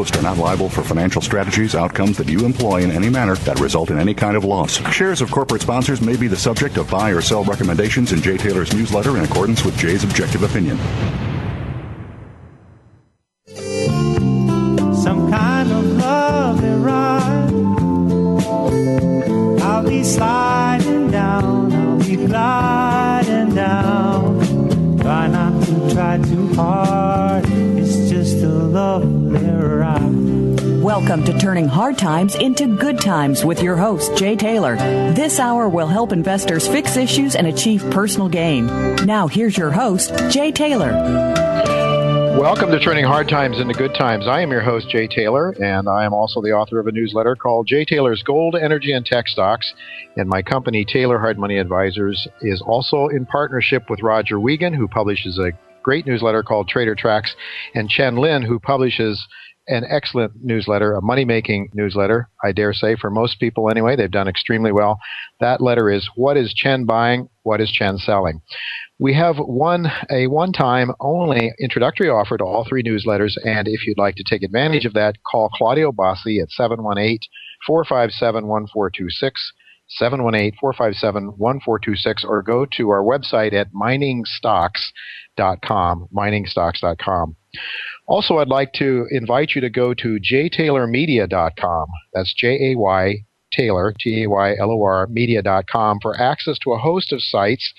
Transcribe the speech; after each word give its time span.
are 0.00 0.22
not 0.22 0.38
liable 0.38 0.68
for 0.70 0.82
financial 0.82 1.20
strategies, 1.20 1.74
outcomes 1.74 2.16
that 2.16 2.28
you 2.28 2.46
employ 2.46 2.82
in 2.82 2.90
any 2.90 3.10
manner 3.10 3.36
that 3.36 3.60
result 3.60 3.90
in 3.90 3.98
any 3.98 4.14
kind 4.14 4.36
of 4.36 4.44
loss. 4.44 4.78
Shares 4.92 5.20
of 5.20 5.30
corporate 5.30 5.60
sponsors 5.62 6.00
may 6.00 6.16
be 6.16 6.26
the 6.26 6.36
subject 6.36 6.78
of 6.78 6.88
buy 6.90 7.10
or 7.10 7.20
sell 7.20 7.44
recommendations 7.44 8.12
in 8.12 8.22
Jay 8.22 8.38
Taylor's 8.38 8.72
newsletter 8.72 9.16
in 9.18 9.24
accordance 9.24 9.64
with 9.64 9.76
Jay's 9.76 10.02
objective 10.04 10.42
opinion. 10.42 10.78
Some 14.94 15.30
kind 15.30 15.70
of 15.70 15.84
love 15.98 16.62
ride. 16.84 17.52
I'll 19.62 19.84
be 19.86 20.02
sliding 20.02 21.10
down, 21.10 21.72
I'll 21.72 21.98
be 21.98 22.16
gliding 22.16 23.54
down. 23.54 24.98
Try 24.98 25.26
not 25.28 25.62
to 25.64 25.94
try 25.94 26.18
too 26.18 26.54
hard, 26.54 27.09
Welcome 31.00 31.24
to 31.24 31.38
Turning 31.38 31.66
Hard 31.66 31.96
Times 31.96 32.34
into 32.34 32.66
Good 32.66 33.00
Times 33.00 33.42
with 33.42 33.62
your 33.62 33.74
host, 33.74 34.14
Jay 34.16 34.36
Taylor. 34.36 34.76
This 35.14 35.40
hour 35.40 35.66
will 35.66 35.86
help 35.86 36.12
investors 36.12 36.68
fix 36.68 36.94
issues 36.98 37.36
and 37.36 37.46
achieve 37.46 37.82
personal 37.90 38.28
gain. 38.28 38.66
Now, 39.06 39.26
here's 39.26 39.56
your 39.56 39.70
host, 39.70 40.12
Jay 40.28 40.52
Taylor. 40.52 40.92
Welcome 42.38 42.70
to 42.70 42.78
Turning 42.78 43.06
Hard 43.06 43.30
Times 43.30 43.58
into 43.58 43.72
Good 43.72 43.94
Times. 43.94 44.28
I 44.28 44.42
am 44.42 44.50
your 44.50 44.60
host, 44.60 44.90
Jay 44.90 45.08
Taylor, 45.08 45.52
and 45.52 45.88
I 45.88 46.04
am 46.04 46.12
also 46.12 46.42
the 46.42 46.52
author 46.52 46.78
of 46.78 46.86
a 46.86 46.92
newsletter 46.92 47.34
called 47.34 47.66
Jay 47.66 47.86
Taylor's 47.86 48.22
Gold, 48.22 48.54
Energy, 48.54 48.92
and 48.92 49.04
Tech 49.04 49.26
Stocks. 49.26 49.72
And 50.18 50.28
my 50.28 50.42
company, 50.42 50.84
Taylor 50.84 51.18
Hard 51.18 51.38
Money 51.38 51.56
Advisors, 51.56 52.28
is 52.42 52.60
also 52.60 53.08
in 53.08 53.24
partnership 53.24 53.88
with 53.88 54.02
Roger 54.02 54.38
Wiegand, 54.38 54.76
who 54.76 54.86
publishes 54.86 55.38
a 55.38 55.52
great 55.82 56.06
newsletter 56.06 56.42
called 56.42 56.68
Trader 56.68 56.94
Tracks, 56.94 57.34
and 57.74 57.88
Chen 57.88 58.16
Lin, 58.16 58.42
who 58.42 58.58
publishes 58.60 59.26
an 59.70 59.84
excellent 59.88 60.32
newsletter, 60.42 60.94
a 60.94 61.00
money 61.00 61.24
making 61.24 61.70
newsletter, 61.74 62.28
I 62.42 62.52
dare 62.52 62.72
say, 62.72 62.96
for 62.96 63.08
most 63.08 63.38
people 63.38 63.70
anyway. 63.70 63.94
They've 63.94 64.10
done 64.10 64.28
extremely 64.28 64.72
well. 64.72 64.98
That 65.38 65.60
letter 65.60 65.90
is 65.90 66.10
What 66.16 66.36
is 66.36 66.52
Chen 66.52 66.84
buying? 66.84 67.28
What 67.44 67.60
is 67.60 67.70
Chen 67.70 67.98
selling? 67.98 68.42
We 68.98 69.14
have 69.14 69.36
one 69.38 69.90
a 70.10 70.26
one 70.26 70.52
time 70.52 70.90
only 71.00 71.52
introductory 71.58 72.10
offer 72.10 72.36
to 72.36 72.44
all 72.44 72.66
three 72.68 72.82
newsletters, 72.82 73.36
and 73.44 73.68
if 73.68 73.86
you'd 73.86 73.96
like 73.96 74.16
to 74.16 74.24
take 74.24 74.42
advantage 74.42 74.84
of 74.84 74.92
that, 74.94 75.16
call 75.30 75.48
Claudio 75.48 75.92
Bossi 75.92 76.42
at 76.42 76.50
718 76.50 77.20
457 77.66 78.46
1426. 78.46 79.52
718-457-1426 80.00 82.24
or 82.24 82.42
go 82.42 82.64
to 82.64 82.90
our 82.90 83.02
website 83.02 83.52
at 83.52 83.72
miningstocks.com, 83.72 86.08
miningstocks.com. 86.14 87.36
Also, 88.10 88.38
I'd 88.38 88.48
like 88.48 88.72
to 88.72 89.06
invite 89.12 89.52
you 89.54 89.60
to 89.60 89.70
go 89.70 89.94
to 89.94 90.18
jtaylormedia.com. 90.18 91.86
That's 92.12 92.34
J 92.34 92.72
A 92.72 92.76
Y 92.76 93.14
Taylor, 93.52 93.94
T 94.00 94.24
A 94.24 94.28
Y 94.28 94.56
L 94.58 94.72
O 94.72 94.82
R, 94.82 95.06
media.com 95.06 96.00
for 96.02 96.20
access 96.20 96.58
to 96.64 96.72
a 96.72 96.78
host 96.78 97.12
of 97.12 97.22
sites 97.22 97.72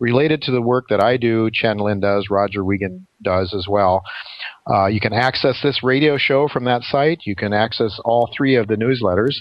related 0.00 0.42
to 0.42 0.50
the 0.50 0.60
work 0.60 0.86
that 0.90 1.00
I 1.00 1.16
do, 1.16 1.50
Chen 1.52 1.78
Lin 1.78 2.00
does, 2.00 2.26
Roger 2.28 2.64
Wiegand 2.64 3.06
does 3.22 3.54
as 3.54 3.68
well. 3.68 4.02
Uh, 4.68 4.86
you 4.86 5.00
can 5.00 5.12
access 5.12 5.60
this 5.62 5.82
radio 5.82 6.16
show 6.16 6.48
from 6.48 6.64
that 6.64 6.82
site. 6.82 7.20
You 7.24 7.36
can 7.36 7.52
access 7.52 8.00
all 8.04 8.28
three 8.36 8.56
of 8.56 8.66
the 8.66 8.74
newsletters. 8.74 9.36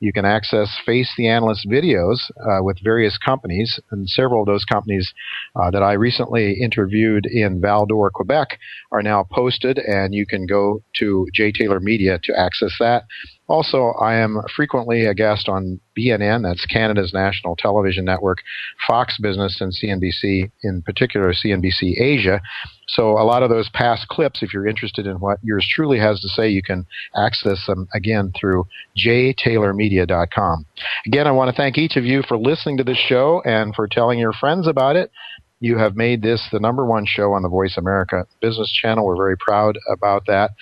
You 0.00 0.12
can 0.12 0.24
access 0.24 0.78
Face 0.86 1.12
the 1.18 1.28
Analyst 1.28 1.68
videos 1.68 2.30
uh, 2.40 2.62
with 2.62 2.82
various 2.82 3.18
companies, 3.18 3.78
and 3.90 4.08
several 4.08 4.40
of 4.40 4.46
those 4.46 4.64
companies 4.64 5.12
uh, 5.54 5.70
that 5.70 5.82
I 5.82 5.92
recently 5.92 6.54
interviewed 6.54 7.26
in 7.26 7.60
Val 7.60 7.84
d'Or, 7.84 8.10
Quebec, 8.10 8.58
are 8.90 9.02
now 9.02 9.26
posted, 9.30 9.78
and 9.78 10.14
you 10.14 10.24
can 10.24 10.46
go 10.46 10.82
to 10.96 11.26
J 11.34 11.52
Taylor 11.52 11.80
Media 11.80 12.18
to 12.24 12.38
access 12.38 12.72
that. 12.80 13.04
Also, 13.50 13.94
I 14.00 14.14
am 14.14 14.40
frequently 14.54 15.06
a 15.06 15.12
guest 15.12 15.48
on 15.48 15.80
BNN, 15.98 16.44
that's 16.44 16.64
Canada's 16.66 17.12
national 17.12 17.56
television 17.56 18.04
network, 18.04 18.38
Fox 18.86 19.18
Business, 19.20 19.60
and 19.60 19.72
CNBC, 19.72 20.52
in 20.62 20.82
particular 20.82 21.32
CNBC 21.32 22.00
Asia. 22.00 22.40
So, 22.86 23.18
a 23.18 23.26
lot 23.26 23.42
of 23.42 23.50
those 23.50 23.68
past 23.70 24.06
clips, 24.06 24.44
if 24.44 24.54
you're 24.54 24.68
interested 24.68 25.04
in 25.04 25.18
what 25.18 25.38
yours 25.42 25.66
truly 25.68 25.98
has 25.98 26.20
to 26.20 26.28
say, 26.28 26.48
you 26.48 26.62
can 26.62 26.86
access 27.16 27.66
them 27.66 27.88
again 27.92 28.32
through 28.40 28.68
jtaylormedia.com. 28.96 30.66
Again, 31.06 31.26
I 31.26 31.32
want 31.32 31.50
to 31.50 31.56
thank 31.56 31.76
each 31.76 31.96
of 31.96 32.04
you 32.04 32.22
for 32.22 32.38
listening 32.38 32.76
to 32.76 32.84
this 32.84 32.98
show 32.98 33.42
and 33.44 33.74
for 33.74 33.88
telling 33.88 34.20
your 34.20 34.32
friends 34.32 34.68
about 34.68 34.94
it. 34.94 35.10
You 35.58 35.76
have 35.76 35.96
made 35.96 36.22
this 36.22 36.48
the 36.52 36.60
number 36.60 36.86
one 36.86 37.04
show 37.04 37.32
on 37.32 37.42
the 37.42 37.48
Voice 37.48 37.76
America 37.76 38.26
Business 38.40 38.72
Channel. 38.72 39.04
We're 39.04 39.16
very 39.16 39.36
proud 39.36 39.76
about 39.92 40.26
that. 40.28 40.52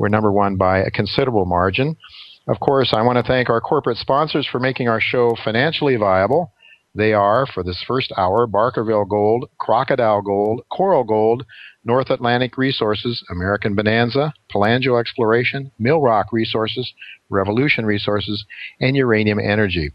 We're 0.00 0.08
number 0.08 0.32
one 0.32 0.56
by 0.56 0.78
a 0.78 0.90
considerable 0.90 1.44
margin. 1.44 1.94
Of 2.50 2.58
course, 2.58 2.92
I 2.92 3.02
want 3.02 3.16
to 3.16 3.22
thank 3.22 3.48
our 3.48 3.60
corporate 3.60 3.98
sponsors 3.98 4.44
for 4.44 4.58
making 4.58 4.88
our 4.88 5.00
show 5.00 5.36
financially 5.44 5.94
viable. 5.94 6.52
They 6.96 7.12
are, 7.12 7.46
for 7.46 7.62
this 7.62 7.80
first 7.86 8.12
hour, 8.16 8.48
Barkerville 8.48 9.08
Gold, 9.08 9.48
Crocodile 9.60 10.20
Gold, 10.20 10.62
Coral 10.68 11.04
Gold, 11.04 11.46
North 11.84 12.10
Atlantic 12.10 12.58
Resources, 12.58 13.24
American 13.30 13.76
Bonanza, 13.76 14.34
Palangio 14.52 14.98
Exploration, 14.98 15.70
Millrock 15.80 16.32
Resources, 16.32 16.92
Revolution 17.28 17.86
Resources, 17.86 18.44
and 18.80 18.96
Uranium 18.96 19.38
Energy. 19.38 19.92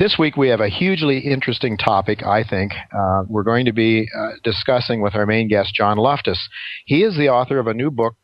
This 0.00 0.16
week 0.18 0.36
we 0.36 0.48
have 0.48 0.60
a 0.60 0.68
hugely 0.68 1.18
interesting 1.18 1.76
topic, 1.76 2.24
I 2.24 2.42
think. 2.42 2.72
Uh, 2.92 3.22
we're 3.28 3.44
going 3.44 3.66
to 3.66 3.72
be 3.72 4.08
uh, 4.18 4.30
discussing 4.42 5.02
with 5.02 5.14
our 5.14 5.26
main 5.26 5.46
guest, 5.46 5.74
John 5.74 5.98
Loftus. 5.98 6.48
He 6.86 7.04
is 7.04 7.16
the 7.16 7.28
author 7.28 7.60
of 7.60 7.68
a 7.68 7.74
new 7.74 7.90
book 7.90 8.16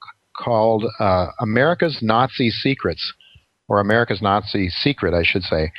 called 0.42 0.84
uh, 0.98 1.28
America's 1.40 1.98
Nazi 2.00 2.50
Secrets, 2.50 3.12
or 3.68 3.80
America's 3.80 4.22
Nazi 4.22 4.68
Secret, 4.68 5.14
I 5.14 5.22
should 5.22 5.42
say. 5.42 5.72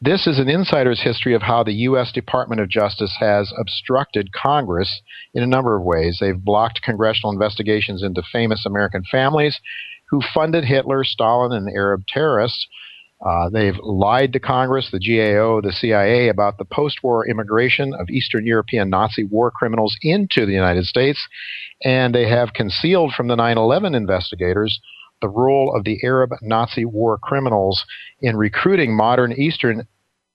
This 0.00 0.26
is 0.26 0.40
an 0.40 0.48
insider's 0.48 1.00
history 1.00 1.32
of 1.32 1.42
how 1.42 1.62
the 1.62 1.74
U.S. 1.86 2.10
Department 2.10 2.60
of 2.60 2.68
Justice 2.68 3.16
has 3.20 3.52
obstructed 3.56 4.32
Congress 4.32 5.00
in 5.32 5.44
a 5.44 5.46
number 5.46 5.76
of 5.76 5.84
ways. 5.84 6.18
They've 6.20 6.36
blocked 6.36 6.82
congressional 6.82 7.32
investigations 7.32 8.02
into 8.02 8.22
famous 8.32 8.66
American 8.66 9.04
families 9.10 9.60
who 10.10 10.20
funded 10.34 10.64
Hitler, 10.64 11.04
Stalin, 11.04 11.52
and 11.52 11.68
Arab 11.74 12.02
terrorists. 12.08 12.66
Uh, 13.24 13.48
they've 13.50 13.78
lied 13.82 14.32
to 14.32 14.40
Congress, 14.40 14.90
the 14.90 14.98
GAO, 14.98 15.60
the 15.60 15.72
CIA 15.72 16.28
about 16.28 16.58
the 16.58 16.64
post 16.64 17.02
war 17.02 17.26
immigration 17.26 17.94
of 17.94 18.10
Eastern 18.10 18.44
European 18.44 18.90
Nazi 18.90 19.22
war 19.22 19.50
criminals 19.50 19.96
into 20.02 20.44
the 20.44 20.52
United 20.52 20.86
States, 20.86 21.28
and 21.84 22.14
they 22.14 22.28
have 22.28 22.52
concealed 22.52 23.12
from 23.12 23.28
the 23.28 23.36
9 23.36 23.56
11 23.56 23.94
investigators 23.94 24.80
the 25.20 25.28
role 25.28 25.74
of 25.74 25.84
the 25.84 25.98
Arab 26.02 26.30
Nazi 26.42 26.84
war 26.84 27.16
criminals 27.16 27.84
in 28.20 28.36
recruiting 28.36 28.96
modern 28.96 29.32
Eastern 29.32 29.86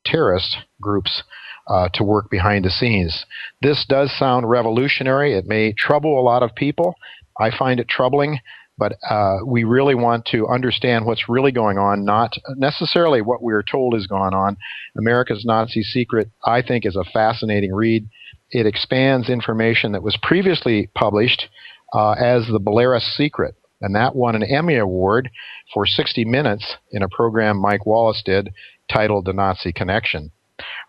terrorist 0.05 0.57
groups 0.81 1.23
uh, 1.67 1.89
to 1.93 2.03
work 2.03 2.29
behind 2.31 2.63
the 2.63 2.69
scenes. 2.69 3.25
This 3.61 3.85
does 3.87 4.17
sound 4.17 4.49
revolutionary. 4.49 5.33
It 5.33 5.45
may 5.45 5.73
trouble 5.73 6.17
a 6.19 6.23
lot 6.23 6.41
of 6.41 6.55
people. 6.55 6.95
I 7.39 7.55
find 7.55 7.79
it 7.79 7.89
troubling, 7.89 8.39
but 8.77 8.93
uh, 9.09 9.37
we 9.45 9.63
really 9.63 9.95
want 9.95 10.25
to 10.25 10.47
understand 10.47 11.05
what's 11.05 11.27
really 11.27 11.51
going 11.51 11.77
on, 11.77 12.05
not 12.05 12.33
necessarily 12.55 13.21
what 13.21 13.41
we're 13.41 13.63
told 13.63 13.95
is 13.95 14.07
going 14.07 14.33
on. 14.33 14.57
America's 14.97 15.43
Nazi 15.45 15.81
Secret, 15.81 16.29
I 16.45 16.61
think, 16.61 16.85
is 16.85 16.95
a 16.95 17.03
fascinating 17.03 17.73
read 17.73 18.07
it 18.51 18.65
expands 18.65 19.29
information 19.29 19.91
that 19.91 20.03
was 20.03 20.17
previously 20.21 20.89
published 20.95 21.47
uh, 21.93 22.11
as 22.11 22.47
the 22.47 22.59
Belarus 22.59 23.15
Secret, 23.15 23.55
and 23.81 23.95
that 23.95 24.15
won 24.15 24.35
an 24.35 24.43
Emmy 24.43 24.77
Award 24.77 25.29
for 25.73 25.85
60 25.85 26.25
Minutes 26.25 26.75
in 26.91 27.03
a 27.03 27.09
program 27.09 27.57
Mike 27.57 27.85
Wallace 27.85 28.21
did 28.25 28.49
titled 28.89 29.25
The 29.25 29.33
Nazi 29.33 29.73
Connection. 29.73 30.31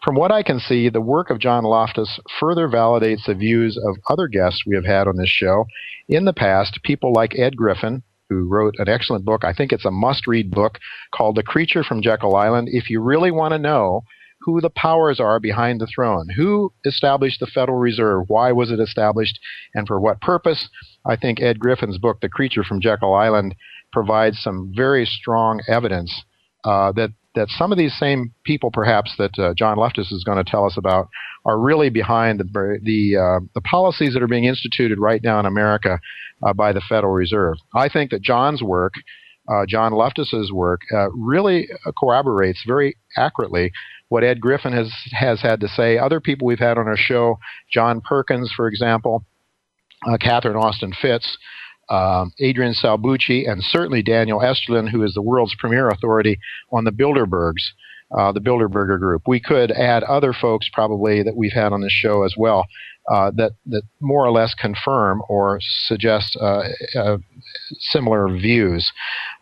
From 0.02 0.14
what 0.14 0.30
I 0.30 0.42
can 0.42 0.60
see, 0.60 0.88
the 0.88 1.00
work 1.00 1.28
of 1.28 1.40
John 1.40 1.64
Loftus 1.64 2.20
further 2.38 2.68
validates 2.68 3.26
the 3.26 3.34
views 3.34 3.76
of 3.76 3.96
other 4.08 4.28
guests 4.28 4.62
we 4.64 4.76
have 4.76 4.84
had 4.84 5.08
on 5.08 5.16
this 5.16 5.28
show 5.28 5.66
in 6.08 6.24
the 6.24 6.32
past, 6.32 6.82
people 6.84 7.12
like 7.12 7.38
Ed 7.38 7.56
Griffin, 7.56 8.02
who 8.28 8.46
wrote 8.46 8.76
an 8.78 8.88
excellent 8.88 9.24
book. 9.24 9.44
I 9.44 9.52
think 9.52 9.72
it's 9.72 9.84
a 9.84 9.90
must 9.90 10.26
read 10.26 10.50
book 10.50 10.78
called 11.12 11.36
The 11.36 11.42
Creature 11.42 11.84
from 11.84 12.02
Jekyll 12.02 12.36
Island. 12.36 12.68
If 12.70 12.90
you 12.90 13.00
really 13.00 13.30
want 13.30 13.52
to 13.52 13.58
know 13.58 14.04
who 14.40 14.60
the 14.60 14.70
powers 14.70 15.20
are 15.20 15.40
behind 15.40 15.80
the 15.80 15.86
throne. 15.86 16.28
Who 16.36 16.72
established 16.84 17.40
the 17.40 17.46
Federal 17.46 17.78
Reserve? 17.78 18.24
Why 18.28 18.52
was 18.52 18.70
it 18.70 18.80
established? 18.80 19.38
And 19.74 19.86
for 19.86 20.00
what 20.00 20.20
purpose? 20.20 20.68
I 21.04 21.16
think 21.16 21.40
Ed 21.40 21.58
Griffin's 21.58 21.98
book, 21.98 22.20
The 22.20 22.28
Creature 22.28 22.64
from 22.64 22.80
Jekyll 22.80 23.14
Island, 23.14 23.54
provides 23.92 24.38
some 24.38 24.72
very 24.74 25.04
strong 25.06 25.60
evidence 25.68 26.22
uh, 26.64 26.92
that 26.92 27.10
that 27.38 27.48
some 27.50 27.72
of 27.72 27.78
these 27.78 27.96
same 27.98 28.32
people, 28.44 28.70
perhaps 28.70 29.14
that 29.18 29.38
uh, 29.38 29.54
John 29.54 29.76
Loftus 29.76 30.12
is 30.12 30.24
going 30.24 30.42
to 30.42 30.50
tell 30.50 30.64
us 30.64 30.76
about, 30.76 31.08
are 31.44 31.58
really 31.58 31.88
behind 31.88 32.40
the 32.40 32.78
the, 32.82 33.16
uh, 33.16 33.40
the 33.54 33.60
policies 33.62 34.12
that 34.14 34.22
are 34.22 34.28
being 34.28 34.44
instituted 34.44 34.98
right 34.98 35.22
now 35.22 35.38
in 35.40 35.46
America 35.46 36.00
uh, 36.42 36.52
by 36.52 36.72
the 36.72 36.82
Federal 36.88 37.12
Reserve. 37.12 37.56
I 37.74 37.88
think 37.88 38.10
that 38.10 38.22
John's 38.22 38.62
work, 38.62 38.94
uh, 39.48 39.64
John 39.66 39.92
Loftus's 39.92 40.52
work, 40.52 40.80
uh, 40.92 41.10
really 41.10 41.68
corroborates 41.98 42.62
very 42.66 42.96
accurately 43.16 43.72
what 44.08 44.24
Ed 44.24 44.40
Griffin 44.40 44.72
has 44.72 44.92
has 45.12 45.40
had 45.40 45.60
to 45.60 45.68
say. 45.68 45.98
Other 45.98 46.20
people 46.20 46.46
we've 46.46 46.58
had 46.58 46.78
on 46.78 46.88
our 46.88 46.96
show, 46.96 47.38
John 47.72 48.00
Perkins, 48.00 48.52
for 48.54 48.66
example, 48.66 49.24
uh, 50.06 50.16
Catherine 50.18 50.56
Austin 50.56 50.92
Fitts 51.00 51.38
um, 51.90 52.32
Adrian 52.38 52.74
Salbuchi, 52.74 53.50
and 53.50 53.62
certainly 53.62 54.02
Daniel 54.02 54.40
Estulin, 54.40 54.88
who 54.90 55.02
is 55.02 55.14
the 55.14 55.22
world's 55.22 55.54
premier 55.58 55.88
authority 55.88 56.38
on 56.70 56.84
the 56.84 56.92
Bilderbergs, 56.92 57.70
uh, 58.16 58.32
the 58.32 58.40
Bilderberger 58.40 58.98
Group. 58.98 59.22
We 59.26 59.40
could 59.40 59.70
add 59.70 60.02
other 60.04 60.32
folks 60.32 60.68
probably 60.72 61.22
that 61.22 61.36
we've 61.36 61.52
had 61.52 61.72
on 61.72 61.82
this 61.82 61.92
show 61.92 62.22
as 62.24 62.34
well 62.36 62.66
uh, 63.08 63.30
that 63.36 63.52
that 63.66 63.82
more 64.00 64.24
or 64.24 64.30
less 64.30 64.54
confirm 64.54 65.22
or 65.28 65.58
suggest 65.60 66.36
uh, 66.40 66.62
uh 66.98 67.18
similar 67.78 68.28
views. 68.28 68.92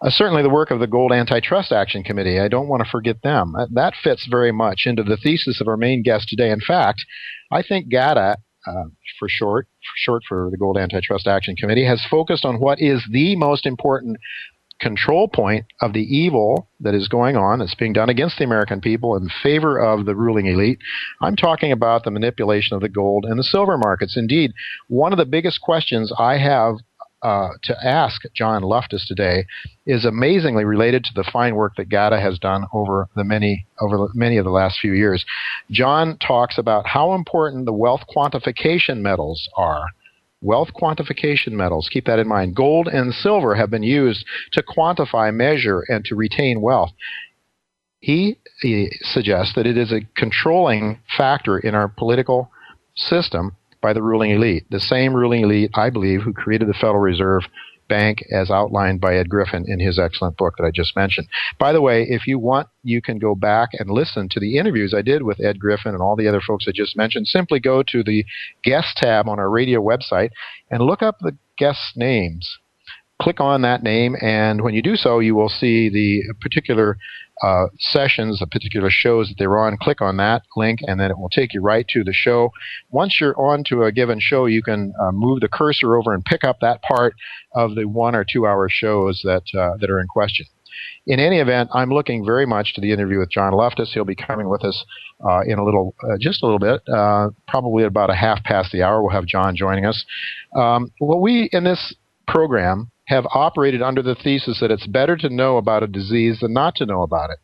Uh, 0.02 0.10
certainly, 0.10 0.42
the 0.42 0.50
work 0.50 0.70
of 0.70 0.78
the 0.78 0.86
Gold 0.86 1.12
Antitrust 1.12 1.72
Action 1.72 2.02
Committee. 2.02 2.38
I 2.38 2.48
don't 2.48 2.68
want 2.68 2.84
to 2.84 2.90
forget 2.90 3.22
them. 3.22 3.54
that 3.72 3.94
fits 4.02 4.26
very 4.30 4.52
much 4.52 4.82
into 4.86 5.02
the 5.02 5.16
thesis 5.16 5.60
of 5.60 5.68
our 5.68 5.76
main 5.76 6.02
guest 6.02 6.28
today. 6.28 6.50
In 6.50 6.60
fact, 6.60 7.04
I 7.50 7.62
think 7.62 7.88
GATA 7.88 8.36
uh, 8.66 8.84
for 9.18 9.28
short, 9.28 9.66
for 9.80 9.96
short 9.96 10.22
for 10.28 10.48
the 10.50 10.56
Gold 10.56 10.76
Antitrust 10.76 11.26
Action 11.26 11.56
Committee, 11.56 11.84
has 11.84 12.04
focused 12.10 12.44
on 12.44 12.60
what 12.60 12.80
is 12.80 13.04
the 13.10 13.36
most 13.36 13.66
important 13.66 14.18
control 14.80 15.26
point 15.28 15.64
of 15.80 15.92
the 15.92 16.02
evil 16.02 16.68
that 16.80 16.94
is 16.94 17.08
going 17.08 17.36
on 17.36 17.58
that's 17.58 17.74
being 17.74 17.94
done 17.94 18.10
against 18.10 18.36
the 18.38 18.44
American 18.44 18.80
people 18.80 19.16
in 19.16 19.28
favor 19.42 19.78
of 19.78 20.04
the 20.04 20.14
ruling 20.14 20.46
elite. 20.46 20.78
I'm 21.22 21.36
talking 21.36 21.72
about 21.72 22.04
the 22.04 22.10
manipulation 22.10 22.74
of 22.74 22.82
the 22.82 22.88
gold 22.88 23.24
and 23.24 23.38
the 23.38 23.44
silver 23.44 23.78
markets. 23.78 24.16
Indeed, 24.16 24.52
one 24.88 25.12
of 25.12 25.18
the 25.18 25.24
biggest 25.24 25.62
questions 25.62 26.12
I 26.18 26.36
have 26.38 26.76
uh, 27.22 27.48
to 27.62 27.76
ask 27.84 28.22
John 28.34 28.62
Loftus 28.62 29.06
today 29.06 29.46
is 29.86 30.04
amazingly 30.04 30.64
related 30.64 31.04
to 31.04 31.10
the 31.14 31.28
fine 31.32 31.54
work 31.54 31.72
that 31.76 31.88
GATA 31.88 32.20
has 32.20 32.38
done 32.38 32.66
over 32.72 33.08
the 33.16 33.24
many 33.24 33.66
over 33.80 34.08
many 34.14 34.36
of 34.36 34.44
the 34.44 34.50
last 34.50 34.78
few 34.80 34.92
years. 34.92 35.24
John 35.70 36.18
talks 36.18 36.58
about 36.58 36.86
how 36.86 37.14
important 37.14 37.64
the 37.64 37.72
wealth 37.72 38.02
quantification 38.14 38.98
metals 38.98 39.48
are. 39.56 39.86
Wealth 40.42 40.68
quantification 40.80 41.52
metals, 41.52 41.88
keep 41.90 42.04
that 42.04 42.18
in 42.18 42.28
mind. 42.28 42.54
Gold 42.54 42.88
and 42.88 43.14
silver 43.14 43.54
have 43.54 43.70
been 43.70 43.82
used 43.82 44.24
to 44.52 44.62
quantify, 44.62 45.34
measure, 45.34 45.82
and 45.88 46.04
to 46.04 46.14
retain 46.14 46.60
wealth. 46.60 46.90
He, 48.00 48.38
he 48.60 48.90
suggests 49.00 49.54
that 49.56 49.66
it 49.66 49.78
is 49.78 49.90
a 49.90 50.06
controlling 50.14 51.00
factor 51.16 51.58
in 51.58 51.74
our 51.74 51.88
political 51.88 52.50
system 52.94 53.56
by 53.86 53.92
the 53.92 54.02
ruling 54.02 54.32
elite. 54.32 54.66
The 54.68 54.80
same 54.80 55.14
ruling 55.14 55.42
elite, 55.44 55.70
I 55.74 55.90
believe, 55.90 56.22
who 56.22 56.32
created 56.32 56.66
the 56.66 56.74
Federal 56.74 56.98
Reserve 56.98 57.42
Bank 57.88 58.18
as 58.32 58.50
outlined 58.50 59.00
by 59.00 59.14
Ed 59.14 59.28
Griffin 59.28 59.64
in 59.68 59.78
his 59.78 59.96
excellent 59.96 60.36
book 60.36 60.54
that 60.58 60.64
I 60.64 60.72
just 60.74 60.96
mentioned. 60.96 61.28
By 61.56 61.72
the 61.72 61.80
way, 61.80 62.02
if 62.02 62.26
you 62.26 62.36
want, 62.36 62.66
you 62.82 63.00
can 63.00 63.20
go 63.20 63.36
back 63.36 63.68
and 63.74 63.88
listen 63.88 64.28
to 64.30 64.40
the 64.40 64.58
interviews 64.58 64.92
I 64.92 65.02
did 65.02 65.22
with 65.22 65.38
Ed 65.38 65.60
Griffin 65.60 65.92
and 65.92 66.02
all 66.02 66.16
the 66.16 66.26
other 66.26 66.40
folks 66.44 66.66
I 66.66 66.72
just 66.74 66.96
mentioned. 66.96 67.28
Simply 67.28 67.60
go 67.60 67.84
to 67.86 68.02
the 68.02 68.24
guest 68.64 68.96
tab 68.96 69.28
on 69.28 69.38
our 69.38 69.48
radio 69.48 69.80
website 69.80 70.30
and 70.68 70.82
look 70.82 71.00
up 71.00 71.18
the 71.20 71.36
guest 71.56 71.92
names. 71.94 72.58
Click 73.22 73.38
on 73.40 73.62
that 73.62 73.84
name, 73.84 74.16
and 74.20 74.62
when 74.62 74.74
you 74.74 74.82
do 74.82 74.96
so, 74.96 75.20
you 75.20 75.36
will 75.36 75.48
see 75.48 75.88
the 75.88 76.34
particular 76.40 76.98
uh, 77.42 77.66
sessions, 77.78 78.40
the 78.40 78.46
particular 78.46 78.90
shows 78.90 79.28
that 79.28 79.34
they're 79.38 79.58
on, 79.58 79.76
click 79.76 80.00
on 80.00 80.16
that 80.16 80.42
link, 80.56 80.80
and 80.86 80.98
then 80.98 81.10
it 81.10 81.18
will 81.18 81.28
take 81.28 81.52
you 81.52 81.60
right 81.60 81.86
to 81.88 82.02
the 82.02 82.12
show. 82.12 82.50
Once 82.90 83.20
you're 83.20 83.38
on 83.38 83.64
to 83.64 83.84
a 83.84 83.92
given 83.92 84.18
show, 84.20 84.46
you 84.46 84.62
can 84.62 84.92
uh, 85.00 85.12
move 85.12 85.40
the 85.40 85.48
cursor 85.48 85.96
over 85.96 86.12
and 86.12 86.24
pick 86.24 86.44
up 86.44 86.58
that 86.60 86.82
part 86.82 87.14
of 87.52 87.74
the 87.74 87.84
one 87.84 88.14
or 88.14 88.24
two 88.24 88.46
hour 88.46 88.68
shows 88.68 89.20
that 89.24 89.42
uh, 89.58 89.76
that 89.80 89.90
are 89.90 90.00
in 90.00 90.06
question. 90.06 90.46
In 91.06 91.20
any 91.20 91.38
event, 91.38 91.70
I'm 91.72 91.90
looking 91.90 92.24
very 92.24 92.46
much 92.46 92.74
to 92.74 92.80
the 92.80 92.92
interview 92.92 93.18
with 93.18 93.30
John 93.30 93.52
Loftus. 93.52 93.92
He'll 93.94 94.04
be 94.04 94.16
coming 94.16 94.48
with 94.48 94.64
us 94.64 94.84
uh, 95.24 95.40
in 95.46 95.58
a 95.58 95.64
little, 95.64 95.94
uh, 96.02 96.16
just 96.18 96.42
a 96.42 96.46
little 96.46 96.58
bit, 96.58 96.82
uh, 96.92 97.30
probably 97.48 97.84
about 97.84 98.10
a 98.10 98.14
half 98.14 98.42
past 98.44 98.72
the 98.72 98.82
hour. 98.82 99.02
We'll 99.02 99.12
have 99.12 99.24
John 99.24 99.54
joining 99.56 99.86
us. 99.86 100.04
Um, 100.54 100.90
well, 101.00 101.20
we 101.20 101.48
in 101.52 101.64
this 101.64 101.94
program 102.26 102.90
have 103.06 103.26
operated 103.34 103.82
under 103.82 104.02
the 104.02 104.14
thesis 104.14 104.58
that 104.60 104.70
it's 104.70 104.86
better 104.86 105.16
to 105.16 105.28
know 105.28 105.56
about 105.56 105.82
a 105.82 105.86
disease 105.86 106.38
than 106.40 106.52
not 106.52 106.74
to 106.76 106.86
know 106.86 107.02
about 107.02 107.30
it. 107.30 107.38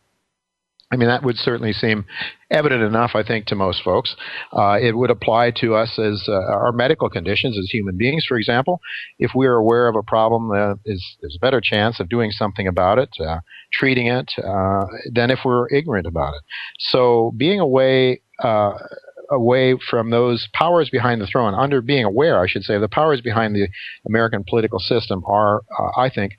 I 0.92 0.96
mean, 0.96 1.08
that 1.08 1.22
would 1.22 1.38
certainly 1.38 1.72
seem 1.72 2.04
evident 2.50 2.82
enough, 2.82 3.12
I 3.14 3.22
think, 3.22 3.46
to 3.46 3.54
most 3.54 3.82
folks. 3.82 4.14
Uh, 4.52 4.78
it 4.78 4.94
would 4.94 5.10
apply 5.10 5.52
to 5.52 5.74
us 5.74 5.98
as 5.98 6.26
uh, 6.28 6.32
our 6.32 6.70
medical 6.70 7.08
conditions 7.08 7.56
as 7.58 7.70
human 7.70 7.96
beings, 7.96 8.26
for 8.28 8.36
example. 8.36 8.78
If 9.18 9.30
we 9.34 9.46
are 9.46 9.54
aware 9.54 9.88
of 9.88 9.96
a 9.96 10.02
problem, 10.02 10.50
uh, 10.50 10.74
is, 10.84 11.02
there's 11.22 11.38
a 11.40 11.40
better 11.40 11.62
chance 11.62 11.98
of 11.98 12.10
doing 12.10 12.30
something 12.30 12.66
about 12.66 12.98
it, 12.98 13.08
uh, 13.18 13.38
treating 13.72 14.08
it, 14.08 14.32
uh, 14.36 14.84
than 15.10 15.30
if 15.30 15.38
we're 15.46 15.66
ignorant 15.70 16.06
about 16.06 16.34
it. 16.34 16.42
So 16.78 17.32
being 17.38 17.58
away 17.58 18.20
uh, 18.40 18.72
away 19.32 19.76
from 19.90 20.10
those 20.10 20.48
powers 20.52 20.90
behind 20.90 21.20
the 21.20 21.26
throne, 21.26 21.54
under 21.54 21.80
being 21.80 22.04
aware, 22.04 22.40
I 22.40 22.46
should 22.46 22.64
say, 22.64 22.78
the 22.78 22.88
powers 22.88 23.20
behind 23.20 23.54
the 23.54 23.68
American 24.06 24.44
political 24.48 24.78
system 24.78 25.24
are, 25.26 25.62
uh, 25.78 26.00
I 26.00 26.10
think, 26.10 26.34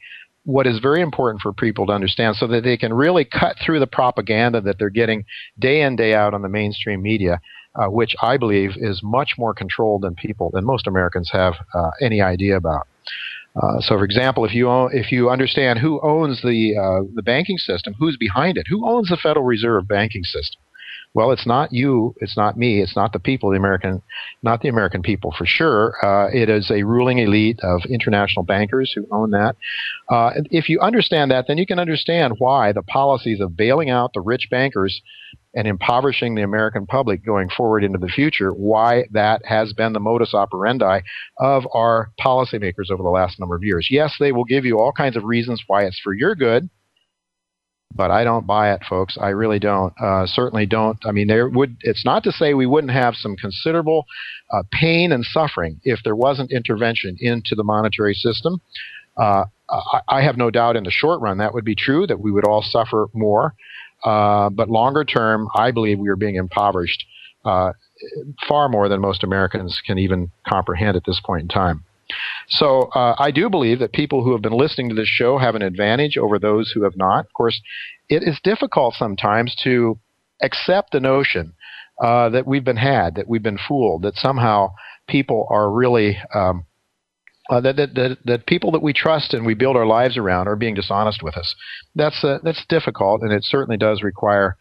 what 0.46 0.68
is 0.68 0.80
very 0.80 1.02
important 1.02 1.42
for 1.42 1.54
people 1.54 1.86
to 1.88 1.94
understand 1.94 2.36
so 2.36 2.48
that 2.48 2.64
they 2.64 2.78
can 2.78 2.94
really 2.94 3.26
cut 3.26 3.56
through 3.64 3.80
the 3.80 3.88
propaganda 3.88 4.62
that 4.62 4.78
they're 4.78 4.90
getting 4.90 5.26
day 5.58 5.82
in, 5.82 5.96
day 5.96 6.14
out 6.14 6.34
on 6.34 6.42
the 6.42 6.50
mainstream 6.50 7.02
media, 7.02 7.40
uh, 7.76 7.88
which 7.88 8.16
I 8.22 8.38
believe 8.38 8.72
is 8.76 9.02
much 9.04 9.34
more 9.38 9.54
controlled 9.54 10.02
than 10.02 10.16
people, 10.16 10.52
than 10.54 10.66
most 10.66 10.86
Americans 10.86 11.30
have 11.32 11.54
uh, 11.74 11.92
any 12.02 12.22
idea 12.22 12.58
about. 12.58 12.88
Uh, 13.56 13.80
so, 13.80 13.98
for 13.98 14.04
example, 14.04 14.46
if 14.46 14.54
you 14.54 14.68
own, 14.68 14.90
if 14.94 15.12
you 15.12 15.30
understand 15.30 15.80
who 15.80 16.02
owns 16.02 16.42
the 16.42 16.76
uh, 16.76 17.08
the 17.14 17.22
banking 17.22 17.58
system, 17.58 17.94
who's 18.00 18.18
behind 18.18 18.58
it, 18.58 18.66
who 18.68 18.88
owns 18.88 19.10
the 19.10 19.18
Federal 19.18 19.46
Reserve 19.46 19.88
banking 19.88 20.24
system, 20.24 20.60
well, 21.14 21.32
it's 21.32 21.46
not 21.46 21.72
you, 21.72 22.16
it's 22.18 22.36
not 22.36 22.58
me, 22.58 22.82
it's 22.82 22.96
not 22.96 23.14
the 23.14 23.20
people, 23.20 23.52
the 23.52 23.58
American, 23.58 24.02
not 24.42 24.62
the 24.62 24.70
American 24.70 25.02
people 25.04 25.34
for 25.38 25.46
sure. 25.46 25.94
Uh, 26.04 26.30
it 26.34 26.50
is 26.50 26.72
a 26.72 26.84
ruling 26.84 27.20
elite 27.20 27.60
of 27.62 27.82
international 27.88 28.44
bankers 28.44 28.92
who 28.96 29.06
own 29.12 29.32
that. 29.32 29.56
Uh, 30.10 30.32
if 30.50 30.70
you 30.70 30.80
understand 30.80 31.30
that, 31.30 31.46
then 31.48 31.58
you 31.58 31.68
can 31.68 31.78
understand 31.78 32.34
why 32.40 32.72
the 32.72 32.82
policies 32.82 33.40
of 33.40 33.56
bailing 33.56 33.92
out 33.92 34.12
the 34.14 34.22
rich 34.22 34.48
bankers 34.50 35.02
and 35.56 35.68
impoverishing 35.68 36.34
the 36.34 36.42
American 36.42 36.88
public 36.88 37.24
going 37.24 37.48
forward 37.48 37.84
into 37.84 38.00
the 38.00 38.08
future, 38.08 38.52
why 38.52 39.04
that 39.12 39.46
has 39.46 39.72
been 39.74 39.94
the 39.94 40.00
modus 40.00 40.34
operandi 40.34 41.02
of 41.38 41.64
our 41.76 42.12
policymakers 42.20 42.90
over 42.90 43.04
the 43.04 43.10
last 43.10 43.40
number 43.40 43.56
of 43.56 43.64
years. 43.64 43.88
Yes, 43.92 44.16
they 44.20 44.32
will 44.32 44.46
give 44.46 44.66
you 44.66 44.80
all 44.80 44.92
kinds 44.92 45.16
of 45.16 45.24
reasons 45.24 45.64
why 45.68 45.84
it's 45.84 46.00
for 46.00 46.14
your 46.14 46.34
good 46.34 46.70
but 47.96 48.12
I 48.12 48.24
don't 48.24 48.48
buy 48.48 48.74
it, 48.74 48.82
folks. 48.88 49.18
I 49.20 49.30
really 49.30 49.60
don't. 49.60 49.94
Uh, 50.02 50.26
certainly 50.26 50.66
don't. 50.66 50.98
I 51.06 51.12
mean, 51.12 51.28
there 51.28 51.50
would. 51.50 51.78
It's 51.82 52.06
not 52.06 52.24
to 52.24 52.32
say 52.32 52.54
we 52.54 52.66
wouldn't 52.66 52.94
have 52.94 53.16
some 53.16 53.36
considerable 53.36 54.06
uh, 54.52 54.64
pain 54.72 55.12
and 55.12 55.24
suffering 55.24 55.80
if 55.84 56.00
there 56.04 56.16
wasn't 56.16 56.52
intervention 56.52 57.18
into 57.20 57.56
the 57.56 57.64
monetary 57.64 58.14
system. 58.14 58.62
Uh, 59.18 59.46
I, 59.70 60.02
I, 60.08 60.22
have 60.24 60.38
no 60.38 60.50
doubt 60.50 60.76
in 60.76 60.84
the 60.84 60.92
short 60.92 61.22
run 61.22 61.38
that 61.38 61.54
would 61.54 61.66
be 61.66 61.76
true. 61.76 62.08
That 62.08 62.20
we 62.20 62.32
would 62.32 62.46
all 62.46 62.64
suffer 62.64 63.08
more. 63.14 63.54
Uh, 64.04 64.50
but 64.50 64.70
longer 64.70 65.04
term, 65.04 65.48
I 65.56 65.72
believe 65.72 66.00
we 66.00 66.10
are 66.10 66.16
being 66.16 66.36
impoverished 66.36 67.06
uh, 67.46 67.74
far 68.48 68.70
more 68.70 68.90
than 68.90 69.00
most 69.00 69.24
Americans 69.24 69.82
can 69.86 69.98
even 69.98 70.32
comprehend 70.48 70.98
at 70.98 71.04
this 71.06 71.22
point 71.24 71.44
in 71.44 71.48
time. 71.48 71.84
So 72.48 72.90
uh, 72.96 73.16
I 73.18 73.32
do 73.32 73.50
believe 73.50 73.80
that 73.80 73.94
people 73.94 74.24
who 74.24 74.32
have 74.34 74.42
been 74.42 74.58
listening 74.58 74.90
to 74.90 74.96
this 74.96 75.08
show 75.08 75.38
have 75.38 75.56
an 75.56 75.62
advantage 75.62 76.18
over 76.18 76.38
those 76.40 76.72
who 76.72 76.84
have 76.84 76.98
not. 76.98 77.26
Of 77.26 77.34
course, 77.34 77.62
it 78.10 78.24
is 78.24 78.40
difficult 78.44 78.96
sometimes 78.96 79.56
to 79.64 80.00
accept 80.42 80.92
the 80.92 81.00
notion 81.00 81.54
uh, 82.02 82.30
that 82.30 82.48
we've 82.48 82.64
been 82.64 82.78
had, 82.78 83.16
that 83.16 83.28
we've 83.28 83.44
been 83.44 83.60
fooled, 83.68 84.04
that 84.04 84.16
somehow 84.16 84.74
people 85.08 85.48
are 85.50 85.72
really 85.72 86.18
um, 86.34 86.66
uh, 87.50 87.60
that, 87.62 87.76
that, 87.76 87.94
that, 87.94 88.18
that 88.26 88.46
people 88.46 88.72
that 88.72 88.82
we 88.82 88.94
trust 88.94 89.34
and 89.34 89.46
we 89.46 89.54
build 89.54 89.76
our 89.76 89.86
lives 89.86 90.18
around 90.18 90.48
are 90.48 90.56
being 90.56 90.76
dishonest 90.76 91.22
with 91.22 91.36
us. 91.36 91.56
That's 91.96 92.24
uh, 92.24 92.40
that's 92.44 92.66
difficult, 92.68 93.22
and 93.22 93.34
it 93.34 93.44
certainly 93.44 93.78
does 93.78 94.02
require 94.02 94.56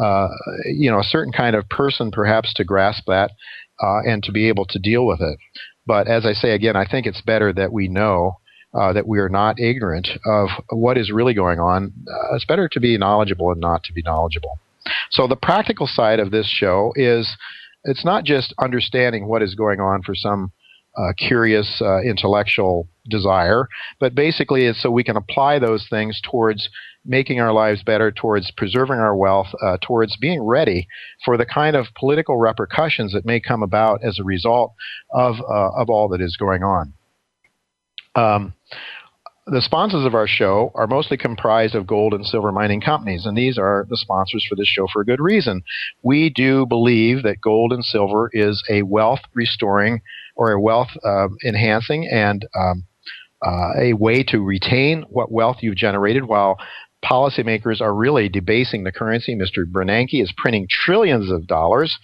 uh, 0.00 0.28
you 0.66 0.90
know 0.90 1.00
a 1.00 1.04
certain 1.04 1.32
kind 1.32 1.56
of 1.56 1.68
person 1.68 2.10
perhaps 2.10 2.54
to 2.54 2.64
grasp 2.64 3.04
that 3.06 3.32
uh, 3.82 4.00
and 4.06 4.22
to 4.22 4.32
be 4.32 4.48
able 4.48 4.66
to 4.66 4.78
deal 4.78 5.06
with 5.06 5.20
it. 5.20 5.38
But 5.88 6.06
as 6.06 6.26
I 6.26 6.34
say 6.34 6.50
again, 6.50 6.76
I 6.76 6.84
think 6.84 7.06
it's 7.06 7.22
better 7.22 7.50
that 7.54 7.72
we 7.72 7.88
know 7.88 8.40
uh, 8.78 8.92
that 8.92 9.08
we 9.08 9.18
are 9.18 9.30
not 9.30 9.58
ignorant 9.58 10.08
of 10.26 10.50
what 10.70 10.98
is 10.98 11.10
really 11.10 11.32
going 11.32 11.58
on. 11.58 11.94
Uh, 12.06 12.36
it's 12.36 12.44
better 12.44 12.68
to 12.68 12.78
be 12.78 12.98
knowledgeable 12.98 13.50
and 13.50 13.60
not 13.60 13.82
to 13.84 13.94
be 13.94 14.02
knowledgeable. 14.02 14.58
So 15.10 15.26
the 15.26 15.36
practical 15.36 15.86
side 15.86 16.20
of 16.20 16.30
this 16.30 16.46
show 16.46 16.92
is 16.94 17.36
it's 17.84 18.04
not 18.04 18.24
just 18.24 18.52
understanding 18.60 19.26
what 19.26 19.42
is 19.42 19.54
going 19.54 19.80
on 19.80 20.02
for 20.02 20.14
some 20.14 20.52
uh, 20.98 21.12
curious 21.16 21.80
uh, 21.80 22.02
intellectual 22.02 22.86
desire, 23.08 23.66
but 23.98 24.14
basically 24.14 24.66
it's 24.66 24.82
so 24.82 24.90
we 24.90 25.04
can 25.04 25.16
apply 25.16 25.58
those 25.58 25.86
things 25.88 26.20
towards 26.22 26.68
making 27.08 27.40
our 27.40 27.52
lives 27.52 27.82
better, 27.82 28.12
towards 28.12 28.50
preserving 28.52 28.98
our 28.98 29.16
wealth, 29.16 29.48
uh, 29.62 29.78
towards 29.80 30.16
being 30.16 30.42
ready 30.42 30.86
for 31.24 31.36
the 31.36 31.46
kind 31.46 31.74
of 31.74 31.86
political 31.98 32.36
repercussions 32.36 33.12
that 33.12 33.24
may 33.24 33.40
come 33.40 33.62
about 33.62 34.04
as 34.04 34.18
a 34.18 34.24
result 34.24 34.74
of 35.10 35.36
uh, 35.40 35.70
of 35.76 35.88
all 35.88 36.08
that 36.08 36.20
is 36.20 36.36
going 36.36 36.62
on. 36.62 36.92
Um, 38.14 38.54
the 39.50 39.62
sponsors 39.62 40.04
of 40.04 40.14
our 40.14 40.26
show 40.26 40.70
are 40.74 40.86
mostly 40.86 41.16
comprised 41.16 41.74
of 41.74 41.86
gold 41.86 42.12
and 42.12 42.26
silver 42.26 42.52
mining 42.52 42.82
companies, 42.82 43.24
and 43.24 43.36
these 43.36 43.56
are 43.56 43.86
the 43.88 43.96
sponsors 43.96 44.44
for 44.46 44.56
this 44.56 44.68
show 44.68 44.86
for 44.92 45.00
a 45.00 45.06
good 45.06 45.20
reason. 45.20 45.62
We 46.02 46.28
do 46.28 46.66
believe 46.66 47.22
that 47.22 47.40
gold 47.40 47.72
and 47.72 47.82
silver 47.82 48.30
is 48.32 48.62
a 48.68 48.82
wealth 48.82 49.20
restoring 49.34 50.02
or 50.36 50.52
a 50.52 50.60
wealth 50.60 50.90
uh, 51.02 51.28
enhancing 51.44 52.06
and 52.06 52.46
um, 52.54 52.84
uh, 53.44 53.70
a 53.78 53.92
way 53.94 54.22
to 54.24 54.40
retain 54.40 55.04
what 55.08 55.32
wealth 55.32 55.58
you've 55.60 55.76
generated 55.76 56.24
while 56.24 56.58
policymakers 57.04 57.80
are 57.80 57.94
really 57.94 58.28
debasing 58.28 58.84
the 58.84 58.92
currency. 58.92 59.34
Mr. 59.34 59.64
Bernanke 59.64 60.22
is 60.22 60.32
printing 60.36 60.66
trillions 60.68 61.30
of 61.30 61.46
dollars 61.46 61.98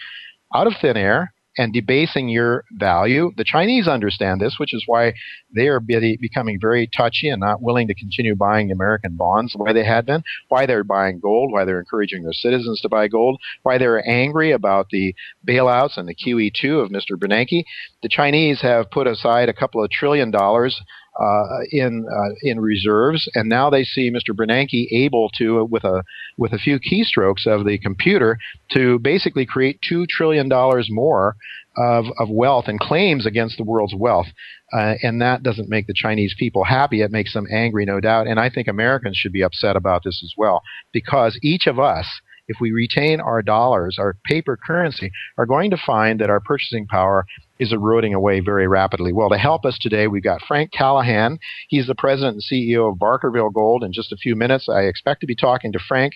out 0.54 0.66
of 0.66 0.74
thin 0.80 0.96
air 0.96 1.32
and 1.56 1.72
debasing 1.72 2.28
your 2.28 2.64
value. 2.72 3.30
The 3.36 3.44
Chinese 3.44 3.86
understand 3.86 4.40
this, 4.40 4.56
which 4.58 4.74
is 4.74 4.84
why 4.86 5.14
they 5.54 5.68
are 5.68 5.80
becoming 5.80 6.58
very 6.60 6.88
touchy 6.96 7.28
and 7.28 7.40
not 7.40 7.62
willing 7.62 7.86
to 7.88 7.94
continue 7.94 8.34
buying 8.34 8.72
American 8.72 9.16
bonds 9.16 9.52
the 9.52 9.62
way 9.62 9.72
they 9.72 9.84
had 9.84 10.06
been, 10.06 10.22
why 10.48 10.66
they're 10.66 10.84
buying 10.84 11.20
gold, 11.20 11.52
why 11.52 11.64
they're 11.64 11.78
encouraging 11.78 12.24
their 12.24 12.32
citizens 12.32 12.80
to 12.80 12.88
buy 12.88 13.06
gold, 13.06 13.40
why 13.62 13.78
they're 13.78 14.06
angry 14.08 14.50
about 14.50 14.88
the 14.90 15.14
bailouts 15.46 15.96
and 15.96 16.08
the 16.08 16.14
QE2 16.14 16.82
of 16.82 16.90
Mr. 16.90 17.16
Bernanke. 17.16 17.64
The 18.02 18.08
Chinese 18.08 18.62
have 18.62 18.90
put 18.90 19.06
aside 19.06 19.48
a 19.48 19.54
couple 19.54 19.82
of 19.82 19.90
trillion 19.90 20.30
dollars 20.30 20.80
uh, 21.20 21.60
in 21.70 22.06
uh, 22.10 22.34
in 22.42 22.60
reserves, 22.60 23.28
and 23.34 23.48
now 23.48 23.70
they 23.70 23.84
see 23.84 24.10
Mr. 24.10 24.34
Bernanke 24.34 24.88
able 24.90 25.30
to, 25.38 25.64
with 25.64 25.84
a 25.84 26.02
with 26.36 26.52
a 26.52 26.58
few 26.58 26.78
keystrokes 26.78 27.46
of 27.46 27.64
the 27.64 27.78
computer, 27.78 28.38
to 28.72 28.98
basically 28.98 29.46
create 29.46 29.80
two 29.86 30.06
trillion 30.06 30.48
dollars 30.48 30.88
more 30.90 31.36
of, 31.76 32.06
of 32.18 32.28
wealth 32.30 32.66
and 32.68 32.78
claims 32.80 33.26
against 33.26 33.56
the 33.56 33.64
world's 33.64 33.94
wealth. 33.94 34.26
Uh, 34.72 34.94
and 35.02 35.20
that 35.20 35.42
doesn't 35.42 35.68
make 35.68 35.86
the 35.86 35.94
Chinese 35.94 36.34
people 36.38 36.64
happy. 36.64 37.02
It 37.02 37.10
makes 37.10 37.32
them 37.32 37.46
angry, 37.50 37.84
no 37.84 38.00
doubt. 38.00 38.26
And 38.26 38.40
I 38.40 38.50
think 38.50 38.68
Americans 38.68 39.16
should 39.16 39.32
be 39.32 39.42
upset 39.42 39.76
about 39.76 40.02
this 40.04 40.20
as 40.24 40.34
well, 40.36 40.62
because 40.92 41.38
each 41.42 41.66
of 41.66 41.78
us, 41.78 42.06
if 42.48 42.58
we 42.60 42.72
retain 42.72 43.20
our 43.20 43.42
dollars, 43.42 43.96
our 43.98 44.16
paper 44.24 44.56
currency, 44.56 45.10
are 45.38 45.46
going 45.46 45.70
to 45.70 45.76
find 45.76 46.20
that 46.20 46.30
our 46.30 46.40
purchasing 46.40 46.86
power 46.86 47.24
is 47.58 47.72
eroding 47.72 48.14
away 48.14 48.40
very 48.40 48.66
rapidly. 48.66 49.12
Well, 49.12 49.28
to 49.28 49.38
help 49.38 49.64
us 49.64 49.78
today, 49.80 50.06
we've 50.06 50.22
got 50.22 50.42
Frank 50.42 50.72
Callahan. 50.72 51.38
He's 51.68 51.86
the 51.86 51.94
president 51.94 52.34
and 52.34 52.42
CEO 52.42 52.90
of 52.90 52.98
Barkerville 52.98 53.52
Gold. 53.52 53.84
In 53.84 53.92
just 53.92 54.12
a 54.12 54.16
few 54.16 54.34
minutes, 54.34 54.68
I 54.68 54.82
expect 54.82 55.20
to 55.20 55.26
be 55.26 55.36
talking 55.36 55.72
to 55.72 55.78
Frank. 55.78 56.14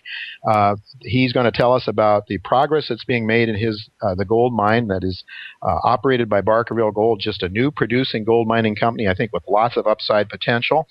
Uh, 0.49 0.77
he's 1.01 1.33
going 1.33 1.51
to 1.51 1.57
tell 1.57 1.75
us 1.75 1.87
about 1.87 2.27
the 2.27 2.39
progress 2.39 2.87
that's 2.89 3.05
being 3.05 3.27
made 3.27 3.49
in 3.49 3.57
his 3.57 3.89
uh, 4.03 4.15
the 4.15 4.25
gold 4.25 4.53
mine 4.53 4.89
that 4.89 5.05
is 5.05 5.23
uh, 5.63 5.79
operated 5.85 6.29
by 6.29 6.41
Barkerville 6.41 6.95
Gold, 6.95 7.21
just 7.21 7.43
a 7.43 7.49
new 7.49 7.71
producing 7.71 8.25
gold 8.25 8.49
mining 8.49 8.75
company, 8.75 9.09
I 9.09 9.15
think, 9.15 9.33
with 9.33 9.45
lots 9.49 9.77
of 9.77 9.87
upside 9.87 10.29
potential. 10.29 10.89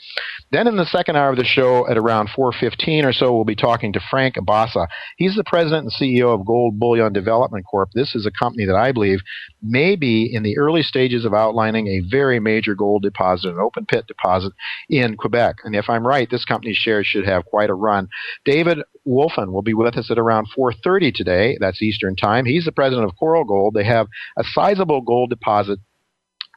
Then, 0.52 0.68
in 0.68 0.78
the 0.78 0.86
second 0.86 1.18
hour 1.18 1.30
of 1.30 1.38
the 1.38 1.44
show, 1.44 1.88
at 1.90 1.98
around 1.98 2.30
4:15 2.30 3.04
or 3.04 3.14
so, 3.14 3.34
we'll 3.34 3.46
be 3.46 3.56
talking 3.56 3.92
to 3.94 4.00
Frank 4.10 4.36
Abassa. 4.36 4.88
He's 5.18 5.36
the 5.36 5.44
president 5.44 5.84
and 5.84 5.94
CEO 5.94 6.34
of 6.34 6.46
Gold 6.46 6.80
Bullion 6.80 7.12
Development 7.12 7.66
Corp. 7.70 7.90
This 7.94 8.16
is 8.16 8.26
a 8.26 8.32
company 8.32 8.66
that 8.66 8.76
I 8.76 8.92
believe 8.92 9.20
may 9.62 9.96
be 9.96 10.30
in 10.32 10.44
the 10.44 10.58
early 10.58 10.84
stages 10.84 11.26
of 11.26 11.34
outlining 11.34 11.88
a 11.88 12.02
very 12.10 12.40
major 12.40 12.76
gold 12.76 13.02
deposit, 13.02 13.50
an 13.50 13.60
open 13.60 13.86
pit 13.86 14.06
deposit 14.08 14.54
in 14.90 15.18
Quebec. 15.18 15.58
And 15.64 15.76
if 15.76 15.90
I'm 15.90 16.06
right, 16.06 16.30
this 16.30 16.46
company's 16.46 16.78
shares 16.78 17.08
should 17.08 17.26
have 17.26 17.46
quite 17.46 17.70
a 17.70 17.74
run. 17.74 18.08
David 18.46 18.80
Wolfin 19.08 19.52
will 19.52 19.62
be 19.62 19.74
with 19.74 19.98
us 19.98 20.12
at 20.12 20.20
around 20.20 20.48
4:30 20.56 21.14
today. 21.14 21.58
That's 21.60 21.82
Eastern 21.82 22.16
Time. 22.16 22.46
He's 22.46 22.66
the 22.66 22.72
president 22.72 23.10
of 23.10 23.16
Coral 23.18 23.46
Gold. 23.46 23.74
They 23.74 23.86
have 23.86 24.08
a 24.38 24.44
sizable 24.44 25.02
gold 25.02 25.30
deposit 25.30 25.80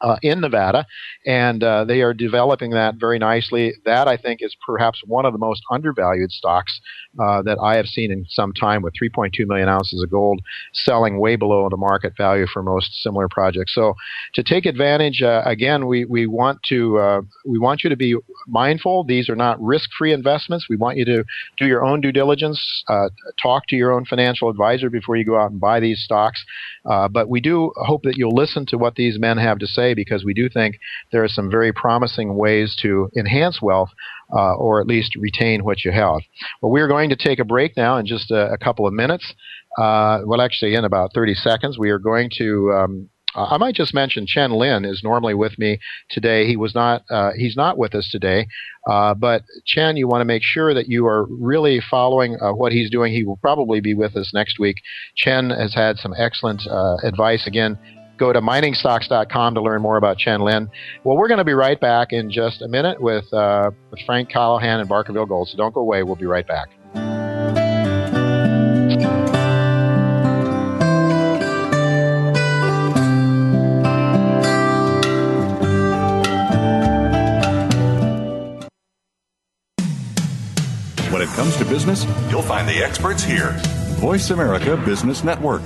uh, 0.01 0.17
in 0.21 0.41
Nevada, 0.41 0.85
and 1.25 1.63
uh, 1.63 1.85
they 1.85 2.01
are 2.01 2.13
developing 2.13 2.71
that 2.71 2.95
very 2.95 3.19
nicely. 3.19 3.73
That 3.85 4.07
I 4.07 4.17
think 4.17 4.41
is 4.41 4.55
perhaps 4.65 5.01
one 5.05 5.25
of 5.25 5.33
the 5.33 5.39
most 5.39 5.61
undervalued 5.71 6.31
stocks 6.31 6.81
uh, 7.19 7.41
that 7.43 7.57
I 7.61 7.75
have 7.75 7.85
seen 7.85 8.11
in 8.11 8.25
some 8.29 8.53
time, 8.53 8.81
with 8.81 8.93
3.2 9.01 9.45
million 9.47 9.69
ounces 9.69 10.01
of 10.01 10.09
gold 10.09 10.41
selling 10.73 11.19
way 11.19 11.35
below 11.35 11.69
the 11.69 11.77
market 11.77 12.13
value 12.17 12.47
for 12.47 12.63
most 12.63 13.01
similar 13.03 13.27
projects. 13.29 13.75
So, 13.75 13.93
to 14.33 14.43
take 14.43 14.65
advantage, 14.65 15.21
uh, 15.21 15.43
again, 15.45 15.87
we 15.87 16.05
we 16.05 16.25
want 16.25 16.63
to 16.63 16.97
uh, 16.97 17.21
we 17.45 17.59
want 17.59 17.83
you 17.83 17.89
to 17.89 17.97
be 17.97 18.15
mindful. 18.47 19.03
These 19.03 19.29
are 19.29 19.35
not 19.35 19.61
risk-free 19.61 20.13
investments. 20.13 20.67
We 20.69 20.77
want 20.77 20.97
you 20.97 21.05
to 21.05 21.23
do 21.57 21.67
your 21.67 21.85
own 21.85 22.01
due 22.01 22.11
diligence, 22.11 22.83
uh, 22.87 23.09
talk 23.41 23.67
to 23.67 23.75
your 23.75 23.91
own 23.91 24.05
financial 24.05 24.49
advisor 24.49 24.89
before 24.89 25.15
you 25.15 25.25
go 25.25 25.39
out 25.39 25.51
and 25.51 25.59
buy 25.59 25.79
these 25.79 26.01
stocks. 26.03 26.43
but 26.83 27.29
we 27.29 27.39
do 27.39 27.71
hope 27.75 28.01
that 28.03 28.17
you'll 28.17 28.35
listen 28.35 28.65
to 28.65 28.77
what 28.77 28.95
these 28.95 29.19
men 29.19 29.37
have 29.37 29.59
to 29.59 29.67
say 29.67 29.90
because 29.93 30.23
we 30.23 30.33
do 30.33 30.49
think 30.49 30.77
there 31.11 31.23
are 31.23 31.29
some 31.29 31.49
very 31.49 31.73
promising 31.73 32.35
ways 32.35 32.75
to 32.81 33.09
enhance 33.17 33.61
wealth 33.61 33.89
uh, 34.33 34.55
or 34.55 34.81
at 34.81 34.87
least 34.87 35.15
retain 35.15 35.63
what 35.63 35.83
you 35.83 35.91
have. 35.91 36.21
Well, 36.61 36.71
we're 36.71 36.87
going 36.87 37.09
to 37.09 37.15
take 37.15 37.39
a 37.39 37.45
break 37.45 37.75
now 37.75 37.97
in 37.97 38.05
just 38.05 38.31
a, 38.31 38.51
a 38.51 38.57
couple 38.57 38.87
of 38.87 38.93
minutes. 38.93 39.33
Uh, 39.77 40.21
well, 40.25 40.41
actually, 40.41 40.75
in 40.75 40.85
about 40.85 41.13
30 41.13 41.33
seconds, 41.35 41.77
we 41.77 41.89
are 41.89 41.99
going 41.99 42.29
to. 42.37 42.71
Um, 42.71 43.09
I 43.33 43.57
might 43.57 43.75
just 43.75 43.93
mention 43.93 44.25
Chen 44.27 44.51
Lin 44.51 44.83
is 44.83 45.01
normally 45.05 45.33
with 45.33 45.57
me 45.57 45.79
today. 46.09 46.47
He 46.47 46.57
was 46.57 46.75
not. 46.75 47.03
Uh, 47.09 47.31
he's 47.37 47.55
not 47.55 47.77
with 47.77 47.95
us 47.95 48.09
today. 48.11 48.47
Uh, 48.89 49.13
but 49.13 49.43
Chen, 49.65 49.95
you 49.95 50.07
want 50.07 50.21
to 50.21 50.25
make 50.25 50.43
sure 50.43 50.73
that 50.73 50.89
you 50.89 51.05
are 51.05 51.25
really 51.29 51.79
following 51.79 52.37
uh, 52.41 52.51
what 52.51 52.73
he's 52.73 52.89
doing. 52.89 53.13
He 53.13 53.23
will 53.23 53.37
probably 53.37 53.79
be 53.79 53.93
with 53.93 54.17
us 54.17 54.31
next 54.33 54.59
week. 54.59 54.77
Chen 55.15 55.49
has 55.49 55.73
had 55.73 55.97
some 55.97 56.13
excellent 56.17 56.67
uh, 56.67 56.97
advice. 57.03 57.47
Again, 57.47 57.77
go 58.21 58.31
to 58.31 58.39
miningstocks.com 58.39 59.55
to 59.55 59.61
learn 59.61 59.81
more 59.81 59.97
about 59.97 60.15
Chen 60.19 60.41
Lin. 60.41 60.69
Well, 61.03 61.17
we're 61.17 61.27
going 61.27 61.39
to 61.39 61.43
be 61.43 61.53
right 61.53 61.79
back 61.79 62.13
in 62.13 62.29
just 62.29 62.61
a 62.61 62.67
minute 62.67 63.01
with, 63.01 63.33
uh, 63.33 63.71
with 63.89 63.99
Frank 64.05 64.29
Callahan 64.29 64.79
and 64.79 64.87
Barkerville 64.87 65.27
Gold. 65.27 65.49
So 65.49 65.57
don't 65.57 65.73
go 65.73 65.81
away. 65.81 66.03
We'll 66.03 66.15
be 66.15 66.27
right 66.27 66.47
back. 66.47 66.69
When 81.11 81.23
it 81.23 81.29
comes 81.29 81.57
to 81.57 81.65
business, 81.65 82.05
you'll 82.29 82.43
find 82.43 82.67
the 82.69 82.83
experts 82.83 83.23
here. 83.23 83.53
Voice 83.99 84.29
America 84.29 84.77
Business 84.77 85.23
Network. 85.23 85.63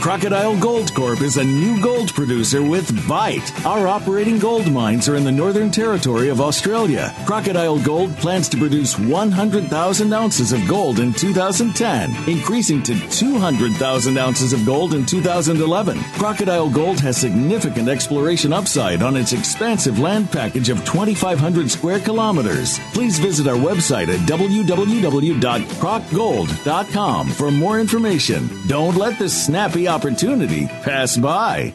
Crocodile 0.00 0.56
Gold 0.58 0.92
Corp 0.94 1.20
is 1.22 1.38
a 1.38 1.44
new 1.44 1.82
gold 1.82 2.14
producer 2.14 2.62
with 2.62 3.08
Bite. 3.08 3.66
Our 3.66 3.88
operating 3.88 4.38
gold 4.38 4.70
mines 4.70 5.08
are 5.08 5.16
in 5.16 5.24
the 5.24 5.32
Northern 5.32 5.72
Territory 5.72 6.28
of 6.28 6.40
Australia. 6.40 7.12
Crocodile 7.26 7.80
Gold 7.80 8.16
plans 8.16 8.48
to 8.50 8.56
produce 8.56 8.96
100,000 8.96 10.12
ounces 10.12 10.52
of 10.52 10.64
gold 10.68 11.00
in 11.00 11.12
2010, 11.12 12.14
increasing 12.28 12.80
to 12.84 12.94
200,000 13.10 14.16
ounces 14.16 14.52
of 14.52 14.64
gold 14.64 14.94
in 14.94 15.04
2011. 15.04 15.98
Crocodile 16.14 16.70
Gold 16.70 17.00
has 17.00 17.16
significant 17.16 17.88
exploration 17.88 18.52
upside 18.52 19.02
on 19.02 19.16
its 19.16 19.32
expansive 19.32 19.98
land 19.98 20.30
package 20.30 20.68
of 20.68 20.84
2,500 20.84 21.68
square 21.68 21.98
kilometers. 21.98 22.78
Please 22.94 23.18
visit 23.18 23.48
our 23.48 23.56
website 23.56 24.06
at 24.08 24.20
www.crocgold.com 24.28 27.28
for 27.28 27.50
more 27.50 27.80
information. 27.80 28.48
Don't 28.68 28.96
let 28.96 29.18
this 29.18 29.46
snappy 29.46 29.87
opportunity 29.88 30.66
pass 30.66 31.16
by. 31.16 31.74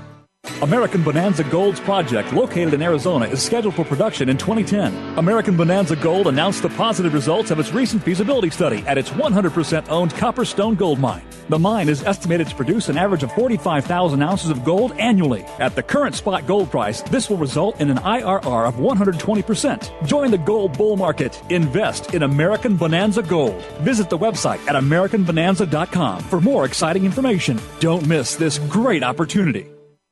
American 0.61 1.01
Bonanza 1.01 1.43
Gold's 1.43 1.79
project, 1.79 2.33
located 2.33 2.75
in 2.75 2.83
Arizona, 2.83 3.25
is 3.25 3.41
scheduled 3.41 3.73
for 3.73 3.83
production 3.83 4.29
in 4.29 4.37
2010. 4.37 5.17
American 5.17 5.57
Bonanza 5.57 5.95
Gold 5.95 6.27
announced 6.27 6.61
the 6.61 6.69
positive 6.69 7.15
results 7.15 7.49
of 7.49 7.59
its 7.59 7.71
recent 7.71 8.03
feasibility 8.03 8.51
study 8.51 8.83
at 8.85 8.95
its 8.95 9.09
100% 9.09 9.89
owned 9.89 10.11
Copperstone 10.11 10.77
Gold 10.77 10.99
Mine. 10.99 11.23
The 11.49 11.57
mine 11.57 11.89
is 11.89 12.03
estimated 12.03 12.47
to 12.47 12.55
produce 12.55 12.89
an 12.89 12.97
average 12.97 13.23
of 13.23 13.31
45,000 13.31 14.21
ounces 14.21 14.51
of 14.51 14.63
gold 14.63 14.91
annually. 14.99 15.43
At 15.57 15.75
the 15.75 15.81
current 15.81 16.13
spot 16.13 16.45
gold 16.45 16.69
price, 16.69 17.01
this 17.01 17.27
will 17.27 17.37
result 17.37 17.81
in 17.81 17.89
an 17.89 17.97
IRR 17.97 18.67
of 18.67 18.75
120%. 18.75 20.05
Join 20.05 20.29
the 20.29 20.37
gold 20.37 20.77
bull 20.77 20.95
market. 20.95 21.41
Invest 21.49 22.13
in 22.13 22.21
American 22.21 22.77
Bonanza 22.77 23.23
Gold. 23.23 23.59
Visit 23.81 24.11
the 24.11 24.17
website 24.17 24.65
at 24.67 24.75
AmericanBonanza.com 24.75 26.21
for 26.21 26.39
more 26.39 26.65
exciting 26.65 27.03
information. 27.03 27.59
Don't 27.79 28.05
miss 28.05 28.35
this 28.35 28.59
great 28.59 29.01
opportunity. 29.01 29.65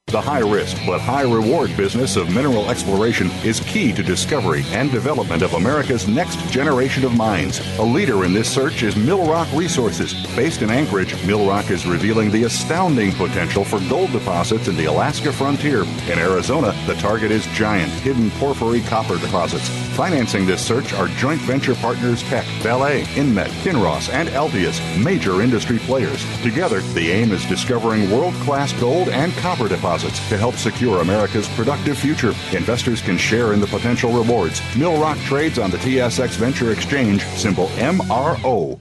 The 0.10 0.20
high 0.20 0.40
risk 0.40 0.76
but 0.88 1.02
high 1.02 1.22
reward 1.22 1.78
business 1.78 2.16
of 2.16 2.34
mineral 2.34 2.72
exploration 2.72 3.30
is 3.44 3.60
key 3.60 3.94
to 3.94 4.02
discovery 4.02 4.64
and 4.70 4.92
development 4.92 5.44
of 5.44 5.54
America's 5.54 6.08
next 6.08 6.40
generation 6.50 7.06
of 7.06 7.16
mines. 7.16 7.62
A 7.78 7.84
leader 7.84 8.26
in 8.26 8.34
this 8.34 8.52
search 8.52 8.82
is 8.82 8.96
Millrock 8.96 9.56
Resources. 9.56 10.26
Based 10.36 10.64
in 10.64 10.72
Anchorage, 10.72 11.14
Millrock 11.28 11.70
is 11.70 11.86
revealing 11.86 12.32
the 12.32 12.46
astounding 12.46 13.12
potential 13.12 13.64
for 13.64 13.80
gold 13.88 14.12
deposits 14.12 14.68
in 14.68 14.76
the 14.78 14.86
Alaska 14.86 15.32
frontier. 15.32 15.84
In 15.84 16.18
Arizona, 16.18 16.74
the 16.88 16.96
target 16.96 17.30
is 17.30 17.46
giant, 17.54 17.92
hidden 18.02 18.32
porphyry 18.32 18.82
copper 18.82 19.20
deposits. 19.20 19.70
Financing 19.96 20.48
this 20.48 20.66
search 20.66 20.92
are 20.94 21.08
joint 21.20 21.42
venture 21.42 21.76
partners 21.76 22.24
Teck, 22.24 22.46
Vale, 22.64 23.06
Inmet, 23.14 23.50
Kinross, 23.62 24.12
and 24.12 24.28
Altius, 24.30 24.80
major 25.04 25.44
industry 25.44 25.78
players. 25.78 26.26
Together, 26.42 26.82
the 26.94 27.12
aim 27.12 27.32
is 27.32 27.46
discovering 27.46 28.10
world 28.10 28.34
class 28.46 28.74
gold 28.74 29.10
and 29.10 29.32
copper 29.34 29.68
deposits 29.68 29.99
to 30.02 30.38
help 30.38 30.56
secure 30.56 31.02
America's 31.02 31.48
productive 31.50 31.98
future. 31.98 32.34
Investors 32.52 33.02
can 33.02 33.18
share 33.18 33.54
in 33.54 33.60
the 33.60 33.68
potential 33.68 34.12
rewards. 34.12 34.62
Millrock 34.76 35.18
trades 35.26 35.60
on 35.60 35.72
the 35.72 35.78
TSX 35.78 36.38
Venture 36.38 36.72
Exchange, 36.72 37.24
symbol 37.24 37.68
MRO. 37.78 38.80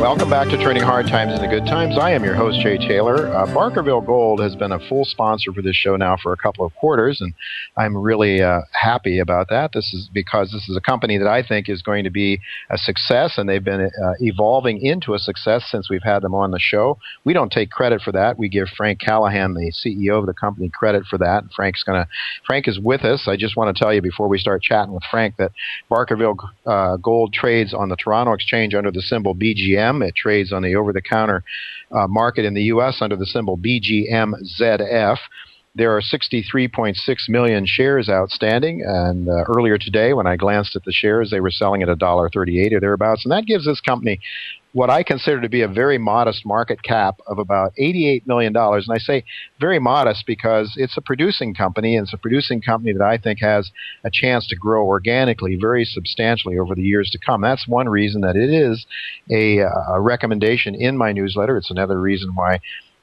Welcome 0.00 0.28
back 0.28 0.48
to 0.50 0.62
Trading 0.62 0.82
Hard 0.82 1.06
Times 1.06 1.32
into 1.32 1.48
Good 1.48 1.64
Times. 1.64 1.96
I 1.98 2.10
am 2.10 2.22
your 2.22 2.34
host, 2.34 2.60
Jay 2.60 2.76
Taylor. 2.76 3.28
Uh, 3.28 3.46
Barkerville 3.46 4.04
Gold 4.04 4.40
has 4.40 4.54
been 4.54 4.70
a 4.70 4.78
full 4.88 5.06
sponsor 5.06 5.54
for 5.54 5.62
this 5.62 5.74
show 5.74 5.96
now 5.96 6.18
for 6.22 6.34
a 6.34 6.36
couple 6.36 6.66
of 6.66 6.74
quarters, 6.74 7.22
and 7.22 7.32
I'm 7.78 7.96
really 7.96 8.42
uh, 8.42 8.60
happy 8.72 9.18
about 9.18 9.48
that. 9.48 9.72
This 9.72 9.94
is 9.94 10.10
because 10.12 10.52
this 10.52 10.68
is 10.68 10.76
a 10.76 10.82
company 10.82 11.16
that 11.16 11.26
I 11.26 11.42
think 11.42 11.70
is 11.70 11.80
going 11.80 12.04
to 12.04 12.10
be 12.10 12.40
a 12.68 12.76
success, 12.76 13.38
and 13.38 13.48
they've 13.48 13.64
been 13.64 13.80
uh, 13.80 14.12
evolving 14.20 14.84
into 14.84 15.14
a 15.14 15.18
success 15.18 15.64
since 15.70 15.88
we've 15.88 16.02
had 16.02 16.20
them 16.20 16.34
on 16.34 16.50
the 16.50 16.60
show. 16.60 16.98
We 17.24 17.32
don't 17.32 17.50
take 17.50 17.70
credit 17.70 18.02
for 18.02 18.12
that. 18.12 18.38
We 18.38 18.50
give 18.50 18.68
Frank 18.76 19.00
Callahan, 19.00 19.54
the 19.54 19.72
CEO 19.72 20.18
of 20.18 20.26
the 20.26 20.34
company, 20.34 20.68
credit 20.68 21.04
for 21.08 21.16
that. 21.18 21.44
Frank's 21.56 21.82
gonna. 21.82 22.06
Frank 22.46 22.68
is 22.68 22.78
with 22.78 23.02
us. 23.02 23.26
I 23.26 23.36
just 23.36 23.56
want 23.56 23.74
to 23.74 23.82
tell 23.82 23.94
you 23.94 24.02
before 24.02 24.28
we 24.28 24.38
start 24.38 24.62
chatting 24.62 24.92
with 24.92 25.04
Frank 25.10 25.36
that 25.38 25.52
Barkerville 25.90 26.36
uh, 26.66 26.98
Gold 26.98 27.32
trades 27.32 27.72
on 27.72 27.88
the 27.88 27.96
Toronto 27.96 28.34
Exchange 28.34 28.74
under 28.74 28.90
the 28.90 29.02
symbol 29.02 29.34
BGM. 29.34 29.86
It 30.02 30.14
trades 30.14 30.52
on 30.52 30.62
the 30.62 30.76
over 30.76 30.92
the 30.92 31.02
counter 31.02 31.44
uh, 31.92 32.06
market 32.06 32.44
in 32.44 32.54
the 32.54 32.64
U.S. 32.64 32.98
under 33.00 33.16
the 33.16 33.26
symbol 33.26 33.56
BGMZF. 33.56 35.18
There 35.74 35.94
are 35.94 36.00
63.6 36.00 36.96
million 37.28 37.66
shares 37.66 38.08
outstanding, 38.08 38.82
and 38.86 39.28
uh, 39.28 39.44
earlier 39.46 39.76
today, 39.76 40.14
when 40.14 40.26
I 40.26 40.36
glanced 40.36 40.74
at 40.74 40.84
the 40.84 40.92
shares, 40.92 41.30
they 41.30 41.40
were 41.40 41.50
selling 41.50 41.82
at 41.82 41.88
$1.38 41.88 42.72
or 42.72 42.80
thereabouts, 42.80 43.26
and 43.26 43.32
that 43.32 43.44
gives 43.44 43.66
this 43.66 43.80
company 43.82 44.20
what 44.76 44.90
I 44.90 45.02
consider 45.02 45.40
to 45.40 45.48
be 45.48 45.62
a 45.62 45.68
very 45.68 45.96
modest 45.96 46.44
market 46.44 46.82
cap 46.82 47.18
of 47.26 47.38
about 47.38 47.72
$88 47.80 48.26
million. 48.26 48.54
And 48.54 48.84
I 48.90 48.98
say 48.98 49.24
very 49.58 49.78
modest 49.78 50.26
because 50.26 50.74
it's 50.76 50.98
a 50.98 51.00
producing 51.00 51.54
company, 51.54 51.96
and 51.96 52.04
it's 52.04 52.12
a 52.12 52.18
producing 52.18 52.60
company 52.60 52.92
that 52.92 53.02
I 53.02 53.16
think 53.16 53.40
has 53.40 53.70
a 54.04 54.10
chance 54.12 54.46
to 54.48 54.54
grow 54.54 54.84
organically 54.84 55.56
very 55.58 55.86
substantially 55.86 56.58
over 56.58 56.74
the 56.74 56.82
years 56.82 57.08
to 57.12 57.18
come. 57.18 57.40
That's 57.40 57.66
one 57.66 57.88
reason 57.88 58.20
that 58.20 58.36
it 58.36 58.50
is 58.50 58.84
a, 59.30 59.60
a 59.60 59.98
recommendation 59.98 60.74
in 60.74 60.98
my 60.98 61.10
newsletter. 61.10 61.56
It's 61.56 61.70
another 61.70 61.98
reason 61.98 62.34
why 62.34 62.56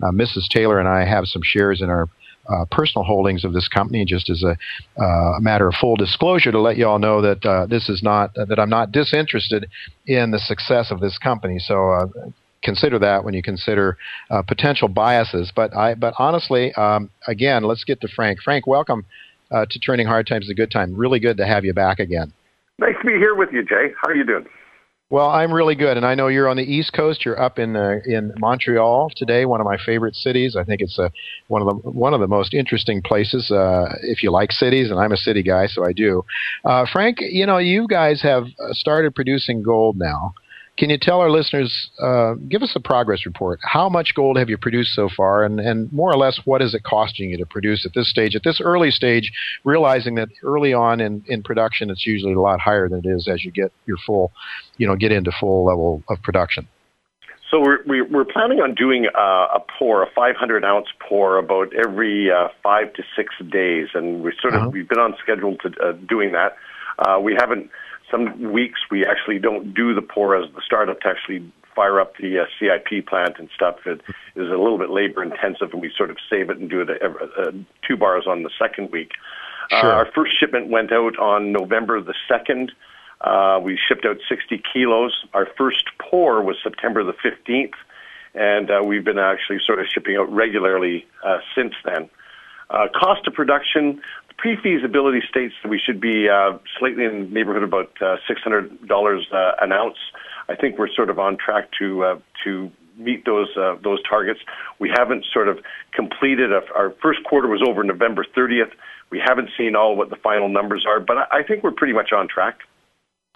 uh, 0.03 0.11
Mrs. 0.11 0.49
Taylor 0.51 0.79
and 0.79 0.87
I 0.87 1.05
have 1.05 1.25
some 1.25 1.41
shares 1.43 1.81
in 1.81 1.89
our 1.89 2.07
uh, 2.49 2.65
personal 2.71 3.03
holdings 3.03 3.45
of 3.45 3.53
this 3.53 3.67
company, 3.67 4.05
just 4.05 4.29
as 4.29 4.43
a, 4.43 4.57
uh, 5.01 5.39
matter 5.39 5.67
of 5.67 5.73
full 5.75 5.95
disclosure, 5.95 6.51
to 6.51 6.59
let 6.59 6.77
you 6.77 6.87
all 6.87 6.99
know 6.99 7.21
that 7.21 7.45
uh, 7.45 7.65
this 7.65 7.89
is 7.89 8.01
not 8.03 8.33
that 8.35 8.59
I'm 8.59 8.69
not 8.69 8.91
disinterested 8.91 9.67
in 10.05 10.31
the 10.31 10.39
success 10.39 10.91
of 10.91 10.99
this 10.99 11.17
company. 11.17 11.59
So 11.59 11.91
uh, 11.91 12.07
consider 12.63 12.99
that 12.99 13.23
when 13.23 13.33
you 13.33 13.43
consider 13.43 13.97
uh, 14.29 14.41
potential 14.41 14.87
biases. 14.87 15.51
But 15.55 15.75
I, 15.75 15.95
but 15.95 16.13
honestly, 16.17 16.73
um, 16.73 17.09
again, 17.27 17.63
let's 17.63 17.83
get 17.83 18.01
to 18.01 18.07
Frank. 18.07 18.41
Frank, 18.41 18.65
welcome 18.67 19.05
uh, 19.51 19.65
to 19.69 19.79
Turning 19.79 20.07
Hard 20.07 20.27
Times 20.27 20.47
to 20.47 20.53
Good 20.53 20.71
Time. 20.71 20.95
Really 20.95 21.19
good 21.19 21.37
to 21.37 21.45
have 21.45 21.63
you 21.63 21.73
back 21.73 21.99
again. 21.99 22.33
Nice 22.79 22.95
to 23.01 23.07
be 23.07 23.13
here 23.13 23.35
with 23.35 23.49
you, 23.51 23.63
Jay. 23.63 23.93
How 24.01 24.09
are 24.09 24.15
you 24.15 24.25
doing? 24.25 24.45
Well, 25.09 25.29
I'm 25.29 25.53
really 25.53 25.75
good, 25.75 25.95
and 25.95 26.05
I 26.05 26.15
know 26.15 26.27
you're 26.27 26.47
on 26.47 26.57
the 26.57 26.63
East 26.63 26.93
Coast. 26.93 27.23
You're 27.23 27.39
up 27.39 27.59
in 27.59 27.75
uh, 27.75 27.99
in 28.05 28.33
Montreal 28.39 29.11
today, 29.15 29.45
one 29.45 29.61
of 29.61 29.65
my 29.65 29.77
favorite 29.77 30.15
cities. 30.15 30.55
I 30.55 30.63
think 30.63 30.81
it's 30.81 30.97
uh, 30.97 31.09
one 31.49 31.61
of 31.61 31.67
the 31.67 31.89
one 31.91 32.15
of 32.15 32.19
the 32.19 32.27
most 32.27 32.53
interesting 32.53 33.01
places 33.01 33.51
uh, 33.51 33.93
if 34.01 34.23
you 34.23 34.31
like 34.31 34.51
cities, 34.51 34.89
and 34.89 34.99
I'm 34.99 35.11
a 35.11 35.17
city 35.17 35.43
guy, 35.43 35.67
so 35.67 35.85
I 35.85 35.93
do. 35.93 36.25
Uh, 36.65 36.85
Frank, 36.91 37.17
you 37.19 37.45
know, 37.45 37.59
you 37.59 37.87
guys 37.87 38.23
have 38.23 38.45
uh, 38.45 38.71
started 38.71 39.13
producing 39.13 39.61
gold 39.61 39.97
now. 39.97 40.33
Can 40.77 40.89
you 40.89 40.97
tell 40.99 41.19
our 41.21 41.29
listeners, 41.29 41.91
uh, 42.01 42.33
give 42.49 42.63
us 42.63 42.73
a 42.75 42.79
progress 42.79 43.25
report? 43.25 43.59
How 43.61 43.89
much 43.89 44.13
gold 44.15 44.37
have 44.37 44.49
you 44.49 44.57
produced 44.57 44.95
so 44.95 45.07
far, 45.15 45.43
and, 45.43 45.59
and 45.59 45.91
more 45.93 46.11
or 46.11 46.17
less, 46.17 46.41
what 46.45 46.61
is 46.61 46.73
it 46.73 46.83
costing 46.83 47.29
you 47.29 47.37
to 47.37 47.45
produce 47.45 47.85
at 47.85 47.93
this 47.93 48.09
stage, 48.09 48.35
at 48.35 48.43
this 48.43 48.59
early 48.59 48.89
stage, 48.89 49.31
realizing 49.63 50.15
that 50.15 50.29
early 50.41 50.73
on 50.73 50.99
in, 50.99 51.23
in 51.27 51.43
production, 51.43 51.91
it's 51.91 52.07
usually 52.07 52.33
a 52.33 52.39
lot 52.39 52.59
higher 52.59 52.89
than 52.89 52.99
it 52.99 53.07
is 53.07 53.27
as 53.27 53.45
you 53.45 53.51
get 53.51 53.71
your 53.85 53.97
full, 54.05 54.31
you 54.77 54.87
know, 54.87 54.95
get 54.95 55.11
into 55.11 55.31
full 55.39 55.63
level 55.65 56.01
of 56.09 56.21
production? 56.23 56.67
So 57.51 57.59
we're 57.59 58.07
we're 58.09 58.25
planning 58.25 58.61
on 58.61 58.73
doing 58.73 59.05
uh, 59.15 59.59
a 59.59 59.59
pour, 59.77 60.01
a 60.01 60.07
500 60.15 60.65
ounce 60.65 60.87
pour, 61.07 61.37
about 61.37 61.71
every 61.75 62.31
uh, 62.31 62.47
five 62.63 62.91
to 62.93 63.03
six 63.15 63.35
days, 63.51 63.89
and 63.93 64.23
we 64.23 64.33
sort 64.41 64.55
of 64.55 64.61
uh-huh. 64.61 64.69
we've 64.71 64.89
been 64.89 64.97
on 64.97 65.15
schedule 65.21 65.55
to 65.57 65.69
uh, 65.79 65.91
doing 66.09 66.31
that. 66.31 66.57
Uh, 66.97 67.19
we 67.19 67.35
haven't. 67.37 67.69
Some 68.13 68.51
weeks 68.53 68.79
we 68.91 69.05
actually 69.07 69.39
don't 69.39 69.73
do 69.73 69.95
the 69.95 70.01
pour 70.03 70.35
as 70.35 70.47
the 70.53 70.61
startup 70.63 71.01
to 71.01 71.07
actually 71.07 71.51
fire 71.75 71.99
up 71.99 72.15
the 72.17 72.39
uh, 72.39 72.45
CIP 72.59 73.07
plant 73.07 73.39
and 73.39 73.49
stuff. 73.55 73.77
It 73.87 74.01
is 74.35 74.47
a 74.49 74.57
little 74.57 74.77
bit 74.77 74.91
labor 74.91 75.23
intensive, 75.23 75.73
and 75.73 75.81
we 75.81 75.91
sort 75.97 76.11
of 76.11 76.17
save 76.29 76.51
it 76.51 76.57
and 76.59 76.69
do 76.69 76.81
it 76.81 76.89
uh, 77.01 77.41
uh, 77.41 77.51
two 77.87 77.97
bars 77.97 78.25
on 78.27 78.43
the 78.43 78.51
second 78.59 78.91
week. 78.91 79.13
Uh, 79.71 79.81
sure. 79.81 79.91
Uh, 79.91 79.95
our 79.95 80.11
first 80.13 80.39
shipment 80.39 80.67
went 80.67 80.91
out 80.91 81.17
on 81.17 81.51
November 81.51 81.99
the 82.01 82.13
second. 82.27 82.71
Uh, 83.21 83.59
we 83.63 83.79
shipped 83.87 84.05
out 84.05 84.17
60 84.29 84.61
kilos. 84.71 85.25
Our 85.33 85.47
first 85.57 85.85
pour 85.97 86.43
was 86.43 86.57
September 86.61 87.03
the 87.03 87.13
15th, 87.13 87.73
and 88.35 88.69
uh, 88.69 88.81
we've 88.85 89.03
been 89.03 89.17
actually 89.17 89.59
sort 89.65 89.79
of 89.79 89.87
shipping 89.87 90.17
out 90.17 90.31
regularly 90.31 91.07
uh, 91.25 91.39
since 91.55 91.73
then. 91.83 92.11
Uh, 92.69 92.87
cost 92.93 93.27
of 93.27 93.33
production, 93.33 94.01
pre-feasibility 94.43 95.21
states 95.29 95.53
that 95.63 95.69
we 95.69 95.79
should 95.79 96.01
be 96.01 96.27
uh, 96.27 96.57
slightly 96.77 97.05
in 97.05 97.23
the 97.23 97.29
neighborhood 97.29 97.63
of 97.63 97.69
about 97.69 97.93
uh, 98.01 98.17
$600 98.29 99.21
uh, 99.31 99.51
an 99.61 99.71
ounce. 99.71 99.95
I 100.49 100.55
think 100.55 100.77
we're 100.77 100.93
sort 100.93 101.09
of 101.09 101.17
on 101.17 101.37
track 101.37 101.69
to 101.79 102.03
uh, 102.03 102.19
to 102.43 102.69
meet 102.97 103.23
those 103.23 103.47
uh, 103.55 103.77
those 103.81 104.03
targets. 104.03 104.41
We 104.79 104.91
haven't 104.93 105.25
sort 105.31 105.47
of 105.47 105.59
completed. 105.93 106.51
A, 106.51 106.59
our 106.75 106.93
first 107.01 107.23
quarter 107.23 107.47
was 107.47 107.63
over 107.65 107.85
November 107.85 108.25
30th. 108.35 108.71
We 109.11 109.21
haven't 109.25 109.49
seen 109.57 109.77
all 109.77 109.95
what 109.95 110.09
the 110.09 110.17
final 110.17 110.49
numbers 110.49 110.85
are, 110.85 110.99
but 110.99 111.15
I, 111.31 111.41
think 111.43 111.63
we're 111.63 111.71
pretty 111.71 111.93
much 111.93 112.11
on 112.11 112.27
track. 112.27 112.59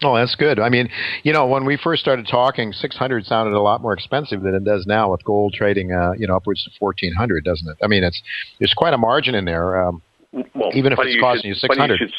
Oh, 0.03 0.15
that's 0.15 0.35
good. 0.35 0.59
I 0.59 0.67
mean, 0.67 0.89
you 1.23 1.31
know, 1.31 1.47
when 1.47 1.63
we 1.63 1.77
first 1.81 2.01
started 2.01 2.27
talking, 2.29 2.73
600 2.73 3.25
sounded 3.25 3.55
a 3.55 3.61
lot 3.61 3.81
more 3.81 3.93
expensive 3.93 4.41
than 4.41 4.55
it 4.55 4.65
does 4.65 4.85
now 4.85 5.11
with 5.11 5.23
gold 5.23 5.53
trading, 5.53 5.93
uh, 5.93 6.11
you 6.17 6.27
know, 6.27 6.35
upwards 6.35 6.67
of 6.67 6.73
1400, 6.79 7.45
doesn't 7.45 7.69
it? 7.69 7.77
I 7.81 7.87
mean, 7.87 8.03
it's 8.03 8.21
there's 8.59 8.73
quite 8.73 8.93
a 8.93 8.97
margin 8.97 9.35
in 9.35 9.45
there, 9.45 9.87
um, 9.87 10.01
well, 10.31 10.71
even 10.73 10.93
if 10.93 10.99
it's 10.99 11.19
costing 11.19 11.41
should, 11.41 11.47
you 11.47 11.55
600. 11.55 11.77
Funny 11.77 11.93
you, 11.93 11.97
should, 11.97 12.13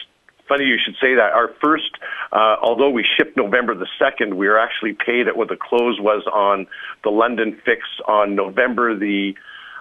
funny 0.48 0.64
you 0.64 0.78
should 0.82 0.94
say 1.00 1.14
that. 1.14 1.32
Our 1.32 1.50
first, 1.62 1.90
uh, 2.32 2.56
although 2.62 2.90
we 2.90 3.04
shipped 3.16 3.36
November 3.36 3.74
the 3.74 3.88
2nd, 4.00 4.34
we 4.34 4.48
were 4.48 4.58
actually 4.58 4.94
paid 4.94 5.28
at 5.28 5.36
what 5.36 5.48
the 5.48 5.56
close 5.56 6.00
was 6.00 6.24
on 6.32 6.66
the 7.04 7.10
London 7.10 7.60
fix 7.64 7.82
on 8.06 8.34
November 8.34 8.98
the 8.98 9.34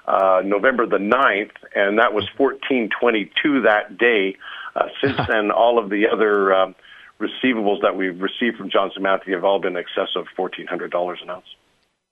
uh, 0.07 0.41
November 0.45 0.85
the 0.85 0.97
9th, 0.97 1.51
and 1.75 1.99
that 1.99 2.13
was 2.13 2.25
1422 2.37 3.63
that 3.63 3.97
day. 3.97 4.37
Uh, 4.73 4.87
since 5.01 5.17
then, 5.27 5.51
all 5.51 5.77
of 5.77 5.89
the 5.89 6.07
other 6.07 6.53
um, 6.53 6.75
receivables 7.19 7.81
that 7.81 7.97
we've 7.97 8.21
received 8.21 8.57
from 8.57 8.69
Johnson 8.69 9.03
Matthey 9.03 9.33
have 9.33 9.43
all 9.43 9.59
been 9.59 9.75
in 9.75 9.83
excess 9.83 10.15
of 10.15 10.27
fourteen 10.35 10.67
hundred 10.67 10.91
dollars 10.91 11.19
an 11.21 11.29
ounce. 11.29 11.47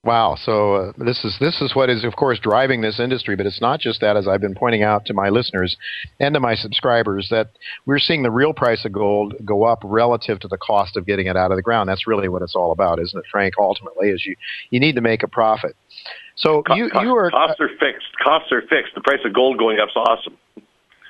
Wow. 0.06 0.36
So 0.40 0.74
uh, 0.74 0.92
this 0.98 1.24
is 1.24 1.36
this 1.40 1.60
is 1.60 1.74
what 1.74 1.90
is 1.90 2.04
of 2.04 2.14
course 2.14 2.38
driving 2.38 2.80
this 2.80 3.00
industry, 3.00 3.34
but 3.34 3.44
it's 3.44 3.60
not 3.60 3.80
just 3.80 4.00
that. 4.00 4.16
As 4.16 4.28
I've 4.28 4.40
been 4.40 4.54
pointing 4.54 4.84
out 4.84 5.04
to 5.06 5.14
my 5.14 5.30
listeners 5.30 5.76
and 6.20 6.32
to 6.34 6.40
my 6.40 6.54
subscribers, 6.54 7.28
that 7.30 7.50
we're 7.86 7.98
seeing 7.98 8.22
the 8.22 8.30
real 8.30 8.54
price 8.54 8.84
of 8.84 8.92
gold 8.92 9.34
go 9.44 9.64
up 9.64 9.80
relative 9.84 10.38
to 10.40 10.48
the 10.48 10.58
cost 10.58 10.96
of 10.96 11.06
getting 11.06 11.26
it 11.26 11.36
out 11.36 11.50
of 11.50 11.56
the 11.56 11.62
ground. 11.62 11.88
That's 11.88 12.06
really 12.06 12.28
what 12.28 12.42
it's 12.42 12.54
all 12.54 12.70
about, 12.70 13.00
isn't 13.00 13.18
it, 13.18 13.24
Frank? 13.30 13.54
Ultimately, 13.58 14.10
is 14.10 14.24
you 14.24 14.36
you 14.70 14.78
need 14.78 14.94
to 14.94 15.00
make 15.00 15.24
a 15.24 15.28
profit. 15.28 15.74
So 16.36 16.62
Co- 16.62 16.74
you 16.74 16.90
you 17.00 17.16
are 17.16 17.30
costs 17.30 17.60
are 17.60 17.68
fixed. 17.68 18.16
Costs 18.22 18.52
are 18.52 18.62
fixed. 18.62 18.94
The 18.94 19.00
price 19.00 19.20
of 19.24 19.34
gold 19.34 19.58
going 19.58 19.80
up 19.80 19.88
is 19.88 19.96
awesome. 19.96 20.38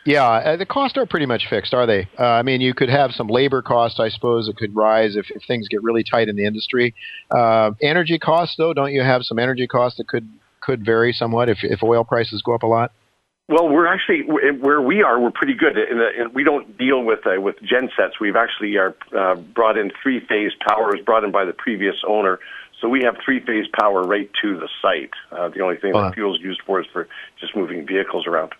Yeah, 0.06 0.24
uh, 0.24 0.56
the 0.56 0.66
costs 0.66 0.96
are 0.96 1.04
pretty 1.04 1.26
much 1.26 1.48
fixed, 1.50 1.74
are 1.74 1.84
they? 1.84 2.08
Uh, 2.18 2.22
I 2.22 2.42
mean, 2.42 2.60
you 2.60 2.74
could 2.74 2.88
have 2.88 3.10
some 3.10 3.26
labor 3.26 3.60
costs, 3.60 3.98
I 3.98 4.08
suppose, 4.08 4.46
that 4.46 4.56
could 4.56 4.74
rise 4.74 5.16
if, 5.16 5.26
if 5.30 5.42
things 5.48 5.66
get 5.68 5.82
really 5.82 6.04
tight 6.04 6.28
in 6.28 6.36
the 6.36 6.46
industry. 6.46 6.94
Uh, 7.28 7.72
energy 7.82 8.18
costs, 8.18 8.54
though, 8.56 8.72
don't 8.72 8.92
you 8.92 9.02
have 9.02 9.24
some 9.24 9.38
energy 9.38 9.66
costs 9.66 9.98
that 9.98 10.06
could 10.06 10.28
could 10.60 10.84
vary 10.84 11.12
somewhat 11.12 11.48
if 11.48 11.58
if 11.62 11.82
oil 11.82 12.04
prices 12.04 12.40
go 12.42 12.54
up 12.54 12.62
a 12.62 12.66
lot? 12.66 12.92
Well, 13.48 13.68
we're 13.68 13.86
actually 13.86 14.22
where 14.22 14.80
we 14.80 15.02
are. 15.02 15.20
We're 15.20 15.30
pretty 15.30 15.54
good. 15.54 15.76
In 15.76 16.00
in, 16.00 16.32
we 16.32 16.44
don't 16.44 16.78
deal 16.78 17.04
with 17.04 17.26
uh, 17.26 17.40
with 17.40 17.56
gensets. 17.62 18.20
We've 18.20 18.36
actually 18.36 18.76
are 18.76 18.94
uh, 19.16 19.36
brought 19.36 19.76
in 19.76 19.90
three 20.02 20.20
phase 20.20 20.52
power. 20.66 20.96
is 20.96 21.04
brought 21.04 21.24
in 21.24 21.30
by 21.30 21.44
the 21.44 21.52
previous 21.52 21.96
owner, 22.06 22.40
so 22.80 22.88
we 22.88 23.02
have 23.04 23.16
three 23.24 23.40
phase 23.40 23.66
power 23.78 24.02
right 24.02 24.30
to 24.42 24.58
the 24.58 24.68
site. 24.82 25.10
Uh, 25.30 25.48
the 25.48 25.60
only 25.60 25.76
thing 25.76 25.94
uh-huh. 25.94 26.08
that 26.08 26.14
fuel 26.14 26.34
is 26.34 26.40
used 26.40 26.60
for 26.66 26.80
is 26.80 26.86
for 26.92 27.08
just 27.40 27.56
moving 27.56 27.86
vehicles 27.86 28.26
around. 28.26 28.52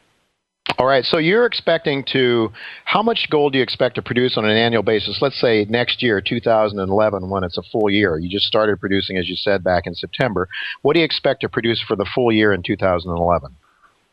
All 0.79 0.87
right. 0.87 1.05
So 1.05 1.19
you're 1.19 1.47
expecting 1.47 2.05
to, 2.13 2.51
how 2.85 3.03
much 3.03 3.29
gold 3.31 3.53
do 3.53 3.59
you 3.59 3.63
expect 3.63 3.95
to 3.95 4.03
produce 4.03 4.37
on 4.37 4.45
an 4.45 4.57
annual 4.57 4.83
basis? 4.83 5.19
Let's 5.23 5.41
say 5.41 5.65
next 5.69 6.03
year, 6.03 6.21
2011, 6.21 7.31
when 7.31 7.45
it's 7.45 7.57
a 7.57 7.63
full 7.73 7.89
year. 7.89 8.19
You 8.19 8.29
just 8.29 8.47
started 8.47 8.79
producing, 8.81 9.17
as 9.17 9.29
you 9.29 9.37
said, 9.37 9.63
back 9.65 9.87
in 9.87 9.95
September. 9.95 10.49
What 10.83 10.95
do 10.95 11.01
you 11.01 11.05
expect 11.05 11.43
to 11.43 11.49
produce 11.49 11.83
for 11.87 11.97
the 11.97 12.07
full 12.15 12.33
year 12.33 12.53
in 12.53 12.63
2011? 12.63 13.57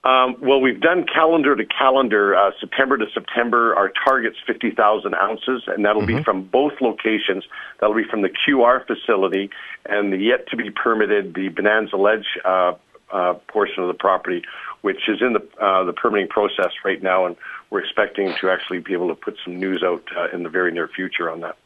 Um, 0.05 0.35
well, 0.41 0.59
we've 0.59 0.81
done 0.81 1.05
calendar 1.05 1.55
to 1.55 1.65
calendar, 1.65 2.35
uh, 2.35 2.51
September 2.59 2.97
to 2.97 3.05
September. 3.13 3.73
Our 3.75 3.91
target's 4.05 4.35
50,000 4.45 5.15
ounces, 5.15 5.63
and 5.67 5.85
that'll 5.85 6.01
mm-hmm. 6.01 6.17
be 6.17 6.23
from 6.23 6.43
both 6.43 6.73
locations. 6.81 7.45
That'll 7.79 7.95
be 7.95 8.03
from 8.03 8.21
the 8.21 8.29
QR 8.29 8.85
facility 8.85 9.49
and 9.85 10.11
the 10.11 10.17
yet 10.17 10.47
to 10.49 10.57
be 10.57 10.69
permitted, 10.71 11.33
the 11.35 11.49
Bonanza 11.49 11.95
Ledge 11.95 12.37
uh, 12.43 12.73
uh, 13.13 13.35
portion 13.47 13.83
of 13.83 13.87
the 13.87 13.93
property, 13.93 14.41
which 14.83 15.07
is 15.07 15.21
in 15.21 15.33
the 15.33 15.41
uh, 15.59 15.83
the 15.85 15.93
permitting 15.93 16.27
process 16.27 16.71
right 16.85 17.01
now, 17.01 17.25
and 17.25 17.35
we're 17.69 17.79
expecting 17.79 18.33
to 18.39 18.49
actually 18.49 18.79
be 18.79 18.93
able 18.93 19.07
to 19.07 19.15
put 19.15 19.35
some 19.43 19.59
news 19.59 19.81
out 19.83 20.03
uh, 20.15 20.27
in 20.31 20.43
the 20.43 20.49
very 20.49 20.71
near 20.71 20.87
future 20.87 21.31
on 21.31 21.39
that. 21.39 21.57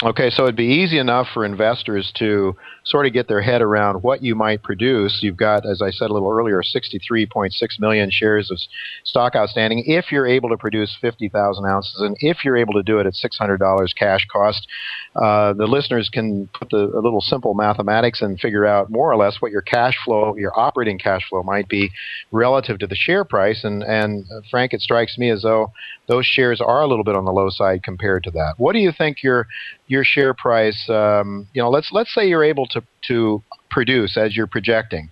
Okay, 0.00 0.30
so 0.30 0.44
it'd 0.44 0.54
be 0.54 0.62
easy 0.62 0.96
enough 0.96 1.26
for 1.34 1.44
investors 1.44 2.12
to 2.18 2.54
sort 2.84 3.06
of 3.06 3.12
get 3.12 3.26
their 3.26 3.42
head 3.42 3.60
around 3.60 4.04
what 4.04 4.22
you 4.22 4.36
might 4.36 4.62
produce. 4.62 5.18
You've 5.22 5.36
got, 5.36 5.66
as 5.66 5.82
I 5.82 5.90
said 5.90 6.08
a 6.08 6.12
little 6.12 6.30
earlier, 6.30 6.62
63.6 6.62 7.50
million 7.80 8.08
shares 8.08 8.48
of 8.52 8.58
stock 9.02 9.34
outstanding. 9.34 9.82
If 9.86 10.12
you're 10.12 10.28
able 10.28 10.50
to 10.50 10.56
produce 10.56 10.96
50,000 11.00 11.66
ounces, 11.66 12.00
and 12.00 12.16
if 12.20 12.44
you're 12.44 12.56
able 12.56 12.74
to 12.74 12.84
do 12.84 13.00
it 13.00 13.06
at 13.06 13.14
$600 13.14 13.88
cash 13.98 14.24
cost, 14.32 14.68
uh, 15.16 15.54
the 15.54 15.66
listeners 15.66 16.08
can 16.08 16.48
put 16.54 16.70
the, 16.70 16.76
a 16.76 17.02
little 17.02 17.20
simple 17.20 17.54
mathematics 17.54 18.22
and 18.22 18.38
figure 18.38 18.64
out 18.64 18.92
more 18.92 19.10
or 19.10 19.16
less 19.16 19.38
what 19.40 19.50
your 19.50 19.62
cash 19.62 19.96
flow, 20.04 20.36
your 20.36 20.56
operating 20.56 21.00
cash 21.00 21.28
flow 21.28 21.42
might 21.42 21.68
be 21.68 21.90
relative 22.30 22.78
to 22.78 22.86
the 22.86 22.94
share 22.94 23.24
price. 23.24 23.64
And, 23.64 23.82
and 23.82 24.26
uh, 24.30 24.42
Frank, 24.48 24.74
it 24.74 24.80
strikes 24.80 25.18
me 25.18 25.30
as 25.30 25.42
though 25.42 25.72
those 26.06 26.24
shares 26.24 26.60
are 26.60 26.82
a 26.82 26.86
little 26.86 27.04
bit 27.04 27.16
on 27.16 27.24
the 27.24 27.32
low 27.32 27.50
side 27.50 27.82
compared 27.82 28.22
to 28.22 28.30
that. 28.30 28.54
What 28.58 28.74
do 28.74 28.78
you 28.78 28.92
think 28.96 29.24
your 29.24 29.48
your 29.88 30.04
share 30.04 30.34
price? 30.34 30.88
Um, 30.88 31.48
you 31.52 31.60
know, 31.60 31.70
let's 31.70 31.90
let's 31.92 32.14
say 32.14 32.28
you're 32.28 32.44
able 32.44 32.66
to 32.68 32.82
to 33.08 33.42
produce 33.70 34.16
as 34.16 34.36
you're 34.36 34.46
projecting. 34.46 35.10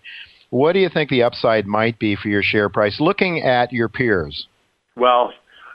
What 0.51 0.73
do 0.73 0.79
you 0.79 0.89
think 0.89 1.11
the 1.11 1.25
upside 1.25 1.67
might 1.67 1.99
be 1.99 2.15
for 2.15 2.29
your 2.29 2.43
share 2.43 2.69
price, 2.69 3.01
looking 3.01 3.43
at 3.43 3.73
your 3.73 3.89
peers? 3.89 4.47
Well, 4.97 5.33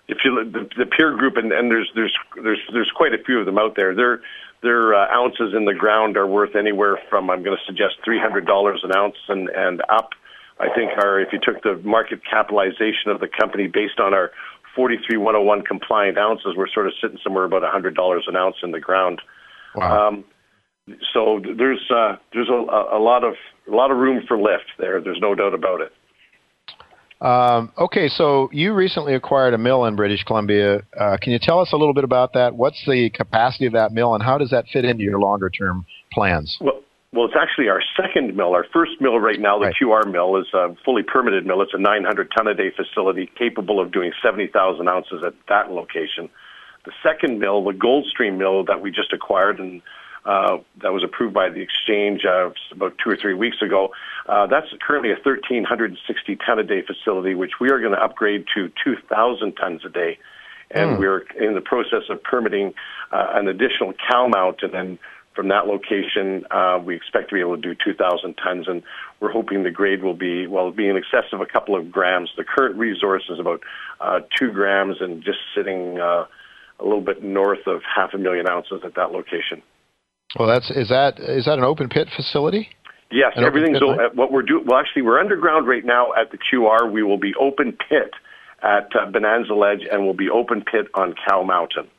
if 0.08 0.20
you 0.24 0.50
the, 0.52 0.70
the 0.78 0.86
peer 0.86 1.16
group, 1.18 1.38
and, 1.38 1.52
and 1.52 1.70
there's 1.70 1.92
there's 1.96 2.16
there's 2.42 2.60
there's 2.72 2.92
quite 2.96 3.14
a 3.14 3.24
few 3.24 3.40
of 3.40 3.46
them 3.46 3.58
out 3.58 3.76
there. 3.76 3.94
Their 3.94 4.22
their 4.64 4.94
uh, 4.94 5.08
ounces 5.14 5.54
in 5.56 5.66
the 5.66 5.74
ground 5.74 6.18
are 6.18 6.28
worth 6.28 6.56
anywhere 6.56 7.00
from 7.10 7.30
I'm 7.30 7.44
going 7.44 7.58
to 7.58 7.64
suggest 7.66 7.96
three 8.04 8.20
hundred 8.20 8.46
dollars 8.46 8.82
an 8.84 8.96
ounce 8.96 9.18
and 9.28 9.50
and 9.50 9.82
up. 9.90 10.12
I 10.60 10.68
think 10.76 10.92
our 10.98 11.20
if 11.20 11.34
you 11.34 11.40
took 11.42 11.64
the 11.64 11.82
market 11.84 12.22
capitalization 12.30 13.10
of 13.10 13.20
the 13.20 13.28
company 13.28 13.68
based 13.68 14.00
on 14.00 14.14
our 14.14 14.32
43101 14.76 15.64
compliant 15.64 16.18
ounces, 16.18 16.54
we're 16.56 16.68
sort 16.68 16.88
of 16.88 16.94
sitting 17.02 17.18
somewhere 17.24 17.44
about 17.44 17.64
$100 17.64 17.94
an 18.28 18.36
ounce 18.36 18.56
in 18.64 18.72
the 18.72 18.80
ground. 18.80 19.22
Wow. 19.76 20.10
Um, 20.10 20.24
so 21.14 21.42
there's 21.58 21.82
uh, 21.94 22.18
there's 22.34 22.50
a, 22.50 22.54
a, 22.54 23.00
lot 23.00 23.24
of 23.24 23.36
a 23.72 23.76
lot 23.76 23.92
of 23.92 23.98
room 23.98 24.24
for 24.28 24.38
lift 24.38 24.66
there. 24.80 25.02
There's 25.02 25.20
no 25.22 25.36
doubt 25.36 25.54
about 25.54 25.82
it. 25.82 25.92
Um, 27.22 27.72
okay, 27.78 28.08
so 28.08 28.50
you 28.52 28.74
recently 28.74 29.14
acquired 29.14 29.54
a 29.54 29.58
mill 29.58 29.86
in 29.86 29.96
British 29.96 30.24
Columbia. 30.24 30.82
Uh, 31.00 31.18
can 31.22 31.32
you 31.32 31.40
tell 31.40 31.60
us 31.60 31.72
a 31.72 31.78
little 31.78 31.94
bit 31.94 32.04
about 32.04 32.34
that? 32.34 32.56
What's 32.56 32.84
the 32.88 33.12
capacity 33.12 33.68
of 33.68 33.74
that 33.74 33.92
mill, 33.92 34.16
and 34.16 34.24
how 34.24 34.40
does 34.40 34.50
that 34.50 34.66
fit 34.74 34.86
into 34.86 35.04
your 35.04 35.20
longer 35.20 35.50
term 35.50 35.86
plans? 36.12 36.58
Well, 36.60 36.82
well, 37.14 37.26
it's 37.26 37.36
actually 37.38 37.68
our 37.68 37.82
second 38.00 38.36
mill. 38.36 38.54
Our 38.54 38.66
first 38.72 38.94
mill 39.02 39.20
right 39.20 39.40
now, 39.40 39.60
the 39.60 39.66
right. 39.66 39.76
QR 39.76 40.10
mill, 40.10 40.38
is 40.38 40.48
a 40.54 40.76
fully 40.86 41.04
permitted 41.04 41.46
mill. 41.46 41.62
It's 41.62 41.74
a 41.74 41.78
900 41.78 42.32
ton 42.36 42.48
a 42.48 42.54
day 42.54 42.72
facility 42.72 43.30
capable 43.38 43.82
of 43.82 43.92
doing 43.92 44.14
70,000 44.24 44.88
ounces 44.88 45.22
at 45.26 45.34
that 45.50 45.72
location. 45.72 46.30
The 46.86 46.94
second 47.04 47.40
mill, 47.40 47.64
the 47.64 47.74
Goldstream 47.74 48.38
mill 48.38 48.64
that 48.66 48.82
we 48.82 48.92
just 48.92 49.12
acquired 49.14 49.60
and 49.60 49.82
uh, 50.24 50.60
that 50.82 50.94
was 50.94 51.04
approved 51.04 51.34
by 51.34 51.50
the 51.50 51.62
exchange 51.62 52.22
uh, 52.26 52.52
about 52.72 52.96
two 53.04 53.10
or 53.10 53.18
three 53.18 53.34
weeks 53.34 53.58
ago. 53.62 53.90
Uh, 54.28 54.46
that's 54.46 54.68
currently 54.80 55.10
a 55.10 55.16
1,360 55.16 56.36
ton 56.46 56.60
a 56.60 56.64
day 56.64 56.82
facility, 56.82 57.34
which 57.34 57.54
we 57.60 57.72
are 57.72 57.80
going 57.80 57.92
to 57.92 58.02
upgrade 58.02 58.46
to 58.56 58.72
2,000 58.84 59.54
tons 59.54 59.82
a 59.84 59.90
day. 59.90 60.18
And 60.70 60.92
mm. 60.92 61.00
we're 61.00 61.26
in 61.40 61.56
the 61.56 61.62
process 61.62 62.04
of 62.10 62.24
permitting 62.24 62.74
uh, 63.12 63.32
an 63.34 63.48
additional 63.48 63.94
cow 64.10 64.28
mount 64.28 64.62
and 64.62 64.72
then 64.72 65.00
from 65.36 65.48
that 65.48 65.68
location, 65.68 66.46
uh, 66.52 66.80
we 66.84 66.96
expect 66.96 67.30
to 67.30 67.36
be 67.36 67.42
able 67.42 67.56
to 67.56 67.62
do 67.62 67.74
2,000 67.74 68.36
tons, 68.36 68.68
and 68.68 68.84
we're 69.20 69.32
hoping 69.32 69.64
the 69.64 69.72
grade 69.72 70.04
will 70.04 70.16
be, 70.16 70.48
well, 70.48 70.72
be 70.72 70.90
in 70.90 70.98
excess 70.98 71.32
of 71.32 71.42
a 71.42 71.46
couple 71.46 71.76
of 71.76 71.92
grams. 71.92 72.32
The 72.36 72.44
current 72.44 72.76
resource 72.76 73.24
is 73.30 73.40
about 73.40 73.62
uh, 74.00 74.20
two 74.38 74.52
grams 74.52 74.98
and 75.00 75.24
just 75.24 75.40
sitting 75.56 76.00
uh, 76.00 76.26
a 76.80 76.84
little 76.84 77.02
bit 77.02 77.24
north 77.24 77.66
of 77.68 77.82
half 77.84 78.14
a 78.14 78.18
million 78.18 78.48
ounces 78.50 78.82
at 78.84 78.96
that 78.96 79.12
location. 79.12 79.62
Well, 80.38 80.48
that's 80.48 80.72
is 80.72 80.88
that 80.90 81.20
is 81.20 81.46
that 81.46 81.58
an 81.58 81.66
open 81.66 81.90
pit 81.90 82.08
facility? 82.16 82.70
Yes, 83.12 83.34
an 83.36 83.44
everything's 83.44 83.82
o- 83.82 84.10
what 84.14 84.32
we're 84.32 84.44
doing. 84.44 84.66
Well, 84.66 84.80
actually, 84.80 85.02
we're 85.02 85.20
underground 85.20 85.68
right 85.68 85.84
now 85.84 86.14
at 86.14 86.32
the 86.32 86.38
QR. 86.38 86.90
We 86.90 87.04
will 87.04 87.18
be 87.18 87.34
open 87.40 87.74
pit 87.74 88.12
at 88.64 88.96
uh, 88.96 89.12
Bonanza 89.12 89.54
Ledge, 89.54 89.82
and 89.92 90.06
we'll 90.06 90.14
be 90.14 90.30
open 90.30 90.64
pit 90.64 90.88
on 90.94 91.16
Cow 91.28 91.44
Mountain. 91.44 91.90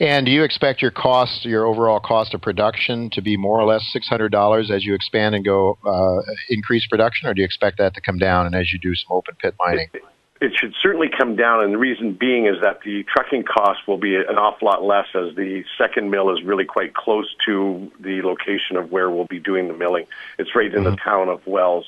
And 0.00 0.26
do 0.26 0.32
you 0.32 0.42
expect 0.42 0.82
your 0.82 0.90
cost, 0.90 1.44
your 1.44 1.66
overall 1.66 2.00
cost 2.00 2.34
of 2.34 2.40
production, 2.40 3.10
to 3.10 3.22
be 3.22 3.36
more 3.36 3.60
or 3.60 3.64
less 3.64 3.84
six 3.92 4.08
hundred 4.08 4.30
dollars 4.30 4.70
as 4.70 4.84
you 4.84 4.94
expand 4.94 5.34
and 5.34 5.44
go 5.44 5.78
uh, 5.84 6.32
increase 6.48 6.86
production, 6.86 7.28
or 7.28 7.34
do 7.34 7.40
you 7.40 7.44
expect 7.44 7.78
that 7.78 7.94
to 7.94 8.00
come 8.00 8.18
down 8.18 8.46
and 8.46 8.54
as 8.54 8.72
you 8.72 8.78
do 8.78 8.94
some 8.94 9.08
open 9.10 9.34
pit 9.40 9.54
mining? 9.58 9.88
It, 9.92 10.02
it 10.40 10.52
should 10.56 10.74
certainly 10.82 11.08
come 11.08 11.36
down, 11.36 11.62
and 11.62 11.72
the 11.72 11.78
reason 11.78 12.14
being 12.18 12.46
is 12.46 12.56
that 12.62 12.80
the 12.84 13.04
trucking 13.04 13.44
cost 13.44 13.86
will 13.86 13.98
be 13.98 14.16
an 14.16 14.36
awful 14.36 14.66
lot 14.66 14.82
less 14.82 15.06
as 15.14 15.36
the 15.36 15.62
second 15.78 16.10
mill 16.10 16.36
is 16.36 16.42
really 16.42 16.64
quite 16.64 16.94
close 16.94 17.32
to 17.46 17.90
the 18.00 18.22
location 18.22 18.76
of 18.76 18.90
where 18.90 19.08
we'll 19.08 19.26
be 19.26 19.38
doing 19.38 19.68
the 19.68 19.74
milling. 19.74 20.06
It's 20.38 20.54
right 20.54 20.66
in 20.66 20.82
mm-hmm. 20.82 20.90
the 20.90 20.96
town 20.96 21.28
of 21.28 21.46
Wells 21.46 21.86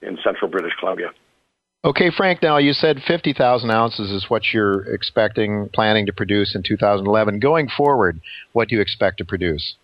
in 0.00 0.16
central 0.22 0.48
British 0.48 0.74
Columbia. 0.78 1.10
Okay, 1.84 2.10
Frank, 2.10 2.42
now 2.42 2.58
you 2.58 2.72
said 2.72 2.98
50,000 3.06 3.70
ounces 3.70 4.10
is 4.10 4.28
what 4.28 4.42
you're 4.52 4.82
expecting, 4.92 5.68
planning 5.72 6.06
to 6.06 6.12
produce 6.12 6.56
in 6.56 6.64
2011. 6.64 7.38
Going 7.38 7.68
forward, 7.68 8.20
what 8.52 8.68
do 8.68 8.74
you 8.74 8.80
expect 8.80 9.18
to 9.18 9.24
produce? 9.24 9.76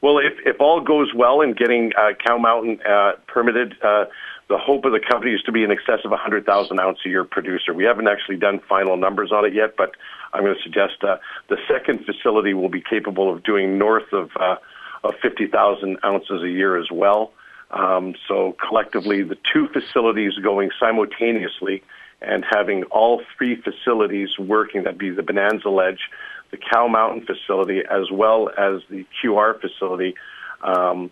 Well, 0.00 0.18
if, 0.18 0.32
if 0.46 0.58
all 0.58 0.80
goes 0.80 1.12
well 1.14 1.42
in 1.42 1.52
getting 1.52 1.92
uh, 1.98 2.14
Cow 2.26 2.38
Mountain 2.38 2.80
uh, 2.88 3.12
permitted, 3.26 3.74
uh, 3.82 4.06
the 4.48 4.56
hope 4.56 4.86
of 4.86 4.92
the 4.92 5.00
company 5.00 5.32
is 5.32 5.42
to 5.42 5.52
be 5.52 5.62
in 5.64 5.70
excess 5.70 6.00
of 6.04 6.10
100,000 6.12 6.80
ounce 6.80 6.98
a 7.04 7.08
year 7.10 7.24
producer. 7.24 7.74
We 7.74 7.84
haven't 7.84 8.08
actually 8.08 8.36
done 8.36 8.60
final 8.66 8.96
numbers 8.96 9.30
on 9.30 9.44
it 9.44 9.54
yet, 9.54 9.76
but 9.76 9.92
I'm 10.32 10.44
going 10.44 10.54
to 10.54 10.62
suggest 10.62 11.02
uh, 11.02 11.16
the 11.48 11.58
second 11.68 12.06
facility 12.06 12.54
will 12.54 12.70
be 12.70 12.82
capable 12.82 13.32
of 13.32 13.42
doing 13.42 13.78
north 13.78 14.12
of, 14.12 14.30
uh, 14.40 14.56
of 15.04 15.14
50,000 15.20 15.98
ounces 16.04 16.42
a 16.42 16.48
year 16.48 16.78
as 16.78 16.86
well. 16.90 17.32
Um, 17.70 18.14
so 18.28 18.56
collectively, 18.66 19.22
the 19.22 19.36
two 19.52 19.68
facilities 19.68 20.34
going 20.42 20.70
simultaneously 20.78 21.82
and 22.20 22.44
having 22.48 22.84
all 22.84 23.22
three 23.36 23.60
facilities 23.60 24.38
working, 24.38 24.84
that'd 24.84 24.98
be 24.98 25.10
the 25.10 25.22
Bonanza 25.22 25.68
Ledge, 25.68 26.10
the 26.50 26.56
Cow 26.56 26.86
Mountain 26.88 27.26
facility, 27.26 27.80
as 27.80 28.10
well 28.12 28.48
as 28.50 28.82
the 28.88 29.04
QR 29.22 29.60
facility, 29.60 30.14
um, 30.62 31.10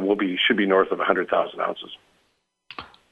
will 0.00 0.16
be 0.16 0.38
should 0.46 0.56
be 0.56 0.66
north 0.66 0.90
of 0.90 0.98
100,000 0.98 1.60
ounces. 1.60 1.96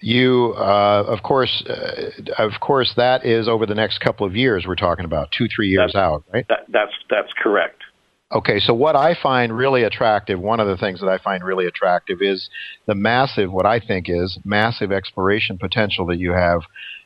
You, 0.02 0.54
uh, 0.56 1.04
of 1.06 1.22
course, 1.22 1.62
uh, 1.68 2.10
of 2.38 2.52
course, 2.60 2.94
that 2.96 3.26
is 3.26 3.48
over 3.48 3.66
the 3.66 3.74
next 3.74 3.98
couple 3.98 4.26
of 4.26 4.34
years. 4.34 4.66
We're 4.66 4.74
talking 4.74 5.04
about 5.04 5.30
two, 5.30 5.46
three 5.54 5.68
years 5.68 5.92
that's, 5.92 6.02
out, 6.02 6.24
right? 6.32 6.46
That, 6.48 6.64
that's 6.68 6.92
that's 7.10 7.30
correct. 7.34 7.82
Okay, 8.32 8.60
so 8.60 8.72
what 8.72 8.94
I 8.94 9.16
find 9.20 9.56
really 9.56 9.82
attractive, 9.82 10.38
one 10.38 10.60
of 10.60 10.68
the 10.68 10.76
things 10.76 11.00
that 11.00 11.08
I 11.08 11.18
find 11.18 11.42
really 11.42 11.66
attractive 11.66 12.18
is 12.22 12.48
the 12.86 12.94
massive, 12.94 13.50
what 13.50 13.66
I 13.66 13.80
think 13.80 14.06
is 14.08 14.38
massive 14.44 14.92
exploration 14.92 15.58
potential 15.58 16.06
that 16.06 16.18
you 16.18 16.32
have. 16.32 16.62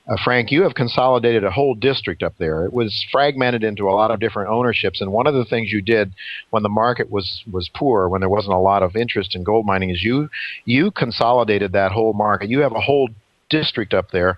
Uh, 0.06 0.16
Frank, 0.22 0.50
you 0.50 0.64
have 0.64 0.74
consolidated 0.74 1.42
a 1.42 1.50
whole 1.50 1.74
district 1.74 2.22
up 2.22 2.34
there. 2.38 2.66
It 2.66 2.74
was 2.74 3.06
fragmented 3.10 3.64
into 3.64 3.88
a 3.88 3.96
lot 3.96 4.10
of 4.10 4.20
different 4.20 4.50
ownerships, 4.50 5.00
and 5.00 5.12
one 5.12 5.26
of 5.26 5.32
the 5.32 5.46
things 5.46 5.72
you 5.72 5.80
did 5.80 6.12
when 6.50 6.62
the 6.62 6.68
market 6.68 7.10
was 7.10 7.42
was 7.50 7.70
poor, 7.74 8.06
when 8.10 8.20
there 8.20 8.28
wasn't 8.28 8.52
a 8.52 8.58
lot 8.58 8.82
of 8.82 8.94
interest 8.94 9.34
in 9.34 9.44
gold 9.44 9.64
mining, 9.64 9.88
is 9.88 10.02
you 10.02 10.28
you 10.66 10.90
consolidated 10.90 11.72
that 11.72 11.92
whole 11.92 12.12
market. 12.12 12.50
You 12.50 12.60
have 12.60 12.72
a 12.72 12.82
whole 12.82 13.08
district 13.48 13.94
up 13.94 14.10
there. 14.10 14.36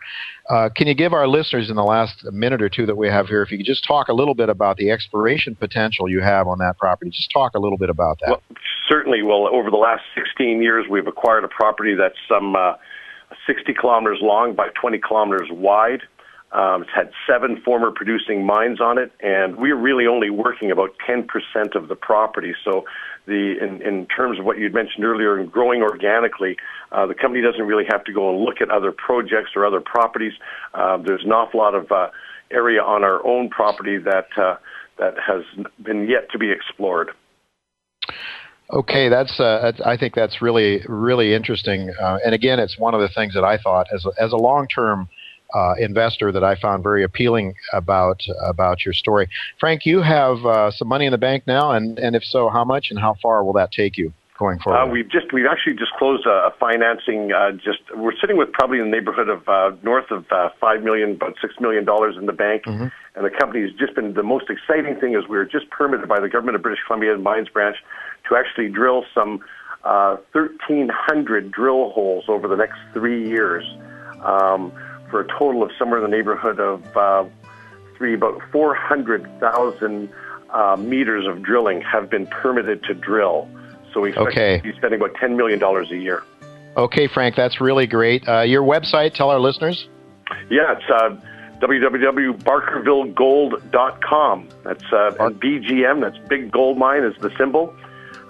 Uh, 0.48 0.68
can 0.74 0.86
you 0.86 0.94
give 0.94 1.12
our 1.12 1.26
listeners 1.26 1.70
in 1.70 1.76
the 1.76 1.84
last 1.84 2.24
minute 2.32 2.62
or 2.62 2.68
two 2.68 2.86
that 2.86 2.96
we 2.96 3.08
have 3.08 3.26
here, 3.26 3.42
if 3.42 3.50
you 3.50 3.56
could 3.56 3.66
just 3.66 3.84
talk 3.84 4.08
a 4.08 4.12
little 4.12 4.34
bit 4.34 4.48
about 4.48 4.76
the 4.76 4.90
exploration 4.90 5.56
potential 5.56 6.08
you 6.08 6.20
have 6.20 6.46
on 6.46 6.58
that 6.58 6.78
property? 6.78 7.10
Just 7.10 7.30
talk 7.32 7.54
a 7.54 7.58
little 7.58 7.78
bit 7.78 7.90
about 7.90 8.18
that. 8.20 8.30
Well, 8.30 8.42
certainly. 8.88 9.22
Well, 9.22 9.48
over 9.48 9.70
the 9.70 9.76
last 9.76 10.02
16 10.14 10.62
years, 10.62 10.86
we've 10.88 11.06
acquired 11.06 11.44
a 11.44 11.48
property 11.48 11.94
that's 11.94 12.18
some 12.28 12.54
uh, 12.54 12.74
60 13.46 13.74
kilometers 13.74 14.18
long 14.22 14.54
by 14.54 14.68
20 14.80 14.98
kilometers 14.98 15.48
wide. 15.50 16.02
Um, 16.52 16.82
it's 16.82 16.92
had 16.94 17.10
seven 17.26 17.60
former 17.62 17.90
producing 17.90 18.46
mines 18.46 18.80
on 18.80 18.98
it, 18.98 19.10
and 19.20 19.56
we're 19.56 19.76
really 19.76 20.06
only 20.06 20.30
working 20.30 20.70
about 20.70 20.90
10% 21.06 21.26
of 21.74 21.88
the 21.88 21.96
property. 21.96 22.54
So, 22.64 22.84
the 23.26 23.54
in, 23.60 23.82
in 23.82 24.06
terms 24.06 24.38
of 24.38 24.44
what 24.44 24.58
you'd 24.58 24.74
mentioned 24.74 25.04
earlier, 25.04 25.38
in 25.38 25.48
growing 25.48 25.82
organically, 25.82 26.56
uh, 26.92 27.06
the 27.06 27.14
company 27.14 27.42
doesn't 27.42 27.66
really 27.66 27.84
have 27.88 28.04
to 28.04 28.12
go 28.12 28.30
and 28.30 28.44
look 28.44 28.60
at 28.60 28.70
other 28.70 28.92
projects 28.92 29.50
or 29.56 29.66
other 29.66 29.80
properties. 29.80 30.32
Uh, 30.74 30.96
there's 30.98 31.24
an 31.24 31.32
awful 31.32 31.60
lot 31.60 31.74
of 31.74 31.90
uh, 31.90 32.08
area 32.50 32.82
on 32.82 33.04
our 33.04 33.24
own 33.26 33.48
property 33.48 33.98
that 33.98 34.28
uh, 34.36 34.56
that 34.98 35.14
has 35.18 35.42
been 35.82 36.08
yet 36.08 36.30
to 36.30 36.38
be 36.38 36.50
explored. 36.50 37.10
Okay, 38.72 39.08
that's 39.08 39.38
uh, 39.38 39.72
I 39.84 39.96
think 39.96 40.14
that's 40.14 40.40
really 40.40 40.82
really 40.88 41.34
interesting, 41.34 41.92
uh, 42.00 42.18
and 42.24 42.34
again, 42.34 42.58
it's 42.58 42.78
one 42.78 42.94
of 42.94 43.00
the 43.00 43.08
things 43.08 43.34
that 43.34 43.44
I 43.44 43.58
thought 43.58 43.86
as 43.92 44.04
a, 44.04 44.22
as 44.22 44.32
a 44.32 44.36
long 44.36 44.66
term 44.68 45.08
uh, 45.54 45.74
investor 45.78 46.32
that 46.32 46.44
I 46.44 46.56
found 46.56 46.82
very 46.82 47.02
appealing 47.02 47.54
about 47.72 48.22
about 48.44 48.84
your 48.84 48.94
story. 48.94 49.28
Frank, 49.58 49.86
you 49.86 50.02
have 50.02 50.44
uh, 50.44 50.70
some 50.70 50.88
money 50.88 51.06
in 51.06 51.12
the 51.12 51.18
bank 51.18 51.46
now, 51.46 51.72
and 51.72 51.98
and 51.98 52.16
if 52.16 52.24
so, 52.24 52.48
how 52.48 52.64
much 52.64 52.90
and 52.90 52.98
how 52.98 53.14
far 53.22 53.44
will 53.44 53.54
that 53.54 53.72
take 53.72 53.96
you? 53.96 54.12
going 54.38 54.58
forward? 54.58 54.78
Uh, 54.78 54.86
we've 54.86 55.08
just 55.08 55.32
we've 55.32 55.46
actually 55.46 55.74
just 55.74 55.92
closed 55.92 56.26
a, 56.26 56.48
a 56.48 56.54
financing. 56.58 57.32
Uh, 57.32 57.52
just 57.52 57.80
we're 57.94 58.16
sitting 58.20 58.36
with 58.36 58.52
probably 58.52 58.78
in 58.78 58.84
the 58.84 58.90
neighborhood 58.90 59.28
of 59.28 59.48
uh, 59.48 59.74
north 59.82 60.10
of 60.10 60.30
uh, 60.30 60.50
five 60.60 60.82
million, 60.82 61.12
about 61.12 61.36
six 61.40 61.54
million 61.60 61.84
dollars 61.84 62.16
in 62.16 62.26
the 62.26 62.32
bank, 62.32 62.64
mm-hmm. 62.64 62.88
and 63.14 63.24
the 63.24 63.30
company 63.30 63.62
has 63.62 63.72
just 63.72 63.94
been 63.94 64.14
the 64.14 64.22
most 64.22 64.50
exciting 64.50 64.98
thing 65.00 65.14
is 65.14 65.26
we 65.28 65.36
were 65.36 65.44
just 65.44 65.68
permitted 65.70 66.08
by 66.08 66.20
the 66.20 66.28
government 66.28 66.56
of 66.56 66.62
British 66.62 66.80
Columbia 66.86 67.16
Mines 67.16 67.48
Branch 67.48 67.76
to 68.28 68.36
actually 68.36 68.68
drill 68.68 69.04
some 69.14 69.40
uh, 69.84 70.16
1,300 70.32 71.50
drill 71.50 71.90
holes 71.90 72.24
over 72.28 72.48
the 72.48 72.56
next 72.56 72.78
three 72.92 73.28
years 73.28 73.64
um, 74.22 74.72
for 75.10 75.20
a 75.20 75.28
total 75.38 75.62
of 75.62 75.70
somewhere 75.78 76.04
in 76.04 76.10
the 76.10 76.16
neighborhood 76.16 76.60
of 76.60 76.96
uh, 76.96 77.24
three 77.96 78.14
about 78.14 78.40
400,000 78.52 80.10
uh, 80.50 80.76
meters 80.78 81.26
of 81.26 81.42
drilling 81.42 81.80
have 81.82 82.08
been 82.10 82.26
permitted 82.26 82.82
to 82.84 82.94
drill. 82.94 83.48
So 83.92 84.00
we 84.00 84.10
expect 84.10 84.28
okay. 84.28 84.58
to 84.58 84.62
be 84.62 84.72
spending 84.76 85.00
about 85.00 85.16
$10 85.16 85.36
million 85.36 85.60
a 85.62 85.84
year. 85.96 86.22
Okay, 86.76 87.08
Frank, 87.08 87.34
that's 87.36 87.60
really 87.60 87.86
great. 87.86 88.28
Uh, 88.28 88.42
your 88.42 88.62
website, 88.62 89.14
tell 89.14 89.30
our 89.30 89.40
listeners. 89.40 89.88
Yeah, 90.50 90.76
it's 90.76 90.84
uh, 90.90 91.16
www.barkervillegold.com. 91.60 94.48
That's 94.62 94.84
uh, 94.84 95.12
BGM, 95.18 96.02
that's 96.02 96.18
Big 96.28 96.52
Gold 96.52 96.76
Mine, 96.76 97.04
is 97.04 97.14
the 97.20 97.30
symbol. 97.38 97.74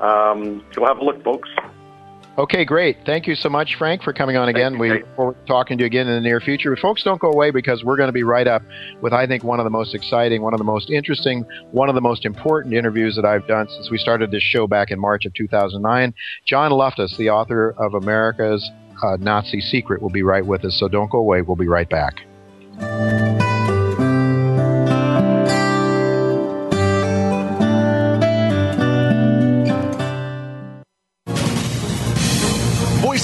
Um, 0.00 0.64
go 0.74 0.86
have 0.86 0.98
a 0.98 1.04
look, 1.04 1.24
folks. 1.24 1.48
Okay, 2.38 2.66
great. 2.66 2.99
Thank 3.07 3.27
you 3.27 3.35
so 3.35 3.49
much, 3.49 3.77
Frank, 3.79 4.03
for 4.03 4.12
coming 4.12 4.37
on 4.37 4.51
again. 4.51 4.79
We 4.79 4.90
look 4.90 5.16
forward 5.16 5.37
to 5.40 5.46
talking 5.46 5.79
to 5.79 5.85
you 5.85 5.87
again 5.87 6.07
in 6.07 6.14
the 6.14 6.20
near 6.20 6.38
future. 6.38 6.70
But 6.70 6.81
folks, 6.81 7.03
don't 7.03 7.18
go 7.18 7.31
away 7.31 7.51
because 7.51 7.83
we're 7.83 7.96
going 7.96 8.09
to 8.09 8.12
be 8.12 8.25
right 8.25 8.46
up 8.46 8.62
with, 9.01 9.14
I 9.14 9.27
think, 9.27 9.42
one 9.42 9.59
of 9.59 9.64
the 9.64 9.70
most 9.70 9.94
exciting, 9.94 10.42
one 10.42 10.53
of 10.53 10.59
the 10.59 10.64
most 10.64 10.90
interesting, 10.90 11.46
one 11.70 11.88
of 11.88 11.94
the 11.94 12.03
most 12.03 12.27
important 12.27 12.75
interviews 12.75 13.16
that 13.16 13.25
I've 13.25 13.46
done 13.46 13.68
since 13.70 13.90
we 13.90 13.96
started 13.96 14.31
this 14.31 14.42
show 14.42 14.66
back 14.66 14.90
in 14.90 15.01
March 15.01 15.25
of 15.25 15.33
2009. 15.33 16.12
John 16.44 16.72
Loftus, 16.72 17.16
the 17.16 17.31
author 17.31 17.70
of 17.79 17.94
America's 17.94 18.70
uh, 19.03 19.16
Nazi 19.18 19.62
Secret, 19.62 20.03
will 20.03 20.11
be 20.11 20.22
right 20.22 20.44
with 20.44 20.62
us. 20.66 20.79
So 20.79 20.88
don't 20.88 21.11
go 21.11 21.18
away. 21.18 21.40
We'll 21.40 21.57
be 21.57 21.68
right 21.68 21.88
back. 21.88 22.20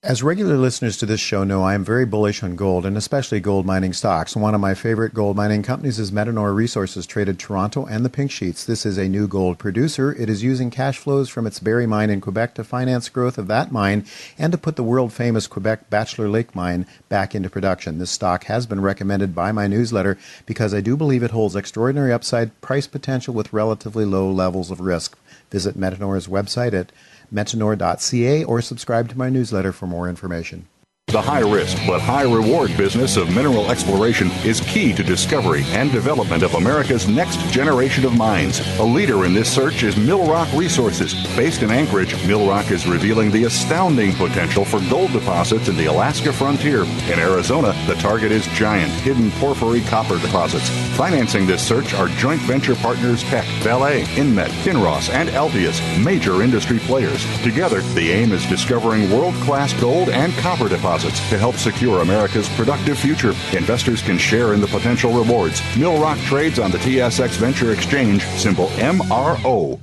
As 0.04 0.22
regular 0.22 0.58
listeners 0.58 0.98
to 0.98 1.06
this 1.06 1.22
show 1.22 1.46
know, 1.46 1.64
I 1.64 1.74
am 1.74 1.86
very 1.86 2.06
bullish 2.06 2.44
on 2.44 2.58
gold 2.58 2.86
and 2.86 2.98
especially 2.98 3.40
gold 3.40 3.66
mining 3.66 3.94
stocks. 3.94 4.36
One 4.36 4.54
of 4.56 4.60
my 4.60 4.74
favorite 4.74 5.14
gold 5.14 5.38
mining 5.38 5.64
companies 5.64 6.00
is 6.00 6.12
Metanor 6.12 6.54
Resources, 6.54 7.06
traded 7.06 7.40
Toronto 7.40 7.86
and 7.86 8.04
the 8.04 8.10
Pink 8.10 8.30
Sheets. 8.30 8.66
This 8.66 8.86
is 8.86 8.98
a 8.98 9.08
new 9.08 9.26
gold 9.26 9.58
producer. 9.58 10.14
It 10.14 10.30
is 10.30 10.44
using 10.44 10.70
cash 10.70 10.98
flows 10.98 11.30
from 11.30 11.48
its 11.48 11.60
Barry 11.60 11.86
mine 11.86 12.10
in 12.10 12.20
Quebec 12.20 12.56
to 12.56 12.64
finance 12.66 13.08
growth 13.08 13.38
of 13.38 13.48
that 13.48 13.72
mine 13.72 14.06
and 14.38 14.52
to 14.52 14.58
put 14.58 14.76
the 14.76 14.84
world 14.84 15.14
famous 15.14 15.48
Quebec 15.48 15.90
Bachelor 15.90 16.28
Lake 16.28 16.54
mine 16.54 16.86
back 17.08 17.34
into 17.34 17.50
production. 17.50 18.00
This 18.00 18.12
stock 18.12 18.46
has 18.46 18.66
been 18.66 18.82
recommended 18.82 19.34
by 19.34 19.54
my 19.54 19.68
newsletter 19.68 20.18
because 20.46 20.74
I 20.74 20.82
do 20.82 20.98
believe 20.98 21.24
it 21.24 21.32
holds 21.32 21.56
extraordinary 21.56 22.12
upside 22.12 22.60
price 22.60 22.88
potential 22.88 23.34
with 23.34 23.54
relatively 23.54 24.04
low 24.04 24.30
levels 24.30 24.72
of 24.72 24.82
risk. 24.82 25.18
Visit 25.52 25.78
Metanor's 25.78 26.28
website 26.28 26.74
at 26.74 26.92
metanor.ca 27.34 28.44
or 28.44 28.62
subscribe 28.62 29.10
to 29.10 29.18
my 29.18 29.30
newsletter 29.30 29.72
for 29.72 29.88
more 29.88 30.10
information. 30.10 30.68
The 31.12 31.20
high 31.20 31.40
risk 31.40 31.76
but 31.88 32.02
high 32.02 32.22
reward 32.22 32.78
business 32.78 33.18
of 33.18 33.34
mineral 33.34 33.72
exploration 33.72 34.30
is 34.46 34.62
key 34.62 34.94
to 34.94 35.04
discovery 35.04 35.64
and 35.70 35.92
development 35.92 36.44
of 36.44 36.54
America's 36.54 37.08
next 37.08 37.40
generation 37.50 38.06
of 38.06 38.16
mines. 38.16 38.60
A 38.78 38.84
leader 38.84 39.26
in 39.26 39.34
this 39.34 39.52
search 39.52 39.82
is 39.82 39.96
Millrock 39.96 40.56
Resources. 40.56 41.16
Based 41.36 41.64
in 41.64 41.72
Anchorage, 41.72 42.14
Millrock 42.28 42.70
is 42.70 42.86
revealing 42.86 43.32
the 43.32 43.46
astounding 43.46 44.14
potential 44.14 44.64
for 44.64 44.80
gold 44.88 45.12
deposits 45.12 45.68
in 45.68 45.76
the 45.78 45.88
Alaska 45.88 46.32
frontier. 46.32 46.84
In 46.84 47.18
Arizona, 47.18 47.74
the 47.88 47.96
target 47.96 48.32
is 48.32 48.46
giant, 48.50 48.92
hidden 49.02 49.32
porphyry 49.32 49.82
copper 49.82 50.20
deposits. 50.20 50.70
Financing 50.96 51.48
this 51.48 51.68
search 51.68 51.96
are 51.96 52.10
joint 52.20 52.42
venture 52.42 52.76
partners 52.76 53.24
Teck, 53.24 53.46
Vale, 53.64 54.06
Inmet, 54.16 54.50
Kinross, 54.62 55.10
and 55.10 55.30
Altius, 55.30 55.82
major 56.06 56.44
industry 56.44 56.78
players. 56.78 57.26
Together, 57.42 57.82
the 57.96 58.12
aim 58.12 58.32
is 58.32 58.46
discovering 58.46 59.10
world 59.10 59.34
class 59.46 59.74
gold 59.82 60.10
and 60.10 60.32
copper 60.34 60.70
deposits 60.70 60.99
deposits 61.00 61.30
to 61.30 61.38
help 61.38 61.56
secure 61.56 62.02
America's 62.02 62.50
productive 62.50 63.00
future. 63.00 63.30
Investors 63.56 64.02
can 64.02 64.18
share 64.18 64.54
in 64.54 64.62
the 64.62 64.68
potential 64.68 65.12
rewards. 65.12 65.62
Millrock 65.76 66.22
trades 66.26 66.60
on 66.60 66.72
the 66.72 66.78
TSX 66.80 67.38
Venture 67.38 67.72
Exchange, 67.72 68.24
symbol 68.26 68.68
MRO. 68.78 69.80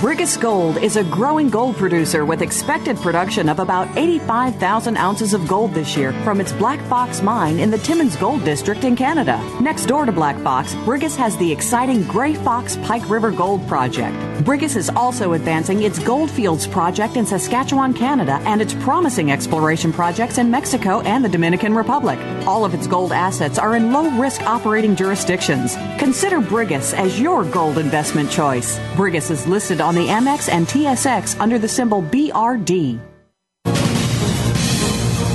Brigus 0.00 0.40
Gold 0.40 0.78
is 0.78 0.96
a 0.96 1.04
growing 1.04 1.48
gold 1.48 1.76
producer 1.76 2.24
with 2.24 2.42
expected 2.42 2.96
production 2.96 3.48
of 3.48 3.60
about 3.60 3.86
85,000 3.96 4.96
ounces 4.96 5.32
of 5.32 5.46
gold 5.46 5.74
this 5.74 5.96
year 5.96 6.12
from 6.24 6.40
its 6.40 6.50
Black 6.52 6.80
Fox 6.88 7.22
mine 7.22 7.60
in 7.60 7.70
the 7.70 7.78
Timmins 7.78 8.16
Gold 8.16 8.42
District 8.42 8.82
in 8.82 8.96
Canada. 8.96 9.38
Next 9.60 9.86
door 9.86 10.04
to 10.04 10.10
Black 10.10 10.36
Fox, 10.40 10.74
Brigus 10.86 11.14
has 11.16 11.36
the 11.36 11.52
exciting 11.52 12.02
Grey 12.04 12.34
Fox 12.34 12.76
Pike 12.78 13.08
River 13.08 13.30
Gold 13.30 13.64
Project. 13.68 14.16
Brigus 14.44 14.76
is 14.76 14.90
also 14.90 15.34
advancing 15.34 15.82
its 15.82 16.00
Goldfields 16.00 16.66
project 16.66 17.16
in 17.16 17.24
Saskatchewan, 17.24 17.94
Canada, 17.94 18.40
and 18.44 18.60
its 18.60 18.74
promising 18.74 19.30
exploration 19.30 19.92
projects 19.92 20.38
in 20.38 20.50
Mexico 20.50 21.00
and 21.02 21.24
the 21.24 21.28
Dominican 21.28 21.74
Republic. 21.74 22.18
All 22.46 22.64
of 22.64 22.74
its 22.74 22.88
gold 22.88 23.12
assets 23.12 23.58
are 23.58 23.76
in 23.76 23.92
low 23.92 24.10
risk 24.18 24.42
operating 24.42 24.96
jurisdictions. 24.96 25.76
Consider 25.98 26.40
Brigus 26.40 26.92
as 26.92 27.20
your 27.20 27.44
gold 27.44 27.78
investment 27.78 28.30
choice. 28.30 28.78
Brigus 28.96 29.30
is 29.30 29.46
listed 29.46 29.65
on 29.70 29.94
the 29.96 30.06
Amex 30.06 30.48
and 30.48 30.66
TSX 30.66 31.38
under 31.40 31.58
the 31.58 31.68
symbol 31.68 32.00
BRD. 32.00 33.00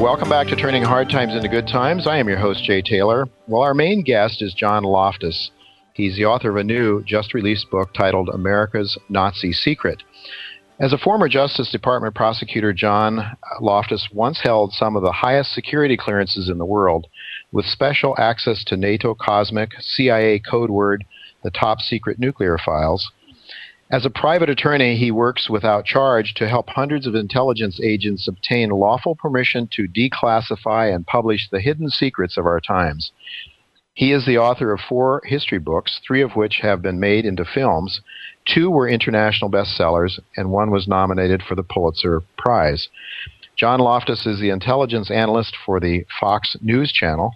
Welcome 0.00 0.28
back 0.28 0.48
to 0.48 0.56
Turning 0.56 0.82
Hard 0.82 1.08
Times 1.08 1.34
into 1.34 1.48
Good 1.48 1.68
Times. 1.68 2.06
I 2.06 2.18
am 2.18 2.28
your 2.28 2.38
host, 2.38 2.64
Jay 2.64 2.82
Taylor. 2.82 3.26
Well, 3.46 3.62
our 3.62 3.74
main 3.74 4.02
guest 4.02 4.42
is 4.42 4.52
John 4.52 4.82
Loftus. 4.82 5.50
He's 5.94 6.16
the 6.16 6.26
author 6.26 6.50
of 6.50 6.56
a 6.56 6.64
new, 6.64 7.02
just 7.04 7.32
released 7.32 7.70
book 7.70 7.94
titled 7.94 8.28
America's 8.28 8.98
Nazi 9.08 9.52
Secret. 9.52 10.02
As 10.80 10.92
a 10.92 10.98
former 10.98 11.28
Justice 11.28 11.70
Department 11.70 12.16
prosecutor, 12.16 12.72
John 12.72 13.36
Loftus 13.60 14.08
once 14.12 14.40
held 14.42 14.72
some 14.72 14.96
of 14.96 15.04
the 15.04 15.12
highest 15.12 15.54
security 15.54 15.96
clearances 15.96 16.48
in 16.48 16.58
the 16.58 16.66
world, 16.66 17.06
with 17.52 17.64
special 17.64 18.16
access 18.18 18.64
to 18.64 18.76
NATO 18.76 19.14
Cosmic, 19.14 19.70
CIA 19.80 20.40
code 20.40 20.70
word, 20.70 21.04
the 21.44 21.52
top 21.52 21.80
secret 21.80 22.18
nuclear 22.18 22.58
files. 22.58 23.12
As 23.90 24.04
a 24.04 24.10
private 24.10 24.50
attorney, 24.50 24.96
he 24.96 25.12
works 25.12 25.48
without 25.48 25.84
charge 25.84 26.34
to 26.34 26.48
help 26.48 26.68
hundreds 26.70 27.06
of 27.06 27.14
intelligence 27.14 27.78
agents 27.80 28.26
obtain 28.26 28.70
lawful 28.70 29.14
permission 29.14 29.68
to 29.72 29.86
declassify 29.86 30.92
and 30.92 31.06
publish 31.06 31.48
the 31.48 31.60
hidden 31.60 31.88
secrets 31.90 32.36
of 32.36 32.46
our 32.46 32.60
times. 32.60 33.12
He 33.92 34.10
is 34.10 34.26
the 34.26 34.38
author 34.38 34.72
of 34.72 34.80
four 34.80 35.22
history 35.24 35.58
books, 35.58 36.00
three 36.04 36.22
of 36.22 36.34
which 36.34 36.58
have 36.62 36.82
been 36.82 36.98
made 36.98 37.24
into 37.24 37.44
films, 37.44 38.00
Two 38.46 38.70
were 38.70 38.88
international 38.88 39.50
bestsellers, 39.50 40.18
and 40.36 40.50
one 40.50 40.70
was 40.70 40.86
nominated 40.86 41.42
for 41.42 41.54
the 41.54 41.62
Pulitzer 41.62 42.22
Prize. 42.36 42.88
John 43.56 43.80
Loftus 43.80 44.26
is 44.26 44.40
the 44.40 44.50
intelligence 44.50 45.10
analyst 45.10 45.56
for 45.64 45.80
the 45.80 46.04
Fox 46.20 46.56
News 46.60 46.92
Channel. 46.92 47.34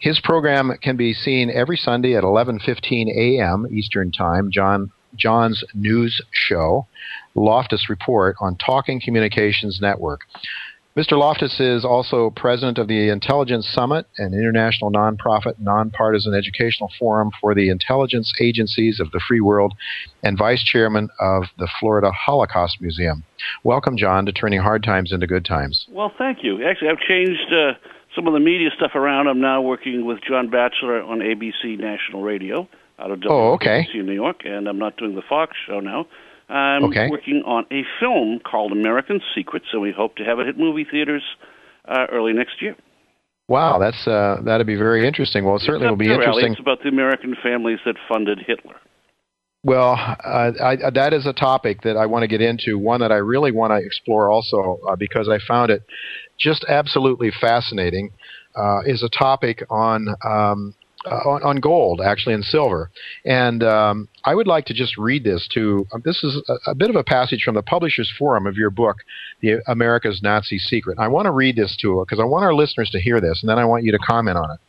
His 0.00 0.18
program 0.18 0.72
can 0.82 0.96
be 0.96 1.12
seen 1.12 1.50
every 1.50 1.76
Sunday 1.76 2.16
at 2.16 2.24
11:15 2.24 3.08
a.m. 3.14 3.66
Eastern 3.70 4.10
Time. 4.10 4.50
John 4.50 4.90
John's 5.14 5.62
news 5.74 6.22
show, 6.30 6.86
Loftus 7.34 7.90
Report 7.90 8.34
on 8.40 8.56
Talking 8.56 9.00
Communications 9.00 9.78
Network. 9.80 10.22
Mr. 10.96 11.12
Loftus 11.12 11.60
is 11.60 11.84
also 11.84 12.30
president 12.30 12.78
of 12.78 12.88
the 12.88 13.10
Intelligence 13.10 13.68
Summit, 13.68 14.06
an 14.18 14.34
international 14.34 14.90
nonprofit, 14.90 15.54
nonpartisan 15.58 16.34
educational 16.34 16.90
forum 16.98 17.30
for 17.40 17.54
the 17.54 17.68
intelligence 17.68 18.32
agencies 18.40 18.98
of 18.98 19.10
the 19.12 19.20
free 19.28 19.40
world, 19.40 19.74
and 20.24 20.36
vice 20.36 20.64
chairman 20.64 21.08
of 21.20 21.44
the 21.58 21.68
Florida 21.78 22.10
Holocaust 22.10 22.80
Museum. 22.80 23.22
Welcome, 23.62 23.96
John, 23.96 24.26
to 24.26 24.32
turning 24.32 24.60
hard 24.60 24.82
times 24.82 25.12
into 25.12 25.26
good 25.26 25.44
times. 25.44 25.86
Well, 25.90 26.12
thank 26.18 26.38
you. 26.42 26.66
Actually, 26.66 26.90
I've 26.90 27.08
changed 27.08 27.52
uh, 27.52 27.74
some 28.14 28.26
of 28.26 28.32
the 28.32 28.40
media 28.40 28.70
stuff 28.76 28.92
around. 28.94 29.28
I'm 29.28 29.40
now 29.40 29.60
working 29.60 30.04
with 30.06 30.18
John 30.26 30.50
Batchelor 30.50 31.02
on 31.02 31.20
ABC 31.20 31.78
National 31.78 32.22
Radio 32.22 32.68
out 32.98 33.10
of 33.10 33.20
WABC 33.20 33.30
oh, 33.30 33.52
okay. 33.54 33.86
in 33.94 34.06
New 34.06 34.12
York, 34.12 34.42
and 34.44 34.68
I'm 34.68 34.78
not 34.78 34.96
doing 34.96 35.14
the 35.14 35.22
Fox 35.28 35.56
show 35.66 35.80
now. 35.80 36.06
I'm 36.48 36.84
okay. 36.86 37.08
working 37.08 37.42
on 37.46 37.64
a 37.70 37.82
film 38.00 38.40
called 38.40 38.72
American 38.72 39.20
Secrets, 39.34 39.66
and 39.72 39.80
we 39.80 39.92
hope 39.92 40.16
to 40.16 40.24
have 40.24 40.40
it 40.40 40.46
hit 40.46 40.58
movie 40.58 40.84
theaters 40.90 41.22
uh, 41.86 42.06
early 42.10 42.32
next 42.32 42.60
year. 42.60 42.76
Wow, 43.48 43.78
that's 43.78 44.06
uh, 44.06 44.40
that'd 44.44 44.66
be 44.66 44.76
very 44.76 45.06
interesting. 45.06 45.44
Well, 45.44 45.56
it 45.56 45.62
certainly 45.62 45.88
will 45.88 45.96
be 45.96 46.12
interesting. 46.12 46.52
It's 46.52 46.60
about 46.60 46.82
the 46.82 46.88
American 46.88 47.36
families 47.42 47.78
that 47.84 47.96
funded 48.08 48.38
Hitler. 48.46 48.76
Well, 49.62 49.92
uh, 49.92 50.52
I, 50.62 50.76
that 50.94 51.12
is 51.12 51.26
a 51.26 51.32
topic 51.32 51.82
that 51.82 51.96
I 51.96 52.06
want 52.06 52.22
to 52.22 52.28
get 52.28 52.40
into. 52.40 52.78
One 52.78 53.00
that 53.00 53.12
I 53.12 53.16
really 53.16 53.52
want 53.52 53.72
to 53.72 53.84
explore 53.84 54.30
also 54.30 54.78
uh, 54.88 54.96
because 54.96 55.28
I 55.28 55.38
found 55.46 55.70
it 55.70 55.82
just 56.40 56.64
absolutely 56.68 57.30
fascinating. 57.40 58.10
Uh, 58.56 58.80
is 58.84 59.04
a 59.04 59.08
topic 59.08 59.62
on 59.70 60.08
um, 60.24 60.74
uh, 61.06 61.14
on, 61.24 61.42
on, 61.42 61.56
gold, 61.60 62.00
actually, 62.04 62.34
and 62.34 62.44
silver. 62.44 62.90
And 63.24 63.62
um, 63.62 64.08
I 64.24 64.34
would 64.34 64.46
like 64.46 64.66
to 64.66 64.74
just 64.74 64.98
read 64.98 65.24
this 65.24 65.48
to. 65.54 65.86
Um, 65.94 66.02
this 66.04 66.22
is 66.22 66.42
a, 66.48 66.72
a, 66.72 66.74
bit 66.74 66.90
of 66.90 66.96
a 66.96 67.02
passage 67.02 67.42
from 67.42 67.54
the 67.54 67.62
Publishers 67.62 68.12
Forum 68.18 68.46
of 68.46 68.56
your 68.56 68.68
book, 68.68 68.98
"The 69.40 69.62
America's 69.66 70.20
Nazi 70.22 70.58
Secret." 70.58 70.98
I 70.98 71.08
want 71.08 71.24
to 71.26 71.30
read 71.30 71.56
this 71.56 71.76
to 71.80 72.04
because 72.04 72.20
I 72.20 72.24
want 72.24 72.44
our 72.44 72.52
listeners 72.52 72.90
to 72.90 73.00
hear 73.00 73.20
this, 73.20 73.40
and 73.40 73.48
then 73.48 73.58
I 73.58 73.64
want 73.64 73.84
you 73.84 73.92
to 73.92 73.98
comment 73.98 74.36
on 74.36 74.50
it. 74.50 74.60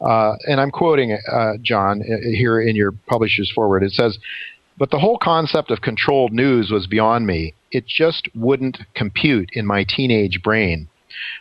Uh, 0.00 0.34
and 0.48 0.60
I'm 0.60 0.70
quoting 0.70 1.16
uh, 1.30 1.52
John 1.62 2.02
uh, 2.02 2.28
here 2.28 2.60
in 2.60 2.74
your 2.74 2.92
Publishers 3.06 3.52
Foreword. 3.54 3.82
It 3.82 3.92
says. 3.92 4.18
But 4.78 4.92
the 4.92 4.98
whole 5.00 5.18
concept 5.18 5.72
of 5.72 5.80
controlled 5.80 6.32
news 6.32 6.70
was 6.70 6.86
beyond 6.86 7.26
me. 7.26 7.52
It 7.72 7.84
just 7.88 8.28
wouldn't 8.32 8.78
compute 8.94 9.50
in 9.52 9.66
my 9.66 9.84
teenage 9.84 10.40
brain. 10.40 10.88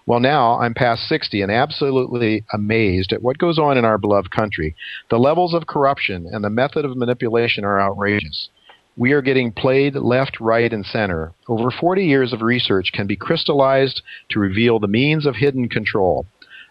Well, 0.06 0.20
now 0.20 0.60
I'm 0.60 0.74
past 0.74 1.08
60 1.08 1.42
and 1.42 1.52
absolutely 1.52 2.44
amazed 2.54 3.14
at 3.14 3.22
what 3.22 3.38
goes 3.38 3.60
on 3.60 3.78
in 3.78 3.86
our 3.86 3.98
beloved 3.98 4.32
country. 4.32 4.76
The 5.10 5.20
levels 5.20 5.54
of 5.54 5.68
corruption 5.68 6.28
and 6.32 6.44
the 6.44 6.50
method 6.50 6.86
of 6.86 6.98
manipulation 6.98 7.64
are 7.64 7.80
outrageous. 7.80 8.50
We 8.98 9.12
are 9.12 9.22
getting 9.22 9.52
played 9.52 9.94
left, 9.94 10.40
right, 10.40 10.74
and 10.74 10.84
center. 10.84 11.34
Over 11.48 11.70
40 11.70 12.04
years 12.04 12.34
of 12.34 12.42
research 12.42 12.92
can 12.92 13.06
be 13.06 13.16
crystallized 13.16 14.02
to 14.30 14.40
reveal 14.40 14.80
the 14.80 14.88
means 14.88 15.28
of 15.28 15.36
hidden 15.36 15.70
control. 15.70 16.26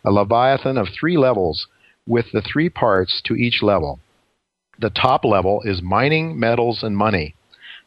A 0.04 0.10
leviathan 0.10 0.76
of 0.76 0.88
three 0.88 1.16
levels 1.16 1.68
with 2.04 2.26
the 2.32 2.42
three 2.42 2.68
parts 2.68 3.22
to 3.26 3.36
each 3.36 3.62
level. 3.62 4.00
The 4.80 4.90
top 4.90 5.24
level 5.24 5.62
is 5.64 5.80
mining, 5.80 6.38
metals, 6.38 6.82
and 6.82 6.96
money. 6.96 7.35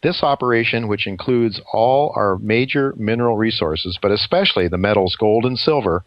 This 0.02 0.24
operation, 0.24 0.88
which 0.88 1.08
includes 1.08 1.60
all 1.74 2.14
our 2.16 2.38
major 2.38 2.94
mineral 2.96 3.36
resources, 3.36 4.00
but 4.02 4.12
especially 4.12 4.68
the 4.68 4.78
metals 4.78 5.18
gold 5.18 5.46
and 5.46 5.60
silver 5.60 6.06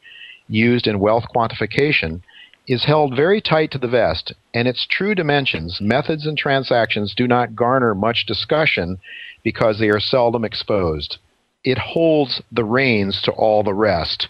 used 0.48 0.86
in 0.86 0.98
wealth 0.98 1.24
quantification, 1.34 2.22
is 2.66 2.84
held 2.84 3.14
very 3.14 3.40
tight 3.40 3.70
to 3.72 3.78
the 3.78 3.88
vest, 3.88 4.32
and 4.54 4.66
its 4.66 4.86
true 4.86 5.14
dimensions, 5.14 5.80
methods, 5.80 6.26
and 6.26 6.38
transactions 6.38 7.14
do 7.14 7.26
not 7.26 7.54
garner 7.54 7.94
much 7.94 8.24
discussion 8.24 8.98
because 9.42 9.78
they 9.78 9.88
are 9.88 10.00
seldom 10.00 10.44
exposed. 10.44 11.18
It 11.64 11.78
holds 11.78 12.40
the 12.50 12.64
reins 12.64 13.20
to 13.22 13.32
all 13.32 13.62
the 13.62 13.74
rest. 13.74 14.28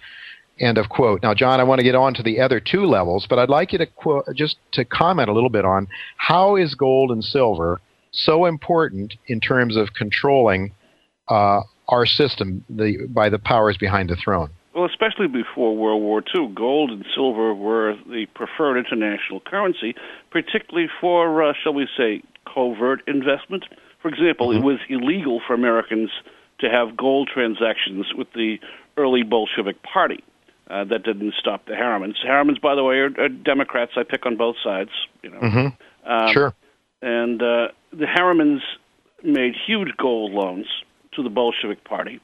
End 0.58 0.76
of 0.76 0.88
quote. 0.88 1.22
Now, 1.22 1.34
John, 1.34 1.60
I 1.60 1.64
want 1.64 1.78
to 1.78 1.84
get 1.84 1.94
on 1.94 2.14
to 2.14 2.22
the 2.22 2.40
other 2.40 2.58
two 2.58 2.84
levels, 2.84 3.26
but 3.28 3.38
I'd 3.38 3.48
like 3.48 3.72
you 3.72 3.78
to 3.78 3.86
quote, 3.86 4.24
just 4.34 4.56
to 4.72 4.84
comment 4.84 5.28
a 5.28 5.32
little 5.32 5.50
bit 5.50 5.64
on 5.64 5.88
how 6.16 6.56
is 6.56 6.74
gold 6.74 7.10
and 7.10 7.22
silver 7.22 7.80
so 8.12 8.44
important 8.44 9.14
in 9.26 9.40
terms 9.40 9.76
of 9.76 9.94
controlling 9.94 10.72
uh, 11.28 11.60
our 11.88 12.06
system 12.06 12.64
the, 12.68 13.06
by 13.08 13.28
the 13.28 13.38
powers 13.38 13.76
behind 13.76 14.10
the 14.10 14.16
throne. 14.16 14.50
Well, 14.74 14.86
especially 14.86 15.26
before 15.26 15.76
World 15.76 16.02
War 16.02 16.22
II, 16.34 16.48
gold 16.54 16.90
and 16.90 17.04
silver 17.14 17.54
were 17.54 17.94
the 18.06 18.26
preferred 18.34 18.78
international 18.78 19.40
currency, 19.40 19.94
particularly 20.30 20.88
for, 21.00 21.42
uh, 21.42 21.52
shall 21.62 21.74
we 21.74 21.86
say, 21.96 22.22
covert 22.52 23.02
investment. 23.06 23.64
For 24.00 24.08
example, 24.08 24.48
mm-hmm. 24.48 24.62
it 24.62 24.64
was 24.64 24.78
illegal 24.88 25.40
for 25.46 25.52
Americans 25.52 26.10
to 26.60 26.70
have 26.70 26.96
gold 26.96 27.28
transactions 27.32 28.06
with 28.16 28.28
the 28.34 28.58
early 28.96 29.22
Bolshevik 29.22 29.82
Party. 29.82 30.24
Uh, 30.70 30.84
that 30.84 31.02
didn't 31.02 31.34
stop 31.38 31.66
the 31.66 31.72
Harrimans. 31.72 32.14
Harrimans, 32.26 32.60
by 32.60 32.74
the 32.74 32.82
way, 32.82 32.96
are, 32.96 33.10
are 33.18 33.28
Democrats. 33.28 33.92
I 33.96 34.04
pick 34.04 34.24
on 34.24 34.36
both 34.36 34.56
sides. 34.64 34.90
You 35.22 35.30
know. 35.30 35.40
Mm-hmm. 35.40 36.10
Um, 36.10 36.32
sure. 36.32 36.54
And 37.02 37.42
uh, 37.42 37.68
the 37.92 38.06
Harrimans 38.06 38.60
made 39.22 39.54
huge 39.66 39.96
gold 39.96 40.32
loans 40.32 40.66
to 41.14 41.22
the 41.22 41.30
Bolshevik 41.30 41.84
Party, 41.84 42.20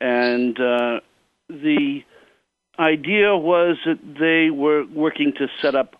and 0.00 0.58
uh, 0.58 1.00
the 1.48 2.02
idea 2.78 3.36
was 3.36 3.76
that 3.86 3.98
they 4.18 4.50
were 4.50 4.84
working 4.86 5.32
to 5.38 5.48
set 5.62 5.74
up 5.74 5.96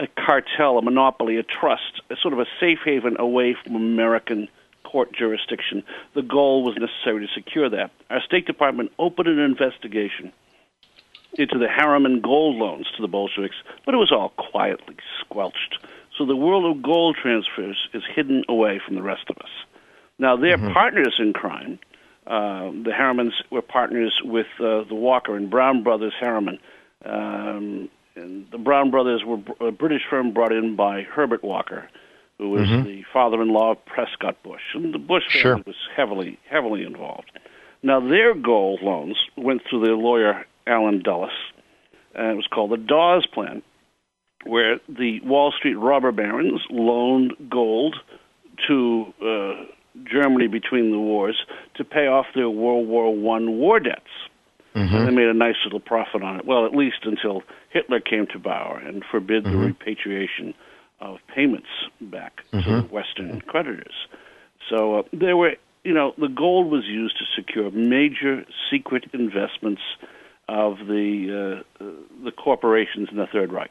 a 0.00 0.06
cartel, 0.06 0.78
a 0.78 0.82
monopoly, 0.82 1.36
a 1.36 1.42
trust, 1.42 2.00
a 2.10 2.16
sort 2.20 2.34
of 2.34 2.40
a 2.40 2.46
safe 2.58 2.78
haven 2.84 3.16
away 3.18 3.54
from 3.62 3.76
American 3.76 4.48
court 4.84 5.12
jurisdiction. 5.12 5.82
The 6.14 6.22
goal 6.22 6.64
was 6.64 6.76
necessary 6.76 7.26
to 7.26 7.32
secure 7.32 7.68
that. 7.70 7.90
Our 8.10 8.22
State 8.22 8.46
Department 8.46 8.92
opened 8.98 9.28
an 9.28 9.38
investigation 9.38 10.32
into 11.34 11.58
the 11.58 11.68
Harriman 11.68 12.20
gold 12.20 12.56
loans 12.56 12.86
to 12.96 13.02
the 13.02 13.08
Bolsheviks, 13.08 13.56
but 13.84 13.94
it 13.94 13.98
was 13.98 14.12
all 14.12 14.30
quietly 14.30 14.96
squelched. 15.20 15.78
So 16.16 16.24
the 16.24 16.36
world 16.36 16.64
of 16.76 16.82
gold 16.82 17.16
transfers 17.20 17.88
is 17.92 18.02
hidden 18.14 18.44
away 18.48 18.80
from 18.84 18.94
the 18.94 19.02
rest 19.02 19.24
of 19.28 19.36
us. 19.38 19.50
Now, 20.18 20.36
they're 20.36 20.56
mm-hmm. 20.56 20.72
partners 20.72 21.16
in 21.18 21.32
crime. 21.32 21.78
Uh, 22.26 22.70
the 22.70 22.92
Harrimans 22.96 23.32
were 23.50 23.62
partners 23.62 24.20
with 24.24 24.46
uh, 24.60 24.84
the 24.84 24.94
Walker 24.94 25.36
and 25.36 25.50
Brown 25.50 25.82
brothers 25.82 26.14
Harriman. 26.18 26.58
Um, 27.04 27.90
and 28.16 28.46
the 28.50 28.58
Brown 28.58 28.90
brothers 28.90 29.24
were 29.24 29.40
a 29.60 29.72
British 29.72 30.02
firm 30.08 30.32
brought 30.32 30.52
in 30.52 30.76
by 30.76 31.02
Herbert 31.02 31.42
Walker, 31.42 31.88
who 32.38 32.50
was 32.50 32.68
mm-hmm. 32.68 32.84
the 32.84 33.04
father-in-law 33.12 33.72
of 33.72 33.84
Prescott 33.84 34.42
Bush, 34.42 34.62
and 34.74 34.94
the 34.94 34.98
Bush 34.98 35.24
family 35.32 35.40
sure. 35.40 35.56
was 35.66 35.76
heavily, 35.94 36.38
heavily 36.48 36.84
involved. 36.84 37.30
Now, 37.82 38.00
their 38.00 38.34
gold 38.34 38.82
loans 38.82 39.18
went 39.36 39.62
through 39.68 39.84
their 39.84 39.96
lawyer 39.96 40.46
Allen 40.66 41.02
Dulles, 41.02 41.32
and 42.14 42.30
it 42.30 42.36
was 42.36 42.46
called 42.46 42.70
the 42.70 42.76
Dawes 42.76 43.26
Plan 43.26 43.62
where 44.46 44.78
the 44.88 45.20
Wall 45.20 45.52
Street 45.52 45.74
robber 45.74 46.12
barons 46.12 46.60
loaned 46.70 47.34
gold 47.48 47.96
to 48.68 49.12
uh, 49.20 49.64
Germany 50.04 50.48
between 50.48 50.90
the 50.90 50.98
wars 50.98 51.44
to 51.76 51.84
pay 51.84 52.06
off 52.06 52.26
their 52.34 52.50
World 52.50 52.88
War 52.88 53.14
One 53.14 53.58
war 53.58 53.80
debts. 53.80 54.02
Mm-hmm. 54.74 55.04
They 55.04 55.10
made 55.12 55.28
a 55.28 55.34
nice 55.34 55.54
little 55.64 55.80
profit 55.80 56.22
on 56.22 56.40
it. 56.40 56.44
Well, 56.44 56.66
at 56.66 56.74
least 56.74 57.04
until 57.04 57.42
Hitler 57.70 58.00
came 58.00 58.26
to 58.32 58.40
power 58.40 58.78
and 58.78 59.04
forbid 59.08 59.44
mm-hmm. 59.44 59.60
the 59.60 59.66
repatriation 59.66 60.54
of 61.00 61.18
payments 61.32 61.68
back 62.00 62.40
mm-hmm. 62.52 62.68
to 62.68 62.80
Western 62.92 63.40
creditors. 63.42 63.94
So 64.68 65.00
uh, 65.00 65.02
there 65.12 65.36
were, 65.36 65.54
you 65.84 65.92
know, 65.92 66.14
the 66.18 66.28
gold 66.28 66.70
was 66.70 66.84
used 66.86 67.18
to 67.18 67.24
secure 67.36 67.70
major 67.70 68.44
secret 68.70 69.04
investments 69.12 69.82
of 70.48 70.78
the 70.78 71.62
uh, 71.80 71.84
uh 71.84 71.90
the 72.22 72.32
corporations 72.32 73.08
in 73.10 73.16
the 73.16 73.26
Third 73.26 73.52
Reich. 73.52 73.70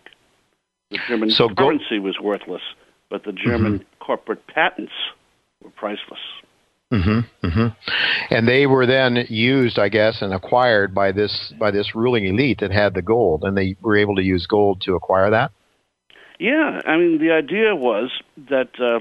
The 0.93 0.99
German 1.07 1.31
so 1.31 1.49
currency 1.49 1.97
go- 1.97 2.03
was 2.03 2.19
worthless, 2.21 2.61
but 3.09 3.23
the 3.23 3.31
German 3.31 3.79
mm-hmm. 3.79 4.03
corporate 4.03 4.45
patents 4.45 4.93
were 5.63 5.71
priceless. 5.71 6.19
Mm-hmm, 6.91 7.47
mm-hmm. 7.47 7.67
And 8.29 8.47
they 8.47 8.67
were 8.67 8.85
then 8.85 9.25
used, 9.27 9.79
I 9.79 9.89
guess, 9.89 10.21
and 10.21 10.31
acquired 10.31 10.93
by 10.93 11.11
this 11.11 11.51
by 11.59 11.71
this 11.71 11.95
ruling 11.95 12.25
elite 12.27 12.59
that 12.59 12.69
had 12.69 12.93
the 12.93 13.01
gold, 13.01 13.43
and 13.43 13.57
they 13.57 13.75
were 13.81 13.97
able 13.97 14.15
to 14.17 14.21
use 14.21 14.45
gold 14.45 14.81
to 14.81 14.93
acquire 14.93 15.31
that. 15.31 15.51
Yeah, 16.39 16.81
I 16.85 16.97
mean, 16.97 17.17
the 17.17 17.31
idea 17.31 17.75
was 17.75 18.11
that 18.49 18.69
uh, 18.79 18.99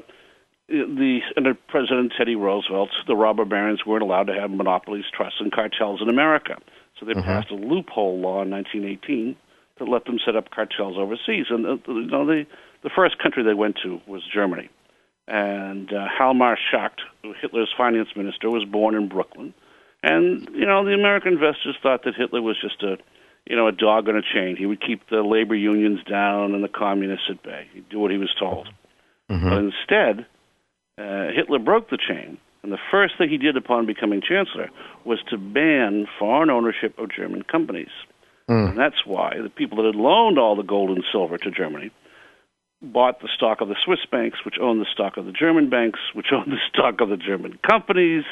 the 0.68 1.20
under 1.36 1.52
President 1.54 2.14
Teddy 2.16 2.36
Roosevelt, 2.36 2.88
the 3.06 3.16
robber 3.16 3.44
barons 3.44 3.84
weren't 3.84 4.02
allowed 4.02 4.28
to 4.28 4.34
have 4.34 4.50
monopolies, 4.50 5.04
trusts, 5.14 5.40
and 5.40 5.52
cartels 5.52 6.00
in 6.00 6.08
America. 6.08 6.56
So 6.98 7.04
they 7.04 7.12
mm-hmm. 7.12 7.22
passed 7.22 7.50
a 7.50 7.56
loophole 7.56 8.18
law 8.18 8.40
in 8.40 8.50
1918 8.50 9.36
to 9.78 9.84
let 9.84 10.04
them 10.04 10.18
set 10.24 10.36
up 10.36 10.50
cartels 10.50 10.96
overseas. 10.98 11.46
And 11.50 11.66
uh, 11.66 11.76
you 11.86 12.06
know, 12.06 12.26
the 12.26 12.46
the 12.82 12.90
first 12.94 13.18
country 13.18 13.42
they 13.42 13.54
went 13.54 13.78
to 13.82 14.00
was 14.06 14.22
Germany. 14.32 14.68
And 15.28 15.92
uh, 15.92 16.08
Hjalmar 16.18 16.56
Schacht, 16.56 17.00
Hitler's 17.40 17.72
finance 17.76 18.08
minister, 18.16 18.50
was 18.50 18.64
born 18.64 18.94
in 18.94 19.08
Brooklyn. 19.08 19.54
And 20.02 20.48
you 20.52 20.66
know, 20.66 20.84
the 20.84 20.94
American 20.94 21.34
investors 21.34 21.76
thought 21.82 22.04
that 22.04 22.14
Hitler 22.16 22.42
was 22.42 22.56
just 22.60 22.82
a 22.82 22.98
you 23.46 23.56
know 23.56 23.68
a 23.68 23.72
dog 23.72 24.08
on 24.08 24.16
a 24.16 24.22
chain. 24.22 24.56
He 24.56 24.66
would 24.66 24.80
keep 24.80 25.08
the 25.08 25.22
labor 25.22 25.54
unions 25.54 26.00
down 26.08 26.54
and 26.54 26.62
the 26.62 26.68
communists 26.68 27.26
at 27.30 27.42
bay. 27.42 27.68
He'd 27.72 27.88
do 27.88 27.98
what 27.98 28.10
he 28.10 28.18
was 28.18 28.34
told. 28.38 28.68
Mm-hmm. 29.30 29.48
But 29.48 29.58
instead, 29.58 30.26
uh, 30.98 31.32
Hitler 31.34 31.58
broke 31.58 31.90
the 31.90 31.98
chain. 31.98 32.38
And 32.62 32.70
the 32.70 32.78
first 32.90 33.18
thing 33.18 33.28
he 33.28 33.38
did 33.38 33.56
upon 33.56 33.86
becoming 33.86 34.20
chancellor 34.20 34.70
was 35.04 35.18
to 35.30 35.36
ban 35.36 36.06
foreign 36.18 36.50
ownership 36.50 36.96
of 36.98 37.10
German 37.10 37.42
companies. 37.42 37.90
Mm. 38.52 38.70
And 38.70 38.78
that's 38.78 39.06
why 39.06 39.38
the 39.42 39.50
people 39.50 39.78
that 39.78 39.86
had 39.86 39.94
loaned 39.94 40.38
all 40.38 40.56
the 40.56 40.62
gold 40.62 40.90
and 40.90 41.04
silver 41.10 41.38
to 41.38 41.50
Germany 41.50 41.90
bought 42.82 43.20
the 43.20 43.28
stock 43.34 43.60
of 43.60 43.68
the 43.68 43.76
Swiss 43.82 44.04
banks, 44.10 44.44
which 44.44 44.58
owned 44.60 44.80
the 44.80 44.92
stock 44.92 45.16
of 45.16 45.24
the 45.24 45.32
German 45.32 45.70
banks, 45.70 46.00
which 46.12 46.32
owned 46.32 46.52
the 46.52 46.60
stock 46.68 47.00
of 47.00 47.08
the 47.08 47.16
German 47.16 47.58
companies, 47.68 48.24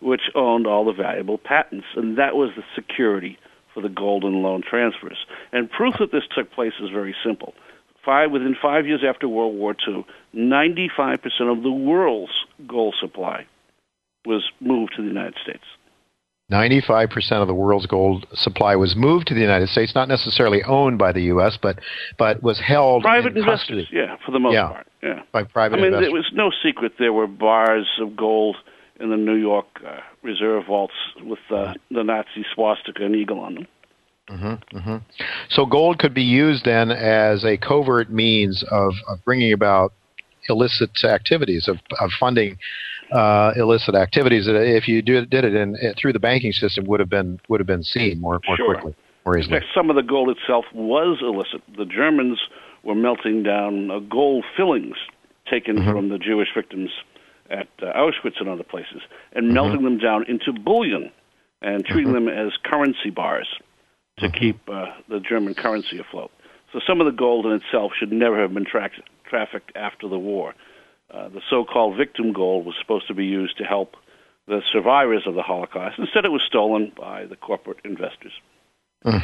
which 0.00 0.30
owned 0.34 0.66
all 0.66 0.84
the 0.84 0.92
valuable 0.92 1.38
patents. 1.38 1.86
And 1.96 2.16
that 2.18 2.36
was 2.36 2.50
the 2.56 2.64
security 2.74 3.38
for 3.74 3.82
the 3.82 3.88
golden 3.88 4.42
loan 4.42 4.62
transfers. 4.62 5.18
And 5.52 5.70
proof 5.70 5.96
that 5.98 6.12
this 6.12 6.24
took 6.34 6.50
place 6.52 6.72
is 6.80 6.90
very 6.90 7.14
simple. 7.24 7.54
Five, 8.04 8.30
within 8.30 8.54
five 8.60 8.86
years 8.86 9.02
after 9.06 9.28
World 9.28 9.56
War 9.56 9.74
II, 9.86 10.06
95% 10.34 11.18
of 11.50 11.62
the 11.62 11.72
world's 11.72 12.46
gold 12.66 12.94
supply 12.98 13.46
was 14.24 14.50
moved 14.60 14.94
to 14.96 15.02
the 15.02 15.08
United 15.08 15.34
States. 15.42 15.64
95% 16.50 17.32
of 17.42 17.48
the 17.48 17.54
world's 17.54 17.86
gold 17.86 18.26
supply 18.34 18.76
was 18.76 18.94
moved 18.94 19.26
to 19.26 19.34
the 19.34 19.40
United 19.40 19.68
States, 19.68 19.94
not 19.96 20.08
necessarily 20.08 20.62
owned 20.62 20.96
by 20.96 21.10
the 21.10 21.22
U.S., 21.22 21.58
but 21.60 21.80
but 22.18 22.40
was 22.42 22.60
held 22.60 23.02
private 23.02 23.32
in 23.32 23.38
investors. 23.38 23.86
Custody. 23.86 23.88
Yeah, 23.92 24.16
for 24.24 24.30
the 24.30 24.38
most 24.38 24.54
yeah, 24.54 24.68
part. 24.68 24.86
Yeah, 25.02 25.22
by 25.32 25.42
private. 25.42 25.76
I 25.76 25.78
mean, 25.78 25.86
investors. 25.86 26.08
it 26.08 26.12
was 26.12 26.30
no 26.32 26.50
secret 26.62 26.92
there 26.98 27.12
were 27.12 27.26
bars 27.26 27.88
of 28.00 28.16
gold 28.16 28.56
in 29.00 29.10
the 29.10 29.16
New 29.16 29.34
York 29.34 29.66
uh, 29.84 29.98
reserve 30.22 30.66
vaults 30.66 30.94
with 31.22 31.40
uh, 31.50 31.74
the 31.90 32.04
Nazi 32.04 32.46
swastika 32.54 33.04
and 33.04 33.16
eagle 33.16 33.40
on 33.40 33.54
them. 33.54 33.66
Mm-hmm, 34.30 34.76
mm-hmm. 34.78 34.96
So 35.50 35.66
gold 35.66 35.98
could 35.98 36.14
be 36.14 36.22
used 36.22 36.64
then 36.64 36.90
as 36.90 37.44
a 37.44 37.56
covert 37.56 38.10
means 38.10 38.64
of, 38.70 38.92
of 39.08 39.24
bringing 39.24 39.52
about 39.52 39.92
illicit 40.48 40.90
activities 41.04 41.68
of, 41.68 41.78
of 42.00 42.10
funding 42.18 42.58
uh, 43.12 43.52
illicit 43.56 43.94
activities 43.94 44.46
that 44.46 44.56
if 44.56 44.88
you 44.88 45.02
did, 45.02 45.30
did 45.30 45.44
it 45.44 45.54
in, 45.54 45.76
through 46.00 46.12
the 46.12 46.20
banking 46.20 46.52
system 46.52 46.84
would 46.86 47.00
have 47.00 47.08
been 47.10 47.40
would 47.48 47.60
have 47.60 47.66
been 47.66 47.82
seen 47.82 48.20
more 48.20 48.40
more 48.46 48.56
sure. 48.56 48.74
quickly, 48.74 48.94
more 49.24 49.38
easily. 49.38 49.56
In 49.56 49.60
fact, 49.60 49.72
some 49.74 49.90
of 49.90 49.96
the 49.96 50.02
gold 50.02 50.30
itself 50.30 50.64
was 50.74 51.18
illicit. 51.20 51.62
The 51.76 51.84
Germans 51.84 52.38
were 52.82 52.94
melting 52.94 53.42
down 53.42 53.90
uh, 53.90 53.98
gold 54.00 54.44
fillings 54.56 54.96
taken 55.50 55.76
mm-hmm. 55.76 55.90
from 55.90 56.08
the 56.08 56.18
Jewish 56.18 56.48
victims 56.54 56.90
at 57.50 57.68
uh, 57.80 57.92
Auschwitz 57.92 58.40
and 58.40 58.48
other 58.48 58.64
places, 58.64 59.02
and 59.32 59.46
mm-hmm. 59.46 59.54
melting 59.54 59.82
them 59.84 59.98
down 59.98 60.24
into 60.28 60.52
bullion 60.52 61.10
and 61.62 61.84
treating 61.84 62.12
mm-hmm. 62.12 62.26
them 62.26 62.46
as 62.46 62.52
currency 62.64 63.10
bars. 63.10 63.48
to 64.18 64.26
mm-hmm. 64.26 64.38
keep 64.38 64.68
uh, 64.68 64.86
the 65.08 65.20
German 65.20 65.54
currency 65.54 65.98
afloat. 65.98 66.30
So 66.72 66.80
some 66.86 67.00
of 67.00 67.06
the 67.06 67.12
gold 67.12 67.46
in 67.46 67.52
itself 67.52 67.92
should 67.98 68.12
never 68.12 68.40
have 68.40 68.52
been 68.52 68.64
tra- 68.64 68.90
trafficked 69.28 69.72
after 69.76 70.08
the 70.08 70.18
war. 70.18 70.54
Uh, 71.16 71.28
the 71.28 71.40
so-called 71.48 71.96
victim 71.96 72.32
gold 72.32 72.66
was 72.66 72.74
supposed 72.80 73.06
to 73.08 73.14
be 73.14 73.24
used 73.24 73.56
to 73.56 73.64
help 73.64 73.94
the 74.46 74.60
survivors 74.70 75.22
of 75.26 75.34
the 75.34 75.42
Holocaust. 75.42 75.98
Instead, 75.98 76.24
it 76.24 76.30
was 76.30 76.42
stolen 76.46 76.92
by 76.96 77.24
the 77.24 77.36
corporate 77.36 77.78
investors. 77.84 78.32
Mm. 79.04 79.22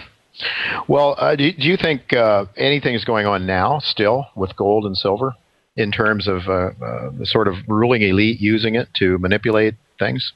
Well, 0.88 1.14
uh, 1.18 1.36
do, 1.36 1.52
do, 1.52 1.68
you 1.68 1.76
think 1.76 2.12
uh, 2.14 2.46
anything 2.56 2.94
is 2.94 3.04
going 3.04 3.26
on 3.26 3.46
now 3.46 3.78
still 3.80 4.26
with 4.34 4.56
gold 4.56 4.86
and 4.86 4.96
silver 4.96 5.34
in 5.76 5.92
terms 5.92 6.26
of 6.26 6.48
uh, 6.48 6.52
uh, 6.52 7.10
the 7.18 7.26
sort 7.26 7.46
of 7.46 7.56
ruling 7.68 8.02
elite 8.02 8.40
using 8.40 8.74
it 8.74 8.88
to 8.94 9.18
manipulate 9.18 9.74
things? 9.98 10.32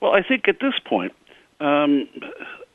Well, 0.00 0.12
I 0.12 0.22
think 0.26 0.48
at 0.48 0.56
this 0.60 0.74
point, 0.88 1.12
um, 1.60 2.08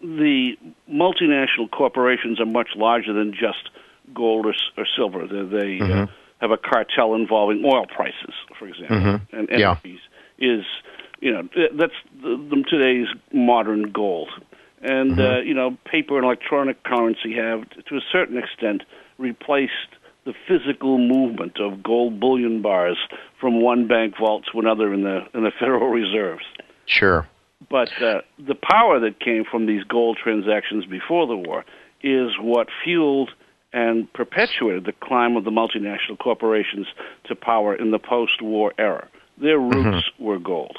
the 0.02 0.52
multinational 0.92 1.72
corporations 1.72 2.40
are 2.40 2.46
much 2.46 2.70
larger 2.76 3.14
than 3.14 3.32
just 3.34 3.70
gold 4.14 4.46
or, 4.46 4.54
or 4.78 4.86
silver. 4.96 5.26
They, 5.26 5.58
they 5.58 5.80
uh, 5.80 5.88
mm-hmm. 5.88 6.12
Have 6.42 6.52
a 6.52 6.58
cartel 6.58 7.16
involving 7.16 7.64
oil 7.66 7.86
prices, 7.88 8.34
for 8.60 8.68
example, 8.68 8.98
mm-hmm. 8.98 9.36
and 9.36 9.50
yeah. 9.52 9.78
is 10.38 10.66
you 11.22 11.32
know 11.32 11.48
that's 11.78 11.94
the, 12.22 12.38
the, 12.50 12.64
today's 12.70 13.08
modern 13.34 13.92
gold 13.92 14.30
and 14.82 15.12
mm-hmm. 15.12 15.22
uh, 15.22 15.40
you 15.40 15.54
know 15.54 15.78
paper 15.86 16.18
and 16.18 16.26
electronic 16.26 16.84
currency 16.84 17.34
have 17.34 17.68
to 17.86 17.96
a 17.96 18.02
certain 18.12 18.38
extent 18.38 18.84
replaced 19.18 19.72
the 20.26 20.34
physical 20.48 20.98
movement 20.98 21.60
of 21.60 21.82
gold 21.82 22.20
bullion 22.20 22.62
bars 22.62 22.98
from 23.40 23.62
one 23.62 23.88
bank 23.88 24.16
vault 24.20 24.44
to 24.52 24.60
another 24.60 24.94
in 24.94 25.04
the 25.04 25.26
in 25.34 25.44
the 25.44 25.52
Federal 25.60 25.90
Reserves. 25.90 26.46
Sure. 26.86 27.28
But 27.70 27.90
uh, 28.02 28.22
the 28.38 28.56
power 28.56 29.00
that 29.00 29.20
came 29.20 29.44
from 29.50 29.66
these 29.66 29.84
gold 29.86 30.20
transactions 30.22 30.86
before 30.86 31.26
the 31.26 31.36
war 31.36 31.66
is 32.04 32.32
what 32.40 32.68
fueled 32.84 33.32
and 33.76 34.12
perpetuated 34.14 34.86
the 34.86 34.94
climb 34.94 35.36
of 35.36 35.44
the 35.44 35.52
multinational 35.52 36.18
corporations 36.18 36.88
to 37.26 37.36
power 37.36 37.76
in 37.76 37.92
the 37.92 38.00
post-war 38.00 38.74
era. 38.80 39.08
Their 39.38 39.60
roots 39.60 40.10
mm-hmm. 40.10 40.24
were 40.24 40.40
gold. 40.40 40.78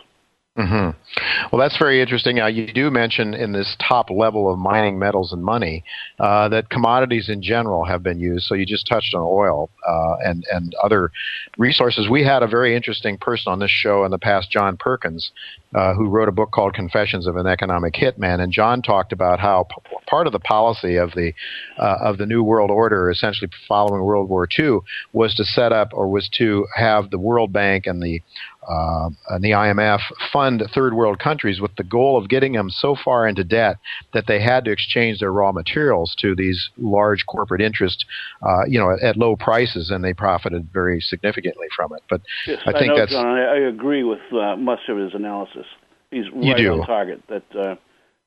Mm-hmm. 0.57 1.52
Well, 1.52 1.61
that's 1.61 1.76
very 1.76 2.00
interesting. 2.00 2.36
Now, 2.36 2.46
you 2.46 2.72
do 2.72 2.90
mention 2.90 3.34
in 3.34 3.52
this 3.52 3.76
top 3.78 4.11
level 4.11 4.50
of 4.50 4.59
mining 4.59 4.98
metals 4.98 5.32
and 5.32 5.44
money 5.44 5.84
uh, 6.18 6.48
that 6.48 6.70
commodities 6.70 7.28
in 7.28 7.42
general 7.42 7.84
have 7.84 8.02
been 8.02 8.18
used. 8.18 8.46
So 8.46 8.54
you 8.54 8.64
just 8.64 8.86
touched 8.86 9.14
on 9.14 9.22
oil 9.22 9.68
uh, 9.86 10.16
and 10.24 10.46
and 10.50 10.74
other 10.82 11.12
resources. 11.59 12.09
We 12.09 12.24
had 12.24 12.42
a 12.42 12.46
very 12.46 12.74
interesting 12.74 13.18
person 13.18 13.52
on 13.52 13.59
this 13.59 13.70
show 13.70 14.04
in 14.04 14.11
the 14.11 14.18
past, 14.18 14.50
John 14.50 14.78
Perkins, 14.78 15.30
uh, 15.74 15.92
who 15.92 16.09
wrote 16.09 16.28
a 16.28 16.32
book 16.32 16.52
called 16.52 16.72
Confessions 16.72 17.26
of 17.26 17.36
an 17.36 17.46
Economic 17.46 17.92
Hitman, 17.92 18.40
and 18.40 18.50
John 18.50 18.80
talked 18.80 19.12
about 19.12 19.38
how 19.38 19.64
p- 19.64 19.96
part 20.07 20.26
of 20.26 20.32
the 20.32 20.40
policy 20.40 20.96
of 20.96 21.12
the 21.12 21.34
uh, 21.78 21.98
of 22.00 22.16
the 22.16 22.24
New 22.24 22.42
World 22.42 22.70
Order, 22.70 23.11
essentially 23.11 23.50
following 23.68 24.02
World 24.02 24.30
War 24.30 24.48
II, 24.59 24.78
was 25.12 25.34
to 25.34 25.44
set 25.44 25.72
up 25.72 25.90
or 25.92 26.09
was 26.09 26.30
to 26.38 26.66
have 26.74 27.11
the 27.11 27.18
World 27.18 27.52
Bank 27.52 27.86
and 27.86 28.02
the 28.02 28.22
uh, 28.68 29.10
and 29.30 29.42
the 29.42 29.50
IMF 29.50 30.00
fund 30.32 30.62
third 30.74 30.94
world 30.94 31.18
countries 31.18 31.60
with 31.60 31.74
the 31.76 31.84
goal 31.84 32.16
of 32.16 32.28
getting 32.28 32.52
them 32.52 32.70
so 32.70 32.96
far 33.04 33.26
into 33.26 33.44
debt 33.44 33.76
that 34.12 34.26
they 34.26 34.40
had 34.40 34.64
to 34.64 34.70
exchange 34.70 35.20
their 35.20 35.32
raw 35.32 35.52
materials 35.52 36.14
to 36.20 36.34
these 36.34 36.70
large 36.76 37.24
corporate 37.26 37.60
interests, 37.60 38.04
uh, 38.42 38.64
you 38.66 38.78
know, 38.78 38.90
at, 38.90 39.02
at, 39.02 39.16
low 39.16 39.36
prices, 39.36 39.90
and 39.90 40.04
they 40.04 40.12
profited 40.12 40.68
very 40.72 41.00
significantly 41.00 41.66
from 41.74 41.92
it. 41.94 42.02
But 42.08 42.20
yes, 42.46 42.60
I 42.66 42.72
think 42.72 42.84
I 42.84 42.86
know, 42.86 42.96
that's. 42.98 43.12
John, 43.12 43.26
I, 43.26 43.44
I 43.44 43.58
agree 43.68 44.02
with 44.02 44.20
uh, 44.32 44.56
much 44.56 44.80
of 44.88 44.98
his 44.98 45.14
analysis. 45.14 45.66
He's 46.10 46.26
right 46.32 46.66
on 46.66 46.86
target. 46.86 47.22
That 47.28 47.56
uh, 47.56 47.76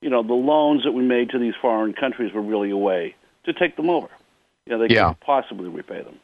you 0.01 0.09
know 0.09 0.23
the 0.23 0.33
loans 0.33 0.83
that 0.83 0.91
we 0.91 1.03
made 1.03 1.29
to 1.31 1.39
these 1.39 1.53
foreign 1.61 1.93
countries 1.93 2.33
were 2.33 2.41
really 2.41 2.69
a 2.69 2.77
way 2.77 3.15
to 3.45 3.53
take 3.53 3.75
them 3.75 3.89
over. 3.89 4.09
You 4.65 4.73
know, 4.73 4.87
they 4.87 4.93
yeah. 4.93 5.07
couldn't 5.07 5.21
possibly 5.21 5.69
repay 5.69 6.03
them. 6.03 6.19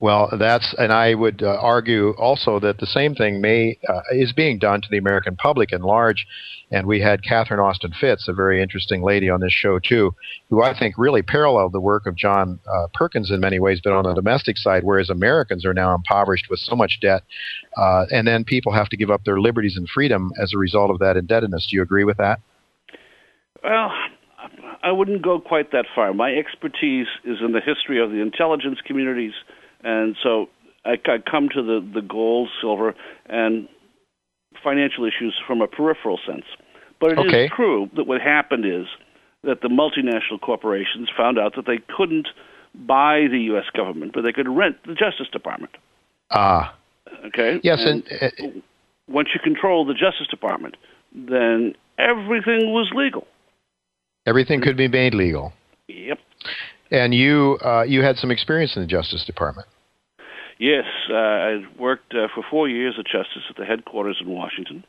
Well, 0.00 0.30
that's, 0.38 0.74
and 0.78 0.92
I 0.94 1.12
would 1.12 1.42
uh, 1.42 1.58
argue 1.60 2.14
also 2.16 2.58
that 2.60 2.78
the 2.78 2.86
same 2.86 3.14
thing 3.14 3.42
may 3.42 3.78
uh, 3.86 4.00
is 4.12 4.32
being 4.32 4.58
done 4.58 4.80
to 4.80 4.88
the 4.90 4.96
American 4.96 5.36
public 5.36 5.72
in 5.72 5.82
large. 5.82 6.26
And 6.70 6.86
we 6.86 7.00
had 7.00 7.22
Catherine 7.22 7.60
Austin 7.60 7.92
Fitts, 8.00 8.26
a 8.26 8.32
very 8.32 8.62
interesting 8.62 9.02
lady 9.02 9.28
on 9.28 9.40
this 9.40 9.52
show 9.52 9.78
too, 9.78 10.14
who 10.48 10.62
I 10.62 10.78
think 10.78 10.94
really 10.96 11.20
paralleled 11.20 11.72
the 11.72 11.80
work 11.80 12.06
of 12.06 12.16
John 12.16 12.60
uh, 12.66 12.86
Perkins 12.94 13.30
in 13.30 13.40
many 13.40 13.58
ways, 13.58 13.80
but 13.84 13.92
on 13.92 14.04
the 14.04 14.14
domestic 14.14 14.56
side, 14.56 14.84
whereas 14.84 15.10
Americans 15.10 15.66
are 15.66 15.74
now 15.74 15.94
impoverished 15.94 16.46
with 16.48 16.60
so 16.60 16.74
much 16.74 16.98
debt, 17.02 17.22
uh, 17.76 18.06
and 18.10 18.26
then 18.26 18.44
people 18.44 18.72
have 18.72 18.88
to 18.90 18.96
give 18.96 19.10
up 19.10 19.24
their 19.24 19.38
liberties 19.38 19.76
and 19.76 19.86
freedom 19.86 20.30
as 20.40 20.54
a 20.54 20.58
result 20.58 20.90
of 20.90 20.98
that 21.00 21.18
indebtedness. 21.18 21.66
Do 21.68 21.76
you 21.76 21.82
agree 21.82 22.04
with 22.04 22.16
that? 22.16 22.40
Well, 23.62 23.90
I 24.82 24.92
wouldn't 24.92 25.20
go 25.20 25.40
quite 25.40 25.72
that 25.72 25.84
far. 25.94 26.14
My 26.14 26.32
expertise 26.32 27.08
is 27.24 27.38
in 27.44 27.52
the 27.52 27.60
history 27.60 28.02
of 28.02 28.10
the 28.10 28.22
intelligence 28.22 28.78
communities 28.86 29.34
and 29.82 30.16
so 30.22 30.48
I, 30.84 30.92
I 31.04 31.18
come 31.18 31.48
to 31.54 31.62
the, 31.62 31.86
the 31.94 32.02
gold, 32.02 32.48
silver, 32.60 32.94
and 33.26 33.68
financial 34.62 35.04
issues 35.04 35.38
from 35.46 35.60
a 35.60 35.66
peripheral 35.66 36.18
sense. 36.26 36.44
But 37.00 37.12
it 37.12 37.18
okay. 37.18 37.44
is 37.46 37.50
true 37.54 37.88
that 37.96 38.06
what 38.06 38.20
happened 38.20 38.66
is 38.66 38.86
that 39.42 39.62
the 39.62 39.68
multinational 39.68 40.40
corporations 40.40 41.08
found 41.16 41.38
out 41.38 41.56
that 41.56 41.66
they 41.66 41.80
couldn't 41.96 42.28
buy 42.74 43.26
the 43.30 43.38
U.S. 43.52 43.64
government, 43.74 44.12
but 44.12 44.22
they 44.22 44.32
could 44.32 44.48
rent 44.48 44.76
the 44.86 44.94
Justice 44.94 45.28
Department. 45.32 45.72
Ah. 46.30 46.76
Okay. 47.26 47.60
Yes, 47.62 47.80
and, 47.84 48.06
and 48.20 48.32
uh, 48.56 48.60
once 49.08 49.28
you 49.34 49.40
control 49.40 49.84
the 49.84 49.94
Justice 49.94 50.28
Department, 50.30 50.76
then 51.12 51.74
everything 51.98 52.72
was 52.72 52.90
legal. 52.94 53.26
Everything 54.26 54.60
could 54.60 54.76
be 54.76 54.88
made 54.88 55.14
legal. 55.14 55.52
Yep. 55.88 56.18
And 56.90 57.14
you 57.14 57.58
uh, 57.64 57.82
you 57.82 58.02
had 58.02 58.16
some 58.16 58.30
experience 58.30 58.76
in 58.76 58.82
the 58.82 58.88
Justice 58.88 59.24
Department. 59.24 59.68
Yes, 60.58 60.84
uh, 61.08 61.14
I 61.14 61.64
worked 61.78 62.12
uh, 62.14 62.28
for 62.34 62.44
four 62.50 62.68
years 62.68 62.96
at 62.98 63.06
Justice 63.06 63.44
at 63.48 63.56
the 63.56 63.64
headquarters 63.64 64.18
in 64.20 64.28
Washington. 64.28 64.84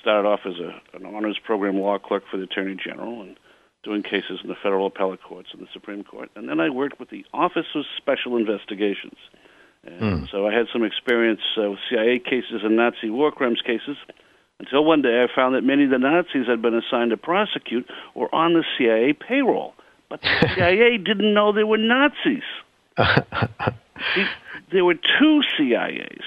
Started 0.00 0.26
off 0.26 0.40
as 0.44 0.54
a, 0.58 0.96
an 0.96 1.06
honors 1.06 1.38
program 1.44 1.78
law 1.78 1.96
clerk 1.98 2.24
for 2.28 2.38
the 2.38 2.42
Attorney 2.42 2.74
General 2.74 3.22
and 3.22 3.38
doing 3.84 4.02
cases 4.02 4.40
in 4.42 4.48
the 4.48 4.56
federal 4.60 4.86
appellate 4.86 5.22
courts 5.22 5.50
and 5.52 5.62
the 5.62 5.68
Supreme 5.72 6.02
Court. 6.02 6.30
And 6.34 6.48
then 6.48 6.58
I 6.58 6.70
worked 6.70 6.98
with 6.98 7.10
the 7.10 7.24
Office 7.32 7.66
of 7.74 7.84
Special 7.98 8.36
Investigations. 8.36 9.16
And 9.84 10.00
mm. 10.00 10.30
so 10.30 10.46
I 10.46 10.52
had 10.52 10.66
some 10.72 10.84
experience 10.84 11.40
uh, 11.56 11.70
with 11.70 11.80
CIA 11.88 12.18
cases 12.18 12.62
and 12.62 12.76
Nazi 12.76 13.10
war 13.10 13.32
crimes 13.32 13.60
cases 13.64 13.96
until 14.60 14.84
one 14.84 15.02
day 15.02 15.24
I 15.24 15.34
found 15.34 15.54
that 15.54 15.62
many 15.62 15.84
of 15.84 15.90
the 15.90 15.98
Nazis 15.98 16.46
I'd 16.48 16.62
been 16.62 16.74
assigned 16.74 17.10
to 17.10 17.16
prosecute 17.16 17.88
were 18.14 18.32
on 18.34 18.54
the 18.54 18.64
CIA 18.78 19.12
payroll. 19.12 19.74
But 20.12 20.20
the 20.20 20.48
CIA 20.54 20.98
didn't 21.04 21.32
know 21.32 21.52
they 21.52 21.64
were 21.64 21.78
Nazis. 21.78 22.42
There 24.72 24.84
were 24.86 24.94
two 24.94 25.42
CIAs. 25.56 26.22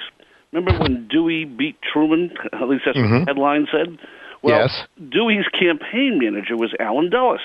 Remember 0.52 0.78
when 0.80 1.08
Dewey 1.10 1.44
beat 1.44 1.76
Truman? 1.82 2.30
At 2.52 2.68
least 2.68 2.84
that's 2.86 2.96
mm-hmm. 2.96 3.12
what 3.12 3.24
the 3.26 3.32
headline 3.32 3.66
said. 3.70 3.98
Well, 4.42 4.60
yes. 4.60 4.84
Dewey's 5.10 5.46
campaign 5.48 6.18
manager 6.22 6.56
was 6.56 6.72
Allen 6.78 7.10
Dulles, 7.10 7.40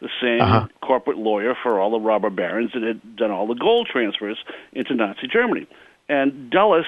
the 0.00 0.08
same 0.20 0.40
uh-huh. 0.40 0.66
corporate 0.82 1.18
lawyer 1.18 1.54
for 1.62 1.80
all 1.80 1.92
the 1.92 2.00
robber 2.00 2.30
barons 2.30 2.72
that 2.74 2.82
had 2.82 3.16
done 3.16 3.30
all 3.30 3.46
the 3.46 3.54
gold 3.54 3.88
transfers 3.90 4.38
into 4.72 4.94
Nazi 4.94 5.28
Germany. 5.32 5.68
And 6.08 6.50
Dulles 6.50 6.86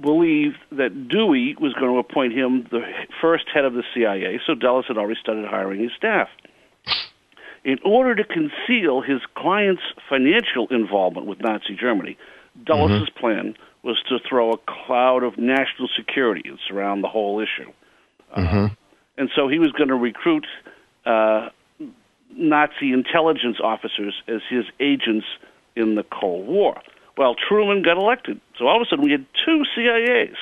believed 0.00 0.56
that 0.72 1.08
Dewey 1.08 1.54
was 1.60 1.74
going 1.74 1.92
to 1.92 1.98
appoint 1.98 2.32
him 2.32 2.66
the 2.70 2.80
first 3.20 3.44
head 3.52 3.66
of 3.66 3.74
the 3.74 3.84
CIA, 3.92 4.40
so 4.46 4.54
Dulles 4.54 4.86
had 4.88 4.96
already 4.96 5.20
started 5.20 5.44
hiring 5.46 5.82
his 5.82 5.92
staff 5.96 6.28
in 7.64 7.78
order 7.84 8.14
to 8.14 8.24
conceal 8.24 9.00
his 9.00 9.20
client's 9.34 9.82
financial 10.08 10.68
involvement 10.70 11.26
with 11.26 11.40
Nazi 11.40 11.76
Germany, 11.78 12.18
Dulles' 12.62 12.90
mm-hmm. 12.90 13.18
plan 13.18 13.56
was 13.82 14.00
to 14.08 14.18
throw 14.28 14.52
a 14.52 14.58
cloud 14.58 15.22
of 15.22 15.38
national 15.38 15.88
security 15.96 16.42
and 16.48 16.58
surround 16.68 17.02
the 17.02 17.08
whole 17.08 17.40
issue. 17.40 17.70
Mm-hmm. 18.36 18.64
Uh, 18.64 18.68
and 19.16 19.30
so 19.34 19.48
he 19.48 19.58
was 19.58 19.72
going 19.72 19.88
to 19.88 19.94
recruit 19.94 20.46
uh, 21.06 21.48
Nazi 22.30 22.92
intelligence 22.92 23.58
officers 23.62 24.14
as 24.28 24.40
his 24.48 24.64
agents 24.80 25.26
in 25.76 25.94
the 25.94 26.04
Cold 26.04 26.46
War. 26.46 26.80
Well, 27.16 27.34
Truman 27.34 27.82
got 27.82 27.96
elected. 27.96 28.40
So 28.58 28.66
all 28.66 28.80
of 28.80 28.86
a 28.86 28.90
sudden 28.90 29.04
we 29.04 29.12
had 29.12 29.24
two 29.44 29.62
CIAs. 29.76 30.36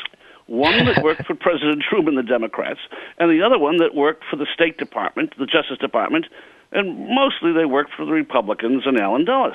One 0.46 0.84
that 0.84 1.02
worked 1.04 1.26
for 1.26 1.34
President 1.34 1.82
Truman, 1.88 2.16
the 2.16 2.22
Democrats, 2.22 2.80
and 3.18 3.30
the 3.30 3.44
other 3.44 3.58
one 3.58 3.78
that 3.78 3.94
worked 3.94 4.24
for 4.30 4.36
the 4.36 4.46
State 4.52 4.78
Department, 4.78 5.34
the 5.38 5.46
Justice 5.46 5.78
Department, 5.80 6.26
and 6.72 7.08
mostly 7.08 7.52
they 7.52 7.64
worked 7.64 7.92
for 7.94 8.04
the 8.04 8.12
Republicans 8.12 8.82
and 8.86 8.98
Allen 8.98 9.24
Dulles. 9.24 9.54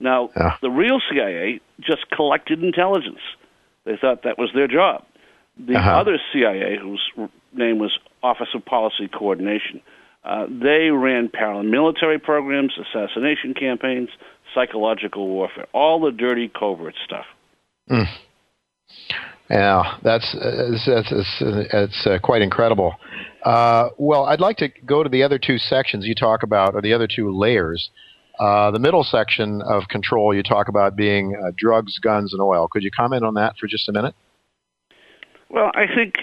Now, 0.00 0.30
yeah. 0.36 0.56
the 0.60 0.70
real 0.70 1.00
CIA 1.10 1.60
just 1.80 2.10
collected 2.10 2.62
intelligence. 2.62 3.20
They 3.84 3.96
thought 3.96 4.22
that 4.24 4.38
was 4.38 4.50
their 4.54 4.68
job. 4.68 5.04
The 5.58 5.76
uh-huh. 5.76 5.90
other 6.00 6.18
CIA, 6.32 6.78
whose 6.80 7.02
name 7.52 7.78
was 7.78 7.98
Office 8.22 8.48
of 8.54 8.64
Policy 8.64 9.08
Coordination, 9.08 9.80
uh, 10.24 10.46
they 10.46 10.90
ran 10.90 11.28
paramilitary 11.28 12.22
programs, 12.22 12.72
assassination 12.78 13.54
campaigns, 13.54 14.10
psychological 14.54 15.26
warfare, 15.26 15.66
all 15.72 16.00
the 16.00 16.12
dirty 16.12 16.48
covert 16.48 16.94
stuff. 17.04 17.24
Mm. 17.90 18.06
Yeah, 19.50 19.96
that's 20.02 20.34
uh, 20.34 20.76
that's, 20.86 21.10
it's 21.40 22.06
uh, 22.06 22.18
quite 22.22 22.42
incredible. 22.42 22.94
Uh, 23.44 23.88
well, 23.96 24.26
I'd 24.26 24.40
like 24.40 24.58
to 24.58 24.68
go 24.84 25.02
to 25.02 25.08
the 25.08 25.22
other 25.22 25.38
two 25.38 25.56
sections 25.56 26.06
you 26.06 26.14
talk 26.14 26.42
about, 26.42 26.74
or 26.74 26.82
the 26.82 26.92
other 26.92 27.06
two 27.06 27.34
layers. 27.36 27.90
Uh, 28.38 28.70
the 28.70 28.78
middle 28.78 29.02
section 29.02 29.62
of 29.62 29.88
control 29.88 30.34
you 30.34 30.42
talk 30.42 30.68
about 30.68 30.94
being 30.96 31.34
uh, 31.34 31.50
drugs, 31.56 31.98
guns, 31.98 32.32
and 32.32 32.42
oil. 32.42 32.68
Could 32.68 32.82
you 32.82 32.90
comment 32.90 33.24
on 33.24 33.34
that 33.34 33.56
for 33.58 33.66
just 33.66 33.88
a 33.88 33.92
minute? 33.92 34.14
Well, 35.48 35.70
I 35.74 35.86
think 35.92 36.14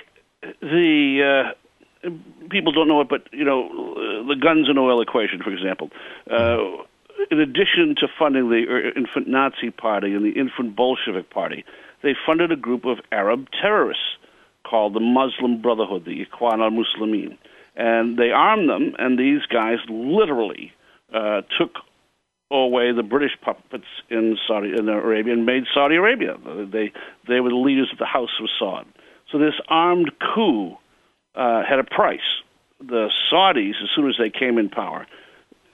the 0.62 1.54
uh, 2.06 2.10
people 2.50 2.72
don't 2.72 2.88
know 2.88 3.02
it, 3.02 3.10
but 3.10 3.28
you 3.34 3.44
know 3.44 4.24
the 4.28 4.36
guns 4.36 4.70
and 4.70 4.78
oil 4.78 5.02
equation, 5.02 5.42
for 5.42 5.52
example. 5.52 5.90
Uh, 6.30 6.84
in 7.32 7.40
addition 7.40 7.96
to 7.98 8.08
funding 8.20 8.50
the 8.50 8.92
infant 8.96 9.28
Nazi 9.28 9.72
Party 9.72 10.14
and 10.14 10.24
the 10.24 10.38
infant 10.40 10.76
Bolshevik 10.76 11.30
Party, 11.30 11.66
they 12.06 12.16
funded 12.26 12.52
a 12.52 12.56
group 12.56 12.86
of 12.86 13.00
Arab 13.12 13.48
terrorists 13.60 14.04
called 14.64 14.94
the 14.94 15.00
Muslim 15.00 15.60
Brotherhood, 15.60 16.06
the 16.06 16.24
Ikhwan 16.24 16.60
al-Muslimin, 16.60 17.36
and 17.76 18.16
they 18.18 18.30
armed 18.30 18.70
them. 18.70 18.96
And 19.00 19.18
these 19.18 19.42
guys 19.52 19.80
literally 19.90 20.72
uh, 21.12 21.42
took 21.58 21.80
away 22.52 22.92
the 22.92 23.02
British 23.02 23.32
puppets 23.42 23.88
in 24.10 24.38
Saudi 24.48 24.70
in 24.78 24.88
Arabia 24.88 25.34
and 25.34 25.48
made 25.48 25.64
Saudi 25.74 25.96
Arabia. 25.96 26.38
They 26.72 26.94
they 27.28 27.40
were 27.40 27.50
the 27.50 27.56
leaders 27.56 27.90
of 27.92 27.98
the 27.98 28.06
House 28.06 28.30
of 28.40 28.48
Saud. 28.62 28.86
So 29.32 29.40
this 29.40 29.56
armed 29.68 30.12
coup 30.20 30.78
uh, 31.34 31.64
had 31.68 31.80
a 31.80 31.84
price. 31.84 32.44
The 32.80 33.10
Saudis, 33.32 33.82
as 33.84 33.90
soon 33.96 34.08
as 34.08 34.16
they 34.20 34.30
came 34.30 34.60
in 34.60 34.70
power, 34.70 35.08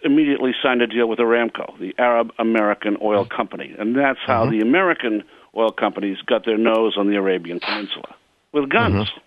immediately 0.02 0.54
signed 0.64 0.82
a 0.82 0.88
deal 0.88 1.10
with 1.10 1.20
Aramco, 1.20 1.78
the 1.78 1.94
Arab 1.98 2.32
American 2.40 2.96
Oil 3.02 3.26
Company, 3.26 3.76
and 3.78 3.98
that's 3.98 4.20
how 4.26 4.44
mm-hmm. 4.44 4.52
the 4.52 4.62
American 4.62 5.24
oil 5.56 5.72
companies 5.72 6.18
got 6.26 6.46
their 6.46 6.58
nose 6.58 6.96
on 6.98 7.10
the 7.10 7.16
Arabian 7.16 7.60
Peninsula 7.60 8.16
with 8.54 8.70
guns. 8.70 9.10
Mm-hmm. 9.10 9.20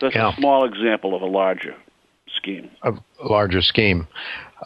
That's 0.00 0.14
yeah. 0.14 0.32
a 0.32 0.36
small 0.36 0.64
example 0.64 1.14
of 1.14 1.22
a 1.22 1.26
larger 1.26 1.74
scheme. 2.36 2.70
A 2.82 2.92
larger 3.22 3.60
scheme. 3.60 4.08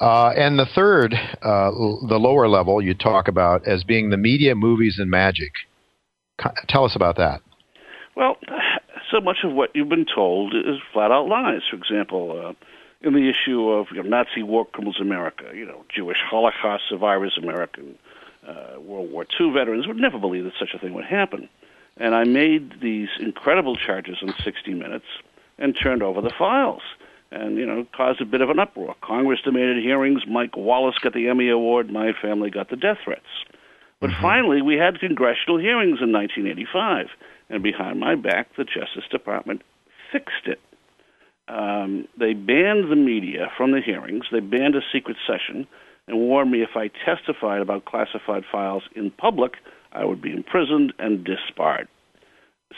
Uh, 0.01 0.31
and 0.37 0.59
the 0.59 0.67
third, 0.75 1.15
uh, 1.15 1.71
the 2.09 2.19
lower 2.19 2.49
level, 2.49 2.83
you 2.83 2.95
talk 2.95 3.29
about 3.29 3.67
as 3.67 3.85
being 3.85 4.11
the 4.11 4.17
media, 4.17 4.55
movies, 4.55 4.97
and 4.99 5.11
magic. 5.11 5.53
Tell 6.69 6.85
us 6.85 6.97
about 6.97 7.17
that. 7.17 7.41
Well, 8.17 8.37
so 9.11 9.21
much 9.21 9.39
of 9.45 9.53
what 9.53 9.71
you've 9.75 9.89
been 9.89 10.07
told 10.13 10.55
is 10.55 10.77
flat 10.93 11.11
out 11.11 11.29
lies. 11.29 11.63
For 11.71 11.77
example, 11.77 12.33
uh, 12.45 12.53
in 13.07 13.15
the 13.15 13.31
issue 13.31 13.69
of 13.69 13.87
you 13.93 14.03
know, 14.03 14.09
Nazi 14.09 14.43
war 14.43 14.67
criminals 14.67 15.01
America, 15.01 15.45
you 15.55 15.67
know, 15.67 15.85
Jewish 15.95 16.19
Holocaust 16.29 16.85
survivors 16.89 17.39
American 17.41 17.99
uh, 18.47 18.81
World 18.81 19.11
War 19.11 19.27
II 19.41 19.53
veterans 19.53 19.87
would 19.87 19.97
never 19.97 20.19
believe 20.19 20.45
that 20.45 20.53
such 20.59 20.75
a 20.75 20.79
thing 20.79 20.95
would 20.95 21.05
happen. 21.05 21.49
And 21.97 22.15
I 22.15 22.25
made 22.25 22.81
these 22.81 23.09
incredible 23.21 23.77
charges 23.77 24.19
in 24.21 24.35
60 24.45 24.75
minutes 24.75 25.07
and 25.59 25.77
turned 25.81 26.03
over 26.03 26.21
the 26.21 26.33
files. 26.37 26.83
And, 27.31 27.57
you 27.57 27.67
know, 27.67 27.87
caused 27.97 28.21
a 28.21 28.25
bit 28.25 28.41
of 28.41 28.51
an 28.51 28.59
uproar. 28.59 28.95
Congress 29.01 29.41
demanded 29.45 29.83
hearings. 29.83 30.23
Mike 30.29 30.57
Wallace 30.57 30.99
got 31.03 31.15
the 31.15 31.29
Emmy 31.29 31.49
Award. 31.49 31.91
My 31.91 32.13
family 32.13 32.51
got 32.51 32.71
the 32.71 32.77
death 32.77 32.99
threats. 33.05 33.23
But 34.01 34.11
mm-hmm. 34.11 34.23
finally, 34.23 34.63
we 34.63 34.77
had 34.77 35.01
congressional 35.01 35.59
hearings 35.59 35.99
in 36.01 36.13
1985. 36.13 37.07
And 37.51 37.63
behind 37.63 37.99
my 37.99 38.15
back, 38.15 38.55
the 38.57 38.65
Justice 38.65 39.09
Department 39.11 39.63
fixed 40.13 40.47
it. 40.47 40.61
Um, 41.49 42.09
they 42.19 42.35
banned 42.35 42.91
the 42.91 42.97
media 42.97 43.51
from 43.57 43.73
the 43.73 43.81
hearings. 43.81 44.27
They 44.31 44.41
banned 44.41 44.77
a 44.77 44.81
secret 44.93 45.17
session 45.27 45.67
and 46.07 46.19
warned 46.19 46.51
me 46.51 46.63
if 46.63 46.77
I 46.77 46.91
testified 47.05 47.61
about 47.61 47.85
classified 47.85 48.45
files 48.51 48.83
in 48.95 49.11
public, 49.11 49.55
I 49.93 50.05
would 50.05 50.21
be 50.21 50.33
imprisoned 50.33 50.93
and 50.99 51.25
disbarred. 51.25 51.89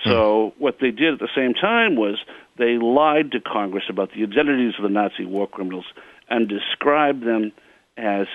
So 0.04 0.52
hmm. 0.56 0.62
what 0.62 0.78
they 0.80 0.90
did 0.90 1.14
at 1.14 1.20
the 1.20 1.28
same 1.34 1.54
time 1.54 1.96
was 1.96 2.18
they 2.58 2.78
lied 2.78 3.32
to 3.32 3.40
Congress 3.40 3.84
about 3.88 4.10
the 4.14 4.22
identities 4.22 4.74
of 4.78 4.82
the 4.82 4.90
Nazi 4.90 5.24
war 5.24 5.46
criminals 5.46 5.86
and 6.28 6.48
described 6.48 7.24
them 7.24 7.52
as 7.96 8.26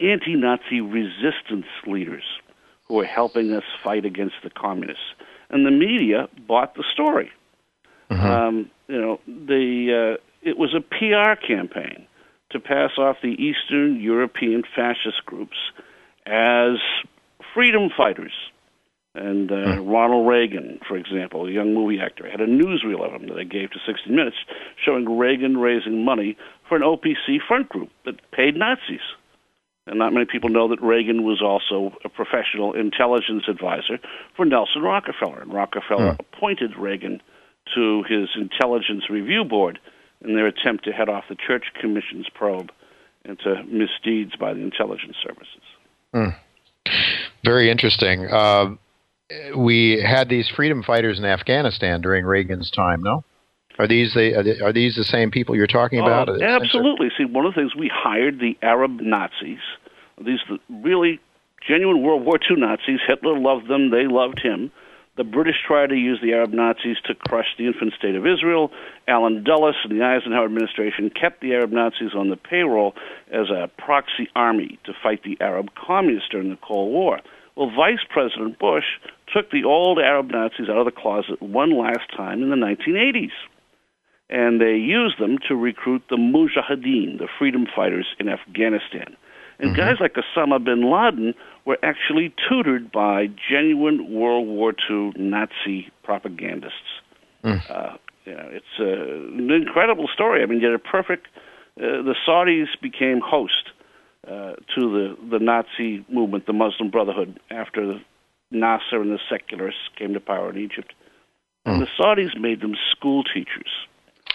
anti-Nazi 0.00 0.80
resistance 0.80 1.66
leaders 1.86 2.24
who 2.88 2.94
were 2.94 3.04
helping 3.04 3.52
us 3.52 3.64
fight 3.84 4.04
against 4.04 4.36
the 4.42 4.50
communists. 4.50 5.04
And 5.50 5.66
the 5.66 5.70
media 5.70 6.28
bought 6.46 6.74
the 6.74 6.84
story. 6.90 7.30
Mm-hmm. 8.10 8.26
Um, 8.26 8.70
you 8.88 9.00
know, 9.00 9.20
the 9.26 10.16
uh, 10.16 10.22
it 10.42 10.56
was 10.56 10.74
a 10.74 10.80
PR 10.80 11.34
campaign 11.46 12.06
to 12.50 12.60
pass 12.60 12.90
off 12.98 13.16
the 13.22 13.36
Eastern 13.42 14.00
European 14.00 14.62
fascist 14.74 15.24
groups 15.26 15.56
as 16.26 16.76
freedom 17.54 17.90
fighters. 17.96 18.32
And 19.14 19.50
uh, 19.50 19.54
mm. 19.54 19.90
Ronald 19.90 20.28
Reagan, 20.28 20.78
for 20.86 20.96
example, 20.96 21.46
a 21.46 21.50
young 21.50 21.74
movie 21.74 21.98
actor, 22.00 22.30
had 22.30 22.40
a 22.40 22.46
newsreel 22.46 23.04
of 23.04 23.20
him 23.20 23.28
that 23.28 23.34
they 23.34 23.44
gave 23.44 23.70
to 23.72 23.78
60 23.84 24.08
Minutes 24.08 24.36
showing 24.84 25.18
Reagan 25.18 25.58
raising 25.58 26.04
money 26.04 26.36
for 26.68 26.76
an 26.76 26.82
OPC 26.82 27.38
front 27.46 27.68
group 27.68 27.90
that 28.04 28.20
paid 28.30 28.56
Nazis. 28.56 29.00
And 29.86 29.98
not 29.98 30.12
many 30.12 30.26
people 30.30 30.50
know 30.50 30.68
that 30.68 30.80
Reagan 30.80 31.24
was 31.24 31.42
also 31.42 31.96
a 32.04 32.08
professional 32.08 32.74
intelligence 32.74 33.44
advisor 33.48 33.98
for 34.36 34.44
Nelson 34.44 34.82
Rockefeller. 34.82 35.40
And 35.40 35.52
Rockefeller 35.52 36.12
mm. 36.12 36.20
appointed 36.20 36.76
Reagan 36.78 37.20
to 37.74 38.04
his 38.08 38.28
intelligence 38.36 39.10
review 39.10 39.44
board 39.44 39.80
in 40.22 40.34
their 40.34 40.46
attempt 40.46 40.84
to 40.84 40.92
head 40.92 41.08
off 41.08 41.24
the 41.28 41.36
Church 41.36 41.64
Commission's 41.80 42.28
probe 42.34 42.70
into 43.24 43.62
misdeeds 43.64 44.36
by 44.36 44.54
the 44.54 44.60
intelligence 44.60 45.16
services. 45.22 45.62
Mm. 46.14 46.36
Very 47.44 47.70
interesting. 47.70 48.26
Uh, 48.26 48.76
we 49.56 50.00
had 50.00 50.28
these 50.28 50.48
freedom 50.48 50.82
fighters 50.82 51.18
in 51.18 51.24
Afghanistan 51.24 52.00
during 52.00 52.24
Reagan's 52.24 52.70
time. 52.70 53.02
No, 53.02 53.24
are 53.78 53.86
these 53.86 54.12
the 54.14 54.62
are 54.62 54.72
these 54.72 54.96
the 54.96 55.04
same 55.04 55.30
people 55.30 55.56
you're 55.56 55.66
talking 55.66 56.00
about? 56.00 56.28
Oh, 56.28 56.42
absolutely. 56.42 57.08
See, 57.16 57.24
one 57.24 57.46
of 57.46 57.54
the 57.54 57.60
things 57.60 57.74
we 57.74 57.90
hired 57.92 58.38
the 58.38 58.56
Arab 58.62 59.00
Nazis. 59.00 59.60
These 60.22 60.40
really 60.68 61.20
genuine 61.66 62.02
World 62.02 62.24
War 62.24 62.38
II 62.38 62.56
Nazis. 62.56 63.00
Hitler 63.06 63.38
loved 63.38 63.68
them. 63.68 63.90
They 63.90 64.06
loved 64.06 64.40
him. 64.42 64.70
The 65.20 65.24
British 65.24 65.56
tried 65.66 65.90
to 65.90 65.96
use 65.96 66.18
the 66.22 66.32
Arab 66.32 66.54
Nazis 66.54 66.96
to 67.04 67.14
crush 67.14 67.48
the 67.58 67.66
infant 67.66 67.92
state 67.92 68.14
of 68.14 68.26
Israel. 68.26 68.72
Allen 69.06 69.44
Dulles 69.44 69.76
and 69.84 69.92
the 69.92 70.02
Eisenhower 70.02 70.46
administration 70.46 71.10
kept 71.10 71.42
the 71.42 71.52
Arab 71.52 71.72
Nazis 71.72 72.14
on 72.16 72.30
the 72.30 72.38
payroll 72.38 72.94
as 73.30 73.50
a 73.50 73.68
proxy 73.76 74.30
army 74.34 74.78
to 74.84 74.94
fight 75.02 75.22
the 75.22 75.36
Arab 75.38 75.74
communists 75.74 76.30
during 76.30 76.48
the 76.48 76.56
Cold 76.56 76.90
War. 76.90 77.20
Well, 77.54 77.68
Vice 77.68 78.02
President 78.08 78.58
Bush 78.58 78.86
took 79.30 79.50
the 79.50 79.64
old 79.64 79.98
Arab 79.98 80.30
Nazis 80.30 80.70
out 80.70 80.78
of 80.78 80.86
the 80.86 80.90
closet 80.90 81.42
one 81.42 81.76
last 81.76 82.10
time 82.16 82.42
in 82.42 82.48
the 82.48 82.56
1980s. 82.56 83.36
And 84.30 84.58
they 84.58 84.76
used 84.76 85.20
them 85.20 85.36
to 85.48 85.54
recruit 85.54 86.02
the 86.08 86.16
Mujahideen, 86.16 87.18
the 87.18 87.28
freedom 87.38 87.66
fighters 87.76 88.06
in 88.18 88.30
Afghanistan. 88.30 89.18
And 89.60 89.70
mm-hmm. 89.70 89.80
guys 89.80 89.96
like 90.00 90.14
Osama 90.14 90.62
bin 90.62 90.90
Laden 90.90 91.34
were 91.66 91.78
actually 91.82 92.32
tutored 92.48 92.90
by 92.90 93.26
genuine 93.50 94.12
World 94.12 94.48
War 94.48 94.72
II 94.90 95.12
Nazi 95.16 95.90
propagandists. 96.02 97.00
Mm. 97.44 97.70
Uh, 97.70 97.96
you 98.24 98.32
know, 98.32 98.48
it's 98.50 98.64
uh, 98.78 98.84
an 98.84 99.50
incredible 99.50 100.08
story. 100.12 100.42
I 100.42 100.46
mean, 100.46 100.60
you 100.60 100.70
had 100.70 100.74
a 100.74 100.78
perfect. 100.78 101.28
Uh, 101.76 102.02
the 102.02 102.14
Saudis 102.26 102.68
became 102.80 103.20
host 103.20 103.70
uh, 104.26 104.54
to 104.74 104.80
the 104.80 105.16
the 105.30 105.38
Nazi 105.38 106.04
movement, 106.08 106.46
the 106.46 106.52
Muslim 106.54 106.90
Brotherhood, 106.90 107.38
after 107.50 108.00
Nasser 108.50 109.00
and 109.00 109.10
the 109.10 109.20
secularists 109.28 109.88
came 109.96 110.14
to 110.14 110.20
power 110.20 110.50
in 110.50 110.58
Egypt, 110.58 110.94
mm. 111.66 111.72
and 111.72 111.82
the 111.82 111.88
Saudis 111.98 112.38
made 112.38 112.60
them 112.62 112.74
school 112.90 113.24
teachers. 113.24 113.70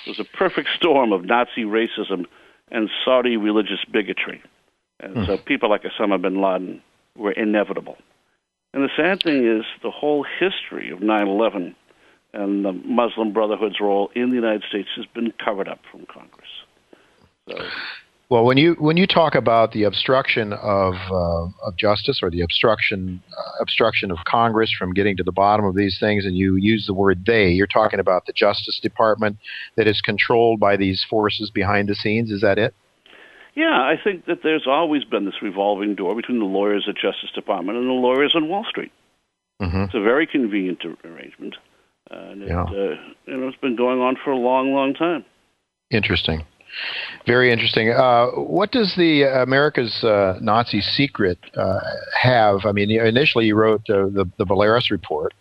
It 0.05 0.09
was 0.09 0.19
a 0.19 0.37
perfect 0.37 0.69
storm 0.75 1.11
of 1.11 1.25
Nazi 1.25 1.63
racism 1.63 2.25
and 2.71 2.89
Saudi 3.03 3.37
religious 3.37 3.83
bigotry. 3.91 4.41
And 4.99 5.15
mm. 5.15 5.25
so 5.27 5.37
people 5.37 5.69
like 5.69 5.83
Osama 5.83 6.21
bin 6.21 6.41
Laden 6.41 6.81
were 7.17 7.31
inevitable. 7.31 7.97
And 8.73 8.83
the 8.83 8.89
sad 8.95 9.23
thing 9.23 9.45
is, 9.45 9.65
the 9.81 9.91
whole 9.91 10.25
history 10.39 10.91
of 10.91 11.01
9 11.01 11.27
11 11.27 11.75
and 12.33 12.65
the 12.65 12.73
Muslim 12.73 13.31
Brotherhood's 13.31 13.79
role 13.79 14.11
in 14.15 14.29
the 14.29 14.35
United 14.35 14.63
States 14.67 14.89
has 14.97 15.05
been 15.13 15.31
covered 15.43 15.69
up 15.69 15.79
from 15.89 16.05
Congress. 16.05 16.49
So, 17.47 17.57
well, 18.27 18.43
when 18.43 18.57
you 18.57 18.75
when 18.79 18.97
you 18.97 19.05
talk 19.05 19.35
about 19.35 19.71
the 19.71 19.83
obstruction 19.83 20.51
of 20.51 20.95
uh, 20.95 21.67
of 21.67 21.77
justice 21.77 22.19
or 22.23 22.31
the 22.31 22.41
obstruction 22.41 23.21
uh, 23.37 23.61
obstruction 23.61 24.11
of 24.11 24.17
Congress 24.25 24.73
from 24.77 24.93
getting 24.93 25.15
to 25.17 25.23
the 25.23 25.31
bottom 25.31 25.63
of 25.63 25.75
these 25.75 25.97
things, 25.99 26.25
and 26.25 26.35
you 26.35 26.55
use 26.55 26.87
the 26.87 26.93
word 26.93 27.23
"they," 27.25 27.49
you're 27.49 27.67
talking 27.67 27.99
about 27.99 28.25
the 28.25 28.33
Justice 28.33 28.79
Department 28.81 29.37
that 29.75 29.87
is 29.87 30.01
controlled 30.01 30.59
by 30.59 30.75
these 30.75 31.05
forces 31.07 31.51
behind 31.51 31.87
the 31.87 31.95
scenes. 31.95 32.31
Is 32.31 32.41
that 32.41 32.57
it? 32.57 32.73
Yeah, 33.55 33.71
I 33.71 33.95
think 34.01 34.25
that 34.25 34.39
there's 34.43 34.67
always 34.67 35.05
been 35.05 35.25
this 35.25 35.41
revolving 35.41 35.95
door 35.95 36.13
between 36.15 36.39
the 36.39 36.45
lawyers 36.45 36.87
at 36.89 36.95
Justice 36.95 37.31
Department 37.33 37.77
and 37.77 37.87
the 37.87 37.93
lawyers 37.93 38.33
on 38.35 38.49
Wall 38.49 38.65
Street. 38.69 38.91
Mm-hmm. 39.61 39.83
It's 39.83 39.95
a 39.95 40.01
very 40.01 40.27
convenient 40.27 40.83
arrangement, 41.05 41.55
uh, 42.11 42.17
and 42.17 42.43
it, 42.43 42.49
yeah. 42.49 42.63
uh, 42.63 42.95
you 43.25 43.37
know, 43.37 43.47
it's 43.47 43.57
been 43.57 43.77
going 43.77 44.01
on 44.01 44.17
for 44.21 44.31
a 44.31 44.37
long, 44.37 44.73
long 44.73 44.93
time. 44.93 45.23
Interesting. 45.89 46.43
Very 47.25 47.53
interesting. 47.53 47.91
Uh, 47.91 48.27
what 48.31 48.71
does 48.73 48.95
the 48.97 49.23
America's 49.23 50.03
uh, 50.03 50.37
Nazi 50.41 50.81
secret 50.81 51.37
uh, 51.55 51.79
have? 52.21 52.65
I 52.65 52.73
mean, 52.73 52.91
initially 52.91 53.45
you 53.45 53.55
wrote 53.55 53.83
the 53.87 54.29
the 54.37 54.45
Belarus 54.45 54.91
report, 54.91 55.33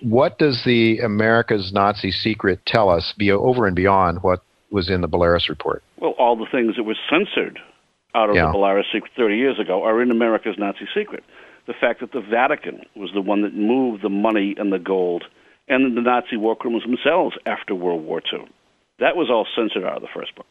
what 0.00 0.38
does 0.38 0.62
the 0.64 0.98
America's 1.00 1.72
Nazi 1.74 2.10
secret 2.10 2.64
tell 2.66 2.88
us 2.88 3.12
be 3.18 3.30
over 3.30 3.66
and 3.66 3.76
beyond 3.76 4.22
what 4.22 4.42
was 4.72 4.88
in 4.90 5.00
the 5.02 5.08
Belarus 5.08 5.48
report? 5.48 5.82
Well, 5.98 6.12
all 6.12 6.36
the 6.36 6.46
things 6.50 6.76
that 6.76 6.82
were 6.84 6.96
censored 7.10 7.58
out 8.14 8.30
of 8.30 8.36
Yeah. 8.36 8.46
the 8.46 8.58
Belarus 8.58 8.84
secret 8.92 9.12
30 9.16 9.36
years 9.36 9.58
ago 9.58 9.82
are 9.84 10.02
in 10.02 10.10
America's 10.10 10.58
Nazi 10.58 10.88
secret. 10.94 11.22
The 11.66 11.74
fact 11.74 12.00
that 12.00 12.12
the 12.12 12.20
Vatican 12.20 12.82
was 12.96 13.10
the 13.12 13.20
one 13.20 13.42
that 13.42 13.54
moved 13.54 14.02
the 14.02 14.08
money 14.08 14.54
and 14.58 14.72
the 14.72 14.78
gold 14.78 15.24
and 15.68 15.96
the 15.96 16.00
Nazi 16.00 16.36
war 16.36 16.56
criminals 16.56 16.84
themselves 16.84 17.36
after 17.46 17.74
World 17.74 18.04
War 18.04 18.20
II. 18.32 18.44
That 18.98 19.16
was 19.16 19.30
all 19.30 19.46
censored 19.54 19.84
out 19.84 19.96
of 19.96 20.02
the 20.02 20.08
first 20.12 20.34
book. 20.34 20.46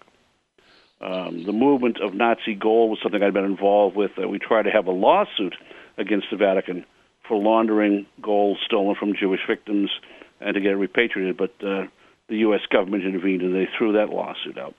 Um, 1.02 1.44
the 1.46 1.52
movement 1.52 2.00
of 2.00 2.14
Nazi 2.14 2.54
gold 2.54 2.92
was 2.92 3.00
something 3.02 3.22
I'd 3.22 3.34
been 3.34 3.44
involved 3.44 3.96
with. 3.96 4.12
Uh, 4.22 4.28
we 4.28 4.38
tried 4.40 4.64
to 4.64 4.72
have 4.72 4.86
a 4.88 4.92
lawsuit 4.92 5.56
against 5.98 6.28
the 6.30 6.38
Vatican 6.38 6.86
for 7.28 7.38
laundering 7.38 8.06
gold 8.22 8.58
stolen 8.66 8.96
from 8.96 9.16
Jewish 9.16 9.42
victims 9.48 9.90
and 10.40 10.54
to 10.54 10.62
get 10.62 10.72
it 10.72 10.76
repatriated, 10.76 11.38
but 11.38 11.54
uh, 11.66 11.86
the 12.32 12.38
U.S. 12.38 12.62
government 12.72 13.04
intervened 13.06 13.42
and 13.44 13.54
they 13.54 13.68
threw 13.78 13.92
that 13.94 14.10
lawsuit 14.10 14.58
out. 14.58 14.74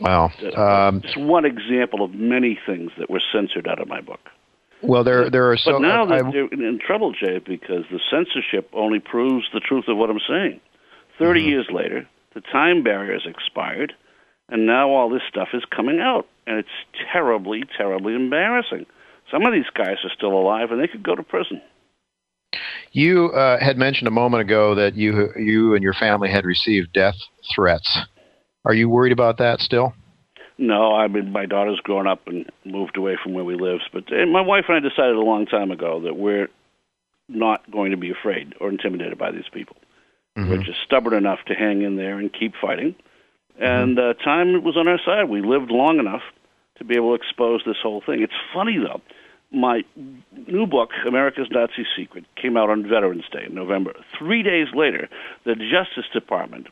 Wow. 0.00 0.30
Um, 0.56 1.00
Just 1.00 1.16
one 1.16 1.44
example 1.44 2.04
of 2.04 2.12
many 2.14 2.58
things 2.66 2.92
that 2.98 3.10
were 3.10 3.22
censored 3.32 3.66
out 3.66 3.80
of 3.80 3.88
my 3.88 4.00
book. 4.00 4.20
well, 4.82 5.02
there 5.02 5.28
there 5.28 5.50
are 5.50 5.56
so. 5.56 5.72
but 5.72 5.78
now 5.80 6.04
I- 6.04 6.30
they're 6.30 6.46
in 6.46 6.78
trouble, 6.78 7.12
Jay, 7.12 7.38
because 7.38 7.84
the 7.90 7.98
censorship 8.10 8.68
only 8.72 9.00
proves 9.00 9.46
the 9.52 9.60
truth 9.60 9.86
of 9.88 9.96
what 9.96 10.10
I'm 10.10 10.20
saying. 10.28 10.60
30 11.18 11.40
Mm-hmm. 11.40 11.48
years 11.48 11.66
later, 11.72 12.06
the 12.34 12.40
time 12.42 12.84
barrier 12.84 13.14
has 13.14 13.26
expired, 13.26 13.92
and 14.48 14.66
now 14.66 14.90
all 14.90 15.08
this 15.08 15.22
stuff 15.28 15.48
is 15.52 15.64
coming 15.74 15.98
out, 15.98 16.26
and 16.46 16.58
it's 16.58 16.68
terribly, 17.12 17.64
terribly 17.76 18.14
embarrassing. 18.14 18.86
Some 19.32 19.44
of 19.44 19.52
these 19.52 19.68
guys 19.74 19.96
are 20.04 20.10
still 20.16 20.32
alive, 20.32 20.70
and 20.70 20.80
they 20.80 20.86
could 20.86 21.02
go 21.02 21.16
to 21.16 21.22
prison. 21.24 21.60
You 22.92 23.30
uh, 23.32 23.58
had 23.62 23.76
mentioned 23.76 24.08
a 24.08 24.12
moment 24.12 24.40
ago 24.42 24.74
that 24.74 24.94
you 24.96 25.32
you 25.36 25.74
and 25.74 25.82
your 25.82 25.94
family 25.94 26.30
had 26.30 26.44
received 26.44 26.92
death 26.92 27.16
threats. 27.54 27.98
Are 28.64 28.74
you 28.74 28.88
worried 28.88 29.12
about 29.12 29.38
that 29.38 29.60
still? 29.60 29.94
No, 30.56 30.94
I 30.94 31.06
mean 31.08 31.30
my 31.30 31.46
daughter's 31.46 31.80
grown 31.80 32.06
up 32.06 32.26
and 32.26 32.50
moved 32.64 32.96
away 32.96 33.16
from 33.22 33.32
where 33.32 33.44
we 33.44 33.54
live, 33.54 33.80
but 33.92 34.04
my 34.10 34.40
wife 34.40 34.64
and 34.68 34.76
I 34.76 34.80
decided 34.80 35.14
a 35.14 35.20
long 35.20 35.46
time 35.46 35.70
ago 35.70 36.00
that 36.02 36.16
we're 36.16 36.48
not 37.28 37.70
going 37.70 37.92
to 37.92 37.96
be 37.96 38.10
afraid 38.10 38.54
or 38.60 38.68
intimidated 38.68 39.18
by 39.18 39.30
these 39.30 39.48
people. 39.52 39.76
We're 40.36 40.62
just 40.62 40.78
stubborn 40.84 41.14
enough 41.14 41.40
to 41.48 41.54
hang 41.54 41.82
in 41.82 41.96
there 41.96 42.16
and 42.18 42.32
keep 42.32 42.54
fighting. 42.60 42.94
And 43.58 43.98
uh, 43.98 44.14
time 44.14 44.62
was 44.62 44.76
on 44.76 44.86
our 44.86 45.00
side. 45.04 45.28
We 45.28 45.42
lived 45.42 45.70
long 45.70 45.98
enough 45.98 46.22
to 46.78 46.84
be 46.84 46.94
able 46.94 47.16
to 47.16 47.22
expose 47.22 47.62
this 47.66 47.76
whole 47.82 48.00
thing. 48.06 48.22
It's 48.22 48.32
funny 48.54 48.78
though. 48.78 49.00
My 49.50 49.82
new 50.46 50.66
book, 50.66 50.90
America's 51.06 51.48
Nazi 51.50 51.86
Secret, 51.96 52.24
came 52.36 52.56
out 52.56 52.68
on 52.68 52.86
Veterans 52.86 53.24
Day 53.32 53.44
in 53.46 53.54
November. 53.54 53.94
Three 54.18 54.42
days 54.42 54.68
later, 54.74 55.08
the 55.44 55.54
Justice 55.54 56.10
Department 56.12 56.66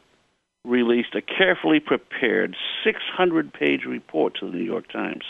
released 0.65 1.15
a 1.15 1.23
carefully 1.23 1.81
prepared 1.81 2.55
600 2.85 3.53
page 3.53 3.85
report 3.87 4.35
to 4.41 4.51
the 4.51 4.57
New 4.57 4.65
York 4.65 4.91
Times. 4.93 5.25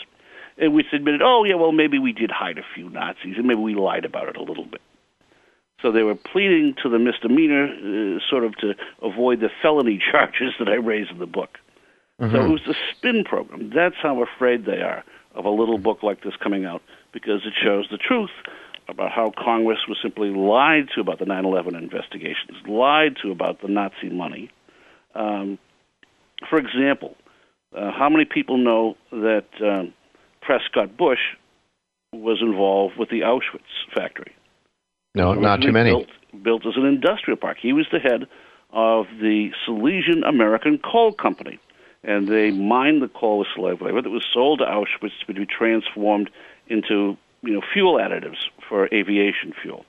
In 0.57 0.73
which 0.73 0.87
admitted, 0.91 1.21
oh, 1.21 1.43
yeah, 1.43 1.53
well, 1.53 1.71
maybe 1.71 1.99
we 1.99 2.11
did 2.11 2.31
hide 2.31 2.57
a 2.57 2.65
few 2.73 2.89
Nazis, 2.89 3.35
and 3.37 3.45
maybe 3.45 3.61
we 3.61 3.75
lied 3.75 4.05
about 4.05 4.27
it 4.27 4.35
a 4.35 4.41
little 4.41 4.65
bit. 4.65 4.81
So 5.81 5.91
they 5.91 6.01
were 6.01 6.15
pleading 6.15 6.73
to 6.81 6.89
the 6.89 6.97
misdemeanor, 6.97 7.67
uh, 7.67 8.19
sort 8.27 8.43
of 8.43 8.57
to 8.57 8.73
avoid 9.03 9.39
the 9.39 9.51
felony 9.61 10.01
charges 10.11 10.53
that 10.57 10.67
I 10.67 10.75
raised 10.75 11.11
in 11.11 11.19
the 11.19 11.27
book. 11.27 11.59
So 12.31 12.43
it 12.45 12.49
was 12.49 12.61
a 12.67 12.73
spin 12.91 13.23
program. 13.23 13.69
That's 13.69 13.95
how 14.01 14.23
afraid 14.23 14.65
they 14.65 14.81
are 14.81 15.03
of 15.35 15.45
a 15.45 15.51
little 15.51 15.77
book 15.77 16.01
like 16.01 16.23
this 16.23 16.35
coming 16.41 16.65
out 16.65 16.81
because 17.17 17.41
it 17.45 17.53
shows 17.63 17.87
the 17.89 17.97
truth 17.97 18.29
about 18.87 19.11
how 19.11 19.31
Congress 19.37 19.79
was 19.87 19.97
simply 20.01 20.29
lied 20.29 20.87
to 20.93 21.01
about 21.01 21.19
the 21.19 21.25
9 21.25 21.45
11 21.45 21.75
investigations, 21.75 22.57
lied 22.67 23.15
to 23.23 23.31
about 23.31 23.61
the 23.61 23.67
Nazi 23.67 24.09
money. 24.09 24.51
Um, 25.15 25.57
for 26.49 26.59
example, 26.59 27.15
uh, 27.75 27.91
how 27.91 28.09
many 28.09 28.25
people 28.25 28.57
know 28.57 28.95
that 29.11 29.47
um, 29.61 29.93
Prescott 30.41 30.95
Bush 30.95 31.19
was 32.13 32.37
involved 32.41 32.97
with 32.97 33.09
the 33.09 33.21
Auschwitz 33.21 33.95
factory? 33.95 34.33
No, 35.15 35.33
not 35.33 35.61
too 35.61 35.71
many. 35.71 35.89
Built, 35.89 36.43
built 36.43 36.65
as 36.67 36.77
an 36.77 36.85
industrial 36.85 37.37
park. 37.37 37.57
He 37.59 37.73
was 37.73 37.87
the 37.91 37.99
head 37.99 38.27
of 38.71 39.07
the 39.19 39.49
Silesian 39.65 40.23
American 40.23 40.77
Coal 40.77 41.11
Company, 41.11 41.59
and 42.03 42.27
they 42.27 42.51
mined 42.51 43.01
the 43.01 43.07
coal 43.07 43.39
with 43.39 43.47
slave 43.55 43.81
labor 43.81 44.01
that 44.01 44.09
was 44.09 44.25
sold 44.31 44.59
to 44.59 44.65
Auschwitz 44.65 45.11
to 45.25 45.33
be 45.33 45.45
transformed 45.45 46.29
into 46.69 47.17
you 47.41 47.53
know 47.53 47.61
fuel 47.73 47.95
additives 47.95 48.37
for 48.67 48.87
aviation 48.93 49.53
fuel. 49.61 49.85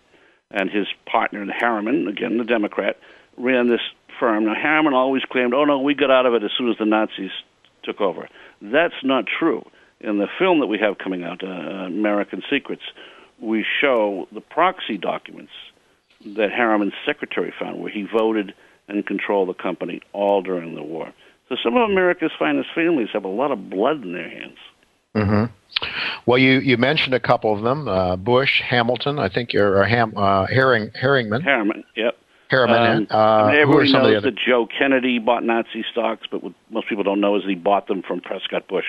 And 0.51 0.71
his 0.71 0.87
partner, 1.05 1.45
Harriman, 1.53 2.09
again 2.09 2.39
the 2.39 2.45
Democrat, 2.45 2.97
ran 3.37 3.69
this 3.69 3.81
firm. 4.19 4.45
Now 4.45 4.55
Harriman 4.55 4.95
always 4.95 5.23
claimed, 5.25 5.55
"Oh 5.55 5.65
no, 5.65 5.79
we 5.79 5.95
got 5.95 6.11
out 6.11 6.27
of 6.27 6.35
it 6.35 6.43
as 6.43 6.51
soon 6.57 6.71
as 6.71 6.79
the 6.79 6.87
Nazis 6.87 7.31
took 7.83 8.01
over." 8.01 8.29
That's 8.63 9.03
not 9.03 9.27
true. 9.27 9.65
In 10.01 10.19
the 10.19 10.29
film 10.39 10.61
that 10.61 10.67
we 10.67 10.79
have 10.79 10.99
coming 10.99 11.25
out, 11.25 11.43
uh, 11.43 11.47
American 11.47 12.43
Secrets, 12.49 12.83
we 13.41 13.65
show 13.81 14.29
the 14.33 14.41
proxy 14.41 14.97
documents 14.97 15.53
that 16.25 16.51
Harriman's 16.51 16.95
secretary 17.05 17.53
found, 17.59 17.81
where 17.81 17.91
he 17.91 18.03
voted 18.03 18.55
and 18.89 19.07
controlled 19.07 19.49
the 19.49 19.55
company 19.55 20.01
all 20.13 20.43
during 20.43 20.75
the 20.75 20.83
war. 20.83 21.13
So 21.49 21.57
some 21.63 21.77
of 21.77 21.89
America's 21.89 22.33
finest 22.39 22.69
families 22.75 23.09
have 23.13 23.25
a 23.25 23.29
lot 23.29 23.53
of 23.53 23.71
blood 23.71 24.03
in 24.03 24.13
their 24.13 24.29
hands. 24.29 24.59
Hmm 25.15 25.45
Well, 26.27 26.39
you, 26.39 26.61
you 26.61 26.77
mentioned 26.77 27.15
a 27.15 27.21
couple 27.21 27.55
of 27.55 27.63
them: 27.63 27.89
uh, 27.89 28.17
Bush, 28.17 28.61
Hamilton. 28.63 29.19
I 29.19 29.29
think 29.29 29.53
you're 29.53 29.79
or 29.79 29.85
Ham, 29.85 30.13
uh, 30.17 30.47
Herring, 30.47 30.91
Herringman, 30.91 31.43
Harriman, 31.43 31.85
yep. 31.97 32.17
Harriman. 32.49 33.03
Um, 33.03 33.07
uh, 33.11 33.17
I 33.17 33.53
mean, 33.53 33.67
who 33.67 33.79
are 33.79 33.83
everybody 33.83 33.91
some 33.91 34.01
of 34.03 34.07
the 34.09 34.13
knows 34.15 34.23
that 34.23 34.37
Joe 34.37 34.67
Kennedy 34.67 35.19
bought 35.19 35.45
Nazi 35.45 35.85
stocks, 35.91 36.27
but 36.31 36.43
what 36.43 36.53
most 36.71 36.89
people 36.89 37.05
don't 37.05 37.21
know 37.21 37.37
is 37.37 37.43
that 37.43 37.49
he 37.49 37.55
bought 37.55 37.87
them 37.89 38.03
from 38.03 38.21
Prescott 38.21 38.69
Bush, 38.69 38.87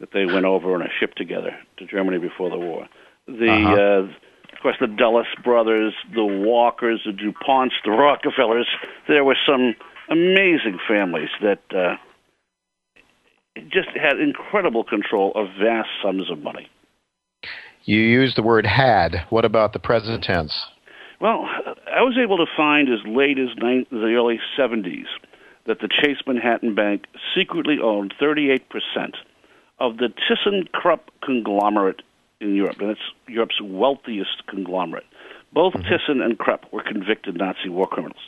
that 0.00 0.10
they 0.12 0.26
went 0.26 0.44
over 0.44 0.74
on 0.74 0.82
a 0.82 0.88
ship 0.98 1.14
together 1.14 1.56
to 1.78 1.86
Germany 1.86 2.18
before 2.18 2.50
the 2.50 2.58
war. 2.58 2.88
The, 3.26 3.50
Uh-huh. 3.50 3.74
uh, 3.74 4.08
of 4.56 4.62
course, 4.62 4.76
the 4.80 4.86
Dulles 4.88 5.26
brothers, 5.44 5.92
the 6.14 6.24
Walkers, 6.24 7.02
the 7.04 7.12
DuPonts, 7.12 7.72
the 7.84 7.90
Rockefellers. 7.90 8.66
There 9.06 9.22
were 9.24 9.36
some 9.46 9.74
amazing 10.08 10.78
families 10.88 11.28
that 11.42 11.60
uh, 11.74 11.96
just 13.70 13.88
had 13.94 14.20
incredible 14.20 14.84
control 14.84 15.32
of 15.34 15.48
vast 15.60 15.88
sums 16.02 16.30
of 16.30 16.42
money. 16.42 16.68
You 17.84 18.00
used 18.00 18.36
the 18.36 18.42
word 18.42 18.66
"had." 18.66 19.26
What 19.30 19.44
about 19.44 19.72
the 19.72 19.78
present 19.78 20.24
tense? 20.24 20.66
Well, 21.20 21.48
I 21.90 22.02
was 22.02 22.18
able 22.22 22.36
to 22.38 22.46
find 22.56 22.88
as 22.88 22.98
late 23.06 23.38
as 23.38 23.48
nine, 23.56 23.86
the 23.90 24.14
early 24.14 24.38
70s 24.58 25.06
that 25.66 25.80
the 25.80 25.88
Chase 25.88 26.18
Manhattan 26.26 26.74
Bank 26.74 27.06
secretly 27.34 27.78
owned 27.82 28.14
38% 28.20 28.60
of 29.78 29.96
the 29.96 30.08
ThyssenKrupp 30.28 31.00
conglomerate 31.22 32.02
in 32.40 32.54
Europe, 32.54 32.76
and 32.80 32.90
it's 32.90 33.00
Europe's 33.28 33.60
wealthiest 33.62 34.46
conglomerate. 34.46 35.06
Both 35.52 35.74
mm-hmm. 35.74 35.86
Thyssen 35.86 36.22
and 36.22 36.38
Krupp 36.38 36.70
were 36.72 36.82
convicted 36.82 37.36
Nazi 37.36 37.68
war 37.68 37.86
criminals, 37.86 38.20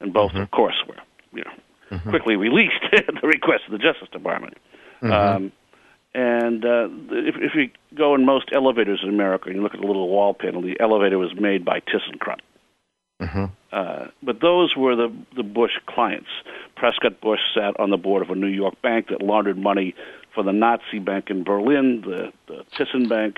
and 0.00 0.12
both, 0.12 0.32
mm-hmm. 0.32 0.42
of 0.42 0.50
course, 0.50 0.76
were 0.86 0.96
you 1.32 1.44
know 1.44 1.52
quickly 2.00 2.36
released 2.36 2.82
at 2.92 3.06
the 3.20 3.26
request 3.26 3.64
of 3.66 3.72
the 3.72 3.78
Justice 3.78 4.08
Department. 4.12 4.54
Um, 5.12 5.52
and 6.14 6.64
uh, 6.64 6.88
if, 7.10 7.34
if 7.36 7.54
you 7.54 7.70
go 7.94 8.14
in 8.14 8.24
most 8.24 8.50
elevators 8.54 9.00
in 9.02 9.08
America 9.08 9.48
and 9.48 9.56
you 9.56 9.62
look 9.62 9.74
at 9.74 9.80
the 9.80 9.86
little 9.86 10.08
wall 10.08 10.32
panel, 10.32 10.62
the 10.62 10.78
elevator 10.80 11.18
was 11.18 11.34
made 11.38 11.64
by 11.64 11.80
ThyssenKrupp. 11.80 12.38
Uh, 13.72 14.06
but 14.22 14.40
those 14.40 14.76
were 14.76 14.94
the 14.94 15.12
the 15.36 15.42
Bush 15.42 15.72
clients. 15.86 16.28
Prescott 16.76 17.20
Bush 17.20 17.40
sat 17.54 17.78
on 17.80 17.90
the 17.90 17.96
board 17.96 18.22
of 18.22 18.30
a 18.30 18.34
New 18.34 18.48
York 18.48 18.80
bank 18.82 19.08
that 19.08 19.22
laundered 19.22 19.58
money 19.58 19.94
for 20.34 20.44
the 20.44 20.52
Nazi 20.52 20.98
bank 20.98 21.30
in 21.30 21.44
Berlin, 21.44 22.02
the, 22.04 22.32
the 22.46 22.64
Thyssen 22.76 23.08
Bank, 23.08 23.36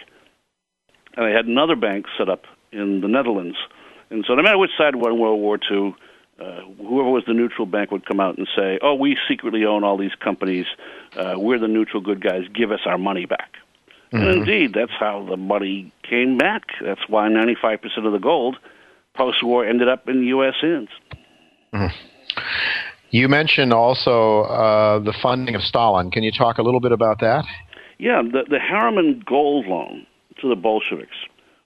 and 1.16 1.26
they 1.26 1.32
had 1.32 1.46
another 1.46 1.76
bank 1.76 2.06
set 2.18 2.28
up 2.28 2.44
in 2.72 3.00
the 3.00 3.08
Netherlands. 3.08 3.56
And 4.10 4.24
so, 4.26 4.34
no 4.34 4.42
matter 4.42 4.58
which 4.58 4.70
side 4.76 4.96
won 4.96 5.18
World 5.18 5.40
War 5.40 5.58
II, 5.70 5.94
uh, 6.40 6.60
whoever 6.78 7.10
was 7.10 7.24
the 7.26 7.32
neutral 7.32 7.66
bank 7.66 7.90
would 7.90 8.04
come 8.04 8.20
out 8.20 8.36
and 8.36 8.46
say, 8.56 8.78
"Oh, 8.82 8.94
we 8.94 9.16
secretly 9.28 9.64
own 9.64 9.84
all 9.84 9.96
these 9.96 10.14
companies. 10.22 10.66
Uh, 11.16 11.34
we're 11.36 11.58
the 11.58 11.68
neutral 11.68 12.02
good 12.02 12.22
guys. 12.22 12.42
Give 12.54 12.70
us 12.70 12.80
our 12.86 12.98
money 12.98 13.26
back." 13.26 13.54
And 14.12 14.28
indeed, 14.28 14.72
that's 14.72 14.92
how 14.98 15.26
the 15.28 15.36
money 15.36 15.92
came 16.08 16.38
back. 16.38 16.62
That's 16.82 17.00
why 17.08 17.28
95% 17.28 18.06
of 18.06 18.12
the 18.12 18.18
gold 18.18 18.56
post-war 19.14 19.66
ended 19.66 19.88
up 19.88 20.08
in 20.08 20.22
U.S. 20.22 20.54
hands. 20.60 20.88
You 23.10 23.28
mentioned 23.28 23.72
also 23.72 24.42
uh, 24.42 24.98
the 25.00 25.14
funding 25.22 25.54
of 25.54 25.62
Stalin. 25.62 26.10
Can 26.10 26.22
you 26.22 26.32
talk 26.32 26.58
a 26.58 26.62
little 26.62 26.80
bit 26.80 26.92
about 26.92 27.20
that? 27.20 27.44
Yeah, 27.98 28.22
the, 28.22 28.44
the 28.48 28.58
Harriman 28.58 29.22
gold 29.24 29.66
loan 29.66 30.06
to 30.40 30.48
the 30.48 30.56
Bolsheviks 30.56 31.16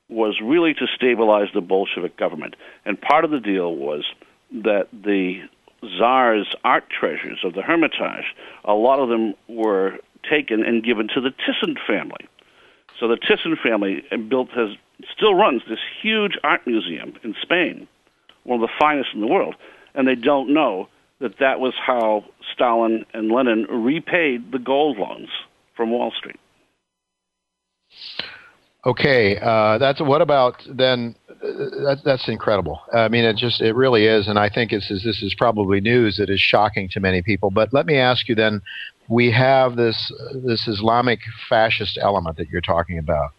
was 0.08 0.40
really 0.42 0.74
to 0.74 0.86
stabilize 0.94 1.48
the 1.54 1.60
Bolshevik 1.60 2.16
government. 2.16 2.56
And 2.84 3.00
part 3.00 3.24
of 3.24 3.30
the 3.30 3.40
deal 3.40 3.74
was 3.74 4.04
that 4.52 4.88
the 4.92 5.42
Tsar's 5.82 6.54
art 6.64 6.84
treasures 6.90 7.40
of 7.44 7.54
the 7.54 7.62
Hermitage, 7.62 8.34
a 8.64 8.74
lot 8.74 8.98
of 8.98 9.08
them 9.08 9.34
were 9.48 9.98
taken 10.28 10.62
and 10.62 10.84
given 10.84 11.08
to 11.14 11.20
the 11.20 11.30
Thyssen 11.30 11.76
family. 11.86 12.28
So 12.98 13.08
the 13.08 13.16
Thyssen 13.16 13.58
family 13.60 14.04
uh, 14.12 14.18
built 14.18 14.50
has 14.50 14.70
still 15.16 15.34
runs 15.34 15.62
this 15.68 15.78
huge 16.02 16.36
art 16.44 16.66
museum 16.66 17.14
in 17.24 17.34
Spain, 17.40 17.88
one 18.44 18.62
of 18.62 18.68
the 18.68 18.74
finest 18.78 19.10
in 19.14 19.20
the 19.20 19.26
world, 19.26 19.54
and 19.94 20.06
they 20.06 20.14
don't 20.14 20.52
know 20.52 20.88
that 21.20 21.38
that 21.38 21.60
was 21.60 21.74
how 21.74 22.24
Stalin 22.52 23.04
and 23.14 23.30
Lenin 23.30 23.64
repaid 23.64 24.52
the 24.52 24.58
gold 24.58 24.98
loans 24.98 25.28
from 25.74 25.90
Wall 25.90 26.12
Street. 26.16 26.40
Okay, 28.86 29.38
uh, 29.38 29.76
that's 29.76 30.00
what 30.00 30.22
about 30.22 30.62
then? 30.66 31.14
Uh, 31.28 31.46
that, 31.84 32.00
that's 32.02 32.28
incredible. 32.28 32.80
I 32.94 33.08
mean, 33.08 33.24
it 33.24 33.36
just 33.36 33.60
it 33.60 33.74
really 33.74 34.06
is, 34.06 34.26
and 34.26 34.38
I 34.38 34.48
think 34.48 34.72
is 34.72 34.88
this 34.88 35.22
is 35.22 35.34
probably 35.36 35.80
news 35.80 36.16
that 36.16 36.30
is 36.30 36.40
shocking 36.40 36.88
to 36.92 37.00
many 37.00 37.20
people. 37.20 37.50
But 37.50 37.74
let 37.74 37.84
me 37.84 37.98
ask 37.98 38.26
you 38.26 38.34
then: 38.34 38.62
we 39.08 39.30
have 39.32 39.76
this 39.76 40.10
this 40.32 40.66
Islamic 40.66 41.20
fascist 41.48 41.98
element 42.00 42.38
that 42.38 42.48
you're 42.48 42.62
talking 42.62 42.96
about. 42.96 43.32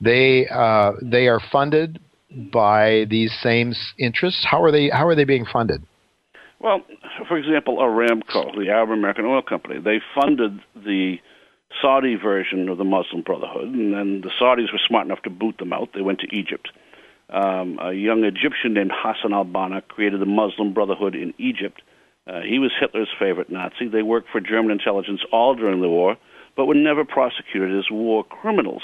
They 0.00 0.48
uh, 0.48 0.92
they 1.00 1.28
are 1.28 1.40
funded 1.52 2.00
by 2.52 3.06
these 3.08 3.32
same 3.42 3.74
interests. 3.96 4.44
How 4.44 4.60
are 4.64 4.72
they 4.72 4.88
how 4.88 5.06
are 5.06 5.14
they 5.14 5.24
being 5.24 5.46
funded? 5.46 5.84
Well, 6.58 6.80
for 7.28 7.36
example, 7.36 7.76
Aramco, 7.78 8.56
the 8.56 8.70
Arab 8.70 8.90
American 8.90 9.26
Oil 9.26 9.42
Company, 9.42 9.80
they 9.80 10.00
funded 10.14 10.60
the 10.74 11.18
Saudi 11.80 12.16
version 12.16 12.68
of 12.68 12.78
the 12.78 12.84
Muslim 12.84 13.22
Brotherhood, 13.22 13.68
and 13.68 13.92
then 13.92 14.20
the 14.20 14.30
Saudis 14.40 14.72
were 14.72 14.80
smart 14.86 15.06
enough 15.06 15.22
to 15.22 15.30
boot 15.30 15.58
them 15.58 15.72
out. 15.72 15.90
They 15.94 16.02
went 16.02 16.20
to 16.20 16.34
Egypt. 16.34 16.70
Um, 17.30 17.78
a 17.80 17.92
young 17.92 18.24
Egyptian 18.24 18.74
named 18.74 18.92
Hassan 18.94 19.32
al 19.32 19.44
Banna 19.44 19.86
created 19.86 20.20
the 20.20 20.26
Muslim 20.26 20.74
Brotherhood 20.74 21.14
in 21.14 21.34
Egypt. 21.38 21.82
Uh, 22.26 22.40
he 22.40 22.58
was 22.58 22.72
Hitler's 22.78 23.08
favorite 23.18 23.50
Nazi. 23.50 23.88
They 23.88 24.02
worked 24.02 24.30
for 24.30 24.40
German 24.40 24.70
intelligence 24.70 25.20
all 25.32 25.54
during 25.54 25.80
the 25.80 25.88
war, 25.88 26.16
but 26.56 26.66
were 26.66 26.74
never 26.74 27.04
prosecuted 27.04 27.76
as 27.76 27.90
war 27.90 28.24
criminals. 28.24 28.82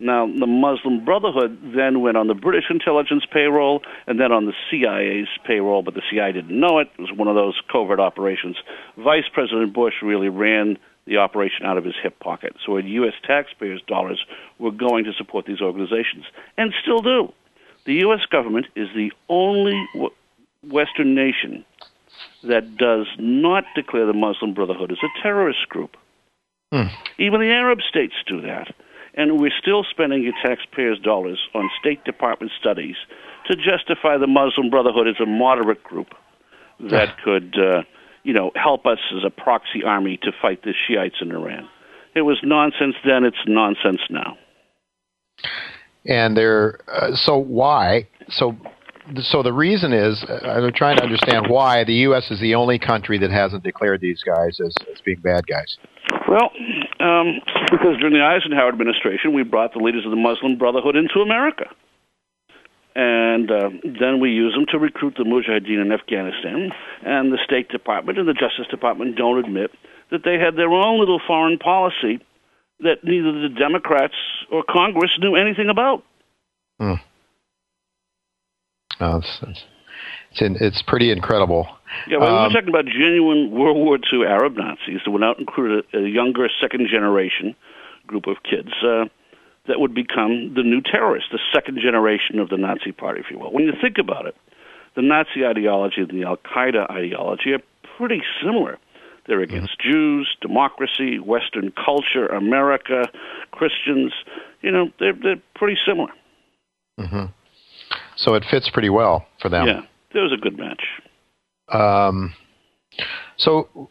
Now, 0.00 0.26
the 0.26 0.46
Muslim 0.46 1.04
Brotherhood 1.04 1.58
then 1.76 2.00
went 2.00 2.16
on 2.16 2.26
the 2.26 2.34
British 2.34 2.64
intelligence 2.68 3.24
payroll 3.32 3.82
and 4.08 4.18
then 4.18 4.32
on 4.32 4.46
the 4.46 4.52
CIA's 4.70 5.28
payroll, 5.46 5.82
but 5.82 5.94
the 5.94 6.02
CIA 6.10 6.32
didn't 6.32 6.58
know 6.58 6.80
it. 6.80 6.88
It 6.98 7.02
was 7.02 7.12
one 7.12 7.28
of 7.28 7.36
those 7.36 7.60
covert 7.70 8.00
operations. 8.00 8.56
Vice 8.98 9.28
President 9.32 9.72
Bush 9.72 9.94
really 10.02 10.28
ran 10.28 10.78
the 11.06 11.18
operation 11.18 11.66
out 11.66 11.76
of 11.76 11.84
his 11.84 11.94
hip 12.02 12.18
pocket. 12.20 12.56
So 12.64 12.76
U.S. 12.76 13.14
taxpayers' 13.26 13.82
dollars 13.86 14.24
were 14.58 14.70
going 14.70 15.04
to 15.04 15.12
support 15.12 15.46
these 15.46 15.60
organizations, 15.60 16.24
and 16.56 16.72
still 16.82 17.00
do. 17.00 17.32
The 17.84 17.94
U.S. 17.94 18.24
government 18.30 18.66
is 18.74 18.88
the 18.94 19.12
only 19.28 19.86
Western 20.62 21.14
nation 21.14 21.64
that 22.42 22.76
does 22.76 23.06
not 23.18 23.64
declare 23.74 24.06
the 24.06 24.12
Muslim 24.12 24.54
Brotherhood 24.54 24.92
as 24.92 24.98
a 25.02 25.22
terrorist 25.22 25.68
group. 25.68 25.96
Hmm. 26.72 26.88
Even 27.18 27.40
the 27.40 27.50
Arab 27.50 27.80
states 27.82 28.14
do 28.26 28.40
that 28.42 28.74
and 29.14 29.40
we're 29.40 29.52
still 29.60 29.84
spending 29.84 30.22
your 30.22 30.32
taxpayers' 30.42 30.98
dollars 30.98 31.38
on 31.54 31.70
State 31.80 32.04
Department 32.04 32.52
studies 32.58 32.96
to 33.46 33.56
justify 33.56 34.16
the 34.16 34.26
Muslim 34.26 34.70
Brotherhood 34.70 35.08
as 35.08 35.20
a 35.20 35.26
moderate 35.26 35.82
group 35.84 36.14
that 36.80 37.16
could, 37.22 37.56
uh, 37.58 37.82
you 38.24 38.32
know, 38.32 38.50
help 38.56 38.86
us 38.86 38.98
as 39.16 39.22
a 39.24 39.30
proxy 39.30 39.84
army 39.84 40.18
to 40.22 40.32
fight 40.42 40.62
the 40.64 40.72
Shiites 40.72 41.16
in 41.20 41.30
Iran. 41.30 41.68
It 42.16 42.22
was 42.22 42.38
nonsense 42.42 42.96
then; 43.04 43.24
it's 43.24 43.36
nonsense 43.46 44.00
now. 44.10 44.36
And 46.06 46.36
there, 46.36 46.80
uh, 46.88 47.14
so 47.14 47.38
why? 47.38 48.08
So, 48.28 48.56
so 49.20 49.42
the 49.42 49.52
reason 49.52 49.92
is, 49.92 50.24
uh, 50.28 50.46
I'm 50.46 50.72
trying 50.74 50.96
to 50.98 51.02
understand 51.02 51.46
why 51.48 51.84
the 51.84 51.94
U.S. 52.08 52.30
is 52.30 52.40
the 52.40 52.54
only 52.54 52.78
country 52.78 53.18
that 53.18 53.30
hasn't 53.30 53.64
declared 53.64 54.00
these 54.00 54.22
guys 54.22 54.60
as, 54.60 54.74
as 54.92 55.00
being 55.04 55.20
bad 55.20 55.46
guys. 55.46 55.76
Well, 56.28 56.50
um, 57.00 57.40
because 57.70 57.96
during 57.98 58.14
the 58.14 58.22
Eisenhower 58.22 58.68
administration, 58.68 59.34
we 59.34 59.44
brought 59.44 59.72
the 59.72 59.80
leaders 59.80 60.04
of 60.04 60.10
the 60.10 60.16
Muslim 60.16 60.56
Brotherhood 60.58 60.96
into 60.96 61.20
America. 61.20 61.66
And 62.96 63.50
uh, 63.50 63.70
then 63.82 64.20
we 64.20 64.30
use 64.30 64.54
them 64.54 64.66
to 64.70 64.78
recruit 64.78 65.14
the 65.16 65.24
Mujahideen 65.24 65.82
in 65.82 65.92
Afghanistan. 65.92 66.70
And 67.04 67.32
the 67.32 67.38
State 67.44 67.68
Department 67.68 68.18
and 68.18 68.28
the 68.28 68.34
Justice 68.34 68.66
Department 68.70 69.16
don't 69.16 69.44
admit 69.44 69.72
that 70.10 70.22
they 70.24 70.38
had 70.38 70.56
their 70.56 70.70
own 70.70 71.00
little 71.00 71.20
foreign 71.26 71.58
policy 71.58 72.20
that 72.80 73.02
neither 73.02 73.32
the 73.32 73.48
Democrats 73.48 74.14
or 74.50 74.62
Congress 74.68 75.10
knew 75.18 75.34
anything 75.34 75.68
about. 75.68 76.04
Hmm. 76.78 76.94
Oh, 79.00 79.16
it's, 79.18 79.40
it's, 79.42 80.42
in, 80.42 80.56
it's 80.60 80.82
pretty 80.82 81.10
incredible. 81.10 81.66
Yeah, 82.08 82.18
well, 82.18 82.36
um, 82.36 82.42
we're 82.44 82.60
talking 82.60 82.68
about 82.68 82.86
genuine 82.86 83.50
World 83.50 83.76
War 83.76 83.98
II 84.12 84.24
Arab 84.24 84.56
Nazis 84.56 85.00
that 85.04 85.10
would 85.10 85.20
not 85.20 85.38
a, 85.40 85.82
a 85.98 86.08
younger 86.08 86.48
second 86.60 86.88
generation 86.90 87.56
group 88.06 88.26
of 88.26 88.36
kids 88.42 88.70
uh, 88.84 89.06
that 89.66 89.80
would 89.80 89.94
become 89.94 90.52
the 90.54 90.62
new 90.62 90.80
terrorists, 90.80 91.30
the 91.32 91.40
second 91.52 91.78
generation 91.80 92.38
of 92.38 92.48
the 92.48 92.56
Nazi 92.56 92.92
Party, 92.92 93.20
if 93.20 93.26
you 93.30 93.38
will. 93.38 93.52
When 93.52 93.64
you 93.64 93.72
think 93.80 93.96
about 93.98 94.26
it, 94.26 94.36
the 94.94 95.02
Nazi 95.02 95.44
ideology 95.44 96.02
and 96.02 96.10
the 96.10 96.26
Al 96.26 96.36
Qaeda 96.36 96.90
ideology 96.90 97.52
are 97.52 97.62
pretty 97.96 98.22
similar. 98.42 98.78
They're 99.26 99.38
mm-hmm. 99.38 99.54
against 99.54 99.78
mm-hmm. 99.80 99.90
Jews, 99.90 100.36
democracy, 100.40 101.18
Western 101.18 101.72
culture, 101.72 102.26
America, 102.26 103.04
Christians. 103.52 104.12
You 104.60 104.70
know, 104.70 104.90
they're 105.00 105.14
they're 105.14 105.42
pretty 105.54 105.78
similar. 105.86 106.10
Mm-hmm. 107.00 107.26
So 108.16 108.34
it 108.34 108.44
fits 108.50 108.70
pretty 108.70 108.90
well 108.90 109.26
for 109.40 109.48
them. 109.48 109.66
Yeah, 109.66 109.82
it 110.14 110.18
was 110.18 110.32
a 110.32 110.40
good 110.40 110.58
match. 110.58 110.82
Um, 111.72 112.34
so, 113.36 113.90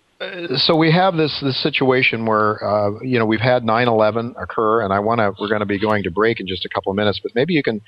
so 0.58 0.76
we 0.76 0.92
have 0.92 1.16
this 1.16 1.40
this 1.42 1.62
situation 1.62 2.26
where 2.26 2.64
uh, 2.64 2.92
you 3.02 3.20
know 3.20 3.26
we've 3.26 3.40
had 3.40 3.64
9/11 3.64 4.42
occur, 4.42 4.82
and 4.82 4.94
I 4.94 5.00
want 5.00 5.20
to 5.20 5.34
we're 5.40 5.50
going 5.50 5.62
to 5.62 5.66
be 5.66 5.80
going 5.80 6.04
to 6.04 6.12
break 6.12 6.40
in 6.40 6.48
just 6.48 6.66
a 6.66 6.70
couple 6.70 6.92
of 6.92 6.96
minutes, 6.96 7.20
but 7.22 7.34
maybe 7.36 7.54
you 7.54 7.64
can 7.64 7.82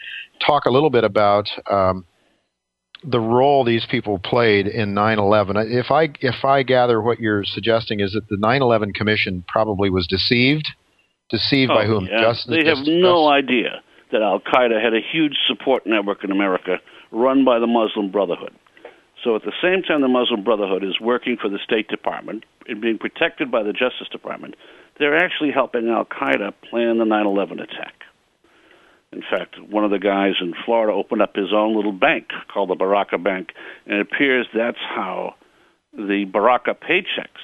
talk 0.46 0.66
a 0.66 0.72
little 0.72 0.90
bit 0.90 1.04
about 1.04 1.50
um, 1.70 2.06
the 3.04 3.20
role 3.20 3.64
these 3.64 3.86
people 3.90 4.20
played 4.20 4.68
in 4.68 4.94
9/11. 4.94 5.72
If 5.72 5.92
I 5.92 6.10
if 6.22 6.44
I 6.44 6.64
gather 6.64 7.02
what 7.02 7.20
you're 7.20 7.44
suggesting 7.44 8.00
is 8.00 8.14
that 8.14 8.28
the 8.30 8.38
9/11 8.38 8.94
Commission 8.94 9.44
probably 9.48 9.90
was 9.90 10.08
deceived, 10.08 10.68
deceived 11.30 11.72
oh, 11.72 11.76
by 11.76 11.86
whom? 11.86 12.06
Yeah. 12.06 12.22
Just, 12.22 12.50
they 12.50 12.66
have 12.66 12.78
just, 12.78 12.90
no 12.90 13.30
just, 13.30 13.46
idea 13.46 13.82
that 14.12 14.22
Al 14.22 14.40
Qaeda 14.40 14.82
had 14.82 14.94
a 14.94 15.02
huge 15.12 15.38
support 15.48 15.86
network 15.86 16.24
in 16.24 16.32
America 16.32 16.78
run 17.12 17.46
by 17.46 17.60
the 17.60 17.68
Muslim 17.68 18.12
Brotherhood. 18.12 18.54
So 19.26 19.36
at 19.36 19.42
the 19.42 19.54
same 19.60 19.82
time, 19.82 20.02
the 20.02 20.08
Muslim 20.08 20.44
Brotherhood 20.44 20.84
is 20.84 21.02
working 21.02 21.36
for 21.42 21.50
the 21.50 21.58
State 21.58 21.88
Department 21.88 22.44
and 22.68 22.80
being 22.80 23.00
protected 23.00 23.50
by 23.50 23.64
the 23.64 23.74
Justice 23.74 24.08
Department. 24.12 24.54
They're 25.00 25.18
actually 25.18 25.50
helping 25.52 25.90
Al 25.90 26.06
Qaeda 26.06 26.54
plan 26.70 27.00
the 27.00 27.06
9 27.06 27.26
11 27.26 27.60
attack. 27.60 27.96
In 29.12 29.22
fact, 29.22 29.56
one 29.60 29.84
of 29.84 29.90
the 29.90 29.98
guys 29.98 30.34
in 30.42 30.54
Florida 30.64 30.94
opened 30.94 31.24
up 31.24 31.36
his 31.36 31.52
own 31.52 31.76
little 31.76 31.92
bank 31.92 32.28
called 32.54 32.70
the 32.70 32.76
Baraka 32.76 33.18
Bank, 33.18 33.50
and 33.88 33.96
it 33.96 34.02
appears 34.02 34.46
that's 34.54 34.78
how 34.78 35.34
the 35.94 36.26
Baraka 36.26 36.76
paychecks 36.76 37.42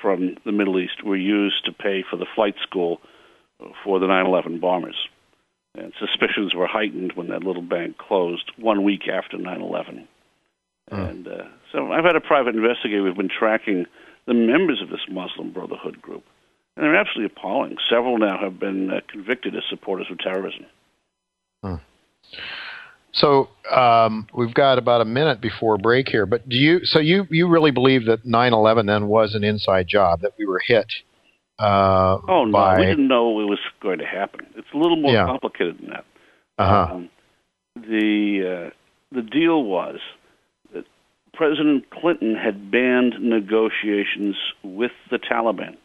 from 0.00 0.36
the 0.46 0.52
Middle 0.52 0.78
East 0.78 1.04
were 1.04 1.16
used 1.16 1.66
to 1.66 1.72
pay 1.72 2.02
for 2.08 2.16
the 2.16 2.26
flight 2.34 2.54
school 2.62 2.98
for 3.84 3.98
the 3.98 4.06
9 4.06 4.24
11 4.24 4.58
bombers. 4.58 4.96
And 5.74 5.92
suspicions 6.00 6.54
were 6.54 6.66
heightened 6.66 7.12
when 7.14 7.28
that 7.28 7.44
little 7.44 7.62
bank 7.62 7.98
closed 7.98 8.50
one 8.56 8.84
week 8.84 9.02
after 9.06 9.36
9 9.36 9.60
11. 9.60 10.08
And 10.90 11.28
uh, 11.28 11.44
so 11.72 11.92
I've 11.92 12.04
had 12.04 12.16
a 12.16 12.20
private 12.20 12.54
investigator. 12.54 13.02
We've 13.02 13.16
been 13.16 13.28
tracking 13.28 13.86
the 14.26 14.34
members 14.34 14.80
of 14.82 14.90
this 14.90 15.00
Muslim 15.08 15.52
Brotherhood 15.52 16.02
group, 16.02 16.24
and 16.76 16.84
they're 16.84 16.96
absolutely 16.96 17.34
appalling. 17.36 17.76
Several 17.88 18.18
now 18.18 18.38
have 18.40 18.58
been 18.58 18.90
uh, 18.90 19.00
convicted 19.08 19.54
as 19.54 19.62
supporters 19.68 20.06
of 20.10 20.18
terrorism. 20.18 20.66
Hmm. 21.62 21.74
So 23.12 23.48
um, 23.70 24.28
we've 24.34 24.54
got 24.54 24.78
about 24.78 25.00
a 25.00 25.04
minute 25.04 25.40
before 25.40 25.78
break 25.78 26.08
here. 26.08 26.26
But 26.26 26.48
do 26.48 26.56
you? 26.56 26.84
So 26.84 26.98
you 26.98 27.26
you 27.30 27.48
really 27.48 27.70
believe 27.70 28.06
that 28.06 28.24
9/11 28.24 28.86
then 28.86 29.08
was 29.08 29.34
an 29.34 29.44
inside 29.44 29.88
job 29.88 30.20
that 30.20 30.32
we 30.38 30.46
were 30.46 30.60
hit? 30.64 30.86
Uh, 31.58 32.18
oh 32.28 32.44
no, 32.44 32.52
by... 32.52 32.78
we 32.78 32.86
didn't 32.86 33.08
know 33.08 33.40
it 33.40 33.44
was 33.44 33.58
going 33.82 33.98
to 33.98 34.06
happen. 34.06 34.46
It's 34.56 34.68
a 34.72 34.76
little 34.78 34.96
more 34.96 35.12
yeah. 35.12 35.26
complicated 35.26 35.78
than 35.78 35.90
that. 35.90 36.04
Uh-huh. 36.58 36.94
Um, 36.94 37.10
the 37.76 38.70
uh, 38.70 39.14
the 39.14 39.22
deal 39.22 39.64
was 39.64 39.98
President 41.32 41.88
Clinton 41.90 42.34
had 42.34 42.70
banned 42.70 43.14
negotiations 43.20 44.36
with 44.62 44.92
the 45.10 45.18
Taliban 45.18 45.76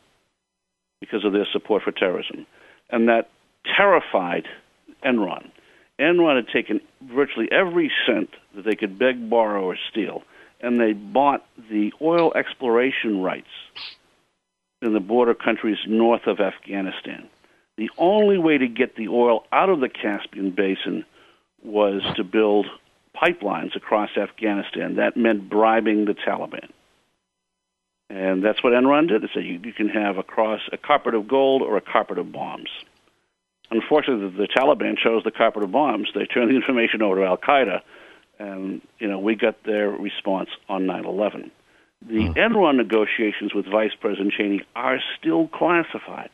because 0.99 1.23
of 1.23 1.33
their 1.33 1.47
support 1.51 1.83
for 1.83 1.91
terrorism. 1.91 2.45
And 2.89 3.07
that 3.07 3.29
terrified 3.77 4.47
Enron. 5.03 5.49
Enron 5.99 6.35
had 6.35 6.47
taken 6.49 6.81
virtually 7.01 7.47
every 7.51 7.91
cent 8.05 8.29
that 8.55 8.65
they 8.65 8.75
could 8.75 8.99
beg, 8.99 9.29
borrow, 9.29 9.63
or 9.63 9.77
steal, 9.91 10.23
and 10.61 10.79
they 10.79 10.93
bought 10.93 11.45
the 11.69 11.91
oil 12.01 12.33
exploration 12.33 13.21
rights 13.21 13.47
in 14.81 14.93
the 14.93 14.99
border 14.99 15.33
countries 15.33 15.77
north 15.87 16.27
of 16.27 16.39
Afghanistan. 16.39 17.27
The 17.77 17.89
only 17.97 18.37
way 18.37 18.57
to 18.57 18.67
get 18.67 18.95
the 18.95 19.07
oil 19.09 19.45
out 19.51 19.69
of 19.69 19.79
the 19.79 19.89
Caspian 19.89 20.51
Basin 20.51 21.05
was 21.63 22.01
to 22.15 22.23
build 22.23 22.67
pipelines 23.15 23.75
across 23.75 24.09
Afghanistan. 24.17 24.95
That 24.95 25.17
meant 25.17 25.49
bribing 25.49 26.05
the 26.05 26.13
Taliban. 26.13 26.69
And 28.09 28.43
that's 28.43 28.63
what 28.63 28.73
Enron 28.73 29.07
did. 29.07 29.23
They 29.23 29.29
said 29.33 29.45
you, 29.45 29.59
you 29.63 29.73
can 29.73 29.89
have 29.89 30.17
a, 30.17 30.23
cross, 30.23 30.61
a 30.71 30.77
carpet 30.77 31.15
of 31.15 31.27
gold 31.27 31.61
or 31.61 31.77
a 31.77 31.81
carpet 31.81 32.17
of 32.19 32.31
bombs. 32.31 32.69
unfortunately, 33.71 34.29
the, 34.29 34.37
the 34.37 34.47
Taliban 34.47 34.97
chose 34.97 35.23
the 35.23 35.31
carpet 35.31 35.63
of 35.63 35.71
bombs. 35.71 36.09
They 36.13 36.25
turned 36.25 36.51
the 36.51 36.55
information 36.55 37.01
over 37.01 37.15
to 37.15 37.25
Al 37.25 37.37
Qaeda, 37.37 37.81
and 38.37 38.81
you 38.99 39.07
know 39.07 39.17
we 39.17 39.35
got 39.35 39.63
their 39.63 39.89
response 39.89 40.49
on 40.69 40.85
9/11. 40.85 41.49
The 42.07 42.27
hmm. 42.27 42.31
Enron 42.33 42.75
negotiations 42.75 43.55
with 43.55 43.65
Vice 43.65 43.95
President 43.99 44.33
Cheney 44.33 44.61
are 44.75 44.99
still 45.17 45.47
classified. 45.47 46.29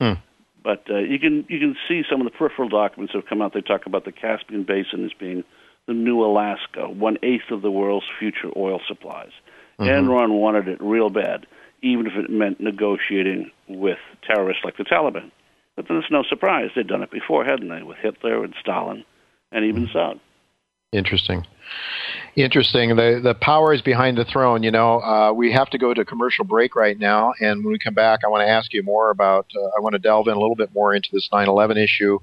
Hmm. 0.00 0.14
But 0.62 0.84
uh, 0.90 0.98
you 0.98 1.18
can 1.18 1.46
you 1.48 1.60
can 1.60 1.76
see 1.88 2.02
some 2.10 2.20
of 2.20 2.24
the 2.24 2.36
peripheral 2.36 2.68
documents 2.68 3.12
that 3.12 3.20
have 3.20 3.28
come 3.28 3.40
out. 3.40 3.54
They 3.54 3.62
talk 3.62 3.86
about 3.86 4.04
the 4.04 4.12
Caspian 4.12 4.64
Basin 4.64 5.04
as 5.04 5.12
being 5.12 5.44
the 5.86 5.94
new 5.94 6.24
Alaska, 6.24 6.88
one 6.88 7.18
eighth 7.22 7.50
of 7.50 7.62
the 7.62 7.70
world's 7.70 8.06
future 8.18 8.50
oil 8.56 8.80
supplies. 8.86 9.32
Mm-hmm. 9.78 9.90
Enron 9.90 10.40
wanted 10.40 10.68
it 10.68 10.80
real 10.80 11.10
bad, 11.10 11.46
even 11.82 12.06
if 12.06 12.12
it 12.14 12.30
meant 12.30 12.60
negotiating 12.60 13.50
with 13.68 13.98
terrorists 14.26 14.64
like 14.64 14.76
the 14.76 14.84
Taliban. 14.84 15.30
But 15.76 15.88
then 15.88 15.96
it's 15.96 16.10
no 16.10 16.22
surprise 16.22 16.70
they'd 16.74 16.86
done 16.86 17.02
it 17.02 17.10
before, 17.10 17.44
hadn't 17.44 17.68
they, 17.68 17.82
with 17.82 17.98
Hitler 17.98 18.44
and 18.44 18.54
Stalin, 18.60 19.04
and 19.50 19.64
even 19.64 19.86
mm-hmm. 19.86 19.96
Saud. 19.96 20.20
Interesting 20.92 21.44
interesting. 22.36 22.96
The 22.96 23.20
the 23.22 23.34
powers 23.34 23.82
behind 23.82 24.18
the 24.18 24.24
throne. 24.24 24.62
You 24.62 24.70
know, 24.70 25.00
uh, 25.00 25.32
we 25.32 25.52
have 25.52 25.70
to 25.70 25.78
go 25.78 25.94
to 25.94 26.04
commercial 26.04 26.44
break 26.44 26.74
right 26.74 26.98
now, 26.98 27.32
and 27.40 27.64
when 27.64 27.72
we 27.72 27.78
come 27.78 27.94
back, 27.94 28.20
I 28.24 28.28
want 28.28 28.42
to 28.42 28.48
ask 28.48 28.72
you 28.72 28.82
more 28.82 29.10
about. 29.10 29.46
Uh, 29.56 29.66
I 29.76 29.80
want 29.80 29.94
to 29.94 29.98
delve 29.98 30.28
in 30.28 30.34
a 30.34 30.38
little 30.38 30.56
bit 30.56 30.72
more 30.74 30.94
into 30.94 31.08
this 31.12 31.28
9/11 31.32 31.76
issue. 31.76 32.18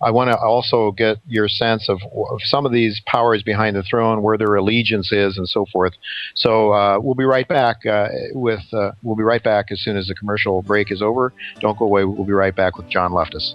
I 0.00 0.10
want 0.10 0.30
to 0.30 0.38
also 0.38 0.92
get 0.92 1.18
your 1.26 1.48
sense 1.48 1.88
of, 1.88 2.00
of, 2.02 2.40
some 2.42 2.66
of 2.66 2.72
these 2.72 3.00
powers 3.06 3.42
behind 3.42 3.76
the 3.76 3.82
throne, 3.82 4.22
where 4.22 4.38
their 4.38 4.54
allegiance 4.54 5.12
is, 5.12 5.38
and 5.38 5.48
so 5.48 5.66
forth. 5.72 5.94
So 6.34 6.72
uh, 6.72 6.98
we'll 7.00 7.14
be 7.14 7.24
right 7.24 7.48
back 7.48 7.84
uh, 7.86 8.08
with. 8.32 8.62
Uh, 8.72 8.92
we'll 9.02 9.16
be 9.16 9.24
right 9.24 9.42
back 9.42 9.66
as 9.70 9.80
soon 9.80 9.96
as 9.96 10.06
the 10.06 10.14
commercial 10.14 10.62
break 10.62 10.90
is 10.90 11.02
over. 11.02 11.32
Don't 11.60 11.78
go 11.78 11.84
away. 11.86 12.04
We'll 12.04 12.26
be 12.26 12.32
right 12.32 12.54
back 12.54 12.76
with 12.76 12.88
John 12.88 13.12
Loftus. 13.12 13.54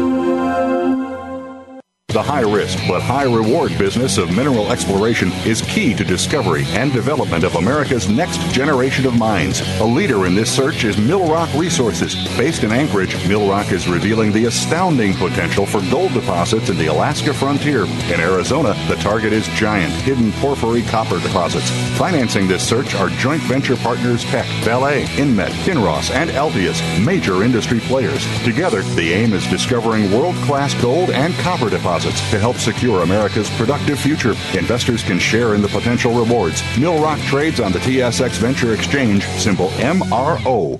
The 2.11 2.21
high 2.21 2.41
risk 2.41 2.77
but 2.89 3.01
high 3.01 3.23
reward 3.23 3.77
business 3.77 4.17
of 4.17 4.35
mineral 4.35 4.69
exploration 4.69 5.31
is 5.45 5.61
key 5.61 5.93
to 5.93 6.03
discovery 6.03 6.65
and 6.71 6.91
development 6.91 7.45
of 7.45 7.55
America's 7.55 8.09
next 8.09 8.41
generation 8.51 9.05
of 9.05 9.17
mines. 9.17 9.61
A 9.79 9.85
leader 9.85 10.25
in 10.25 10.35
this 10.35 10.53
search 10.53 10.83
is 10.83 10.97
Millrock 10.97 11.57
Resources. 11.57 12.15
Based 12.37 12.65
in 12.65 12.73
Anchorage, 12.73 13.15
Millrock 13.29 13.71
is 13.71 13.87
revealing 13.87 14.33
the 14.33 14.43
astounding 14.43 15.13
potential 15.13 15.65
for 15.65 15.79
gold 15.89 16.11
deposits 16.11 16.67
in 16.67 16.77
the 16.77 16.87
Alaska 16.87 17.33
frontier. 17.33 17.85
In 17.85 18.19
Arizona, 18.19 18.75
the 18.89 18.95
target 18.95 19.31
is 19.31 19.47
giant, 19.55 19.93
hidden 19.93 20.33
porphyry 20.33 20.81
copper 20.81 21.21
deposits. 21.21 21.69
Financing 21.97 22.45
this 22.45 22.67
search 22.67 22.93
are 22.93 23.07
joint 23.21 23.41
venture 23.43 23.77
partners 23.77 24.25
Teck, 24.25 24.47
Vale, 24.65 25.05
Inmet, 25.15 25.51
Kinross, 25.63 26.11
and 26.11 26.29
Altius, 26.31 26.81
major 27.05 27.43
industry 27.43 27.79
players. 27.79 28.27
Together, 28.43 28.81
the 28.81 29.13
aim 29.13 29.31
is 29.31 29.47
discovering 29.47 30.11
world 30.11 30.35
class 30.43 30.73
gold 30.81 31.09
and 31.11 31.33
copper 31.35 31.69
deposits 31.69 32.00
deposits 32.01 32.31
to 32.31 32.39
help 32.39 32.57
secure 32.57 33.03
America's 33.03 33.49
productive 33.51 33.99
future. 33.99 34.31
Investors 34.57 35.03
can 35.03 35.19
share 35.19 35.55
in 35.55 35.61
the 35.61 35.67
potential 35.67 36.13
rewards. 36.13 36.61
Millrock 36.77 37.21
trades 37.25 37.59
on 37.59 37.71
the 37.71 37.79
TSX 37.79 38.37
Venture 38.37 38.73
Exchange, 38.73 39.25
symbol 39.25 39.69
MRO. 39.69 40.79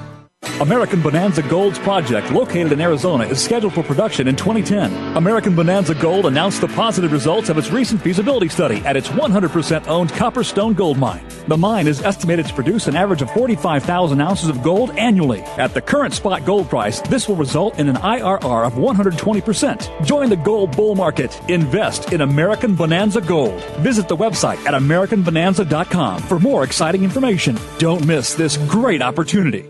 American 0.61 1.01
Bonanza 1.01 1.41
Gold's 1.41 1.79
project, 1.79 2.31
located 2.31 2.71
in 2.71 2.79
Arizona, 2.79 3.23
is 3.23 3.43
scheduled 3.43 3.73
for 3.73 3.81
production 3.81 4.27
in 4.27 4.35
2010. 4.35 5.17
American 5.17 5.55
Bonanza 5.55 5.95
Gold 5.95 6.27
announced 6.27 6.61
the 6.61 6.67
positive 6.67 7.11
results 7.11 7.49
of 7.49 7.57
its 7.57 7.71
recent 7.71 7.99
feasibility 7.99 8.47
study 8.47 8.77
at 8.85 8.95
its 8.95 9.07
100% 9.07 9.87
owned 9.87 10.11
Copperstone 10.11 10.75
Gold 10.75 10.99
Mine. 10.99 11.25
The 11.47 11.57
mine 11.57 11.87
is 11.87 12.03
estimated 12.03 12.45
to 12.45 12.53
produce 12.53 12.85
an 12.85 12.95
average 12.95 13.23
of 13.23 13.31
45,000 13.31 14.21
ounces 14.21 14.49
of 14.49 14.61
gold 14.61 14.91
annually. 14.91 15.41
At 15.57 15.73
the 15.73 15.81
current 15.81 16.13
spot 16.13 16.45
gold 16.45 16.69
price, 16.69 17.01
this 17.01 17.27
will 17.27 17.37
result 17.37 17.79
in 17.79 17.89
an 17.89 17.95
IRR 17.95 18.67
of 18.67 18.73
120%. 18.73 20.05
Join 20.05 20.29
the 20.29 20.35
gold 20.35 20.75
bull 20.77 20.93
market. 20.93 21.41
Invest 21.49 22.13
in 22.13 22.21
American 22.21 22.75
Bonanza 22.75 23.19
Gold. 23.19 23.59
Visit 23.79 24.07
the 24.07 24.15
website 24.15 24.63
at 24.67 24.75
AmericanBonanza.com 24.79 26.21
for 26.21 26.39
more 26.39 26.63
exciting 26.63 27.03
information. 27.03 27.57
Don't 27.79 28.05
miss 28.05 28.35
this 28.35 28.57
great 28.57 29.01
opportunity. 29.01 29.67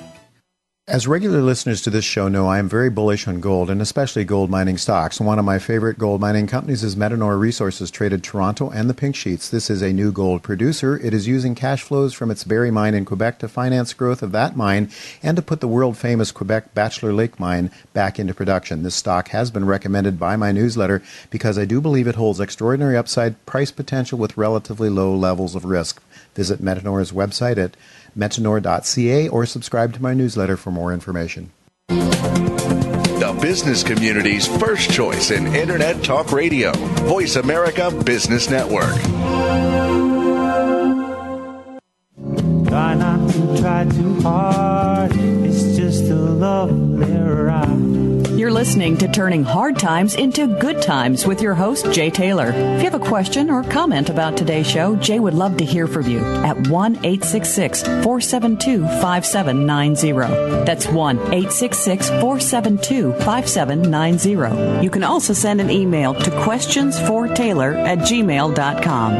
As 0.87 1.07
regular 1.07 1.41
listeners 1.41 1.81
to 1.81 1.89
this 1.89 2.05
show 2.05 2.27
know, 2.27 2.47
I 2.47 2.57
am 2.59 2.67
very 2.67 2.89
bullish 2.89 3.27
on 3.27 3.39
gold 3.41 3.69
and 3.69 3.81
especially 3.81 4.23
gold 4.23 4.49
mining 4.49 4.77
stocks. 4.77 5.19
One 5.19 5.39
of 5.39 5.45
my 5.45 5.59
favorite 5.59 5.97
gold 5.97 6.21
mining 6.21 6.47
companies 6.47 6.83
is 6.83 6.95
Metanor 6.95 7.39
Resources, 7.39 7.89
traded 7.89 8.21
Toronto 8.21 8.69
and 8.69 8.89
the 8.89 8.93
Pink 8.93 9.15
Sheets. 9.15 9.49
This 9.49 9.69
is 9.69 9.81
a 9.81 9.93
new 9.93 10.11
gold 10.11 10.41
producer. 10.41 10.97
It 10.97 11.13
is 11.13 11.27
using 11.27 11.55
cash 11.55 11.81
flows 11.81 12.13
from 12.13 12.31
its 12.31 12.43
Barry 12.43 12.69
mine 12.71 12.93
in 12.93 13.05
Quebec 13.05 13.39
to 13.39 13.47
finance 13.47 13.93
growth 13.93 14.21
of 14.21 14.33
that 14.33 14.57
mine 14.57 14.89
and 15.21 15.35
to 15.37 15.41
put 15.41 15.61
the 15.61 15.69
world 15.69 15.97
famous 15.97 16.31
Quebec 16.31 16.73
Bachelor 16.73 17.13
Lake 17.13 17.39
mine 17.39 17.71
back 17.93 18.19
into 18.19 18.33
production. 18.33 18.83
This 18.83 18.95
stock 18.95 19.29
has 19.29 19.51
been 19.51 19.65
recommended 19.65 20.19
by 20.19 20.35
my 20.35 20.51
newsletter 20.51 21.01
because 21.29 21.57
I 21.57 21.63
do 21.63 21.79
believe 21.79 22.07
it 22.07 22.15
holds 22.15 22.41
extraordinary 22.41 22.97
upside 22.97 23.45
price 23.45 23.71
potential 23.71 24.17
with 24.17 24.37
relatively 24.37 24.89
low 24.89 25.13
levels 25.13 25.55
of 25.55 25.63
risk. 25.63 26.01
Visit 26.35 26.61
Metanor's 26.61 27.13
website 27.13 27.57
at 27.57 27.77
metanor.ca 28.17 29.27
or 29.29 29.45
subscribe 29.45 29.93
to 29.93 30.01
my 30.01 30.13
newsletter 30.13 30.57
for 30.57 30.71
more 30.71 30.93
information. 30.93 31.51
The 31.87 33.37
business 33.41 33.83
community's 33.83 34.47
first 34.57 34.91
choice 34.91 35.31
in 35.31 35.47
Internet 35.55 36.03
Talk 36.03 36.31
Radio. 36.31 36.73
Voice 37.07 37.35
America 37.37 37.89
Business 38.03 38.49
Network. 38.49 38.95
Try 42.67 42.95
not 42.95 43.29
to 43.31 43.57
try 43.61 43.85
too 43.85 44.19
hard. 44.21 45.11
It's 45.15 45.77
just 45.77 46.03
a 46.05 46.15
lovely 46.15 47.15
ride. 47.15 47.92
Listening 48.53 48.95
to 48.97 49.07
Turning 49.07 49.43
Hard 49.43 49.79
Times 49.79 50.13
into 50.13 50.45
Good 50.45 50.79
Times 50.79 51.25
with 51.25 51.41
your 51.41 51.55
host, 51.55 51.91
Jay 51.91 52.11
Taylor. 52.11 52.49
If 52.49 52.83
you 52.83 52.89
have 52.91 52.93
a 52.93 53.03
question 53.03 53.49
or 53.49 53.63
comment 53.63 54.11
about 54.11 54.37
today's 54.37 54.69
show, 54.69 54.95
Jay 54.95 55.19
would 55.19 55.33
love 55.33 55.57
to 55.57 55.65
hear 55.65 55.87
from 55.87 56.07
you 56.07 56.19
at 56.19 56.67
1 56.67 56.97
866 56.97 57.81
472 57.81 58.85
5790. 59.01 60.65
That's 60.65 60.85
1 60.85 61.17
866 61.17 62.09
472 62.09 63.13
5790. 63.13 64.83
You 64.83 64.89
can 64.91 65.03
also 65.03 65.33
send 65.33 65.59
an 65.59 65.71
email 65.71 66.13
to 66.13 66.29
questionsfortaylor 66.29 67.75
at 67.75 67.97
gmail.com. 67.99 69.13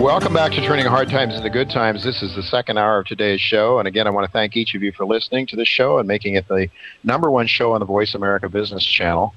Welcome 0.00 0.32
back 0.32 0.52
to 0.52 0.64
Turning 0.64 0.86
Hard 0.86 1.10
Times 1.10 1.34
into 1.34 1.50
Good 1.50 1.70
Times. 1.70 2.04
This 2.04 2.22
is 2.22 2.32
the 2.36 2.42
second 2.44 2.78
hour 2.78 3.00
of 3.00 3.06
today's 3.06 3.40
show. 3.40 3.80
And 3.80 3.88
again, 3.88 4.06
I 4.06 4.10
want 4.10 4.26
to 4.26 4.32
thank 4.32 4.56
each 4.56 4.76
of 4.76 4.82
you 4.84 4.92
for 4.92 5.04
listening 5.04 5.48
to 5.48 5.56
this 5.56 5.66
show 5.66 5.98
and 5.98 6.06
making 6.06 6.36
it 6.36 6.46
the 6.46 6.68
number 7.02 7.32
one 7.32 7.48
show 7.48 7.72
on 7.72 7.80
the 7.80 7.86
Voice 7.86 8.14
America 8.14 8.48
Business 8.48 8.84
Channel. 8.84 9.34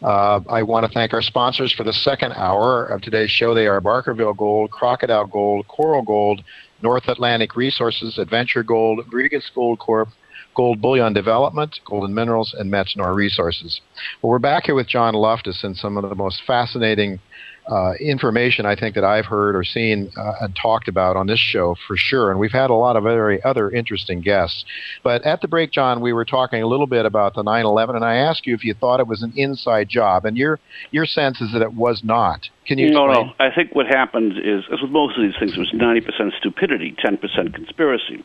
Uh, 0.00 0.38
I 0.48 0.62
want 0.62 0.86
to 0.86 0.92
thank 0.92 1.12
our 1.14 1.22
sponsors 1.22 1.72
for 1.72 1.82
the 1.82 1.92
second 1.92 2.32
hour 2.34 2.86
of 2.86 3.00
today's 3.00 3.32
show. 3.32 3.54
They 3.54 3.66
are 3.66 3.80
Barkerville 3.80 4.36
Gold, 4.36 4.70
Crocodile 4.70 5.26
Gold, 5.26 5.66
Coral 5.66 6.02
Gold, 6.02 6.44
North 6.80 7.08
Atlantic 7.08 7.56
Resources, 7.56 8.16
Adventure 8.16 8.62
Gold, 8.62 9.12
Regis 9.12 9.50
Gold 9.52 9.80
Corp, 9.80 10.10
Gold 10.54 10.80
Bullion 10.80 11.12
Development, 11.12 11.78
Golden 11.84 12.14
Minerals, 12.14 12.54
and 12.56 12.72
Metanor 12.72 13.14
Resources. 13.14 13.80
Well, 14.22 14.30
we're 14.30 14.38
back 14.38 14.64
here 14.66 14.74
with 14.74 14.88
John 14.88 15.14
Loftus 15.14 15.64
and 15.64 15.76
some 15.76 15.96
of 15.96 16.08
the 16.08 16.14
most 16.14 16.42
fascinating 16.46 17.20
uh, 17.66 17.92
information 17.94 18.66
I 18.66 18.76
think 18.76 18.94
that 18.94 19.04
I've 19.04 19.24
heard 19.24 19.56
or 19.56 19.64
seen 19.64 20.10
uh, 20.16 20.32
and 20.42 20.54
talked 20.60 20.88
about 20.88 21.16
on 21.16 21.26
this 21.26 21.38
show 21.38 21.74
for 21.86 21.96
sure. 21.96 22.30
And 22.30 22.38
we've 22.38 22.52
had 22.52 22.70
a 22.70 22.74
lot 22.74 22.96
of 22.96 23.04
very 23.04 23.42
other 23.42 23.70
interesting 23.70 24.20
guests. 24.20 24.64
But 25.02 25.22
at 25.24 25.40
the 25.40 25.48
break, 25.48 25.72
John, 25.72 26.00
we 26.00 26.12
were 26.12 26.24
talking 26.24 26.62
a 26.62 26.66
little 26.66 26.86
bit 26.86 27.06
about 27.06 27.34
the 27.34 27.42
9/11, 27.42 27.96
and 27.96 28.04
I 28.04 28.16
asked 28.16 28.46
you 28.46 28.54
if 28.54 28.64
you 28.64 28.74
thought 28.74 29.00
it 29.00 29.06
was 29.06 29.22
an 29.22 29.32
inside 29.36 29.88
job, 29.88 30.24
and 30.24 30.36
your 30.36 30.60
your 30.90 31.06
sense 31.06 31.40
is 31.40 31.52
that 31.52 31.62
it 31.62 31.72
was 31.72 32.02
not. 32.04 32.48
Can 32.66 32.78
you? 32.78 32.90
No, 32.90 33.06
explain? 33.06 33.26
no. 33.28 33.44
I 33.44 33.54
think 33.54 33.74
what 33.74 33.86
happened 33.86 34.32
is, 34.38 34.64
as 34.72 34.82
with 34.82 34.90
most 34.90 35.16
of 35.16 35.22
these 35.22 35.34
things, 35.38 35.52
it 35.56 35.58
was 35.58 35.72
90% 35.72 36.36
stupidity, 36.38 36.94
10% 37.04 37.54
conspiracy. 37.54 38.24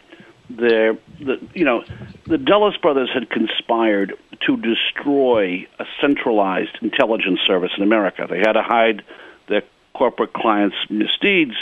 The, 0.49 0.97
the 1.19 1.39
you 1.53 1.63
know 1.63 1.83
the 2.25 2.37
Dulles 2.37 2.77
brothers 2.77 3.09
had 3.13 3.29
conspired 3.29 4.13
to 4.45 4.57
destroy 4.57 5.67
a 5.79 5.85
centralized 6.01 6.77
intelligence 6.81 7.39
service 7.45 7.71
in 7.77 7.83
America. 7.83 8.25
They 8.29 8.39
had 8.39 8.53
to 8.53 8.63
hide 8.63 9.03
their 9.47 9.63
corporate 9.93 10.33
clients' 10.33 10.75
misdeeds, 10.89 11.55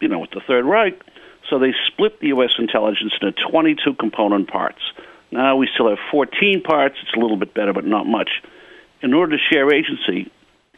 you 0.00 0.08
know, 0.08 0.18
with 0.18 0.30
the 0.30 0.40
Third 0.40 0.64
Reich. 0.64 1.00
So 1.48 1.58
they 1.58 1.74
split 1.86 2.20
the 2.20 2.28
U.S. 2.28 2.52
intelligence 2.58 3.12
into 3.20 3.32
22 3.50 3.94
component 3.94 4.48
parts. 4.48 4.80
Now 5.30 5.56
we 5.56 5.68
still 5.72 5.88
have 5.88 5.98
14 6.10 6.62
parts. 6.62 6.96
It's 7.02 7.12
a 7.14 7.20
little 7.20 7.36
bit 7.36 7.54
better, 7.54 7.72
but 7.72 7.84
not 7.84 8.06
much. 8.06 8.42
In 9.02 9.12
order 9.12 9.36
to 9.36 9.42
share 9.42 9.72
agency, 9.72 10.30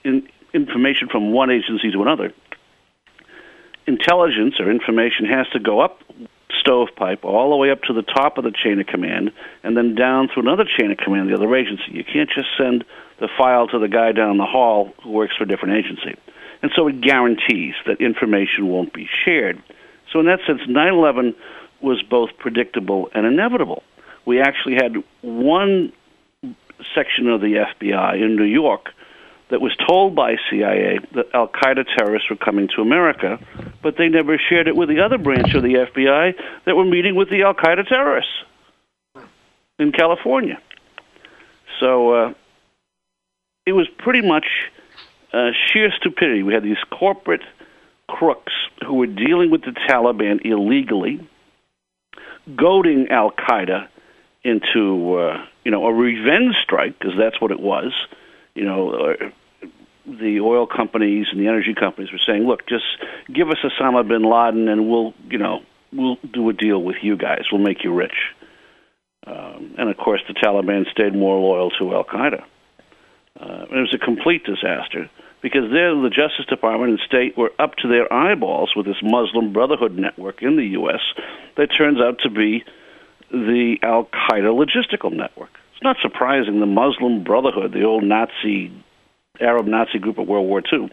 in, 0.02 0.28
information 0.52 1.08
from 1.08 1.32
one 1.32 1.50
agency 1.50 1.90
to 1.92 2.02
another, 2.02 2.32
intelligence 3.86 4.58
or 4.58 4.70
information 4.70 5.26
has 5.26 5.46
to 5.50 5.58
go 5.58 5.80
up 5.80 6.00
stovepipe 6.60 7.24
all 7.24 7.50
the 7.50 7.56
way 7.56 7.70
up 7.70 7.82
to 7.82 7.92
the 7.92 8.02
top 8.02 8.38
of 8.38 8.44
the 8.44 8.52
chain 8.52 8.80
of 8.80 8.86
command 8.86 9.32
and 9.62 9.76
then 9.76 9.94
down 9.94 10.28
through 10.28 10.42
another 10.42 10.64
chain 10.64 10.90
of 10.90 10.98
command 10.98 11.28
the 11.28 11.34
other 11.34 11.54
agency. 11.54 11.90
You 11.90 12.04
can't 12.04 12.30
just 12.30 12.48
send 12.56 12.84
the 13.18 13.28
file 13.38 13.68
to 13.68 13.78
the 13.78 13.88
guy 13.88 14.12
down 14.12 14.38
the 14.38 14.44
hall 14.44 14.92
who 15.02 15.10
works 15.10 15.36
for 15.36 15.44
a 15.44 15.48
different 15.48 15.74
agency. 15.74 16.18
And 16.62 16.70
so 16.74 16.88
it 16.88 17.00
guarantees 17.00 17.74
that 17.86 18.00
information 18.00 18.68
won't 18.68 18.92
be 18.92 19.08
shared. 19.24 19.62
So 20.12 20.20
in 20.20 20.26
that 20.26 20.40
sense, 20.46 20.62
9/11 20.66 21.34
was 21.80 22.02
both 22.02 22.36
predictable 22.38 23.10
and 23.14 23.26
inevitable. 23.26 23.82
We 24.24 24.40
actually 24.40 24.74
had 24.74 25.02
one 25.20 25.92
section 26.94 27.28
of 27.28 27.40
the 27.40 27.58
FBI 27.58 28.16
in 28.16 28.36
New 28.36 28.44
York 28.44 28.92
that 29.54 29.60
was 29.60 29.76
told 29.86 30.16
by 30.16 30.34
CIA 30.50 30.98
that 31.12 31.32
Al 31.32 31.46
Qaeda 31.46 31.86
terrorists 31.96 32.28
were 32.28 32.34
coming 32.34 32.66
to 32.74 32.82
America, 32.82 33.38
but 33.84 33.96
they 33.96 34.08
never 34.08 34.36
shared 34.36 34.66
it 34.66 34.74
with 34.74 34.88
the 34.88 34.98
other 34.98 35.16
branch 35.16 35.54
of 35.54 35.62
the 35.62 35.74
FBI 35.74 36.34
that 36.64 36.74
were 36.74 36.84
meeting 36.84 37.14
with 37.14 37.30
the 37.30 37.42
Al 37.42 37.54
Qaeda 37.54 37.86
terrorists 37.86 38.32
in 39.78 39.92
California. 39.92 40.60
So 41.78 42.10
uh, 42.10 42.34
it 43.64 43.74
was 43.74 43.86
pretty 43.96 44.26
much 44.26 44.46
uh, 45.32 45.50
sheer 45.68 45.92
stupidity. 45.92 46.42
We 46.42 46.52
had 46.52 46.64
these 46.64 46.82
corporate 46.90 47.42
crooks 48.08 48.54
who 48.84 48.94
were 48.94 49.06
dealing 49.06 49.52
with 49.52 49.62
the 49.62 49.70
Taliban 49.70 50.44
illegally, 50.44 51.24
goading 52.56 53.06
Al 53.10 53.30
Qaeda 53.30 53.86
into 54.42 55.14
uh, 55.14 55.46
you 55.62 55.70
know 55.70 55.86
a 55.86 55.92
revenge 55.92 56.56
strike 56.60 56.98
because 56.98 57.16
that's 57.16 57.40
what 57.40 57.52
it 57.52 57.60
was. 57.60 57.92
You 58.56 58.64
know, 58.64 59.14
the 60.06 60.40
oil 60.40 60.66
companies 60.66 61.26
and 61.30 61.40
the 61.40 61.48
energy 61.48 61.74
companies 61.74 62.12
were 62.12 62.18
saying, 62.18 62.46
"Look, 62.46 62.66
just 62.66 62.84
give 63.32 63.48
us 63.50 63.58
Osama 63.64 64.06
bin 64.06 64.22
Laden, 64.22 64.68
and 64.68 64.88
we'll 64.88 65.14
you 65.30 65.38
know 65.38 65.62
we'll 65.92 66.18
do 66.30 66.48
a 66.48 66.52
deal 66.52 66.82
with 66.82 66.96
you 67.02 67.16
guys. 67.16 67.44
We'll 67.50 67.62
make 67.62 67.84
you 67.84 67.92
rich." 67.92 68.32
Um, 69.26 69.74
and 69.78 69.88
of 69.88 69.96
course, 69.96 70.20
the 70.28 70.34
Taliban 70.34 70.90
stayed 70.90 71.14
more 71.14 71.38
loyal 71.38 71.70
to 71.78 71.94
Al 71.94 72.04
Qaeda. 72.04 72.42
Uh, 73.40 73.66
it 73.70 73.80
was 73.80 73.94
a 73.94 73.98
complete 73.98 74.44
disaster 74.44 75.10
because 75.44 75.70
there 75.72 75.94
the 75.94 76.10
Justice 76.10 76.46
Department 76.48 76.90
and 76.90 77.00
state 77.00 77.36
were 77.36 77.52
up 77.58 77.76
to 77.76 77.88
their 77.88 78.10
eyeballs 78.12 78.74
with 78.76 78.86
this 78.86 79.02
Muslim 79.02 79.52
Brotherhood 79.52 79.96
network 79.96 80.42
in 80.42 80.56
the 80.56 80.66
U.S. 80.78 81.00
that 81.56 81.66
turns 81.66 82.00
out 82.00 82.20
to 82.20 82.30
be 82.30 82.64
the 83.30 83.76
Al 83.82 84.04
Qaeda 84.04 84.52
logistical 84.54 85.12
network. 85.12 85.50
It's 85.72 85.82
not 85.82 85.96
surprising 86.00 86.60
the 86.60 86.66
Muslim 86.66 87.24
Brotherhood, 87.24 87.72
the 87.72 87.82
old 87.82 88.04
Nazi, 88.04 88.72
Arab 89.40 89.66
Nazi 89.66 89.98
group 89.98 90.18
of 90.18 90.28
World 90.28 90.48
War 90.48 90.62
II, 90.72 90.84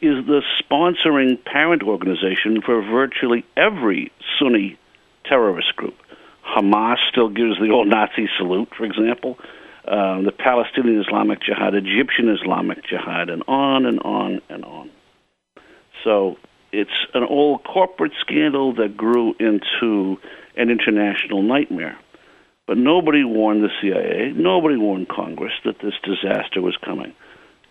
is 0.00 0.26
the 0.26 0.42
sponsoring 0.60 1.42
parent 1.44 1.82
organization 1.82 2.60
for 2.60 2.82
virtually 2.82 3.44
every 3.56 4.12
Sunni 4.38 4.76
terrorist 5.24 5.76
group. 5.76 5.94
Hamas 6.44 6.96
still 7.08 7.28
gives 7.28 7.58
the 7.58 7.70
old 7.70 7.88
Nazi 7.88 8.28
salute, 8.36 8.68
for 8.76 8.84
example 8.84 9.38
uh, 9.86 10.22
the 10.22 10.32
Palestinian 10.32 11.00
Islamic 11.00 11.42
Jihad, 11.42 11.74
Egyptian 11.74 12.28
Islamic 12.30 12.84
Jihad, 12.84 13.28
and 13.28 13.42
on 13.46 13.86
and 13.86 14.00
on 14.00 14.40
and 14.48 14.64
on. 14.64 14.90
So 16.02 16.38
it's 16.72 16.90
an 17.12 17.22
old 17.22 17.64
corporate 17.64 18.12
scandal 18.20 18.74
that 18.74 18.96
grew 18.96 19.34
into 19.38 20.18
an 20.56 20.70
international 20.70 21.42
nightmare. 21.42 21.98
But 22.66 22.78
nobody 22.78 23.24
warned 23.24 23.62
the 23.62 23.68
CIA, 23.82 24.32
nobody 24.34 24.76
warned 24.76 25.08
Congress 25.08 25.52
that 25.64 25.78
this 25.80 25.94
disaster 26.02 26.62
was 26.62 26.76
coming. 26.78 27.14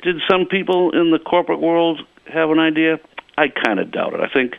Did 0.04 0.18
some 0.30 0.46
people 0.46 0.92
in 0.92 1.12
the 1.12 1.20
corporate 1.20 1.62
world 1.62 2.02
have 2.32 2.50
an 2.50 2.60
idea? 2.60 3.00
I 3.38 3.48
kind 3.48 3.80
of 3.80 3.92
doubt 3.92 4.14
it. 4.14 4.20
I 4.20 4.28
think 4.32 4.56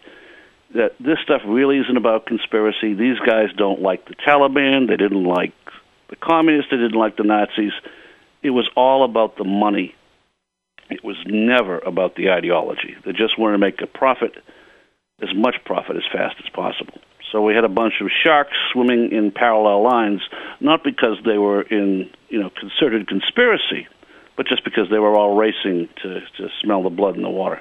that 0.74 0.96
this 0.98 1.18
stuff 1.22 1.42
really 1.46 1.78
isn't 1.78 1.96
about 1.96 2.26
conspiracy. 2.26 2.94
These 2.94 3.18
guys 3.20 3.48
don't 3.56 3.80
like 3.80 4.06
the 4.06 4.14
Taliban. 4.14 4.88
They 4.88 4.96
didn't 4.96 5.24
like 5.24 5.52
the 6.08 6.16
communists 6.16 6.70
they 6.70 6.76
didn't 6.76 6.98
like 6.98 7.16
the 7.16 7.24
Nazis. 7.24 7.72
It 8.42 8.50
was 8.50 8.68
all 8.76 9.04
about 9.04 9.36
the 9.36 9.44
money. 9.44 9.94
It 10.90 11.02
was 11.02 11.16
never 11.26 11.78
about 11.78 12.16
the 12.16 12.30
ideology. 12.30 12.94
They 13.04 13.12
just 13.12 13.38
wanted 13.38 13.52
to 13.52 13.58
make 13.58 13.80
a 13.80 13.86
profit, 13.86 14.32
as 15.22 15.34
much 15.34 15.56
profit 15.64 15.96
as 15.96 16.02
fast 16.12 16.36
as 16.44 16.50
possible. 16.50 16.98
So 17.32 17.42
we 17.42 17.54
had 17.54 17.64
a 17.64 17.68
bunch 17.68 17.94
of 18.00 18.08
sharks 18.22 18.56
swimming 18.72 19.10
in 19.12 19.32
parallel 19.32 19.82
lines, 19.82 20.20
not 20.60 20.84
because 20.84 21.16
they 21.24 21.38
were 21.38 21.62
in 21.62 22.10
you 22.28 22.40
know 22.40 22.50
concerted 22.50 23.08
conspiracy, 23.08 23.88
but 24.36 24.46
just 24.46 24.64
because 24.64 24.88
they 24.90 24.98
were 24.98 25.16
all 25.16 25.36
racing 25.36 25.88
to 26.02 26.20
to 26.36 26.48
smell 26.62 26.82
the 26.82 26.90
blood 26.90 27.16
in 27.16 27.22
the 27.22 27.30
water 27.30 27.60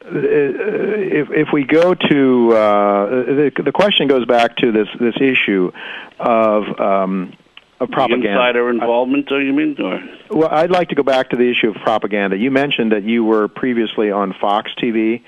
if 0.00 1.28
if 1.30 1.48
we 1.52 1.64
go 1.64 1.94
to 1.94 2.52
uh, 2.52 3.06
the 3.08 3.52
the 3.64 3.72
question 3.72 4.06
goes 4.06 4.24
back 4.26 4.56
to 4.56 4.72
this 4.72 4.88
this 5.00 5.16
issue 5.20 5.72
of 6.18 6.80
um, 6.80 7.32
of 7.80 7.90
propaganda. 7.90 8.28
The 8.28 8.32
insider 8.32 8.70
involvement, 8.70 9.28
do 9.28 9.40
you 9.40 9.52
mean? 9.52 9.76
Or? 9.80 10.00
Well, 10.30 10.48
I'd 10.50 10.70
like 10.70 10.88
to 10.90 10.94
go 10.94 11.02
back 11.02 11.30
to 11.30 11.36
the 11.36 11.50
issue 11.50 11.70
of 11.70 11.76
propaganda. 11.76 12.36
You 12.36 12.50
mentioned 12.50 12.92
that 12.92 13.04
you 13.04 13.24
were 13.24 13.48
previously 13.48 14.10
on 14.10 14.34
Fox 14.40 14.70
TV. 14.82 15.22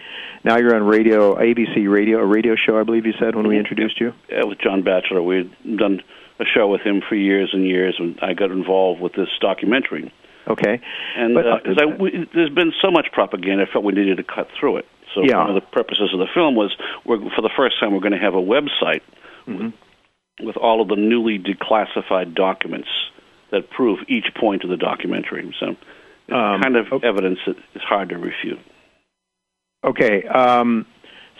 Now 0.45 0.57
you're 0.57 0.75
on 0.75 0.85
radio, 0.85 1.37
ABC 1.37 1.91
radio, 1.91 2.19
a 2.19 2.27
radio 2.27 2.55
show, 2.57 2.79
I 2.79 2.83
believe 2.83 3.07
you 3.07 3.13
said 3.21 3.35
when 3.35 3.47
we 3.47 3.59
introduced 3.59 4.01
you. 4.01 4.15
Yeah, 4.29 4.45
with 4.45 4.59
John 4.59 4.83
Batchelor. 4.83 5.23
We'd 5.23 5.51
done 5.77 6.03
a 6.41 6.45
show 6.45 6.67
with 6.69 6.81
him 6.81 7.03
for 7.07 7.15
years 7.15 7.51
and 7.53 7.67
years, 7.67 7.97
and 7.99 8.19
I 8.23 8.33
got 8.35 8.51
involved 8.51 9.01
with 9.01 9.13
this 9.13 9.29
documentary. 9.41 10.13
Okay. 10.49 10.81
And 11.17 11.35
But, 11.35 11.47
uh, 11.47 11.59
I, 11.79 11.85
we, 12.01 12.29
there's 12.35 12.51
been 12.51 12.73
so 12.83 12.91
much 12.91 13.07
propaganda, 13.13 13.67
I 13.69 13.73
felt 13.73 13.85
we 13.85 13.93
needed 13.93 14.17
to 14.17 14.25
cut 14.25 14.49
through 14.59 14.79
it. 14.79 14.87
So 15.15 15.23
Yeah. 15.23 15.39
one 15.39 15.51
of 15.51 15.55
the 15.55 15.69
purposes 15.73 16.11
of 16.13 16.19
the 16.19 16.27
film 16.33 16.55
was, 16.55 16.75
we're, 17.05 17.19
for 17.37 17.43
the 17.43 17.51
first 17.57 17.79
time, 17.79 17.93
we're 17.93 18.01
going 18.01 18.13
to 18.13 18.19
have 18.19 18.35
a 18.35 18.43
website 18.43 19.03
Mm-hmm. 19.49 20.47
with 20.47 20.57
all 20.57 20.81
of 20.83 20.89
the 20.89 20.97
newly 20.97 21.39
declassified 21.39 22.35
documents 22.35 22.89
that 23.51 23.71
prove 23.71 23.99
each 24.07 24.27
point 24.39 24.63
of 24.63 24.71
the 24.71 24.77
documentary. 24.77 25.53
So 25.59 25.69
um, 26.35 26.61
kind 26.63 26.77
of 26.77 26.87
okay. 26.93 27.07
evidence 27.09 27.39
that 27.47 27.57
is 27.75 27.83
hard 27.83 28.11
to 28.11 28.19
refute. 28.19 28.59
Okay. 29.83 30.23
Um, 30.29 30.87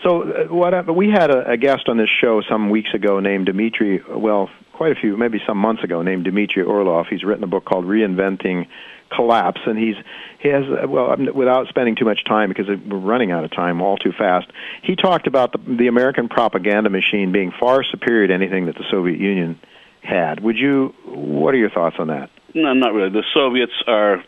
so 0.03 0.23
uh, 0.23 0.53
what? 0.53 0.95
We 0.95 1.09
had 1.09 1.29
a, 1.29 1.51
a 1.51 1.57
guest 1.57 1.87
on 1.87 1.97
this 1.97 2.09
show 2.09 2.41
some 2.49 2.69
weeks 2.69 2.93
ago 2.93 3.19
named 3.19 3.45
Dimitri. 3.45 4.01
Well, 4.09 4.49
quite 4.73 4.91
a 4.91 4.95
few, 4.95 5.17
maybe 5.17 5.39
some 5.45 5.57
months 5.57 5.83
ago, 5.83 6.01
named 6.01 6.25
Dmitry 6.25 6.63
Orlov. 6.63 7.07
He's 7.09 7.23
written 7.23 7.43
a 7.43 7.47
book 7.47 7.65
called 7.65 7.85
Reinventing 7.85 8.67
Collapse, 9.15 9.61
and 9.65 9.77
he's 9.77 9.95
he 10.39 10.49
has 10.49 10.63
well, 10.87 11.15
without 11.33 11.67
spending 11.67 11.95
too 11.95 12.05
much 12.05 12.23
time 12.25 12.49
because 12.49 12.67
we're 12.67 12.97
running 12.97 13.31
out 13.31 13.43
of 13.43 13.51
time 13.51 13.81
all 13.81 13.97
too 13.97 14.11
fast. 14.11 14.47
He 14.83 14.95
talked 14.95 15.27
about 15.27 15.51
the, 15.51 15.59
the 15.77 15.87
American 15.87 16.29
propaganda 16.29 16.89
machine 16.89 17.31
being 17.31 17.51
far 17.59 17.83
superior 17.83 18.27
to 18.27 18.33
anything 18.33 18.65
that 18.67 18.75
the 18.75 18.85
Soviet 18.89 19.19
Union 19.19 19.59
had. 20.01 20.39
Would 20.41 20.57
you? 20.57 20.95
What 21.05 21.53
are 21.53 21.57
your 21.57 21.69
thoughts 21.69 21.97
on 21.99 22.07
that? 22.07 22.29
No, 22.55 22.73
not 22.73 22.93
really. 22.93 23.09
The 23.09 23.23
Soviets 23.33 23.73
are 23.85 24.23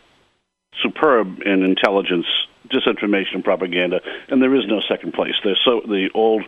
superb 0.82 1.40
in 1.44 1.62
intelligence, 1.62 2.26
disinformation, 2.68 3.42
propaganda, 3.42 4.00
and 4.28 4.42
there 4.42 4.54
is 4.54 4.66
no 4.66 4.80
second 4.80 5.12
place. 5.12 5.34
They're 5.42 5.56
so 5.64 5.82
the 5.86 6.10
old 6.14 6.44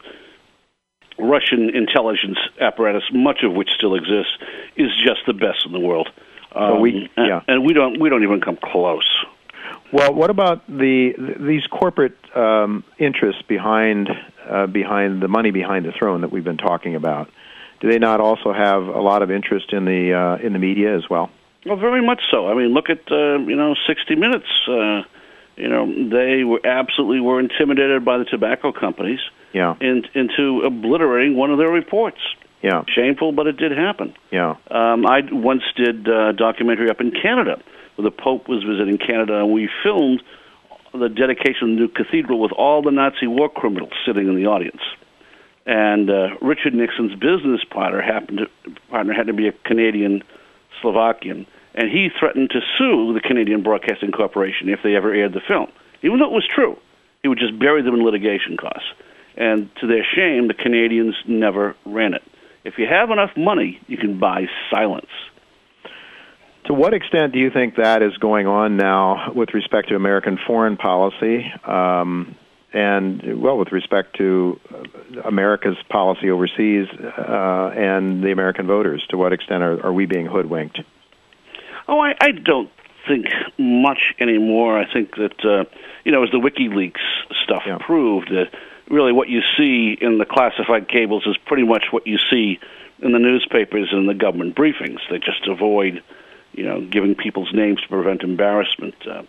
Russian 1.19 1.75
intelligence 1.75 2.39
apparatus, 2.61 3.05
much 3.13 3.43
of 3.43 3.53
which 3.53 3.71
still 3.71 3.95
exists, 3.95 4.37
is 4.77 4.91
just 5.05 5.21
the 5.27 5.33
best 5.33 5.65
in 5.65 5.73
the 5.73 5.81
world. 5.81 6.11
Um, 6.55 6.81
we, 6.81 7.11
yeah. 7.17 7.41
and, 7.41 7.43
and 7.49 7.67
we 7.67 7.73
don't 7.73 8.01
we 8.01 8.09
don't 8.09 8.23
even 8.23 8.41
come 8.41 8.57
close. 8.57 9.25
Well, 9.93 10.15
what 10.15 10.31
about 10.31 10.67
the 10.67 11.15
these 11.39 11.67
corporate 11.67 12.17
um, 12.35 12.83
interests 12.99 13.43
behind 13.43 14.09
uh, 14.49 14.67
behind 14.67 15.23
the 15.23 15.29
money 15.29 15.51
behind 15.51 15.85
the 15.85 15.93
throne 15.93 16.23
that 16.23 16.33
we've 16.33 16.45
been 16.45 16.57
talking 16.57 16.95
about? 16.95 17.31
Do 17.81 17.91
they 17.91 17.99
not 17.99 18.21
also 18.21 18.53
have 18.53 18.89
a 18.89 19.01
lot 19.01 19.23
of 19.23 19.31
interest 19.31 19.73
in 19.73 19.85
the 19.85 20.15
uh, 20.15 20.37
in 20.37 20.53
the 20.53 20.59
media 20.59 20.97
as 20.97 21.09
well? 21.09 21.31
Well, 21.65 21.77
very 21.77 22.03
much 22.03 22.23
so. 22.31 22.49
I 22.49 22.55
mean, 22.55 22.69
look 22.69 22.91
at 22.91 23.11
uh, 23.11 23.39
you 23.39 23.57
know 23.57 23.75
60 23.87 24.15
Minutes. 24.17 24.47
Uh, 24.67 25.03
you 25.57 25.69
know, 25.69 25.87
they 25.87 26.45
were 26.45 26.61
absolutely 26.65 27.21
were 27.21 27.41
intimidated 27.41 28.05
by 28.05 28.19
the 28.19 28.25
tobacco 28.25 28.73
companies 28.73 29.21
yeah. 29.53 29.75
in, 29.81 30.05
into 30.15 30.63
obliterating 30.65 31.37
one 31.37 31.51
of 31.51 31.59
their 31.59 31.71
reports. 31.71 32.19
Yeah. 32.63 32.85
Shameful, 32.95 33.33
but 33.33 33.47
it 33.47 33.57
did 33.57 33.73
happen. 33.73 34.15
Yeah. 34.31 34.57
Um, 34.71 35.07
I 35.07 35.21
once 35.31 35.63
did 35.77 36.07
a 36.09 36.33
documentary 36.33 36.91
up 36.91 37.01
in 37.01 37.11
Canada 37.11 37.63
where 37.95 38.05
the 38.05 38.11
Pope 38.11 38.49
was 38.49 38.63
visiting 38.65 38.99
Canada, 38.99 39.39
and 39.41 39.53
we 39.53 39.69
filmed 39.83 40.23
the 40.93 41.09
dedication 41.09 41.71
of 41.71 41.77
the 41.77 41.81
new 41.81 41.89
cathedral 41.89 42.41
with 42.41 42.53
all 42.53 42.83
the 42.83 42.91
Nazi 42.91 43.27
war 43.27 43.49
criminals 43.49 43.93
sitting 44.07 44.29
in 44.29 44.37
the 44.37 44.47
audience. 44.47 44.81
And 45.67 46.11
uh, 46.11 46.29
Richard 46.41 46.75
Nixon's 46.75 47.15
business 47.15 47.61
partner 47.69 48.01
happened 48.01 48.39
to, 48.39 48.71
partner 48.89 49.13
had 49.13 49.27
to 49.27 49.33
be 49.33 49.49
a 49.49 49.53
Canadian 49.53 50.23
Slovakian, 50.81 51.47
and 51.77 51.91
he 51.91 52.09
threatened 52.19 52.51
to 52.51 52.61
sue 52.79 53.13
the 53.13 53.21
Canadian 53.21 53.63
Broadcasting 53.63 54.11
Corporation 54.11 54.69
if 54.69 54.81
they 54.83 54.97
ever 54.97 55.13
aired 55.13 55.35
the 55.35 55.43
film, 55.47 55.71
even 56.03 56.19
though 56.19 56.27
it 56.27 56.33
was 56.33 56.49
true. 56.53 56.79
He 57.23 57.29
would 57.29 57.39
just 57.39 57.59
bury 57.59 57.83
them 57.83 57.95
in 57.95 58.05
litigation 58.05 58.57
costs. 58.57 58.89
And 59.37 59.69
to 59.81 59.87
their 59.87 60.05
shame, 60.05 60.49
the 60.49 60.55
Canadians 60.55 61.15
never 61.27 61.77
ran 61.85 62.15
it. 62.15 62.23
If 62.65 62.79
you 62.79 62.87
have 62.87 63.11
enough 63.11 63.31
money, 63.37 63.81
you 63.87 63.97
can 63.97 64.19
buy 64.19 64.47
silence. 64.71 65.11
To 66.65 66.75
what 66.75 66.95
extent 66.95 67.33
do 67.33 67.39
you 67.39 67.51
think 67.51 67.77
that 67.77 68.03
is 68.03 68.17
going 68.17 68.47
on 68.47 68.77
now 68.77 69.33
with 69.33 69.55
respect 69.55 69.91
to 69.91 69.95
American 69.95 70.39
foreign 70.47 70.77
policy, 70.77 71.53
um, 71.65 72.35
and 72.73 73.41
well, 73.41 73.57
with 73.57 73.71
respect 73.71 74.17
to 74.17 74.59
America's 75.25 75.77
policy 75.89 76.31
overseas 76.31 76.89
uh, 76.91 77.71
and 77.77 78.25
the 78.25 78.33
American 78.33 78.67
voters? 78.67 79.07
To 79.11 79.17
what 79.17 79.33
extent 79.33 79.63
are, 79.63 79.87
are 79.87 79.93
we 79.93 80.07
being 80.07 80.27
hoodwinked? 80.27 80.81
Oh, 81.89 82.01
I, 82.01 82.15
I 82.21 82.33
don't 82.33 82.71
think 83.07 83.27
much 83.59 84.15
anymore. 84.19 84.79
I 84.79 84.93
think 84.93 85.17
that 85.17 85.45
uh, 85.45 85.65
you 86.05 86.13
know, 86.13 86.23
as 86.25 86.31
the 86.31 86.39
WikiLeaks 86.39 87.01
stuff 87.43 87.63
yeah. 87.67 87.79
proved, 87.81 88.31
that 88.31 88.51
really 88.89 89.13
what 89.13 89.29
you 89.29 89.43
see 89.57 89.97
in 90.01 90.19
the 90.19 90.25
classified 90.25 90.89
cables 90.89 91.27
is 91.27 91.37
pretty 91.37 91.65
much 91.65 91.87
what 91.91 92.07
you 92.07 92.19
see 92.31 92.59
in 93.01 93.13
the 93.13 93.19
newspapers 93.19 93.89
and 93.93 94.09
the 94.09 94.15
government 94.15 94.57
briefings. 94.57 94.99
They 95.11 95.19
just 95.19 95.47
avoid, 95.47 96.03
you 96.53 96.65
know, 96.65 96.81
giving 96.81 97.15
people's 97.15 97.53
names 97.53 97.83
to 97.83 97.89
prevent 97.89 98.23
embarrassment. 98.23 98.95
Uh, 99.07 99.23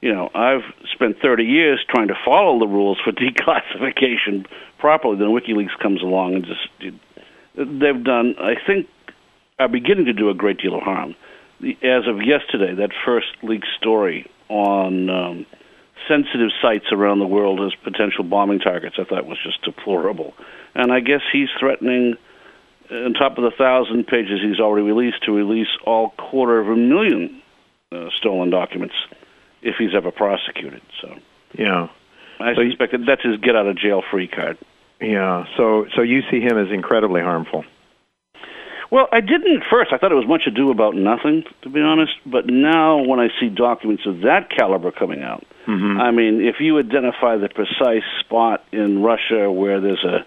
you 0.00 0.12
know, 0.12 0.30
I've 0.34 0.64
spent 0.92 1.20
30 1.20 1.44
years 1.44 1.84
trying 1.88 2.08
to 2.08 2.16
follow 2.24 2.58
the 2.58 2.66
rules 2.66 2.98
for 3.04 3.12
declassification 3.12 4.46
properly. 4.78 5.16
Then 5.16 5.28
WikiLeaks 5.28 5.78
comes 5.78 6.02
along 6.02 6.34
and 6.34 6.44
just 6.44 6.68
they've 7.54 8.04
done, 8.04 8.34
I 8.38 8.54
think, 8.66 8.88
are 9.58 9.68
beginning 9.68 10.06
to 10.06 10.12
do 10.12 10.30
a 10.30 10.34
great 10.34 10.58
deal 10.58 10.74
of 10.74 10.82
harm. 10.82 11.14
As 11.62 12.06
of 12.06 12.22
yesterday, 12.22 12.74
that 12.74 12.90
first 13.04 13.28
leaked 13.42 13.68
story 13.78 14.30
on 14.48 15.08
um, 15.08 15.46
sensitive 16.08 16.50
sites 16.60 16.86
around 16.92 17.20
the 17.20 17.26
world 17.26 17.60
as 17.60 17.72
potential 17.84 18.24
bombing 18.24 18.58
targets, 18.58 18.96
I 18.98 19.04
thought 19.04 19.26
was 19.26 19.38
just 19.42 19.62
deplorable. 19.62 20.34
And 20.74 20.92
I 20.92 21.00
guess 21.00 21.20
he's 21.32 21.48
threatening, 21.58 22.16
uh, 22.90 22.94
on 22.94 23.14
top 23.14 23.38
of 23.38 23.44
the 23.44 23.50
thousand 23.50 24.06
pages 24.06 24.40
he's 24.42 24.60
already 24.60 24.86
released, 24.86 25.22
to 25.24 25.32
release 25.32 25.68
all 25.84 26.10
quarter 26.10 26.58
of 26.60 26.68
a 26.68 26.76
million 26.76 27.42
uh, 27.92 28.08
stolen 28.18 28.50
documents 28.50 28.94
if 29.62 29.76
he's 29.78 29.94
ever 29.94 30.10
prosecuted. 30.10 30.82
So, 31.00 31.14
yeah, 31.56 31.88
I 32.40 32.54
so 32.54 32.68
suspect 32.68 32.92
that 32.92 33.06
that's 33.06 33.22
his 33.22 33.38
get 33.38 33.54
out 33.54 33.66
of 33.66 33.76
jail 33.76 34.02
free 34.10 34.26
card. 34.26 34.58
Yeah. 35.00 35.46
So, 35.56 35.86
so 35.94 36.02
you 36.02 36.22
see 36.30 36.40
him 36.40 36.58
as 36.58 36.70
incredibly 36.72 37.20
harmful. 37.20 37.64
Well, 38.92 39.08
I 39.10 39.22
didn't 39.22 39.64
first. 39.70 39.90
I 39.90 39.96
thought 39.96 40.12
it 40.12 40.16
was 40.16 40.28
much 40.28 40.42
ado 40.46 40.70
about 40.70 40.94
nothing, 40.94 41.44
to 41.62 41.70
be 41.70 41.80
honest. 41.80 42.12
But 42.26 42.48
now, 42.48 43.02
when 43.02 43.20
I 43.20 43.28
see 43.40 43.48
documents 43.48 44.02
of 44.04 44.20
that 44.20 44.50
caliber 44.50 44.92
coming 44.92 45.22
out, 45.22 45.46
mm-hmm. 45.66 45.98
I 45.98 46.10
mean, 46.10 46.42
if 46.42 46.56
you 46.60 46.78
identify 46.78 47.38
the 47.38 47.48
precise 47.48 48.04
spot 48.20 48.62
in 48.70 49.02
Russia 49.02 49.50
where 49.50 49.80
there's 49.80 50.04
a, 50.04 50.26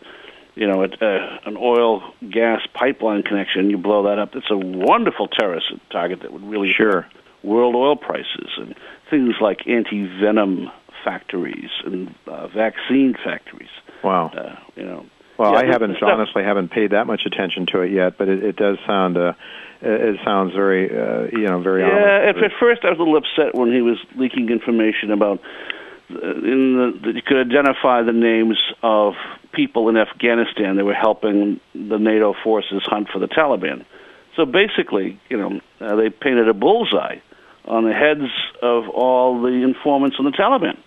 you 0.56 0.66
know, 0.66 0.82
a, 0.82 0.88
a, 1.00 1.40
an 1.46 1.58
oil 1.58 2.12
gas 2.32 2.62
pipeline 2.74 3.22
connection, 3.22 3.70
you 3.70 3.78
blow 3.78 4.02
that 4.02 4.18
up. 4.18 4.36
It's 4.36 4.50
a 4.50 4.58
wonderful 4.58 5.28
terrorist 5.28 5.72
target 5.92 6.24
that 6.24 6.34
would 6.34 6.44
really 6.44 6.74
sure 6.76 7.06
world 7.44 7.76
oil 7.76 7.96
prices 7.96 8.50
and 8.58 8.74
things 9.12 9.36
like 9.40 9.68
anti 9.68 10.08
venom 10.20 10.72
factories 11.04 11.70
and 11.86 12.16
uh, 12.26 12.48
vaccine 12.48 13.14
factories. 13.24 13.70
Wow. 14.04 14.32
Uh, 14.36 14.56
you 14.76 14.86
know, 14.86 15.06
well, 15.38 15.54
yeah, 15.54 15.60
I 15.60 15.66
haven't 15.66 16.02
honestly 16.02 16.44
haven't 16.44 16.70
paid 16.70 16.92
that 16.92 17.08
much 17.08 17.22
attention 17.26 17.66
to 17.68 17.82
it 17.82 17.92
yet, 17.92 18.18
but 18.18 18.28
it, 18.28 18.44
it 18.44 18.56
does 18.56 18.78
sound 18.86 19.18
uh, 19.18 19.34
it 19.82 20.20
sounds 20.24 20.54
very 20.54 20.90
uh, 20.90 21.28
you 21.32 21.48
know 21.48 21.62
very. 21.62 21.82
Yeah, 21.82 22.30
at, 22.30 22.38
at 22.38 22.52
first 22.60 22.84
I 22.84 22.90
was 22.90 23.00
a 23.00 23.04
little 23.04 23.18
upset 23.18 23.56
when 23.56 23.72
he 23.72 23.82
was 23.82 23.98
leaking 24.16 24.50
information 24.50 25.12
about 25.12 25.42
uh, 26.10 26.16
in 26.16 26.76
the 26.78 27.00
that 27.04 27.16
you 27.16 27.22
could 27.22 27.38
identify 27.38 28.02
the 28.04 28.14
names 28.14 28.62
of 28.82 29.14
people 29.52 29.90
in 29.90 29.98
Afghanistan 29.98 30.76
that 30.78 30.86
were 30.86 30.94
helping 30.94 31.60
the 31.74 31.98
NATO 31.98 32.34
forces 32.44 32.82
hunt 32.86 33.10
for 33.10 33.20
the 33.20 33.28
Taliban. 33.28 33.86
So 34.36 34.46
basically, 34.46 35.20
you 35.30 35.38
know, 35.38 35.62
uh, 35.80 35.96
they 35.96 36.10
painted 36.10 36.50
a 36.50 36.54
bullseye 36.54 37.20
on 37.66 37.86
the 37.86 37.94
heads 37.94 38.30
of 38.62 38.90
all 38.90 39.42
the 39.42 39.64
informants 39.64 40.18
on 40.20 40.26
the 40.26 40.32
Taliban. 40.32 40.78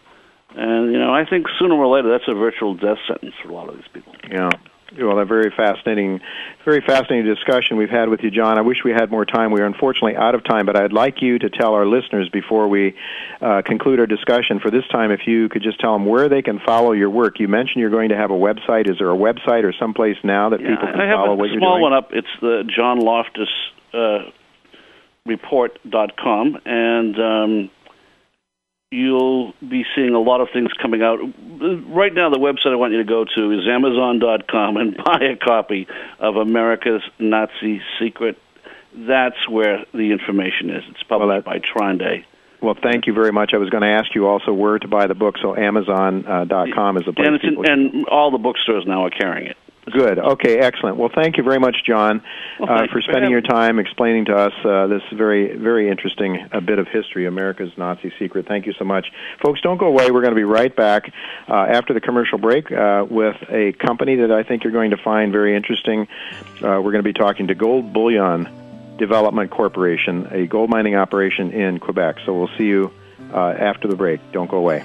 And 0.54 0.92
you 0.92 0.98
know, 0.98 1.12
I 1.12 1.24
think 1.24 1.46
sooner 1.58 1.74
or 1.74 1.86
later 1.86 2.10
that's 2.10 2.28
a 2.28 2.34
virtual 2.34 2.74
death 2.74 2.98
sentence 3.06 3.34
for 3.42 3.50
a 3.50 3.54
lot 3.54 3.68
of 3.68 3.76
these 3.76 3.88
people. 3.92 4.14
Yeah. 4.30 4.50
Well, 4.96 5.18
a 5.18 5.26
very 5.26 5.52
fascinating, 5.54 6.20
very 6.64 6.80
fascinating 6.80 7.26
discussion 7.26 7.76
we've 7.76 7.90
had 7.90 8.08
with 8.08 8.20
you, 8.22 8.30
John. 8.30 8.56
I 8.56 8.62
wish 8.62 8.78
we 8.84 8.92
had 8.92 9.10
more 9.10 9.26
time. 9.26 9.52
We 9.52 9.60
are 9.60 9.66
unfortunately 9.66 10.16
out 10.16 10.34
of 10.34 10.44
time, 10.44 10.64
but 10.64 10.76
I'd 10.76 10.94
like 10.94 11.20
you 11.20 11.38
to 11.40 11.50
tell 11.50 11.74
our 11.74 11.84
listeners 11.84 12.30
before 12.30 12.68
we 12.68 12.96
uh, 13.42 13.60
conclude 13.66 14.00
our 14.00 14.06
discussion 14.06 14.60
for 14.60 14.70
this 14.70 14.88
time, 14.90 15.10
if 15.10 15.26
you 15.26 15.50
could 15.50 15.62
just 15.62 15.78
tell 15.78 15.92
them 15.92 16.06
where 16.06 16.30
they 16.30 16.40
can 16.40 16.58
follow 16.58 16.92
your 16.92 17.10
work. 17.10 17.38
You 17.38 17.48
mentioned 17.48 17.80
you're 17.80 17.90
going 17.90 18.08
to 18.08 18.16
have 18.16 18.30
a 18.30 18.34
website. 18.34 18.90
Is 18.90 18.96
there 18.98 19.10
a 19.10 19.16
website 19.16 19.64
or 19.64 19.74
someplace 19.78 20.16
now 20.24 20.48
that 20.48 20.60
yeah, 20.62 20.70
people 20.70 20.88
can 20.88 21.00
I 21.02 21.06
have 21.06 21.16
follow 21.18 21.32
a 21.32 21.34
what 21.34 21.50
you're 21.50 21.60
doing? 21.60 21.68
small 21.68 21.82
one 21.82 21.92
up. 21.92 22.08
It's 22.12 22.26
the 22.40 22.64
John 22.74 22.98
Loftus 22.98 23.50
uh, 23.92 24.30
report.com, 25.26 26.60
and 26.64 27.20
um, 27.20 27.70
you'll 28.90 29.52
be 29.66 29.84
seeing 29.94 30.14
a 30.14 30.20
lot 30.20 30.40
of 30.40 30.48
things 30.52 30.70
coming 30.80 31.02
out. 31.02 31.18
Right 31.18 32.12
now, 32.12 32.30
the 32.30 32.38
website 32.38 32.72
I 32.72 32.76
want 32.76 32.92
you 32.92 32.98
to 32.98 33.04
go 33.04 33.24
to 33.24 33.50
is 33.52 33.66
Amazon.com 33.68 34.76
and 34.76 34.96
buy 35.04 35.20
a 35.32 35.36
copy 35.36 35.86
of 36.18 36.36
America's 36.36 37.02
Nazi 37.18 37.82
Secret. 37.98 38.38
That's 38.94 39.48
where 39.48 39.84
the 39.92 40.12
information 40.12 40.70
is. 40.70 40.84
It's 40.88 41.02
published 41.02 41.46
well, 41.46 41.54
by 41.54 41.58
TrineDay. 41.58 42.24
Well, 42.60 42.76
thank 42.82 43.06
you 43.06 43.12
very 43.12 43.30
much. 43.30 43.52
I 43.54 43.58
was 43.58 43.70
going 43.70 43.82
to 43.82 43.88
ask 43.88 44.14
you 44.14 44.26
also 44.26 44.52
where 44.52 44.78
to 44.78 44.88
buy 44.88 45.06
the 45.06 45.14
book, 45.14 45.36
so 45.40 45.54
Amazon.com 45.54 46.96
uh, 46.96 46.98
is 46.98 47.06
the 47.06 47.12
place. 47.12 47.28
And, 47.28 47.44
in, 47.44 47.70
and 47.70 48.06
all 48.08 48.30
the 48.32 48.38
bookstores 48.38 48.84
now 48.86 49.04
are 49.04 49.10
carrying 49.10 49.48
it. 49.48 49.56
Good. 49.92 50.18
Okay. 50.18 50.58
Excellent. 50.58 50.96
Well, 50.96 51.10
thank 51.14 51.36
you 51.36 51.42
very 51.42 51.58
much, 51.58 51.76
John, 51.86 52.22
well, 52.58 52.70
uh, 52.70 52.86
for 52.92 53.00
spending 53.00 53.30
your 53.30 53.40
time 53.40 53.78
explaining 53.78 54.26
to 54.26 54.36
us 54.36 54.52
uh, 54.64 54.86
this 54.86 55.02
very, 55.12 55.56
very 55.56 55.88
interesting 55.88 56.48
uh, 56.52 56.60
bit 56.60 56.78
of 56.78 56.88
history, 56.88 57.26
America's 57.26 57.70
Nazi 57.76 58.12
secret. 58.18 58.46
Thank 58.46 58.66
you 58.66 58.72
so 58.78 58.84
much, 58.84 59.06
folks. 59.42 59.60
Don't 59.60 59.78
go 59.78 59.86
away. 59.86 60.10
We're 60.10 60.22
going 60.22 60.34
to 60.34 60.36
be 60.36 60.44
right 60.44 60.74
back 60.74 61.12
uh, 61.48 61.54
after 61.54 61.94
the 61.94 62.00
commercial 62.00 62.38
break 62.38 62.70
uh, 62.70 63.06
with 63.08 63.36
a 63.48 63.72
company 63.72 64.16
that 64.16 64.30
I 64.32 64.42
think 64.42 64.64
you're 64.64 64.72
going 64.72 64.90
to 64.90 64.96
find 64.96 65.32
very 65.32 65.56
interesting. 65.56 66.08
Uh, 66.56 66.80
we're 66.82 66.92
going 66.92 66.96
to 66.96 67.02
be 67.02 67.12
talking 67.12 67.48
to 67.48 67.54
Gold 67.54 67.92
Bullion 67.92 68.48
Development 68.98 69.50
Corporation, 69.50 70.26
a 70.30 70.46
gold 70.46 70.70
mining 70.70 70.96
operation 70.96 71.52
in 71.52 71.78
Quebec. 71.78 72.16
So 72.26 72.34
we'll 72.34 72.50
see 72.58 72.64
you 72.64 72.92
uh, 73.32 73.54
after 73.58 73.88
the 73.88 73.96
break. 73.96 74.20
Don't 74.32 74.50
go 74.50 74.58
away. 74.58 74.84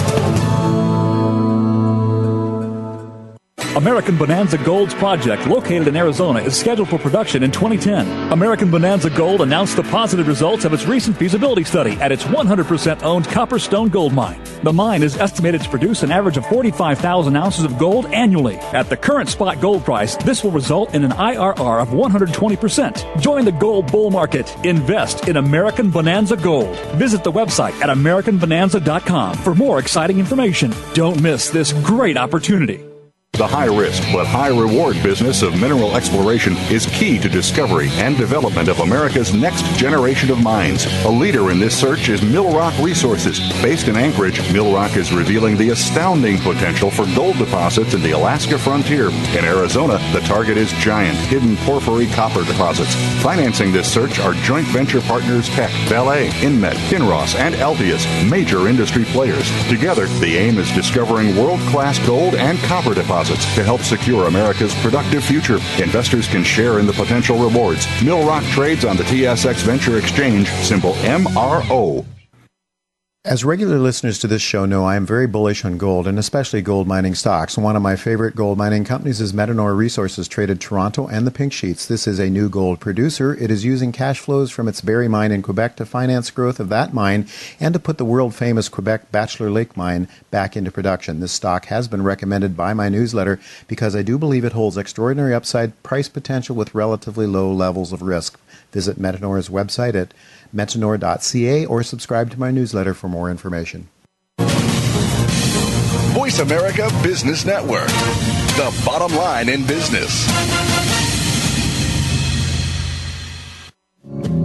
American 3.75 4.17
Bonanza 4.17 4.57
Gold's 4.57 4.93
project, 4.93 5.47
located 5.47 5.87
in 5.87 5.95
Arizona, 5.95 6.39
is 6.39 6.59
scheduled 6.59 6.89
for 6.89 6.99
production 6.99 7.41
in 7.41 7.51
2010. 7.51 8.33
American 8.33 8.69
Bonanza 8.69 9.09
Gold 9.09 9.39
announced 9.39 9.77
the 9.77 9.83
positive 9.83 10.27
results 10.27 10.65
of 10.65 10.73
its 10.73 10.85
recent 10.85 11.15
feasibility 11.15 11.63
study 11.63 11.93
at 12.01 12.11
its 12.11 12.25
100% 12.25 13.01
owned 13.01 13.25
Copperstone 13.27 13.89
gold 13.89 14.11
mine. 14.11 14.43
The 14.63 14.73
mine 14.73 15.03
is 15.03 15.15
estimated 15.15 15.61
to 15.61 15.69
produce 15.69 16.03
an 16.03 16.11
average 16.11 16.35
of 16.35 16.45
45,000 16.47 17.33
ounces 17.37 17.63
of 17.63 17.77
gold 17.77 18.07
annually. 18.07 18.57
At 18.73 18.89
the 18.89 18.97
current 18.97 19.29
spot 19.29 19.61
gold 19.61 19.85
price, 19.85 20.17
this 20.17 20.43
will 20.43 20.51
result 20.51 20.93
in 20.93 21.05
an 21.05 21.11
IRR 21.11 21.81
of 21.81 21.89
120%. 21.89 23.21
Join 23.21 23.45
the 23.45 23.53
gold 23.53 23.89
bull 23.89 24.11
market. 24.11 24.53
Invest 24.65 25.29
in 25.29 25.37
American 25.37 25.89
Bonanza 25.89 26.35
Gold. 26.35 26.77
Visit 26.95 27.23
the 27.23 27.31
website 27.31 27.79
at 27.81 27.89
AmericanBonanza.com 27.95 29.37
for 29.37 29.55
more 29.55 29.79
exciting 29.79 30.19
information. 30.19 30.73
Don't 30.93 31.21
miss 31.21 31.49
this 31.49 31.71
great 31.71 32.17
opportunity. 32.17 32.90
The 33.33 33.47
high 33.47 33.73
risk 33.73 34.03
but 34.11 34.27
high 34.27 34.49
reward 34.49 35.01
business 35.01 35.41
of 35.41 35.59
mineral 35.59 35.95
exploration 35.95 36.57
is 36.69 36.85
key 36.87 37.17
to 37.19 37.29
discovery 37.29 37.87
and 37.93 38.17
development 38.17 38.67
of 38.67 38.81
America's 38.81 39.33
next 39.33 39.63
generation 39.77 40.29
of 40.31 40.43
mines. 40.43 40.85
A 41.05 41.09
leader 41.09 41.49
in 41.49 41.57
this 41.57 41.75
search 41.75 42.09
is 42.09 42.19
Millrock 42.19 42.77
Resources. 42.83 43.39
Based 43.61 43.87
in 43.87 43.95
Anchorage, 43.95 44.41
Millrock 44.51 44.97
is 44.97 45.13
revealing 45.13 45.55
the 45.55 45.69
astounding 45.69 46.39
potential 46.39 46.91
for 46.91 47.05
gold 47.15 47.37
deposits 47.37 47.93
in 47.93 48.01
the 48.01 48.11
Alaska 48.11 48.59
frontier. 48.59 49.07
In 49.07 49.45
Arizona, 49.45 49.97
the 50.11 50.19
target 50.19 50.57
is 50.57 50.73
giant, 50.73 51.17
hidden 51.17 51.55
porphyry 51.65 52.07
copper 52.07 52.43
deposits. 52.43 52.93
Financing 53.23 53.71
this 53.71 53.91
search 53.91 54.19
are 54.19 54.33
joint 54.43 54.67
venture 54.67 55.01
partners 55.01 55.47
Teck, 55.49 55.71
Vale, 55.87 56.29
Inmet, 56.41 56.75
Kinross, 56.89 57.35
and 57.39 57.55
Altius, 57.55 58.05
major 58.29 58.67
industry 58.67 59.05
players. 59.05 59.49
Together, 59.69 60.07
the 60.19 60.35
aim 60.35 60.57
is 60.57 60.69
discovering 60.73 61.37
world-class 61.37 61.97
gold 62.05 62.35
and 62.35 62.59
copper 62.59 62.93
deposits 62.93 63.20
deposits 63.21 63.55
to 63.55 63.63
help 63.63 63.81
secure 63.81 64.27
America's 64.27 64.73
productive 64.75 65.23
future. 65.23 65.55
Investors 65.81 66.27
can 66.27 66.43
share 66.43 66.79
in 66.79 66.85
the 66.85 66.93
potential 66.93 67.37
rewards. 67.37 67.85
Millrock 68.01 68.43
trades 68.51 68.85
on 68.85 68.97
the 68.97 69.03
TSX 69.03 69.61
Venture 69.63 69.97
Exchange, 69.97 70.49
symbol 70.63 70.93
MRO. 70.93 72.05
As 73.23 73.45
regular 73.45 73.77
listeners 73.77 74.17
to 74.17 74.27
this 74.27 74.41
show 74.41 74.65
know, 74.65 74.83
I 74.83 74.95
am 74.95 75.05
very 75.05 75.27
bullish 75.27 75.63
on 75.63 75.77
gold 75.77 76.07
and 76.07 76.17
especially 76.17 76.63
gold 76.63 76.87
mining 76.87 77.13
stocks. 77.13 77.55
One 77.55 77.75
of 77.75 77.83
my 77.83 77.95
favorite 77.95 78.35
gold 78.35 78.57
mining 78.57 78.83
companies 78.83 79.21
is 79.21 79.31
Metanor 79.31 79.77
Resources, 79.77 80.27
traded 80.27 80.59
Toronto 80.59 81.05
and 81.05 81.27
the 81.27 81.29
Pink 81.29 81.53
Sheets. 81.53 81.85
This 81.85 82.07
is 82.07 82.17
a 82.17 82.31
new 82.31 82.49
gold 82.49 82.79
producer. 82.79 83.35
It 83.35 83.51
is 83.51 83.63
using 83.63 83.91
cash 83.91 84.19
flows 84.19 84.49
from 84.49 84.67
its 84.67 84.81
Barry 84.81 85.07
mine 85.07 85.31
in 85.31 85.43
Quebec 85.43 85.75
to 85.75 85.85
finance 85.85 86.31
growth 86.31 86.59
of 86.59 86.69
that 86.69 86.95
mine 86.95 87.27
and 87.59 87.75
to 87.75 87.79
put 87.79 87.99
the 87.99 88.05
world 88.05 88.33
famous 88.33 88.67
Quebec 88.67 89.11
Bachelor 89.11 89.51
Lake 89.51 89.77
mine 89.77 90.07
back 90.31 90.57
into 90.57 90.71
production. 90.71 91.19
This 91.19 91.31
stock 91.31 91.65
has 91.65 91.87
been 91.87 92.01
recommended 92.01 92.57
by 92.57 92.73
my 92.73 92.89
newsletter 92.89 93.39
because 93.67 93.95
I 93.95 94.01
do 94.01 94.17
believe 94.17 94.45
it 94.45 94.53
holds 94.53 94.77
extraordinary 94.77 95.35
upside 95.35 95.83
price 95.83 96.09
potential 96.09 96.55
with 96.55 96.73
relatively 96.73 97.27
low 97.27 97.53
levels 97.53 97.93
of 97.93 98.01
risk. 98.01 98.39
Visit 98.71 98.97
Metanor's 98.97 99.47
website 99.47 99.93
at 99.93 100.11
metanor.ca 100.53 101.65
or 101.65 101.83
subscribe 101.83 102.29
to 102.31 102.39
my 102.39 102.51
newsletter 102.51 102.93
for 102.93 103.07
more 103.07 103.29
information. 103.29 103.89
Voice 106.13 106.39
America 106.39 106.89
Business 107.01 107.45
Network, 107.45 107.87
the 107.87 108.81
bottom 108.85 109.15
line 109.15 109.49
in 109.49 109.65
business. 109.65 110.25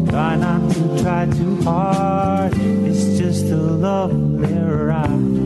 Try 0.09 0.37
not 0.37 0.73
to 0.73 1.03
try 1.03 1.27
too 1.27 1.63
hard, 1.63 2.53
it's 2.57 3.19
just 3.19 3.47
a 3.47 3.57
lovely 3.57 4.55
ride. 4.55 5.46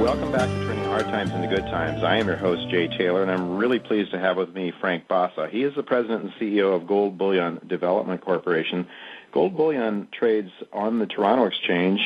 Welcome 0.00 0.32
back 0.32 0.48
to 0.48 0.54
Turning 0.64 0.84
Hard 0.84 1.04
Times 1.04 1.30
into 1.32 1.48
Good 1.48 1.64
Times. 1.64 2.02
I 2.02 2.16
am 2.16 2.26
your 2.28 2.36
host, 2.36 2.68
Jay 2.70 2.88
Taylor, 2.88 3.22
and 3.22 3.30
I'm 3.30 3.56
really 3.56 3.78
pleased 3.78 4.10
to 4.12 4.18
have 4.18 4.36
with 4.36 4.54
me 4.54 4.72
Frank 4.80 5.08
Basa. 5.08 5.48
He 5.50 5.62
is 5.64 5.74
the 5.74 5.82
president 5.82 6.24
and 6.24 6.32
CEO 6.34 6.74
of 6.74 6.86
Gold 6.86 7.18
Bullion 7.18 7.60
Development 7.66 8.20
Corporation. 8.20 8.86
Gold 9.32 9.56
Bullion 9.56 10.08
trades 10.12 10.50
on 10.72 10.98
the 10.98 11.06
Toronto 11.06 11.46
Exchange 11.46 12.00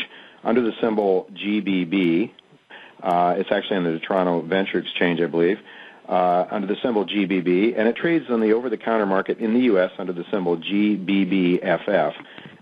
under 0.45 0.61
the 0.61 0.73
symbol 0.81 1.29
GBB. 1.33 2.31
Uh, 3.03 3.35
it's 3.37 3.51
actually 3.51 3.77
under 3.77 3.93
the 3.93 3.99
Toronto 3.99 4.43
Venture 4.43 4.79
Exchange, 4.79 5.21
I 5.21 5.27
believe, 5.27 5.59
uh, 6.09 6.47
under 6.51 6.67
the 6.67 6.77
symbol 6.83 7.05
GBB, 7.05 7.75
and 7.77 7.89
it 7.89 7.97
trades 7.97 8.27
on 8.31 8.41
the 8.41 8.53
over-the-counter 8.53 9.07
market 9.07 9.39
in 9.39 9.55
the 9.55 9.61
U.S. 9.61 9.91
under 9.99 10.13
the 10.13 10.25
symbol 10.31 10.57
GBBFF. 10.57 12.15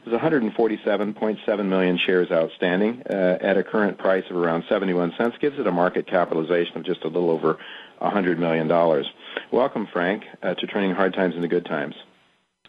There's 0.04 0.18
147.7 0.18 1.64
million 1.66 1.98
shares 1.98 2.30
outstanding 2.30 3.02
uh, 3.08 3.38
at 3.40 3.58
a 3.58 3.62
current 3.62 3.98
price 3.98 4.24
of 4.30 4.36
around 4.36 4.64
71 4.68 5.14
cents. 5.18 5.36
Gives 5.40 5.58
it 5.58 5.66
a 5.66 5.72
market 5.72 6.06
capitalization 6.06 6.78
of 6.78 6.84
just 6.84 7.04
a 7.04 7.08
little 7.08 7.30
over 7.30 7.58
100 7.98 8.38
million 8.38 8.66
dollars. 8.66 9.06
Welcome, 9.52 9.86
Frank, 9.92 10.24
uh, 10.42 10.54
to 10.54 10.66
Turning 10.66 10.92
Hard 10.92 11.12
Times 11.12 11.36
into 11.36 11.48
Good 11.48 11.66
Times. 11.66 11.94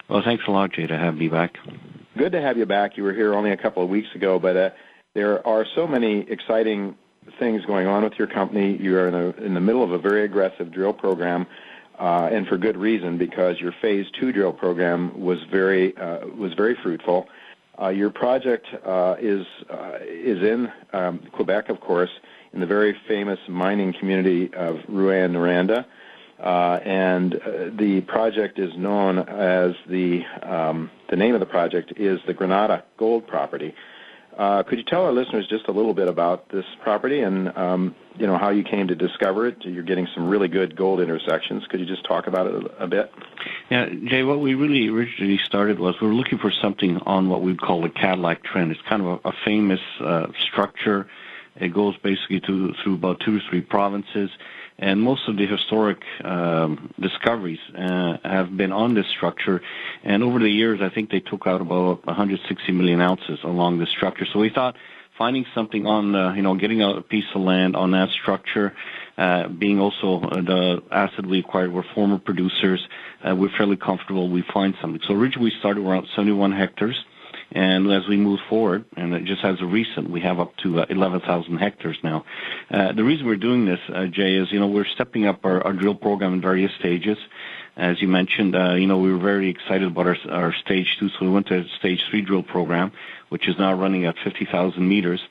Well, 0.09 0.21
thanks 0.23 0.43
a 0.45 0.51
lot, 0.51 0.73
Jay, 0.73 0.87
to 0.87 0.97
have 0.97 1.15
me 1.15 1.29
back. 1.29 1.55
Good 2.17 2.33
to 2.33 2.41
have 2.41 2.57
you 2.57 2.65
back. 2.65 2.97
You 2.97 3.03
were 3.03 3.13
here 3.13 3.33
only 3.33 3.51
a 3.51 3.57
couple 3.57 3.81
of 3.81 3.89
weeks 3.89 4.09
ago, 4.13 4.39
but 4.39 4.57
uh, 4.57 4.69
there 5.13 5.45
are 5.45 5.65
so 5.75 5.87
many 5.87 6.19
exciting 6.21 6.95
things 7.39 7.65
going 7.65 7.87
on 7.87 8.03
with 8.03 8.13
your 8.17 8.27
company. 8.27 8.77
You 8.77 8.97
are 8.97 9.07
in, 9.07 9.13
a, 9.13 9.29
in 9.45 9.53
the 9.53 9.59
middle 9.59 9.83
of 9.83 9.91
a 9.91 9.97
very 9.97 10.23
aggressive 10.23 10.71
drill 10.71 10.93
program, 10.93 11.47
uh, 11.99 12.29
and 12.31 12.47
for 12.47 12.57
good 12.57 12.77
reason 12.77 13.17
because 13.17 13.59
your 13.59 13.73
phase 13.81 14.05
two 14.19 14.31
drill 14.31 14.53
program 14.53 15.19
was 15.19 15.39
very 15.51 15.95
uh, 15.97 16.25
was 16.27 16.53
very 16.53 16.75
fruitful. 16.81 17.27
Uh, 17.79 17.89
your 17.89 18.09
project 18.09 18.67
uh, 18.85 19.15
is 19.19 19.45
uh, 19.69 19.97
is 20.01 20.41
in 20.41 20.71
um, 20.93 21.19
Quebec, 21.31 21.69
of 21.69 21.79
course, 21.79 22.11
in 22.53 22.59
the 22.59 22.65
very 22.65 22.95
famous 23.07 23.39
mining 23.47 23.93
community 23.93 24.53
of 24.53 24.77
Rouyn-Noranda. 24.89 25.85
Uh, 26.39 26.79
and 26.83 27.33
the 27.77 28.01
project 28.07 28.57
is 28.57 28.75
known 28.75 29.19
as 29.19 29.75
the 29.87 30.23
um, 30.41 30.89
the 31.09 31.15
name 31.15 31.33
of 31.35 31.39
the 31.39 31.45
project 31.45 31.93
is 31.97 32.19
the 32.25 32.33
Granada 32.33 32.83
Gold 32.97 33.27
Property. 33.27 33.75
Uh, 34.41 34.63
could 34.63 34.79
you 34.79 34.83
tell 34.83 35.05
our 35.05 35.11
listeners 35.11 35.45
just 35.47 35.67
a 35.67 35.71
little 35.71 35.93
bit 35.93 36.07
about 36.07 36.49
this 36.49 36.65
property 36.81 37.19
and 37.21 37.55
um, 37.55 37.95
you 38.17 38.25
know 38.25 38.39
how 38.39 38.49
you 38.49 38.63
came 38.63 38.87
to 38.87 38.95
discover 38.95 39.45
it? 39.45 39.63
You're 39.63 39.83
getting 39.83 40.07
some 40.15 40.27
really 40.27 40.47
good 40.47 40.75
gold 40.75 40.99
intersections. 40.99 41.63
Could 41.69 41.79
you 41.79 41.85
just 41.85 42.03
talk 42.05 42.25
about 42.25 42.47
it 42.47 42.71
a, 42.79 42.87
bit? 42.87 43.13
Yeah, 43.69 43.87
Jay. 43.87 44.23
What 44.23 44.39
we 44.39 44.55
really 44.55 44.89
originally 44.89 45.37
started 45.45 45.77
was 45.77 45.93
we 46.01 46.07
were 46.07 46.15
looking 46.15 46.39
for 46.39 46.49
something 46.49 46.97
on 47.05 47.29
what 47.29 47.43
we'd 47.43 47.61
call 47.61 47.83
the 47.83 47.89
Cadillac 47.89 48.43
Trend. 48.43 48.71
It's 48.71 48.81
kind 48.89 49.03
of 49.03 49.19
a, 49.23 49.31
famous 49.45 49.79
uh, 49.99 50.31
structure 50.39 51.07
It 51.55 51.71
goes 51.71 51.95
basically 51.97 52.39
through 52.39 52.73
about 52.95 53.19
two 53.19 53.37
or 53.37 53.41
three 53.47 53.61
provinces, 53.61 54.31
and 54.81 54.99
most 54.99 55.29
of 55.29 55.37
the 55.37 55.45
historic 55.45 56.03
um, 56.23 56.91
discoveries 56.99 57.59
uh, 57.77 58.17
have 58.23 58.57
been 58.57 58.71
on 58.71 58.95
this 58.95 59.07
structure. 59.07 59.61
And 60.03 60.23
over 60.23 60.39
the 60.39 60.49
years, 60.49 60.81
I 60.81 60.89
think 60.89 61.11
they 61.11 61.19
took 61.19 61.45
out 61.45 61.61
about 61.61 62.05
160 62.05 62.71
million 62.71 62.99
ounces 62.99 63.39
along 63.43 63.77
this 63.77 63.89
structure. 63.89 64.25
So 64.33 64.39
we 64.39 64.49
thought 64.49 64.75
finding 65.19 65.45
something 65.53 65.85
on, 65.85 66.15
uh, 66.15 66.33
you 66.33 66.41
know, 66.41 66.55
getting 66.55 66.81
a 66.81 66.99
piece 67.01 67.25
of 67.35 67.41
land 67.41 67.75
on 67.75 67.91
that 67.91 68.09
structure, 68.09 68.73
uh, 69.19 69.47
being 69.49 69.79
also 69.79 70.19
the 70.19 70.81
asset 70.89 71.27
we 71.27 71.39
acquired 71.39 71.71
were 71.71 71.85
former 71.93 72.17
producers, 72.17 72.81
uh, 73.23 73.35
we're 73.35 73.55
fairly 73.55 73.77
comfortable 73.77 74.29
we 74.29 74.43
find 74.51 74.73
something. 74.81 74.99
So 75.07 75.13
originally 75.13 75.51
we 75.51 75.59
started 75.59 75.85
around 75.85 76.07
71 76.15 76.53
hectares. 76.53 76.97
And 77.53 77.91
as 77.91 78.07
we 78.07 78.15
move 78.15 78.39
forward, 78.49 78.85
and 78.95 79.25
just 79.27 79.43
as 79.43 79.61
a 79.61 79.65
recent, 79.65 80.09
we 80.09 80.21
have 80.21 80.39
up 80.39 80.55
to 80.57 80.79
uh, 80.79 80.85
11,000 80.89 81.57
hectares 81.57 81.97
now. 82.01 82.23
Uh, 82.69 82.93
the 82.93 83.03
reason 83.03 83.25
we're 83.27 83.35
doing 83.35 83.65
this, 83.65 83.79
uh, 83.93 84.05
Jay, 84.05 84.35
is 84.35 84.51
you 84.51 84.59
know 84.59 84.67
we're 84.67 84.85
stepping 84.85 85.25
up 85.25 85.43
our, 85.43 85.61
our 85.61 85.73
drill 85.73 85.95
program 85.95 86.33
in 86.33 86.41
various 86.41 86.71
stages. 86.79 87.17
As 87.75 88.01
you 88.01 88.07
mentioned, 88.07 88.55
uh, 88.55 88.75
you 88.75 88.87
know 88.87 88.99
we 88.99 89.11
were 89.11 89.19
very 89.19 89.49
excited 89.49 89.83
about 89.87 90.07
our, 90.07 90.17
our 90.29 90.53
stage 90.53 90.95
two, 90.97 91.09
so 91.09 91.15
we 91.21 91.29
went 91.29 91.47
to 91.47 91.65
stage 91.79 92.05
three 92.09 92.21
drill 92.21 92.43
program, 92.43 92.93
which 93.29 93.49
is 93.49 93.57
now 93.57 93.73
running 93.73 94.05
at 94.05 94.15
50,000 94.23 94.87
meters. 94.87 95.21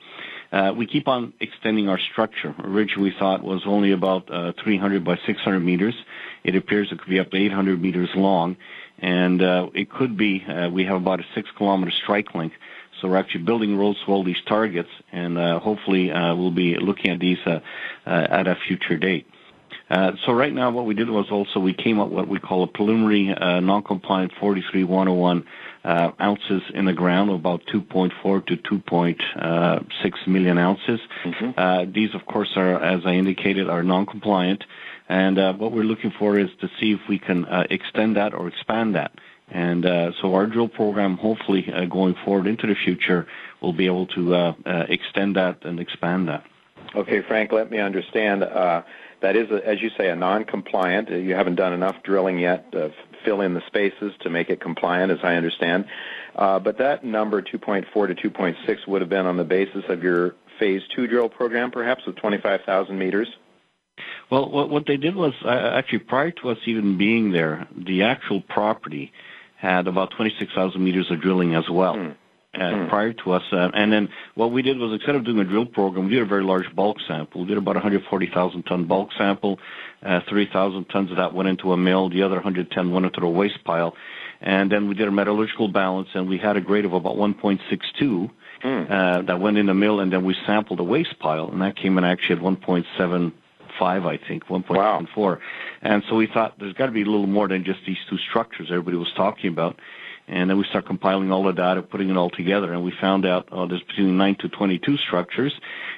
Uh, 0.51 0.73
we 0.75 0.85
keep 0.85 1.07
on 1.07 1.33
extending 1.39 1.87
our 1.87 1.99
structure. 2.11 2.53
Originally, 2.59 3.11
we 3.11 3.17
thought 3.17 3.41
was 3.41 3.63
only 3.65 3.93
about 3.93 4.29
uh, 4.29 4.51
300 4.61 5.03
by 5.03 5.17
600 5.25 5.59
meters. 5.61 5.95
It 6.43 6.55
appears 6.55 6.91
it 6.91 6.99
could 6.99 7.09
be 7.09 7.19
up 7.19 7.31
to 7.31 7.37
800 7.37 7.81
meters 7.81 8.09
long, 8.15 8.57
and 9.01 9.41
uh, 9.41 9.69
it 9.73 9.89
could 9.89 10.15
be 10.15 10.43
uh, 10.47 10.69
we 10.69 10.85
have 10.85 10.97
about 10.97 11.19
a 11.19 11.25
six 11.35 11.49
kilometer 11.57 11.91
strike 11.91 12.33
length. 12.35 12.55
So 13.01 13.07
we're 13.07 13.17
actually 13.17 13.43
building 13.43 13.77
roads 13.77 13.97
to 14.05 14.11
all 14.11 14.23
these 14.23 14.41
targets, 14.47 14.89
and 15.11 15.37
uh, 15.37 15.59
hopefully 15.59 16.11
uh, 16.11 16.35
we'll 16.35 16.51
be 16.51 16.77
looking 16.77 17.11
at 17.11 17.19
these 17.19 17.39
uh, 17.45 17.59
uh, 18.05 18.09
at 18.09 18.47
a 18.47 18.55
future 18.67 18.97
date. 18.97 19.25
Uh, 19.89 20.13
so 20.25 20.31
right 20.31 20.53
now, 20.53 20.71
what 20.71 20.85
we 20.85 20.93
did 20.93 21.09
was 21.09 21.29
also 21.31 21.59
we 21.59 21.73
came 21.73 21.99
up 21.99 22.07
with 22.07 22.15
what 22.15 22.27
we 22.29 22.39
call 22.39 22.63
a 22.63 22.67
preliminary 22.67 23.33
uh, 23.33 23.59
non-compliant 23.59 24.31
43101 24.39 25.45
uh, 25.83 26.11
ounces 26.21 26.61
in 26.73 26.85
the 26.85 26.93
ground, 26.93 27.29
about 27.29 27.61
2.4 27.65 28.45
to 28.45 28.55
2.6 28.55 30.27
million 30.27 30.57
ounces. 30.57 30.99
Mm-hmm. 31.25 31.51
Uh, 31.57 31.85
these, 31.93 32.15
of 32.15 32.25
course, 32.25 32.53
are, 32.55 32.81
as 32.81 33.01
I 33.05 33.13
indicated, 33.13 33.69
are 33.69 33.83
non-compliant. 33.83 34.63
And 35.11 35.37
uh, 35.37 35.51
what 35.55 35.73
we're 35.73 35.83
looking 35.83 36.13
for 36.17 36.39
is 36.39 36.47
to 36.61 36.69
see 36.79 36.93
if 36.93 37.01
we 37.09 37.19
can 37.19 37.43
uh, 37.43 37.67
extend 37.69 38.15
that 38.15 38.33
or 38.33 38.47
expand 38.47 38.95
that. 38.95 39.11
And 39.49 39.85
uh, 39.85 40.13
so 40.21 40.33
our 40.35 40.47
drill 40.47 40.69
program, 40.69 41.17
hopefully 41.17 41.69
uh, 41.69 41.83
going 41.83 42.15
forward 42.23 42.47
into 42.47 42.65
the 42.65 42.75
future, 42.75 43.27
will 43.59 43.73
be 43.73 43.87
able 43.87 44.07
to 44.07 44.33
uh, 44.33 44.53
uh, 44.65 44.85
extend 44.87 45.35
that 45.35 45.65
and 45.65 45.81
expand 45.81 46.29
that. 46.29 46.45
Okay, 46.95 47.21
Frank, 47.27 47.51
let 47.51 47.69
me 47.69 47.77
understand. 47.77 48.41
that 48.41 49.35
is, 49.35 49.51
a, 49.51 49.67
as 49.67 49.81
you 49.81 49.89
say, 49.97 50.09
a 50.09 50.15
non-compliant. 50.15 51.09
You 51.09 51.35
haven't 51.35 51.55
done 51.55 51.73
enough 51.73 52.01
drilling 52.03 52.39
yet 52.39 52.71
to 52.71 52.93
fill 53.25 53.41
in 53.41 53.53
the 53.53 53.61
spaces 53.67 54.13
to 54.21 54.29
make 54.29 54.49
it 54.49 54.61
compliant, 54.61 55.11
as 55.11 55.19
I 55.23 55.35
understand. 55.35 55.87
but 56.33 56.77
that 56.77 57.03
number, 57.03 57.41
2.4 57.41 58.15
to 58.15 58.29
2.6, 58.29 58.87
would 58.87 59.01
have 59.01 59.09
been 59.09 59.25
on 59.25 59.35
the 59.35 59.43
basis 59.43 59.83
of 59.89 60.03
your 60.03 60.35
phase 60.57 60.83
two 60.95 61.05
drill 61.07 61.27
program, 61.27 61.69
perhaps, 61.69 62.05
with 62.05 62.15
25,000 62.15 62.97
meters. 62.97 63.27
Well, 64.31 64.49
what, 64.49 64.69
what 64.69 64.85
they 64.87 64.95
did 64.95 65.15
was 65.15 65.33
uh, 65.43 65.49
actually 65.49 65.99
prior 65.99 66.31
to 66.31 66.49
us 66.49 66.57
even 66.65 66.97
being 66.97 67.31
there, 67.31 67.67
the 67.77 68.03
actual 68.03 68.41
property 68.41 69.11
had 69.57 69.87
about 69.87 70.11
26,000 70.15 70.83
meters 70.83 71.11
of 71.11 71.21
drilling 71.21 71.53
as 71.53 71.69
well. 71.69 71.95
Mm. 71.95 72.15
Uh, 72.53 72.59
mm. 72.59 72.89
prior 72.89 73.13
to 73.13 73.31
us. 73.31 73.43
Uh, 73.53 73.69
and 73.73 73.93
then 73.93 74.09
what 74.35 74.51
we 74.51 74.61
did 74.61 74.77
was 74.77 74.91
instead 74.91 75.15
of 75.15 75.23
doing 75.23 75.39
a 75.39 75.45
drill 75.45 75.65
program, 75.65 76.03
we 76.03 76.11
did 76.11 76.21
a 76.21 76.25
very 76.25 76.43
large 76.43 76.65
bulk 76.75 76.97
sample. 77.07 77.39
We 77.39 77.47
did 77.47 77.57
about 77.57 77.75
140,000 77.75 78.63
ton 78.63 78.87
bulk 78.87 79.11
sample. 79.17 79.57
Uh, 80.03 80.19
30,000 80.29 80.83
tons 80.89 81.11
of 81.11 81.17
that 81.17 81.33
went 81.33 81.47
into 81.47 81.71
a 81.71 81.77
mill. 81.77 82.09
The 82.09 82.23
other 82.23 82.35
110 82.35 82.91
went 82.91 83.05
into 83.05 83.21
a 83.21 83.29
waste 83.29 83.63
pile. 83.63 83.95
And 84.41 84.69
then 84.69 84.89
we 84.89 84.95
did 84.95 85.07
a 85.07 85.11
metallurgical 85.11 85.69
balance, 85.69 86.09
and 86.13 86.27
we 86.27 86.39
had 86.39 86.57
a 86.57 86.61
grade 86.61 86.83
of 86.83 86.91
about 86.91 87.15
1.62 87.15 88.29
mm. 88.61 88.91
uh, 88.91 89.21
that 89.21 89.39
went 89.39 89.57
in 89.57 89.67
the 89.67 89.73
mill, 89.73 90.01
and 90.01 90.11
then 90.11 90.25
we 90.25 90.35
sampled 90.45 90.79
the 90.79 90.83
waste 90.83 91.19
pile, 91.19 91.49
and 91.49 91.61
that 91.61 91.77
came 91.77 91.97
in 91.97 92.03
actually 92.03 92.35
at 92.35 92.41
1.7 92.41 93.31
five, 93.81 94.05
I 94.05 94.17
think, 94.17 94.45
1.74. 94.45 95.17
Wow. 95.17 95.37
And 95.81 96.03
so 96.07 96.15
we 96.15 96.27
thought 96.27 96.53
there's 96.59 96.73
got 96.73 96.85
to 96.85 96.91
be 96.91 97.01
a 97.01 97.05
little 97.05 97.25
more 97.25 97.47
than 97.47 97.65
just 97.65 97.79
these 97.87 97.97
two 98.07 98.19
structures 98.29 98.67
everybody 98.69 98.95
was 98.95 99.11
talking 99.17 99.49
about. 99.49 99.79
And 100.27 100.49
then 100.49 100.57
we 100.59 100.65
start 100.65 100.85
compiling 100.85 101.31
all 101.31 101.43
the 101.43 101.51
data, 101.51 101.81
putting 101.81 102.11
it 102.11 102.15
all 102.15 102.29
together, 102.29 102.71
and 102.71 102.83
we 102.83 102.93
found 103.01 103.25
out 103.25 103.49
oh, 103.51 103.67
there's 103.67 103.81
between 103.81 104.17
9 104.17 104.35
to 104.41 104.49
22 104.49 104.97
structures, 104.97 105.51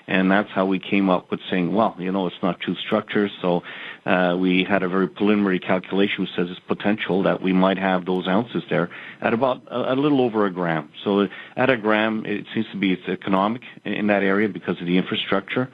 and 0.07 0.31
that's 0.31 0.49
how 0.49 0.65
we 0.65 0.79
came 0.79 1.09
up 1.09 1.29
with 1.29 1.41
saying, 1.51 1.73
well, 1.73 1.93
you 1.99 2.09
know, 2.09 2.25
it's 2.25 2.41
not 2.41 2.59
two 2.61 2.75
structures. 2.75 3.31
So 3.41 3.63
uh, 4.05 4.37
we 4.39 4.63
had 4.63 4.81
a 4.81 4.87
very 4.87 5.09
preliminary 5.09 5.59
calculation 5.59 6.23
which 6.23 6.31
says 6.37 6.47
it's 6.49 6.59
potential 6.61 7.23
that 7.23 7.41
we 7.41 7.51
might 7.51 7.77
have 7.77 8.05
those 8.05 8.25
ounces 8.27 8.63
there 8.69 8.89
at 9.21 9.33
about 9.33 9.61
a, 9.67 9.93
a 9.93 9.95
little 9.95 10.21
over 10.21 10.45
a 10.45 10.51
gram. 10.51 10.89
So 11.03 11.27
at 11.57 11.69
a 11.69 11.75
gram, 11.75 12.25
it 12.25 12.45
seems 12.53 12.65
to 12.71 12.77
be 12.77 12.93
it's 12.93 13.07
economic 13.09 13.61
in 13.83 14.07
that 14.07 14.23
area 14.23 14.47
because 14.47 14.79
of 14.79 14.87
the 14.87 14.97
infrastructure. 14.97 15.69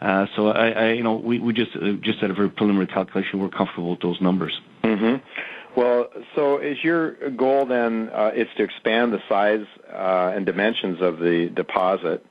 Uh, 0.00 0.26
so 0.36 0.48
I, 0.48 0.68
I, 0.70 0.92
you 0.92 1.02
know, 1.02 1.14
we, 1.14 1.38
we 1.38 1.52
just 1.52 1.74
uh, 1.74 1.92
just 2.00 2.22
at 2.22 2.30
a 2.30 2.34
very 2.34 2.50
preliminary 2.50 2.86
calculation, 2.86 3.40
we're 3.40 3.48
comfortable 3.48 3.90
with 3.90 4.00
those 4.00 4.20
numbers. 4.20 4.58
Mm-hmm. 4.84 5.16
Well, 5.78 6.08
so 6.34 6.58
is 6.58 6.78
your 6.82 7.30
goal 7.30 7.66
then? 7.66 8.10
Uh, 8.12 8.30
it's 8.34 8.50
to 8.56 8.62
expand 8.62 9.12
the 9.12 9.20
size 9.28 9.66
uh, 9.92 10.32
and 10.34 10.46
dimensions 10.46 11.00
of 11.00 11.18
the 11.18 11.50
deposit, 11.54 12.24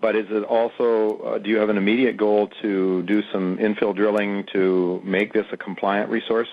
but 0.00 0.16
is 0.16 0.26
it 0.30 0.44
also? 0.44 1.18
Uh, 1.18 1.38
do 1.38 1.50
you 1.50 1.58
have 1.58 1.68
an 1.68 1.76
immediate 1.76 2.16
goal 2.16 2.48
to 2.62 3.02
do 3.02 3.22
some 3.32 3.58
infill 3.58 3.94
drilling 3.94 4.44
to 4.52 5.00
make 5.04 5.32
this 5.32 5.46
a 5.52 5.56
compliant 5.56 6.10
resource? 6.10 6.48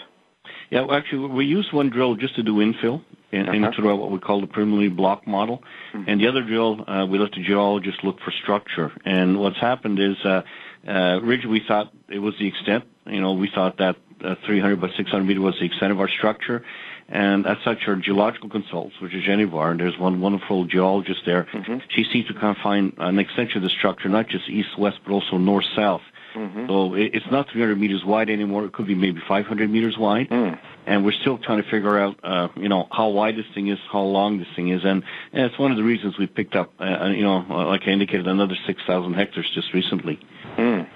Yeah, 0.69 0.81
well, 0.81 0.97
actually, 0.97 1.27
we 1.29 1.45
use 1.45 1.67
one 1.71 1.89
drill 1.89 2.15
just 2.15 2.35
to 2.35 2.43
do 2.43 2.55
infill 2.55 3.01
in, 3.31 3.47
uh-huh. 3.47 3.53
into 3.53 3.95
what 3.95 4.11
we 4.11 4.19
call 4.19 4.41
the 4.41 4.47
preliminary 4.47 4.89
block 4.89 5.27
model, 5.27 5.63
mm-hmm. 5.93 6.09
and 6.09 6.21
the 6.21 6.27
other 6.27 6.43
drill 6.43 6.83
uh, 6.87 7.05
we 7.05 7.19
let 7.19 7.31
the 7.31 7.43
geologist 7.43 8.03
look 8.03 8.19
for 8.21 8.31
structure. 8.31 8.91
And 9.05 9.39
what's 9.39 9.59
happened 9.59 9.99
is, 9.99 10.17
uh, 10.23 10.43
uh, 10.87 11.19
originally 11.21 11.59
we 11.59 11.67
thought 11.67 11.91
it 12.07 12.19
was 12.19 12.35
the 12.39 12.47
extent. 12.47 12.85
You 13.05 13.21
know, 13.21 13.33
we 13.33 13.49
thought 13.53 13.77
that 13.77 13.97
uh, 14.23 14.35
300 14.45 14.79
by 14.79 14.89
600 14.95 15.23
meter 15.23 15.41
was 15.41 15.55
the 15.59 15.65
extent 15.65 15.91
of 15.91 15.99
our 15.99 16.09
structure. 16.09 16.63
And 17.09 17.47
as 17.47 17.57
such, 17.63 17.87
our 17.87 17.95
geological 17.95 18.49
consultants, 18.49 18.99
which 18.99 19.13
is 19.13 19.23
Genivar, 19.23 19.71
and 19.71 19.79
there's 19.79 19.97
one 19.97 20.19
wonderful 20.19 20.65
geologist 20.65 21.21
there, 21.25 21.47
mm-hmm. 21.53 21.77
she 21.89 22.03
seems 22.11 22.27
to 22.27 22.33
kind 22.33 22.55
of 22.55 22.57
find 22.61 22.93
an 22.97 23.17
extension 23.17 23.57
of 23.57 23.63
the 23.63 23.69
structure, 23.69 24.09
not 24.09 24.27
just 24.27 24.49
east-west, 24.49 24.99
but 25.05 25.13
also 25.13 25.37
north-south. 25.37 26.01
Mm-hmm. 26.35 26.67
So 26.67 26.93
it's 26.93 27.25
not 27.31 27.49
300 27.51 27.79
meters 27.79 28.03
wide 28.05 28.29
anymore. 28.29 28.65
It 28.65 28.73
could 28.73 28.87
be 28.87 28.95
maybe 28.95 29.21
500 29.27 29.69
meters 29.69 29.97
wide. 29.97 30.29
Mm. 30.29 30.59
And 30.85 31.03
we're 31.03 31.11
still 31.11 31.37
trying 31.37 31.61
to 31.61 31.69
figure 31.69 31.99
out, 31.99 32.19
uh, 32.23 32.47
you 32.55 32.69
know, 32.69 32.87
how 32.91 33.09
wide 33.09 33.35
this 33.35 33.45
thing 33.53 33.67
is, 33.67 33.79
how 33.91 34.01
long 34.01 34.39
this 34.39 34.47
thing 34.55 34.69
is, 34.69 34.83
and, 34.85 35.03
and 35.33 35.45
it's 35.45 35.59
one 35.59 35.71
of 35.71 35.77
the 35.77 35.83
reasons 35.83 36.17
we 36.17 36.27
picked 36.27 36.55
up, 36.55 36.71
uh, 36.79 36.83
uh 36.83 37.07
you 37.09 37.23
know, 37.23 37.45
uh, 37.49 37.65
like 37.67 37.81
I 37.85 37.91
indicated, 37.91 38.27
another 38.27 38.55
6,000 38.65 39.13
hectares 39.13 39.49
just 39.53 39.73
recently. 39.73 40.19
Mm. 40.57 40.87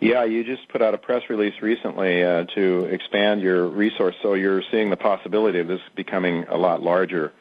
Yeah, 0.00 0.24
you 0.24 0.42
just 0.44 0.66
put 0.70 0.80
out 0.80 0.94
a 0.94 0.98
press 0.98 1.22
release 1.28 1.52
recently 1.60 2.24
uh, 2.24 2.44
to 2.54 2.84
expand 2.86 3.42
your 3.42 3.66
resource, 3.66 4.14
so 4.22 4.32
you're 4.32 4.62
seeing 4.70 4.88
the 4.88 4.96
possibility 4.96 5.58
of 5.58 5.68
this 5.68 5.80
becoming 5.94 6.44
a 6.44 6.56
lot 6.56 6.82
larger 6.82 7.32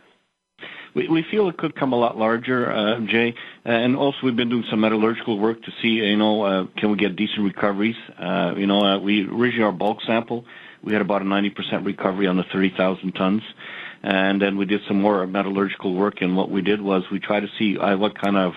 we, 0.93 1.23
feel 1.29 1.49
it 1.49 1.57
could 1.57 1.75
come 1.75 1.93
a 1.93 1.95
lot 1.95 2.17
larger, 2.17 2.71
uh, 2.71 2.99
Jay. 3.01 3.33
Uh, 3.65 3.69
and 3.69 3.95
also, 3.95 4.17
we've 4.23 4.35
been 4.35 4.49
doing 4.49 4.65
some 4.69 4.79
metallurgical 4.81 5.37
work 5.37 5.61
to 5.63 5.71
see, 5.81 5.89
you 5.89 6.17
know, 6.17 6.41
uh, 6.43 6.65
can 6.77 6.91
we 6.91 6.97
get 6.97 7.15
decent 7.15 7.41
recoveries? 7.41 7.95
Uh, 8.17 8.53
you 8.57 8.67
know, 8.67 8.81
uh, 8.81 8.99
we 8.99 9.27
originally 9.27 9.63
our 9.63 9.71
bulk 9.71 9.99
sample, 10.05 10.45
we 10.81 10.93
had 10.93 11.01
about 11.01 11.21
a 11.21 11.25
90% 11.25 11.85
recovery 11.85 12.27
on 12.27 12.37
the 12.37 12.43
30,000 12.43 13.11
tons. 13.13 13.43
And 14.01 14.41
then 14.41 14.57
we 14.57 14.65
did 14.65 14.81
some 14.87 15.01
more 15.01 15.27
metallurgical 15.27 15.93
work, 15.93 16.21
and 16.21 16.37
what 16.37 16.49
we 16.49 16.61
did 16.61 16.81
was 16.81 17.03
we 17.11 17.19
tried 17.19 17.41
to 17.41 17.49
see 17.57 17.77
uh, 17.77 17.97
what 17.97 18.17
kind 18.17 18.37
of 18.37 18.53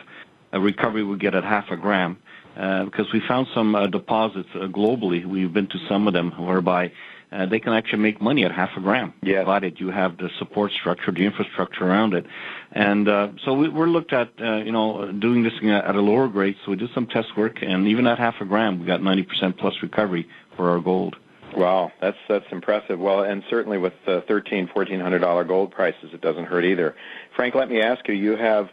a 0.52 0.60
recovery 0.60 1.02
we 1.02 1.16
get 1.18 1.34
at 1.34 1.42
half 1.42 1.70
a 1.70 1.76
gram. 1.76 2.18
Because 2.54 3.10
we 3.12 3.20
found 3.26 3.46
some 3.54 3.72
deposits 3.90 4.50
globally. 4.50 5.24
We've 5.24 5.52
been 5.52 5.68
to 5.68 5.78
some 5.88 6.06
of 6.06 6.12
them 6.12 6.32
whereby 6.32 6.92
uh, 7.32 7.46
they 7.46 7.58
can 7.58 7.72
actually 7.72 8.00
make 8.00 8.20
money 8.20 8.44
at 8.44 8.52
half 8.52 8.70
a 8.76 8.80
gram, 8.80 9.14
yes. 9.22 9.36
provided 9.36 9.80
you 9.80 9.90
have 9.90 10.18
the 10.18 10.28
support 10.38 10.72
structure, 10.72 11.10
the 11.10 11.24
infrastructure 11.24 11.84
around 11.84 12.14
it. 12.14 12.26
And 12.72 13.08
uh, 13.08 13.28
so 13.44 13.54
we, 13.54 13.68
we're 13.68 13.86
looked 13.86 14.12
at, 14.12 14.30
uh, 14.40 14.56
you 14.56 14.72
know, 14.72 15.10
doing 15.12 15.42
this 15.42 15.54
at 15.62 15.94
a 15.94 16.00
lower 16.00 16.28
grade. 16.28 16.56
So 16.64 16.70
we 16.70 16.76
did 16.76 16.90
some 16.94 17.06
test 17.06 17.36
work, 17.36 17.62
and 17.62 17.88
even 17.88 18.06
at 18.06 18.18
half 18.18 18.34
a 18.40 18.44
gram, 18.44 18.80
we 18.80 18.86
got 18.86 19.00
90% 19.00 19.58
plus 19.58 19.74
recovery 19.82 20.28
for 20.56 20.70
our 20.70 20.80
gold. 20.80 21.16
Wow, 21.54 21.92
that's 22.00 22.16
that's 22.30 22.46
impressive. 22.50 22.98
Well, 22.98 23.24
and 23.24 23.42
certainly 23.50 23.76
with 23.76 23.92
uh, 24.06 24.22
thirteen, 24.26 24.70
fourteen 24.72 25.00
hundred 25.00 25.18
dollar 25.18 25.44
gold 25.44 25.70
prices, 25.70 26.08
it 26.14 26.22
doesn't 26.22 26.46
hurt 26.46 26.64
either. 26.64 26.96
Frank, 27.36 27.54
let 27.54 27.68
me 27.68 27.82
ask 27.82 28.08
you: 28.08 28.14
you 28.14 28.36
have 28.38 28.70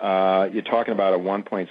uh, 0.00 0.48
you're 0.52 0.62
talking 0.62 0.92
about 0.92 1.14
a 1.14 1.18
1.6 1.18 1.68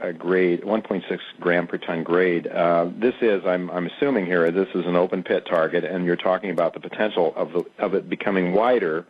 a 0.00 0.12
grade, 0.12 0.62
1.6 0.62 1.02
gram 1.40 1.66
per 1.66 1.78
ton 1.78 2.02
grade. 2.02 2.46
Uh, 2.46 2.90
this 2.96 3.14
is, 3.20 3.42
I'm, 3.46 3.70
I'm 3.70 3.86
assuming 3.86 4.26
here, 4.26 4.50
this 4.50 4.68
is 4.74 4.86
an 4.86 4.96
open 4.96 5.22
pit 5.22 5.46
target, 5.48 5.84
and 5.84 6.04
you're 6.04 6.16
talking 6.16 6.50
about 6.50 6.74
the 6.74 6.80
potential 6.80 7.32
of 7.36 7.52
the, 7.52 7.64
of 7.78 7.94
it 7.94 8.08
becoming 8.08 8.52
wider. 8.52 9.06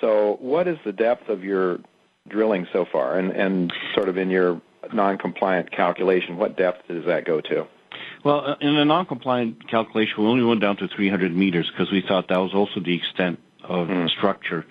So, 0.00 0.38
what 0.40 0.68
is 0.68 0.78
the 0.84 0.92
depth 0.92 1.28
of 1.28 1.44
your 1.44 1.80
drilling 2.28 2.66
so 2.72 2.86
far, 2.90 3.18
and 3.18 3.32
and 3.32 3.72
sort 3.94 4.08
of 4.08 4.16
in 4.16 4.30
your 4.30 4.60
non-compliant 4.92 5.70
calculation, 5.72 6.36
what 6.36 6.56
depth 6.56 6.88
does 6.88 7.04
that 7.06 7.24
go 7.24 7.40
to? 7.40 7.66
Well, 8.24 8.46
uh, 8.46 8.56
in 8.60 8.76
the 8.76 8.84
non-compliant 8.84 9.68
calculation, 9.68 10.14
we 10.18 10.26
only 10.26 10.44
went 10.44 10.60
down 10.60 10.76
to 10.78 10.88
300 10.88 11.34
meters 11.34 11.70
because 11.70 11.92
we 11.92 12.02
thought 12.06 12.28
that 12.28 12.38
was 12.38 12.54
also 12.54 12.80
the 12.80 12.96
extent 12.96 13.40
of 13.64 13.88
mm. 13.88 14.08
structure. 14.10 14.64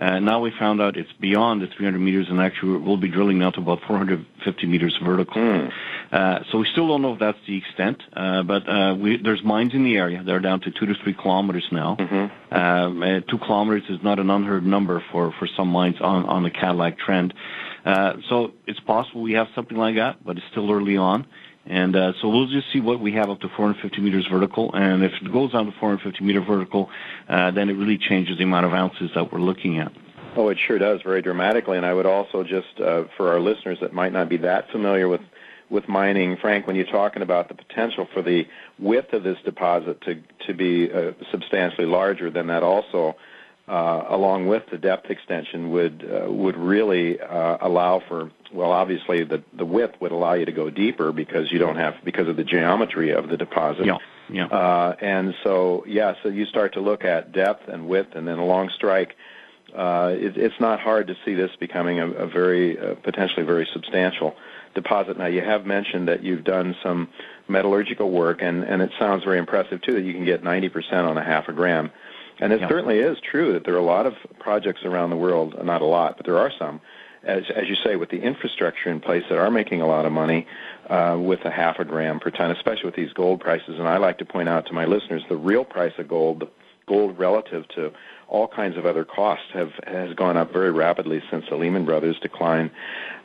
Uh, 0.00 0.20
now 0.20 0.40
we 0.40 0.52
found 0.58 0.80
out 0.80 0.96
it's 0.96 1.12
beyond 1.20 1.60
the 1.60 1.66
300 1.66 1.98
meters, 1.98 2.28
and 2.28 2.40
actually 2.40 2.78
we'll 2.78 2.96
be 2.96 3.08
drilling 3.08 3.38
now 3.38 3.50
to 3.50 3.60
about 3.60 3.80
450 3.86 4.66
meters 4.66 4.96
vertical. 5.02 5.34
Mm. 5.36 5.72
Uh, 6.12 6.38
so 6.50 6.58
we 6.58 6.66
still 6.72 6.86
don't 6.88 7.02
know 7.02 7.14
if 7.14 7.18
that's 7.18 7.38
the 7.46 7.56
extent, 7.56 8.02
uh, 8.14 8.42
but 8.42 8.68
uh, 8.68 8.94
we, 8.94 9.16
there's 9.16 9.42
mines 9.42 9.74
in 9.74 9.84
the 9.84 9.96
area. 9.96 10.22
They're 10.24 10.40
down 10.40 10.60
to 10.60 10.70
two 10.70 10.86
to 10.86 10.94
three 11.02 11.14
kilometers 11.14 11.66
now. 11.72 11.96
Mm-hmm. 11.98 12.54
Um, 12.54 13.02
uh, 13.02 13.20
two 13.28 13.38
kilometers 13.38 13.84
is 13.88 14.02
not 14.02 14.18
an 14.18 14.30
unheard 14.30 14.64
number 14.64 15.02
for, 15.10 15.34
for 15.38 15.48
some 15.56 15.68
mines 15.68 15.96
on, 16.00 16.26
on 16.26 16.44
the 16.44 16.50
Cadillac 16.50 16.98
trend. 16.98 17.34
Uh, 17.84 18.14
so 18.28 18.52
it's 18.66 18.80
possible 18.80 19.22
we 19.22 19.32
have 19.32 19.48
something 19.54 19.76
like 19.76 19.96
that, 19.96 20.24
but 20.24 20.36
it's 20.36 20.46
still 20.50 20.70
early 20.70 20.96
on. 20.96 21.26
And 21.68 21.94
uh, 21.94 22.12
so 22.20 22.28
we'll 22.28 22.46
just 22.46 22.72
see 22.72 22.80
what 22.80 22.98
we 22.98 23.12
have 23.12 23.28
up 23.28 23.40
to 23.40 23.48
450 23.48 24.00
meters 24.00 24.26
vertical. 24.30 24.74
And 24.74 25.04
if 25.04 25.12
it 25.20 25.30
goes 25.30 25.52
down 25.52 25.66
to 25.66 25.72
450 25.72 26.24
meter 26.24 26.40
vertical, 26.40 26.88
uh, 27.28 27.50
then 27.50 27.68
it 27.68 27.74
really 27.74 27.98
changes 27.98 28.38
the 28.38 28.44
amount 28.44 28.66
of 28.66 28.72
ounces 28.72 29.10
that 29.14 29.32
we're 29.32 29.40
looking 29.40 29.78
at. 29.78 29.92
Oh, 30.36 30.48
it 30.48 30.58
sure 30.66 30.78
does 30.78 31.02
very 31.02 31.20
dramatically. 31.20 31.76
And 31.76 31.84
I 31.84 31.92
would 31.92 32.06
also 32.06 32.42
just, 32.42 32.80
uh, 32.80 33.04
for 33.16 33.32
our 33.32 33.40
listeners 33.40 33.78
that 33.80 33.92
might 33.92 34.12
not 34.12 34.28
be 34.28 34.38
that 34.38 34.70
familiar 34.70 35.08
with 35.08 35.20
with 35.70 35.86
mining, 35.86 36.38
Frank, 36.40 36.66
when 36.66 36.76
you're 36.76 36.86
talking 36.86 37.20
about 37.20 37.48
the 37.48 37.54
potential 37.54 38.08
for 38.14 38.22
the 38.22 38.46
width 38.78 39.12
of 39.12 39.22
this 39.22 39.36
deposit 39.44 40.00
to 40.02 40.22
to 40.46 40.54
be 40.54 40.90
uh, 40.90 41.12
substantially 41.30 41.86
larger, 41.86 42.30
then 42.30 42.46
that 42.46 42.62
also 42.62 43.16
uh, 43.68 44.06
along 44.08 44.46
with 44.46 44.62
the 44.70 44.78
depth 44.78 45.10
extension, 45.10 45.70
would 45.70 46.04
uh, 46.04 46.30
would 46.30 46.56
really 46.56 47.20
uh, 47.20 47.58
allow 47.60 48.02
for 48.08 48.30
well, 48.52 48.72
obviously 48.72 49.24
the 49.24 49.42
the 49.56 49.64
width 49.64 50.00
would 50.00 50.12
allow 50.12 50.34
you 50.34 50.46
to 50.46 50.52
go 50.52 50.70
deeper 50.70 51.12
because 51.12 51.52
you 51.52 51.58
don't 51.58 51.76
have 51.76 51.94
because 52.04 52.28
of 52.28 52.36
the 52.36 52.44
geometry 52.44 53.10
of 53.10 53.28
the 53.28 53.36
deposit. 53.36 53.86
Yeah. 53.86 53.98
Yeah. 54.30 54.46
Uh, 54.46 54.94
and 55.00 55.34
so 55.42 55.84
yeah, 55.86 56.14
so 56.22 56.28
you 56.28 56.46
start 56.46 56.74
to 56.74 56.80
look 56.80 57.04
at 57.04 57.32
depth 57.32 57.68
and 57.68 57.88
width, 57.88 58.14
and 58.14 58.26
then 58.26 58.38
along 58.38 58.70
strike. 58.74 59.16
Uh, 59.74 60.14
it, 60.16 60.38
it's 60.38 60.58
not 60.60 60.80
hard 60.80 61.08
to 61.08 61.16
see 61.26 61.34
this 61.34 61.50
becoming 61.60 61.98
a, 61.98 62.10
a 62.10 62.26
very 62.26 62.78
uh, 62.78 62.94
potentially 62.94 63.44
very 63.44 63.68
substantial 63.72 64.34
deposit. 64.74 65.18
Now 65.18 65.26
you 65.26 65.42
have 65.42 65.66
mentioned 65.66 66.08
that 66.08 66.22
you've 66.22 66.44
done 66.44 66.74
some 66.82 67.08
metallurgical 67.48 68.10
work, 68.10 68.40
and 68.40 68.64
and 68.64 68.80
it 68.80 68.90
sounds 68.98 69.24
very 69.24 69.38
impressive 69.38 69.82
too 69.82 69.92
that 69.94 70.02
you 70.02 70.12
can 70.12 70.24
get 70.24 70.42
90% 70.42 70.92
on 70.92 71.18
a 71.18 71.24
half 71.24 71.48
a 71.48 71.52
gram. 71.52 71.90
And 72.40 72.52
it 72.52 72.60
certainly 72.68 72.98
is 72.98 73.18
true 73.20 73.52
that 73.54 73.64
there 73.64 73.74
are 73.74 73.78
a 73.78 73.82
lot 73.82 74.06
of 74.06 74.14
projects 74.38 74.84
around 74.84 75.10
the 75.10 75.16
world, 75.16 75.56
not 75.64 75.82
a 75.82 75.86
lot, 75.86 76.16
but 76.16 76.24
there 76.24 76.38
are 76.38 76.52
some, 76.56 76.80
as, 77.24 77.44
as 77.54 77.68
you 77.68 77.74
say, 77.74 77.96
with 77.96 78.10
the 78.10 78.20
infrastructure 78.20 78.90
in 78.90 79.00
place 79.00 79.24
that 79.28 79.38
are 79.38 79.50
making 79.50 79.80
a 79.80 79.86
lot 79.86 80.06
of 80.06 80.12
money 80.12 80.46
uh, 80.88 81.16
with 81.20 81.44
a 81.44 81.50
half 81.50 81.78
a 81.78 81.84
gram 81.84 82.20
per 82.20 82.30
ton, 82.30 82.50
especially 82.50 82.84
with 82.84 82.94
these 82.94 83.12
gold 83.12 83.40
prices. 83.40 83.78
And 83.78 83.88
I 83.88 83.96
like 83.96 84.18
to 84.18 84.24
point 84.24 84.48
out 84.48 84.66
to 84.66 84.72
my 84.72 84.84
listeners 84.84 85.22
the 85.28 85.36
real 85.36 85.64
price 85.64 85.92
of 85.98 86.06
gold, 86.06 86.40
the 86.40 86.48
gold 86.86 87.18
relative 87.18 87.66
to 87.68 87.92
all 88.28 88.46
kinds 88.46 88.76
of 88.76 88.86
other 88.86 89.04
costs, 89.04 89.46
have 89.52 89.72
has 89.86 90.14
gone 90.14 90.36
up 90.36 90.52
very 90.52 90.70
rapidly 90.70 91.22
since 91.30 91.44
the 91.48 91.56
Lehman 91.56 91.84
Brothers 91.84 92.18
decline. 92.20 92.70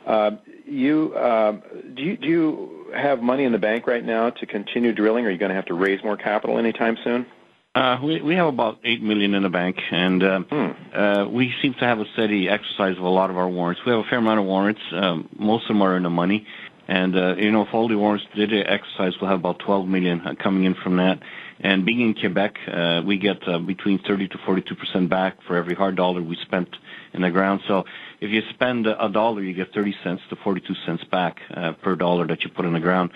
Uh, 0.06 0.32
you 0.66 1.14
uh, 1.14 1.52
do 1.94 2.02
you 2.02 2.16
do 2.16 2.28
you 2.28 2.92
have 2.96 3.22
money 3.22 3.44
in 3.44 3.52
the 3.52 3.58
bank 3.58 3.86
right 3.86 4.04
now 4.04 4.30
to 4.30 4.46
continue 4.46 4.92
drilling? 4.92 5.24
Or 5.24 5.28
are 5.28 5.30
you 5.30 5.38
going 5.38 5.50
to 5.50 5.54
have 5.54 5.66
to 5.66 5.74
raise 5.74 6.02
more 6.02 6.16
capital 6.16 6.58
anytime 6.58 6.96
soon? 7.04 7.26
Uh, 7.74 7.98
we, 8.04 8.22
we 8.22 8.34
have 8.36 8.46
about 8.46 8.78
eight 8.84 9.02
million 9.02 9.34
in 9.34 9.42
the 9.42 9.48
bank, 9.48 9.76
and 9.90 10.22
uh, 10.22 10.40
hmm. 10.40 10.96
uh, 10.96 11.26
we 11.26 11.52
seem 11.60 11.74
to 11.74 11.80
have 11.80 11.98
a 11.98 12.04
steady 12.12 12.48
exercise 12.48 12.96
of 12.96 13.02
a 13.02 13.08
lot 13.08 13.30
of 13.30 13.36
our 13.36 13.48
warrants. 13.48 13.80
We 13.84 13.90
have 13.90 14.00
a 14.00 14.08
fair 14.08 14.20
amount 14.20 14.38
of 14.38 14.46
warrants. 14.46 14.80
Um, 14.92 15.28
most 15.36 15.64
of 15.64 15.68
them 15.68 15.82
are 15.82 15.96
in 15.96 16.04
the 16.04 16.10
money, 16.10 16.46
and 16.86 17.16
uh, 17.16 17.34
you 17.36 17.50
know, 17.50 17.62
if 17.62 17.74
all 17.74 17.88
the 17.88 17.98
warrants 17.98 18.26
did 18.36 18.52
exercise, 18.52 19.14
we'll 19.20 19.28
have 19.28 19.40
about 19.40 19.58
12 19.58 19.88
million 19.88 20.36
coming 20.40 20.64
in 20.64 20.74
from 20.74 20.98
that. 20.98 21.18
And 21.60 21.84
being 21.84 22.00
in 22.00 22.14
Quebec, 22.14 22.56
uh, 22.68 23.02
we 23.04 23.18
get 23.18 23.46
uh, 23.48 23.58
between 23.58 23.98
30 23.98 24.28
to 24.28 24.38
42 24.44 24.74
percent 24.76 25.08
back 25.08 25.38
for 25.46 25.56
every 25.56 25.74
hard 25.74 25.96
dollar 25.96 26.22
we 26.22 26.36
spent 26.42 26.68
in 27.12 27.22
the 27.22 27.30
ground. 27.30 27.60
If 28.24 28.30
you 28.30 28.40
spend 28.54 28.86
a 28.86 29.10
dollar, 29.10 29.42
you 29.42 29.52
get 29.52 29.74
30 29.74 29.94
cents 30.02 30.22
to 30.30 30.36
42 30.36 30.74
cents 30.86 31.04
back 31.04 31.40
uh, 31.54 31.72
per 31.72 31.94
dollar 31.94 32.26
that 32.28 32.42
you 32.42 32.48
put 32.48 32.64
in 32.64 32.72
the 32.72 32.80
ground. 32.80 33.10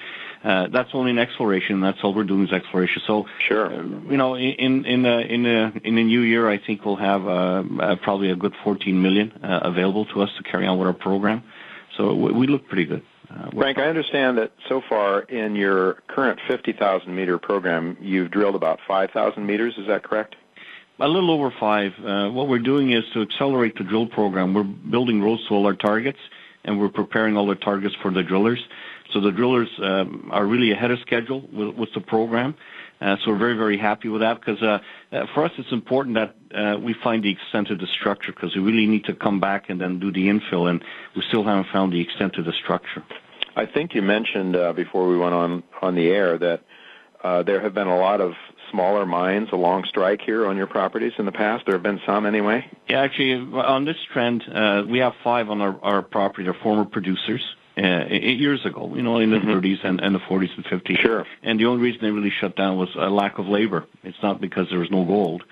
Uh, 0.44 0.68
that's 0.68 0.90
only 0.92 1.12
an 1.12 1.18
exploration. 1.18 1.80
That's 1.80 1.98
all 2.02 2.12
we're 2.12 2.24
doing 2.24 2.46
is 2.46 2.52
exploration. 2.52 3.00
So, 3.06 3.24
sure, 3.38 3.66
uh, 3.66 3.82
you 3.82 4.18
know, 4.18 4.36
in 4.36 4.84
in 4.84 5.02
the 5.02 5.20
in 5.20 5.42
the 5.44 5.72
in 5.82 5.94
the 5.96 6.04
new 6.04 6.20
year, 6.20 6.46
I 6.46 6.58
think 6.58 6.84
we'll 6.84 6.96
have 6.96 7.26
uh, 7.26 7.64
uh, 7.80 7.96
probably 8.02 8.30
a 8.30 8.36
good 8.36 8.54
14 8.62 9.00
million 9.00 9.32
uh, 9.42 9.60
available 9.62 10.04
to 10.12 10.20
us 10.20 10.30
to 10.36 10.42
carry 10.42 10.66
on 10.66 10.78
with 10.78 10.86
our 10.86 10.92
program. 10.92 11.42
So 11.96 12.14
we, 12.14 12.32
we 12.32 12.46
look 12.46 12.68
pretty 12.68 12.84
good. 12.84 13.02
Uh, 13.30 13.50
Frank, 13.50 13.78
I 13.78 13.88
understand 13.88 14.38
that 14.38 14.52
so 14.68 14.82
far 14.88 15.20
in 15.20 15.56
your 15.56 15.94
current 16.06 16.38
50,000 16.48 17.14
meter 17.14 17.38
program, 17.38 17.96
you've 18.00 18.30
drilled 18.30 18.54
about 18.54 18.78
5,000 18.86 19.44
meters. 19.44 19.74
Is 19.78 19.86
that 19.86 20.02
correct? 20.02 20.36
A 21.00 21.06
little 21.06 21.30
over 21.30 21.52
five. 21.60 21.92
Uh, 22.04 22.28
what 22.30 22.48
we're 22.48 22.58
doing 22.58 22.90
is 22.90 23.04
to 23.14 23.22
accelerate 23.22 23.76
the 23.76 23.84
drill 23.84 24.06
program. 24.06 24.52
We're 24.52 24.64
building 24.64 25.22
roads 25.22 25.46
to 25.46 25.54
all 25.54 25.64
our 25.66 25.76
targets, 25.76 26.18
and 26.64 26.80
we're 26.80 26.88
preparing 26.88 27.36
all 27.36 27.46
the 27.46 27.54
targets 27.54 27.94
for 28.02 28.10
the 28.10 28.24
drillers. 28.24 28.58
So 29.12 29.20
the 29.20 29.30
drillers 29.30 29.68
um, 29.80 30.28
are 30.32 30.44
really 30.44 30.72
ahead 30.72 30.90
of 30.90 30.98
schedule 31.00 31.42
with, 31.52 31.76
with 31.76 31.88
the 31.94 32.00
program. 32.00 32.56
Uh, 33.00 33.16
so 33.24 33.30
we're 33.30 33.38
very, 33.38 33.56
very 33.56 33.78
happy 33.78 34.08
with 34.08 34.22
that 34.22 34.40
because 34.40 34.60
uh, 34.60 34.80
uh, 35.12 35.26
for 35.34 35.44
us 35.44 35.52
it's 35.56 35.70
important 35.70 36.16
that 36.16 36.34
uh, 36.52 36.80
we 36.80 36.96
find 37.04 37.22
the 37.22 37.30
extent 37.30 37.70
of 37.70 37.78
the 37.78 37.86
structure 37.86 38.32
because 38.32 38.56
we 38.56 38.60
really 38.60 38.88
need 38.88 39.04
to 39.04 39.14
come 39.14 39.38
back 39.38 39.70
and 39.70 39.80
then 39.80 40.00
do 40.00 40.10
the 40.10 40.26
infill, 40.26 40.68
and 40.68 40.82
we 41.14 41.22
still 41.28 41.44
haven't 41.44 41.68
found 41.72 41.92
the 41.92 42.00
extent 42.00 42.34
of 42.38 42.44
the 42.44 42.52
structure. 42.64 43.04
I 43.54 43.66
think 43.66 43.94
you 43.94 44.02
mentioned 44.02 44.56
uh, 44.56 44.72
before 44.72 45.06
we 45.06 45.16
went 45.16 45.34
on 45.34 45.62
on 45.80 45.94
the 45.94 46.08
air 46.08 46.36
that 46.38 46.64
uh, 47.22 47.44
there 47.44 47.60
have 47.60 47.74
been 47.74 47.86
a 47.86 47.96
lot 47.96 48.20
of 48.20 48.32
smaller 48.70 49.06
mines 49.06 49.48
along 49.52 49.84
strike 49.84 50.20
here 50.20 50.46
on 50.46 50.56
your 50.56 50.66
properties 50.66 51.12
in 51.18 51.26
the 51.26 51.32
past. 51.32 51.64
There 51.66 51.74
have 51.74 51.82
been 51.82 52.00
some 52.06 52.26
anyway. 52.26 52.70
Yeah, 52.88 53.00
actually, 53.00 53.34
on 53.34 53.84
this 53.84 53.96
trend, 54.12 54.44
we 54.88 54.98
have 54.98 55.14
five 55.22 55.50
on 55.50 55.60
our, 55.60 55.78
our 55.82 56.02
property. 56.02 56.44
They're 56.44 56.54
former 56.54 56.84
producers 56.84 57.42
uh, 57.78 58.04
eight 58.08 58.40
years 58.40 58.64
ago, 58.66 58.92
you 58.94 59.02
know, 59.02 59.18
in 59.18 59.30
the 59.30 59.36
mm-hmm. 59.36 59.50
30s 59.50 59.84
and, 59.84 60.00
and 60.00 60.14
the 60.14 60.18
40s 60.18 60.50
and 60.56 60.64
50s. 60.64 60.98
Sure. 60.98 61.24
And 61.42 61.60
the 61.60 61.66
only 61.66 61.82
reason 61.82 62.00
they 62.02 62.10
really 62.10 62.32
shut 62.40 62.56
down 62.56 62.76
was 62.76 62.88
a 62.96 63.08
lack 63.08 63.38
of 63.38 63.46
labor. 63.46 63.86
It's 64.02 64.20
not 64.22 64.40
because 64.40 64.68
there 64.70 64.80
was 64.80 64.90
no 64.90 65.04
gold 65.04 65.44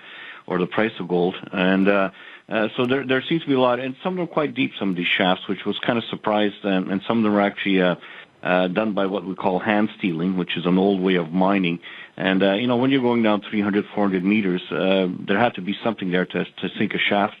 or 0.45 0.59
the 0.59 0.67
price 0.67 0.91
of 0.99 1.07
gold. 1.07 1.35
And 1.51 1.87
uh, 1.87 2.09
uh, 2.49 2.67
so 2.75 2.85
there 2.85 3.05
there 3.05 3.21
seems 3.21 3.43
to 3.43 3.47
be 3.47 3.53
a 3.53 3.59
lot, 3.59 3.79
and 3.79 3.95
some 4.03 4.13
of 4.13 4.17
them 4.17 4.27
quite 4.27 4.53
deep, 4.53 4.71
some 4.79 4.89
of 4.89 4.95
these 4.95 5.07
shafts, 5.07 5.47
which 5.47 5.65
was 5.65 5.77
kind 5.79 5.97
of 5.97 6.03
surprised, 6.05 6.63
and, 6.63 6.91
and 6.91 7.01
some 7.07 7.19
of 7.19 7.23
them 7.23 7.33
are 7.33 7.41
actually 7.41 7.81
uh, 7.81 7.95
uh, 8.43 8.67
done 8.67 8.93
by 8.93 9.05
what 9.05 9.25
we 9.25 9.35
call 9.35 9.59
hand 9.59 9.89
steeling, 9.97 10.37
which 10.37 10.57
is 10.57 10.65
an 10.65 10.77
old 10.77 11.01
way 11.01 11.15
of 11.15 11.31
mining. 11.31 11.79
And 12.17 12.41
uh, 12.41 12.53
you 12.53 12.67
know, 12.67 12.77
when 12.77 12.89
you're 12.89 13.01
going 13.01 13.23
down 13.23 13.41
300, 13.41 13.85
400 13.93 14.23
meters, 14.23 14.61
uh, 14.71 15.07
there 15.27 15.37
had 15.37 15.53
to 15.55 15.61
be 15.61 15.75
something 15.83 16.11
there 16.11 16.25
to 16.25 16.45
to 16.45 16.69
sink 16.77 16.93
a 16.93 16.97
shaft 16.97 17.37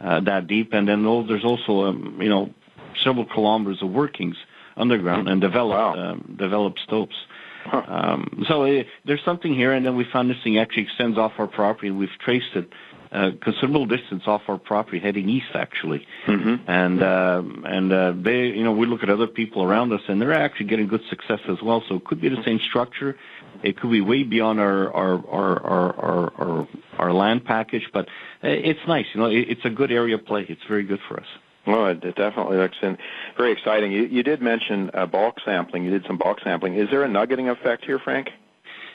uh, 0.00 0.20
that 0.20 0.46
deep. 0.46 0.72
And 0.72 0.88
then 0.88 1.02
there's 1.26 1.44
also, 1.44 1.86
um, 1.86 2.18
you 2.20 2.28
know, 2.28 2.54
several 3.02 3.26
kilometers 3.26 3.82
of 3.82 3.90
workings 3.90 4.36
underground 4.76 5.28
and 5.28 5.40
developed 5.40 5.96
wow. 5.96 6.12
um, 6.12 6.36
developed 6.38 6.80
stopes. 6.80 7.16
Huh. 7.64 7.82
Um, 7.86 8.44
so 8.48 8.64
uh, 8.64 8.84
there's 9.04 9.22
something 9.24 9.54
here, 9.54 9.72
and 9.72 9.84
then 9.84 9.96
we 9.96 10.04
found 10.04 10.30
this 10.30 10.38
thing 10.42 10.58
actually 10.58 10.84
extends 10.84 11.18
off 11.18 11.32
our 11.38 11.46
property, 11.46 11.88
and 11.88 11.98
we've 11.98 12.08
traced 12.18 12.54
it 12.54 12.70
a 13.12 13.32
considerable 13.32 13.86
distance 13.86 14.22
off 14.26 14.42
our 14.48 14.56
property, 14.56 15.00
heading 15.00 15.28
east 15.28 15.48
actually. 15.54 16.06
Mm-hmm. 16.26 16.70
And 16.70 17.02
uh, 17.02 17.42
and 17.64 17.92
uh, 17.92 18.12
they, 18.16 18.46
you 18.46 18.62
know, 18.62 18.72
we 18.72 18.86
look 18.86 19.02
at 19.02 19.10
other 19.10 19.26
people 19.26 19.62
around 19.62 19.92
us, 19.92 20.00
and 20.08 20.22
they're 20.22 20.32
actually 20.32 20.66
getting 20.66 20.86
good 20.86 21.02
success 21.10 21.40
as 21.48 21.60
well. 21.62 21.82
So 21.88 21.96
it 21.96 22.04
could 22.04 22.20
be 22.20 22.28
the 22.28 22.42
same 22.44 22.60
structure. 22.60 23.16
It 23.62 23.78
could 23.78 23.90
be 23.90 24.00
way 24.00 24.22
beyond 24.22 24.60
our 24.60 24.92
our 24.92 25.26
our 25.28 25.66
our 25.66 26.32
our, 26.38 26.68
our, 26.98 27.12
land 27.12 27.44
package, 27.44 27.88
but 27.92 28.06
uh, 28.42 28.48
it's 28.48 28.80
nice. 28.88 29.06
You 29.14 29.20
know, 29.20 29.26
it, 29.26 29.48
it's 29.48 29.64
a 29.64 29.70
good 29.70 29.92
area 29.92 30.16
of 30.16 30.24
play. 30.24 30.46
It's 30.48 30.62
very 30.68 30.84
good 30.84 31.00
for 31.08 31.20
us. 31.20 31.26
Well, 31.66 31.86
it, 31.86 32.02
it 32.02 32.16
definitely 32.16 32.56
looks 32.56 32.76
in, 32.82 32.96
very 33.36 33.52
exciting. 33.52 33.92
You, 33.92 34.04
you 34.04 34.22
did 34.22 34.40
mention 34.40 34.90
uh, 34.94 35.06
bulk 35.06 35.36
sampling. 35.44 35.84
You 35.84 35.90
did 35.90 36.04
some 36.06 36.16
bulk 36.16 36.38
sampling. 36.42 36.74
Is 36.74 36.88
there 36.90 37.02
a 37.04 37.08
nuggeting 37.08 37.48
effect 37.48 37.84
here, 37.84 37.98
Frank? 37.98 38.30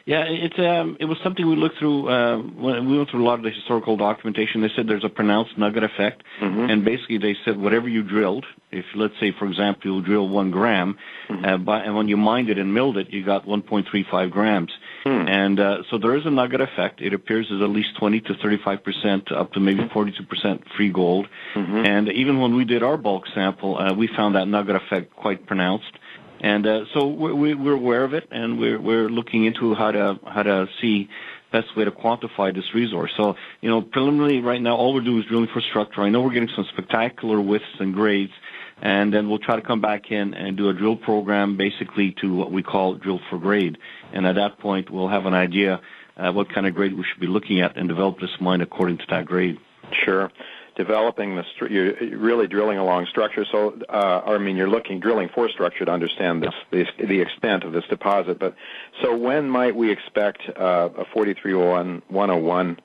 Yeah, 0.06 0.24
it 0.28 0.60
um, 0.60 0.98
it 1.00 1.06
was 1.06 1.18
something 1.24 1.48
we 1.50 1.56
looked 1.56 1.80
through 1.80 2.08
uh, 2.08 2.38
we 2.38 2.98
went 2.98 3.10
through 3.10 3.24
a 3.24 3.28
lot 3.28 3.40
of 3.40 3.44
the 3.44 3.50
historical 3.50 3.98
documentation. 3.98 4.62
They 4.62 4.70
said 4.76 4.88
there's 4.88 5.04
a 5.04 5.10
pronounced 5.10 5.58
nugget 5.58 5.84
effect, 5.84 6.22
mm-hmm. 6.40 6.70
and 6.70 6.86
basically 6.86 7.18
they 7.18 7.36
said 7.44 7.58
whatever 7.58 7.90
you 7.90 8.04
drilled, 8.04 8.46
if 8.72 8.86
let's 8.94 9.16
say 9.20 9.32
for 9.32 9.48
example 9.48 9.96
you 9.96 10.02
drill 10.04 10.30
one 10.30 10.52
gram, 10.52 11.00
mm-hmm. 11.28 11.44
uh, 11.44 11.58
by, 11.58 11.80
and 11.80 11.96
when 11.96 12.08
you 12.08 12.18
mined 12.18 12.52
it 12.52 12.60
and 12.60 12.72
milled 12.72 12.98
it, 12.98 13.10
you 13.10 13.26
got 13.26 13.48
1.35 13.48 14.30
grams, 14.30 14.72
mm. 15.08 15.28
and 15.28 15.60
uh, 15.60 15.78
so 15.90 15.98
there 15.98 16.16
is 16.16 16.28
a 16.28 16.32
nugget 16.32 16.62
effect. 16.62 17.02
It 17.02 17.16
appears 17.16 17.48
as 17.52 17.64
at 17.64 17.70
least 17.70 17.98
20 17.98 18.22
to 18.22 18.36
35 18.36 18.84
percent, 18.84 19.32
up 19.32 19.54
to 19.54 19.60
maybe 19.60 19.90
42 19.92 20.24
percent 20.26 20.66
free 20.78 20.92
gold, 20.92 21.28
mm-hmm. 21.56 21.84
and 21.84 22.10
even 22.10 22.40
when 22.40 22.54
we 22.54 22.64
did 22.64 22.84
our 22.84 22.98
bulk 22.98 23.24
sample, 23.34 23.80
uh, 23.80 23.92
we 23.92 24.06
found 24.06 24.36
that 24.36 24.48
nugget 24.48 24.76
effect 24.76 25.16
quite 25.16 25.48
pronounced. 25.48 25.98
And 26.42 26.68
uh, 26.68 26.86
so 26.94 27.08
we're, 27.08 27.58
we're 27.58 27.74
aware 27.74 28.04
of 28.04 28.14
it, 28.14 28.28
and 28.32 28.60
we're, 28.60 28.80
we're 28.80 29.10
looking 29.10 29.46
into 29.46 29.74
how 29.74 29.92
to 29.92 30.20
how 30.26 30.44
to 30.44 30.68
see 30.82 31.10
best 31.52 31.76
way 31.78 31.86
to 31.86 31.92
quantify 31.92 32.54
this 32.54 32.66
resource. 32.74 33.12
So, 33.16 33.36
you 33.62 33.70
know, 33.70 33.82
preliminarily 33.82 34.42
right 34.42 34.62
now, 34.62 34.76
all 34.76 34.94
we're 34.94 35.02
doing 35.02 35.20
is 35.20 35.26
drilling 35.26 35.48
for 35.54 35.62
structure. 35.62 36.02
I 36.02 36.10
know 36.10 36.22
we're 36.22 36.34
getting 36.34 36.50
some 36.56 36.66
spectacular 36.74 37.40
widths 37.40 37.66
and 37.80 37.94
grades, 37.94 38.34
and 38.82 39.14
then 39.14 39.30
we'll 39.30 39.40
try 39.40 39.56
to 39.56 39.62
come 39.62 39.80
back 39.80 40.12
in 40.12 40.34
and 40.34 40.58
do 40.58 40.68
a 40.70 40.74
drill 40.74 40.98
program 40.98 41.56
basically 41.56 42.14
to 42.22 42.34
what 42.36 42.52
we 42.52 42.62
call 42.62 42.96
drill 42.96 43.22
for 43.30 43.38
grade. 43.38 43.78
And 44.14 44.28
at 44.28 44.36
that 44.36 44.60
point, 44.60 44.90
we'll 44.90 45.08
have 45.08 45.26
an 45.26 45.34
idea 45.34 45.80
uh, 46.18 46.32
what 46.32 46.54
kind 46.54 46.68
of 46.68 46.74
grade 46.74 46.94
we 46.94 47.04
should 47.10 47.22
be 47.22 47.28
looking 47.28 47.62
at 47.62 47.78
and 47.78 47.88
develop 47.88 48.20
this 48.20 48.32
mine 48.42 48.62
according 48.62 48.98
to 48.98 49.06
that 49.10 49.26
grade. 49.26 49.58
Sure. 50.04 50.32
Developing 50.76 51.36
the 51.36 51.44
stru- 51.44 51.72
you're 51.72 52.18
really 52.18 52.48
drilling 52.48 52.78
along 52.78 53.06
structure. 53.10 53.46
So, 53.50 53.80
uh, 53.90 54.22
I 54.26 54.38
mean, 54.38 54.58
you're 54.58 54.70
looking 54.70 55.00
drilling 55.00 55.30
for 55.34 55.48
structure 55.50 55.86
to 55.86 55.92
understand 55.92 56.44
this, 56.44 56.54
the, 56.72 56.86
the 57.06 57.22
extent 57.22 57.64
of 57.64 57.72
this 57.72 57.86
deposit. 57.90 58.40
But 58.40 58.56
so, 59.02 59.16
when 59.16 59.50
might 59.50 59.76
we 59.76 59.92
expect 59.92 60.42
uh, 60.50 60.90
a 60.98 61.06
4301 61.14 62.02
101 62.10 62.80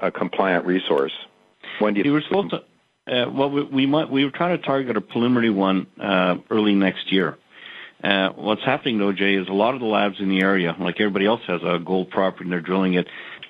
uh, 0.00 0.10
compliant 0.10 0.66
resource? 0.66 1.12
When 1.78 1.94
do 1.94 2.00
you? 2.00 2.04
We 2.06 2.10
were 2.10 2.22
supposed 2.22 2.50
to. 2.50 2.64
Uh, 3.06 3.30
well, 3.30 3.50
we, 3.50 3.62
we 3.62 3.86
might 3.86 4.10
we 4.10 4.24
were 4.24 4.30
trying 4.32 4.58
to 4.58 4.62
target 4.64 4.96
a 4.96 5.00
preliminary 5.00 5.50
one 5.50 5.86
uh, 6.00 6.36
early 6.50 6.74
next 6.74 7.12
year. 7.12 7.38
Uh, 8.02 8.30
what's 8.30 8.62
happening 8.64 8.98
though, 8.98 9.12
Jay, 9.12 9.34
is 9.34 9.48
a 9.48 9.52
lot 9.52 9.74
of 9.74 9.80
the 9.80 9.86
labs 9.86 10.20
in 10.20 10.28
the 10.28 10.40
area, 10.40 10.74
like 10.78 11.00
everybody 11.00 11.26
else 11.26 11.40
has 11.48 11.60
a 11.64 11.80
gold 11.84 12.10
property 12.10 12.44
and 12.44 12.52
they're 12.52 12.60
drilling 12.60 12.94
it, 12.94 13.08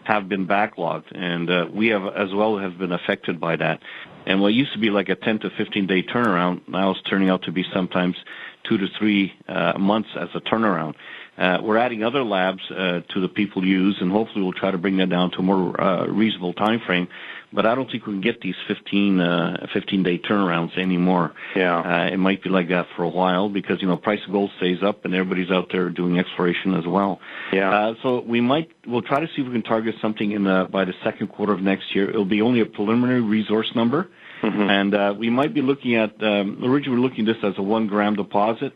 have 0.09 0.26
been 0.26 0.47
backlogged, 0.47 1.14
and 1.14 1.51
uh, 1.51 1.66
we 1.70 1.89
have 1.89 2.06
as 2.06 2.32
well 2.32 2.56
have 2.56 2.78
been 2.78 2.93
affected 2.93 3.39
by 3.39 3.56
that. 3.56 3.80
And 4.24 4.40
what 4.40 4.55
used 4.55 4.72
to 4.72 4.78
be 4.78 4.89
like 4.89 5.10
a 5.10 5.14
10 5.14 5.40
to 5.40 5.51
15 5.51 5.86
day 5.86 6.02
turnaround 6.02 6.66
now 6.66 6.93
is 6.93 6.97
turning 7.02 7.28
out 7.28 7.43
to 7.43 7.52
be 7.52 7.62
sometimes 7.74 8.16
two 8.64 8.78
to 8.78 8.86
three 8.98 9.35
uh, 9.47 9.78
months 9.78 10.09
as 10.18 10.30
a 10.35 10.40
turnaround. 10.40 10.94
Uh, 11.36 11.59
we're 11.62 11.76
adding 11.76 12.05
other 12.05 12.24
labs 12.24 12.62
uh, 12.70 13.01
to 13.12 13.20
the 13.20 13.28
people 13.28 13.64
use, 13.66 13.98
and 14.01 14.10
hopefully 14.10 14.43
we'll 14.43 14.55
try 14.55 14.70
to 14.70 14.78
bring 14.78 14.97
that 14.97 15.10
down 15.10 15.30
to 15.32 15.39
a 15.40 15.43
more 15.43 15.78
uh, 15.78 16.06
reasonable 16.06 16.55
time 16.55 16.80
frame 16.80 17.06
but 17.52 17.66
I 17.66 17.74
don't 17.74 17.90
think 17.90 18.06
we 18.06 18.12
can 18.12 18.20
get 18.20 18.40
these 18.40 18.54
15, 18.66 19.20
uh, 19.20 19.66
15 19.72 20.02
day 20.02 20.18
turnarounds 20.18 20.76
anymore. 20.78 21.32
Yeah. 21.56 21.78
Uh, 21.78 22.12
it 22.12 22.18
might 22.18 22.42
be 22.42 22.50
like 22.50 22.68
that 22.68 22.86
for 22.96 23.04
a 23.04 23.08
while 23.08 23.48
because, 23.48 23.80
you 23.80 23.88
know, 23.88 23.96
price 23.96 24.20
of 24.26 24.32
gold 24.32 24.50
stays 24.58 24.82
up 24.82 25.04
and 25.04 25.14
everybody's 25.14 25.50
out 25.50 25.68
there 25.72 25.88
doing 25.88 26.18
exploration 26.18 26.74
as 26.74 26.86
well. 26.86 27.20
Yeah. 27.52 27.70
Uh, 27.70 27.94
so 28.02 28.20
we 28.20 28.40
might, 28.40 28.70
we'll 28.86 29.02
try 29.02 29.20
to 29.20 29.26
see 29.28 29.42
if 29.42 29.46
we 29.46 29.52
can 29.52 29.62
target 29.62 29.94
something 30.02 30.30
in 30.30 30.44
the, 30.44 30.68
by 30.70 30.84
the 30.84 30.94
second 31.02 31.28
quarter 31.28 31.52
of 31.52 31.60
next 31.60 31.94
year. 31.94 32.08
It'll 32.08 32.24
be 32.24 32.42
only 32.42 32.60
a 32.60 32.66
preliminary 32.66 33.22
resource 33.22 33.70
number. 33.74 34.08
Mm-hmm. 34.42 34.62
And, 34.62 34.94
uh, 34.94 35.14
we 35.18 35.30
might 35.30 35.54
be 35.54 35.62
looking 35.62 35.96
at, 35.96 36.22
um, 36.22 36.62
originally 36.62 36.96
we 36.96 37.02
we're 37.02 37.08
looking 37.08 37.28
at 37.28 37.36
this 37.36 37.44
as 37.44 37.58
a 37.58 37.62
one 37.62 37.86
gram 37.86 38.14
deposit. 38.14 38.74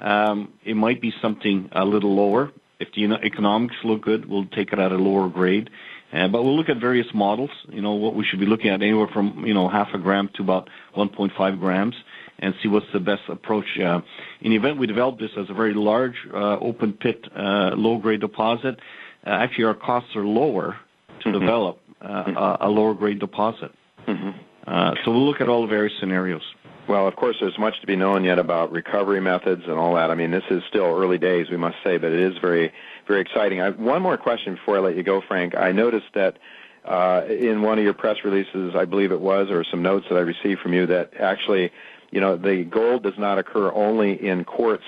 Um, 0.00 0.52
it 0.64 0.74
might 0.74 1.00
be 1.00 1.12
something 1.22 1.70
a 1.72 1.84
little 1.84 2.14
lower. 2.14 2.52
If 2.80 2.88
the 2.94 3.12
economics 3.24 3.74
look 3.84 4.02
good, 4.02 4.28
we'll 4.28 4.46
take 4.46 4.72
it 4.72 4.78
at 4.78 4.92
a 4.92 4.96
lower 4.96 5.28
grade. 5.28 5.70
Uh, 6.12 6.28
but 6.28 6.42
we'll 6.42 6.56
look 6.56 6.68
at 6.68 6.78
various 6.78 7.06
models, 7.12 7.50
you 7.68 7.82
know, 7.82 7.92
what 7.92 8.14
we 8.14 8.24
should 8.24 8.40
be 8.40 8.46
looking 8.46 8.70
at 8.70 8.80
anywhere 8.82 9.08
from, 9.08 9.44
you 9.46 9.52
know, 9.52 9.68
half 9.68 9.88
a 9.92 9.98
gram 9.98 10.30
to 10.34 10.42
about 10.42 10.68
1.5 10.96 11.60
grams 11.60 11.94
and 12.38 12.54
see 12.62 12.68
what's 12.68 12.86
the 12.92 13.00
best 13.00 13.22
approach. 13.28 13.66
Uh, 13.78 14.00
in 14.40 14.50
the 14.50 14.56
event 14.56 14.78
we 14.78 14.86
develop 14.86 15.18
this 15.18 15.30
as 15.36 15.50
a 15.50 15.54
very 15.54 15.74
large 15.74 16.14
uh, 16.32 16.58
open 16.58 16.92
pit, 16.92 17.26
uh, 17.36 17.70
low 17.76 17.98
grade 17.98 18.20
deposit, 18.20 18.78
uh, 19.26 19.30
actually 19.30 19.64
our 19.64 19.74
costs 19.74 20.16
are 20.16 20.24
lower 20.24 20.76
to 21.20 21.28
mm-hmm. 21.28 21.40
develop 21.40 21.80
uh, 22.00 22.56
a 22.60 22.68
lower 22.68 22.94
grade 22.94 23.18
deposit. 23.18 23.72
Mm-hmm. 24.06 24.30
so 25.04 25.10
we'll 25.10 25.26
look 25.26 25.42
at 25.42 25.50
all 25.50 25.62
the 25.62 25.68
various 25.68 25.92
scenarios. 26.00 26.42
Well, 26.88 27.06
of 27.06 27.16
course, 27.16 27.36
there's 27.38 27.58
much 27.58 27.78
to 27.82 27.86
be 27.86 27.96
known 27.96 28.24
yet 28.24 28.38
about 28.38 28.72
recovery 28.72 29.20
methods 29.20 29.62
and 29.66 29.74
all 29.74 29.96
that. 29.96 30.10
I 30.10 30.14
mean, 30.14 30.30
this 30.30 30.44
is 30.48 30.62
still 30.70 30.86
early 30.86 31.18
days, 31.18 31.50
we 31.50 31.58
must 31.58 31.76
say, 31.84 31.98
but 31.98 32.12
it 32.12 32.20
is 32.20 32.38
very 32.40 32.72
very 33.08 33.20
exciting. 33.20 33.60
I, 33.60 33.70
one 33.70 34.02
more 34.02 34.16
question 34.16 34.54
before 34.54 34.76
I 34.76 34.80
let 34.80 34.96
you 34.96 35.02
go, 35.02 35.20
Frank. 35.26 35.56
I 35.56 35.72
noticed 35.72 36.06
that 36.14 36.38
uh, 36.84 37.22
in 37.28 37.62
one 37.62 37.78
of 37.78 37.84
your 37.84 37.94
press 37.94 38.18
releases, 38.24 38.74
I 38.76 38.84
believe 38.84 39.12
it 39.12 39.20
was, 39.20 39.48
or 39.50 39.64
some 39.64 39.82
notes 39.82 40.06
that 40.10 40.16
I 40.16 40.20
received 40.20 40.60
from 40.60 40.72
you, 40.72 40.86
that 40.86 41.14
actually, 41.18 41.72
you 42.10 42.20
know, 42.20 42.36
the 42.36 42.64
gold 42.64 43.02
does 43.02 43.18
not 43.18 43.38
occur 43.38 43.72
only 43.72 44.12
in 44.26 44.44
quartz 44.44 44.84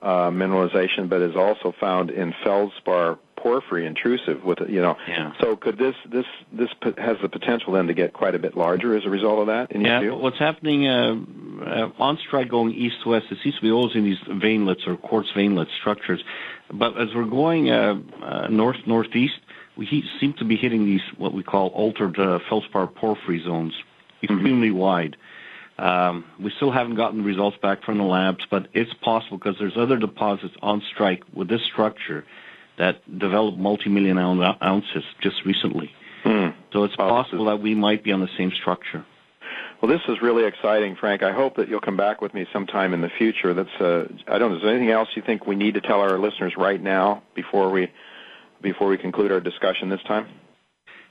uh, 0.00 0.30
mineralization, 0.30 1.08
but 1.08 1.20
is 1.22 1.36
also 1.36 1.74
found 1.80 2.10
in 2.10 2.34
feldspar 2.44 3.18
porphyry 3.44 3.86
intrusive 3.86 4.42
with 4.42 4.58
you 4.70 4.80
know 4.80 4.96
yeah. 5.06 5.32
so 5.38 5.54
could 5.54 5.76
this 5.76 5.94
this 6.10 6.24
this 6.50 6.70
has 6.96 7.18
the 7.20 7.28
potential 7.28 7.74
then 7.74 7.86
to 7.86 7.92
get 7.92 8.14
quite 8.14 8.34
a 8.34 8.38
bit 8.38 8.56
larger 8.56 8.96
as 8.96 9.04
a 9.04 9.10
result 9.10 9.38
of 9.38 9.48
that 9.48 9.70
in 9.70 9.82
yeah 9.82 10.00
your 10.00 10.16
what's 10.16 10.38
happening 10.38 10.88
uh, 10.88 11.14
uh, 11.62 11.90
on 11.98 12.16
strike 12.26 12.48
going 12.48 12.72
east 12.72 13.04
west 13.04 13.26
it 13.30 13.36
seems 13.44 13.54
to 13.56 13.60
be 13.60 13.70
always 13.70 13.94
in 13.94 14.02
these 14.02 14.16
veinlets 14.28 14.86
or 14.86 14.96
quartz 14.96 15.28
veinlet 15.36 15.68
structures 15.78 16.24
but 16.72 17.00
as 17.00 17.08
we're 17.14 17.24
going 17.24 17.70
uh, 17.70 17.94
uh, 18.22 18.48
north 18.48 18.78
northeast, 18.86 19.40
we 19.76 19.86
he- 19.86 20.04
seem 20.20 20.34
to 20.34 20.44
be 20.44 20.56
hitting 20.56 20.84
these 20.84 21.02
what 21.18 21.32
we 21.32 21.42
call 21.42 21.68
altered 21.68 22.18
uh, 22.18 22.38
feldspar 22.48 22.86
porphyry 22.86 23.42
zones, 23.42 23.74
extremely 24.22 24.68
mm-hmm. 24.68 24.78
wide. 24.78 25.16
Um, 25.76 26.24
we 26.40 26.52
still 26.56 26.70
haven't 26.70 26.94
gotten 26.94 27.18
the 27.18 27.24
results 27.24 27.56
back 27.60 27.82
from 27.82 27.98
the 27.98 28.04
labs, 28.04 28.44
but 28.48 28.68
it's 28.74 28.94
possible 28.94 29.38
because 29.38 29.56
there's 29.58 29.76
other 29.76 29.98
deposits 29.98 30.54
on 30.62 30.82
strike 30.92 31.22
with 31.32 31.48
this 31.48 31.62
structure 31.64 32.24
that 32.78 33.18
developed 33.18 33.58
multi-million 33.58 34.18
ounces 34.18 35.04
just 35.20 35.44
recently. 35.44 35.90
Mm. 36.24 36.54
So 36.72 36.84
it's 36.84 36.96
possible 36.96 37.46
that 37.46 37.60
we 37.60 37.74
might 37.74 38.02
be 38.04 38.12
on 38.12 38.20
the 38.20 38.28
same 38.38 38.52
structure. 38.52 39.04
Well, 39.84 39.92
this 39.92 40.08
is 40.08 40.22
really 40.22 40.46
exciting, 40.46 40.96
Frank. 40.98 41.22
I 41.22 41.32
hope 41.32 41.56
that 41.56 41.68
you'll 41.68 41.82
come 41.82 41.98
back 41.98 42.22
with 42.22 42.32
me 42.32 42.46
sometime 42.54 42.94
in 42.94 43.02
the 43.02 43.10
future. 43.18 43.52
That's 43.52 43.68
uh, 43.78 44.06
I 44.26 44.38
don't 44.38 44.52
know. 44.52 44.56
Is 44.56 44.62
there 44.62 44.70
anything 44.70 44.90
else 44.90 45.10
you 45.14 45.20
think 45.20 45.46
we 45.46 45.56
need 45.56 45.74
to 45.74 45.82
tell 45.82 46.00
our 46.00 46.18
listeners 46.18 46.54
right 46.56 46.82
now 46.82 47.22
before 47.34 47.70
we 47.70 47.92
before 48.62 48.88
we 48.88 48.96
conclude 48.96 49.30
our 49.30 49.40
discussion 49.40 49.90
this 49.90 50.02
time? 50.04 50.26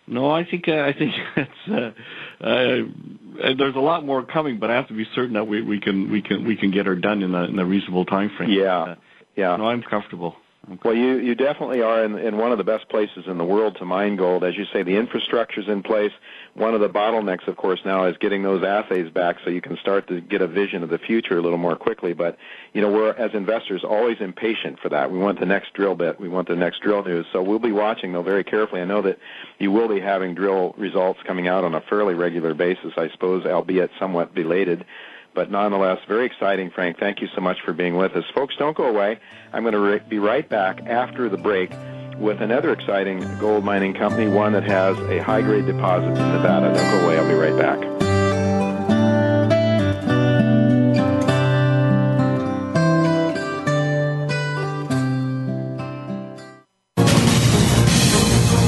No, 0.08 0.32
I 0.32 0.44
think 0.44 0.68
uh, 0.68 0.72
I 0.72 0.92
think 0.92 1.14
it's 1.36 1.52
uh, 1.70 2.44
uh, 2.44 3.54
there's 3.56 3.76
a 3.76 3.80
lot 3.80 4.08
more 4.08 4.26
coming, 4.26 4.58
but 4.58 4.72
I 4.72 4.74
have 4.74 4.88
to 4.88 4.96
be 4.96 5.06
certain 5.14 5.34
that 5.34 5.46
we, 5.46 5.62
we 5.62 5.80
can 5.80 6.10
we 6.10 6.24
can 6.24 6.44
we 6.44 6.56
can 6.56 6.72
get 6.72 6.88
her 6.88 6.96
done 6.96 7.22
in 7.22 7.36
a, 7.36 7.44
in 7.44 7.60
a 7.60 7.66
reasonable 7.66 8.06
time 8.06 8.32
frame. 8.36 8.50
Yeah, 8.50 8.76
uh, 8.76 8.96
yeah. 9.36 9.56
No, 9.56 9.68
I'm 9.68 9.84
comfortable. 9.84 10.36
Okay. 10.66 10.80
Well, 10.84 10.96
you 10.96 11.18
you 11.18 11.36
definitely 11.36 11.82
are 11.82 12.06
in, 12.06 12.18
in 12.18 12.38
one 12.38 12.52
of 12.52 12.58
the 12.58 12.64
best 12.64 12.90
places 12.90 13.26
in 13.28 13.38
the 13.38 13.44
world 13.44 13.76
to 13.78 13.86
mine 13.86 14.16
gold. 14.16 14.44
As 14.44 14.56
you 14.58 14.66
say, 14.74 14.82
the 14.82 14.96
infrastructure's 14.96 15.68
in 15.68 15.84
place. 15.84 16.12
One 16.56 16.76
of 16.76 16.82
the 16.82 16.90
bottlenecks, 16.90 17.48
of 17.48 17.58
course, 17.58 17.80
now 17.84 18.06
is 18.06 18.16
getting 18.18 18.44
those 18.44 18.64
assays 18.64 19.10
back 19.10 19.38
so 19.44 19.50
you 19.50 19.62
can 19.62 19.76
start 19.78 20.08
to 20.10 20.22
get 20.22 20.44
a 20.44 20.48
vision 20.48 20.84
of 20.84 20.90
the 20.90 21.00
future 21.00 21.40
a 21.40 21.42
little 21.42 21.58
more 21.58 21.76
quickly. 21.76 22.14
But 22.14 22.38
you 22.74 22.82
know, 22.82 22.92
we're 22.92 23.12
as 23.14 23.34
investors 23.34 23.84
always 23.84 24.18
impatient 24.20 24.80
for 24.80 24.90
that. 24.90 25.12
We 25.12 25.18
want 25.18 25.40
the 25.40 25.48
next 25.48 25.74
drill 25.74 25.96
bit. 25.96 26.20
We 26.20 26.30
want 26.30 26.48
the 26.48 26.56
next 26.56 26.82
drill 26.82 27.04
news. 27.04 27.26
So 27.34 27.42
we'll 27.42 27.58
be 27.58 27.72
watching 27.72 28.14
though 28.14 28.22
very 28.22 28.44
carefully. 28.44 28.82
I 28.82 28.86
know 28.86 29.02
that 29.02 29.18
you 29.58 29.72
will 29.72 29.88
be 29.88 30.00
having 30.00 30.36
drill 30.36 30.76
results 30.78 31.20
coming 31.26 31.48
out 31.48 31.64
on 31.64 31.74
a 31.74 31.82
fairly 31.82 32.14
regular 32.14 32.54
basis, 32.54 32.94
I 32.98 33.10
suppose, 33.10 33.48
albeit 33.48 33.90
somewhat 33.98 34.36
belated 34.36 34.86
but 35.34 35.50
nonetheless, 35.50 36.00
very 36.08 36.26
exciting, 36.26 36.70
Frank. 36.70 37.00
Thank 37.00 37.22
you 37.22 37.28
so 37.36 37.42
much 37.42 37.62
for 37.62 37.74
being 37.74 37.96
with 37.96 38.16
us. 38.16 38.26
Folks, 38.34 38.56
don't 38.58 38.76
go 38.76 38.86
away. 38.86 39.20
I'm 39.52 39.64
going 39.64 39.74
to 39.74 39.80
re- 39.80 40.02
be 40.08 40.20
right 40.20 40.48
back 40.48 40.82
after 40.86 41.30
the 41.30 41.38
break 41.38 41.72
with 42.18 42.42
another 42.42 42.72
exciting 42.72 43.20
gold 43.40 43.64
mining 43.64 43.94
company, 43.94 44.28
one 44.28 44.54
that 44.54 44.64
has 44.64 44.98
a 45.10 45.22
high 45.22 45.42
grade 45.42 45.66
deposit 45.66 46.08
in 46.08 46.14
Nevada. 46.14 46.74
Don't 46.74 47.00
go 47.00 47.06
away. 47.06 47.18
I'll 47.18 47.28
be 47.28 47.34
right 47.34 47.58
back. 47.58 47.80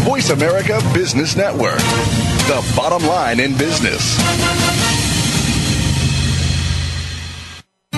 Voice 0.06 0.30
America 0.30 0.82
Business 0.94 1.36
Network, 1.36 1.78
the 2.48 2.74
bottom 2.76 3.08
line 3.08 3.40
in 3.40 3.56
business. 3.58 4.85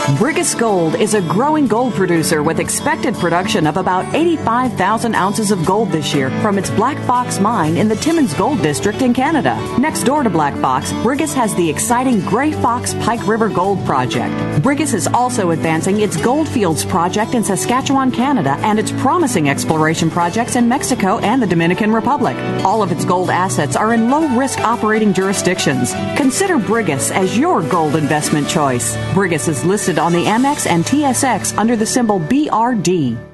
Brigus 0.00 0.58
Gold 0.58 0.94
is 0.94 1.12
a 1.12 1.20
growing 1.20 1.66
gold 1.66 1.92
producer 1.92 2.42
with 2.42 2.58
expected 2.58 3.14
production 3.16 3.66
of 3.66 3.76
about 3.76 4.14
85,000 4.14 5.14
ounces 5.14 5.50
of 5.50 5.64
gold 5.66 5.90
this 5.92 6.14
year 6.14 6.30
from 6.40 6.58
its 6.58 6.70
Black 6.70 6.96
Fox 7.06 7.38
mine 7.38 7.76
in 7.76 7.86
the 7.86 7.96
Timmins 7.96 8.32
Gold 8.32 8.62
District 8.62 9.02
in 9.02 9.12
Canada. 9.12 9.54
Next 9.78 10.04
door 10.04 10.22
to 10.22 10.30
Black 10.30 10.56
Fox, 10.56 10.90
Brigus 11.04 11.34
has 11.34 11.54
the 11.54 11.68
exciting 11.68 12.20
Grey 12.22 12.50
Fox 12.50 12.94
Pike 12.94 13.26
River 13.26 13.50
Gold 13.50 13.84
Project. 13.84 14.34
Brigus 14.62 14.94
is 14.94 15.06
also 15.06 15.50
advancing 15.50 16.00
its 16.00 16.16
Goldfields 16.16 16.84
project 16.84 17.34
in 17.34 17.44
Saskatchewan, 17.44 18.10
Canada, 18.10 18.56
and 18.60 18.78
its 18.78 18.92
promising 18.92 19.50
exploration 19.50 20.10
projects 20.10 20.56
in 20.56 20.66
Mexico 20.66 21.18
and 21.18 21.42
the 21.42 21.46
Dominican 21.46 21.92
Republic. 21.92 22.36
All 22.64 22.82
of 22.82 22.90
its 22.90 23.04
gold 23.04 23.28
assets 23.28 23.76
are 23.76 23.92
in 23.92 24.08
low 24.08 24.26
risk 24.34 24.60
operating 24.60 25.12
jurisdictions. 25.12 25.92
Consider 26.16 26.58
Brigus 26.58 27.10
as 27.10 27.36
your 27.36 27.62
gold 27.62 27.96
investment 27.96 28.48
choice. 28.48 28.96
Brigus 29.12 29.46
is 29.46 29.62
listed 29.64 29.89
on 29.98 30.12
the 30.12 30.24
Amex 30.24 30.66
and 30.66 30.84
TSX 30.84 31.56
under 31.58 31.76
the 31.76 31.86
symbol 31.86 32.20
BRD. 32.20 33.29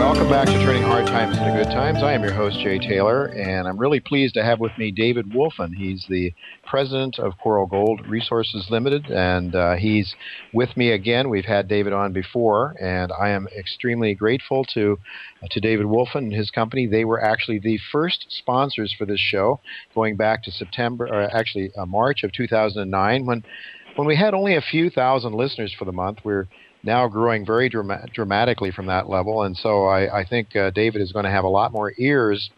Welcome 0.00 0.30
back 0.30 0.46
to 0.46 0.54
Turning 0.54 0.82
Hard 0.82 1.06
Times 1.06 1.36
into 1.36 1.52
Good 1.52 1.70
Times. 1.70 2.02
I 2.02 2.14
am 2.14 2.22
your 2.22 2.32
host, 2.32 2.58
Jay 2.60 2.78
Taylor, 2.78 3.26
and 3.26 3.68
I'm 3.68 3.76
really 3.76 4.00
pleased 4.00 4.32
to 4.34 4.42
have 4.42 4.58
with 4.58 4.72
me 4.78 4.90
David 4.90 5.30
Wolfin. 5.30 5.74
He's 5.74 6.06
the 6.08 6.32
president 6.64 7.18
of 7.18 7.34
Coral 7.36 7.66
Gold 7.66 8.08
Resources 8.08 8.66
Limited, 8.70 9.10
and 9.10 9.54
uh, 9.54 9.74
he's 9.74 10.16
with 10.54 10.74
me 10.74 10.92
again. 10.92 11.28
We've 11.28 11.44
had 11.44 11.68
David 11.68 11.92
on 11.92 12.14
before, 12.14 12.74
and 12.80 13.12
I 13.12 13.28
am 13.28 13.46
extremely 13.56 14.14
grateful 14.14 14.64
to 14.72 14.98
uh, 15.42 15.48
to 15.50 15.60
David 15.60 15.84
Wolfin 15.84 16.16
and 16.16 16.32
his 16.32 16.50
company. 16.50 16.86
They 16.86 17.04
were 17.04 17.22
actually 17.22 17.58
the 17.58 17.78
first 17.92 18.24
sponsors 18.30 18.94
for 18.96 19.04
this 19.04 19.20
show, 19.20 19.60
going 19.94 20.16
back 20.16 20.42
to 20.44 20.50
September, 20.50 21.08
or 21.08 21.24
actually 21.36 21.72
uh, 21.76 21.84
March 21.84 22.24
of 22.24 22.32
2009, 22.32 23.26
when 23.26 23.44
when 23.96 24.08
we 24.08 24.16
had 24.16 24.32
only 24.32 24.56
a 24.56 24.62
few 24.62 24.88
thousand 24.88 25.34
listeners 25.34 25.74
for 25.78 25.84
the 25.84 25.92
month. 25.92 26.20
We're 26.24 26.48
now 26.82 27.08
growing 27.08 27.44
very 27.44 27.68
drama- 27.68 28.06
dramatically 28.12 28.70
from 28.70 28.86
that 28.86 29.08
level. 29.08 29.42
And 29.42 29.56
so 29.56 29.86
I, 29.86 30.20
I 30.20 30.24
think 30.24 30.54
uh, 30.56 30.70
David 30.70 31.02
is 31.02 31.12
going 31.12 31.24
to 31.24 31.30
have 31.30 31.44
a 31.44 31.48
lot 31.48 31.72
more 31.72 31.92
ears 31.98 32.50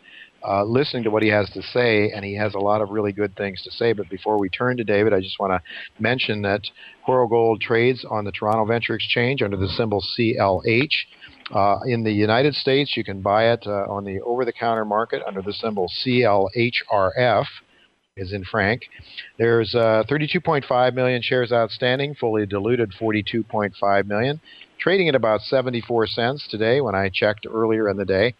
uh, 0.46 0.64
listening 0.64 1.04
to 1.04 1.10
what 1.10 1.22
he 1.22 1.28
has 1.28 1.48
to 1.50 1.62
say, 1.62 2.10
and 2.10 2.24
he 2.24 2.34
has 2.34 2.54
a 2.54 2.58
lot 2.58 2.80
of 2.80 2.90
really 2.90 3.12
good 3.12 3.34
things 3.36 3.62
to 3.62 3.70
say. 3.70 3.92
But 3.92 4.08
before 4.08 4.38
we 4.38 4.48
turn 4.48 4.76
to 4.76 4.84
David, 4.84 5.12
I 5.12 5.20
just 5.20 5.38
want 5.38 5.52
to 5.52 6.02
mention 6.02 6.42
that 6.42 6.62
Coral 7.06 7.28
Gold 7.28 7.60
trades 7.60 8.04
on 8.08 8.24
the 8.24 8.32
Toronto 8.32 8.64
Venture 8.64 8.94
Exchange 8.94 9.42
under 9.42 9.56
the 9.56 9.68
symbol 9.68 10.02
CLH. 10.18 10.92
Uh, 11.52 11.78
in 11.86 12.02
the 12.02 12.12
United 12.12 12.54
States, 12.54 12.96
you 12.96 13.04
can 13.04 13.20
buy 13.20 13.52
it 13.52 13.64
uh, 13.66 13.84
on 13.88 14.04
the 14.04 14.20
over 14.22 14.44
the 14.44 14.52
counter 14.52 14.84
market 14.84 15.22
under 15.26 15.42
the 15.42 15.52
symbol 15.52 15.90
CLHRF 16.04 17.46
is 18.16 18.32
in 18.32 18.44
franc. 18.44 18.82
There's 19.38 19.74
uh, 19.74 20.04
32.5 20.08 20.94
million 20.94 21.22
shares 21.22 21.50
outstanding, 21.50 22.14
fully 22.14 22.44
diluted 22.44 22.92
42.5 23.00 24.06
million, 24.06 24.40
trading 24.78 25.08
at 25.08 25.14
about 25.14 25.40
74 25.40 26.06
cents 26.08 26.46
today 26.50 26.82
when 26.82 26.94
I 26.94 27.08
checked 27.08 27.46
earlier 27.50 27.88
in 27.88 27.96
the 27.96 28.04
day. 28.04 28.34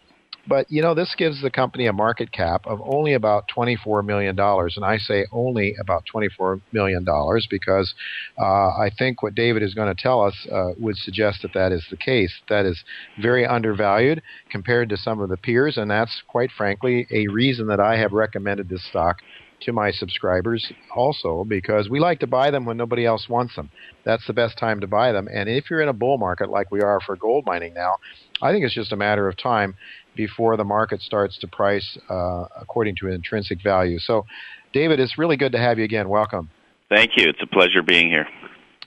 But 0.45 0.69
you 0.69 0.81
know, 0.81 0.93
this 0.93 1.15
gives 1.17 1.41
the 1.41 1.49
company 1.49 1.87
a 1.87 1.93
market 1.93 2.31
cap 2.31 2.67
of 2.67 2.81
only 2.83 3.13
about 3.13 3.45
$24 3.55 4.05
million. 4.05 4.37
And 4.37 4.85
I 4.85 4.97
say 4.97 5.25
only 5.31 5.73
about 5.79 6.03
$24 6.13 6.61
million 6.73 7.05
because 7.49 7.93
uh, 8.37 8.43
I 8.43 8.91
think 8.97 9.23
what 9.23 9.35
David 9.35 9.63
is 9.63 9.73
going 9.73 9.95
to 9.95 9.99
tell 9.99 10.21
us 10.21 10.35
uh, 10.51 10.71
would 10.77 10.97
suggest 10.97 11.43
that 11.43 11.53
that 11.53 11.71
is 11.71 11.85
the 11.89 11.97
case. 11.97 12.33
That 12.49 12.65
is 12.65 12.83
very 13.21 13.45
undervalued 13.45 14.21
compared 14.51 14.89
to 14.89 14.97
some 14.97 15.21
of 15.21 15.29
the 15.29 15.37
peers. 15.37 15.77
And 15.77 15.89
that's 15.89 16.21
quite 16.27 16.51
frankly 16.55 17.07
a 17.09 17.27
reason 17.27 17.67
that 17.67 17.79
I 17.79 17.97
have 17.97 18.11
recommended 18.11 18.67
this 18.67 18.85
stock 18.89 19.19
to 19.65 19.73
my 19.73 19.91
subscribers 19.91 20.71
also 20.95 21.43
because 21.43 21.89
we 21.89 21.99
like 21.99 22.19
to 22.19 22.27
buy 22.27 22.51
them 22.51 22.65
when 22.65 22.77
nobody 22.77 23.05
else 23.05 23.27
wants 23.29 23.55
them. 23.55 23.69
That's 24.03 24.25
the 24.27 24.33
best 24.33 24.57
time 24.57 24.81
to 24.81 24.87
buy 24.87 25.11
them. 25.11 25.27
And 25.31 25.49
if 25.49 25.69
you're 25.69 25.81
in 25.81 25.89
a 25.89 25.93
bull 25.93 26.17
market 26.17 26.49
like 26.49 26.71
we 26.71 26.81
are 26.81 26.99
for 27.05 27.15
gold 27.15 27.45
mining 27.45 27.73
now, 27.73 27.97
I 28.41 28.51
think 28.51 28.65
it's 28.65 28.75
just 28.75 28.91
a 28.91 28.97
matter 28.97 29.27
of 29.27 29.37
time 29.37 29.75
before 30.15 30.57
the 30.57 30.63
market 30.63 31.01
starts 31.01 31.37
to 31.39 31.47
price 31.47 31.97
uh, 32.09 32.45
according 32.59 32.95
to 32.97 33.07
intrinsic 33.07 33.63
value. 33.63 33.99
So, 33.99 34.25
David, 34.73 34.99
it's 34.99 35.17
really 35.17 35.37
good 35.37 35.51
to 35.53 35.59
have 35.59 35.77
you 35.77 35.85
again. 35.85 36.09
Welcome. 36.09 36.49
Thank 36.89 37.11
you. 37.17 37.25
It's 37.27 37.41
a 37.41 37.47
pleasure 37.47 37.81
being 37.81 38.09
here. 38.09 38.27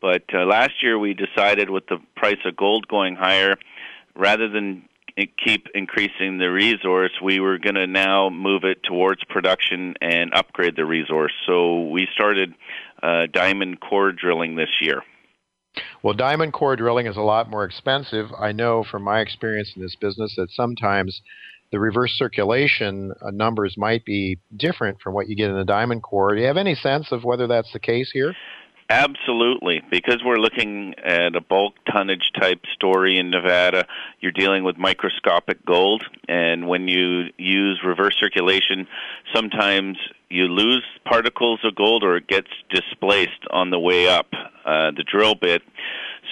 But 0.00 0.22
last 0.32 0.82
year 0.82 0.98
we 0.98 1.14
decided 1.14 1.70
with 1.70 1.86
the 1.88 1.98
price 2.16 2.38
of 2.44 2.56
gold 2.56 2.86
going 2.86 3.16
higher, 3.16 3.56
rather 4.14 4.48
than 4.48 4.87
keep 5.26 5.66
increasing 5.74 6.38
the 6.38 6.50
resource, 6.50 7.12
we 7.22 7.40
were 7.40 7.58
going 7.58 7.74
to 7.74 7.86
now 7.86 8.30
move 8.30 8.64
it 8.64 8.82
towards 8.82 9.24
production 9.24 9.94
and 10.00 10.32
upgrade 10.34 10.76
the 10.76 10.84
resource. 10.84 11.32
So 11.46 11.88
we 11.88 12.06
started 12.14 12.54
uh, 13.02 13.26
diamond 13.32 13.80
core 13.80 14.12
drilling 14.12 14.56
this 14.56 14.70
year. 14.80 15.02
Well, 16.02 16.14
diamond 16.14 16.52
core 16.52 16.76
drilling 16.76 17.06
is 17.06 17.16
a 17.16 17.22
lot 17.22 17.50
more 17.50 17.64
expensive. 17.64 18.28
I 18.38 18.52
know 18.52 18.84
from 18.84 19.02
my 19.02 19.20
experience 19.20 19.72
in 19.76 19.82
this 19.82 19.96
business 19.96 20.34
that 20.36 20.50
sometimes 20.50 21.20
the 21.70 21.78
reverse 21.78 22.12
circulation 22.12 23.12
uh, 23.20 23.30
numbers 23.30 23.76
might 23.76 24.04
be 24.04 24.38
different 24.56 25.00
from 25.00 25.14
what 25.14 25.28
you 25.28 25.36
get 25.36 25.50
in 25.50 25.56
the 25.56 25.64
diamond 25.64 26.02
core. 26.02 26.34
Do 26.34 26.40
you 26.40 26.46
have 26.46 26.56
any 26.56 26.74
sense 26.74 27.12
of 27.12 27.24
whether 27.24 27.46
that's 27.46 27.72
the 27.72 27.78
case 27.78 28.10
here? 28.12 28.34
Absolutely. 28.90 29.82
Because 29.90 30.22
we're 30.24 30.38
looking 30.38 30.94
at 31.04 31.36
a 31.36 31.42
bulk 31.42 31.74
tonnage 31.92 32.30
type 32.40 32.60
story 32.72 33.18
in 33.18 33.30
Nevada, 33.30 33.86
you're 34.20 34.32
dealing 34.32 34.64
with 34.64 34.78
microscopic 34.78 35.64
gold. 35.66 36.02
And 36.26 36.66
when 36.66 36.88
you 36.88 37.26
use 37.36 37.80
reverse 37.84 38.16
circulation, 38.18 38.88
sometimes 39.34 39.98
you 40.30 40.44
lose 40.44 40.84
particles 41.04 41.60
of 41.64 41.74
gold 41.74 42.02
or 42.02 42.16
it 42.16 42.28
gets 42.28 42.48
displaced 42.70 43.44
on 43.50 43.68
the 43.68 43.78
way 43.78 44.08
up 44.08 44.28
uh, 44.64 44.90
the 44.96 45.04
drill 45.06 45.34
bit. 45.34 45.62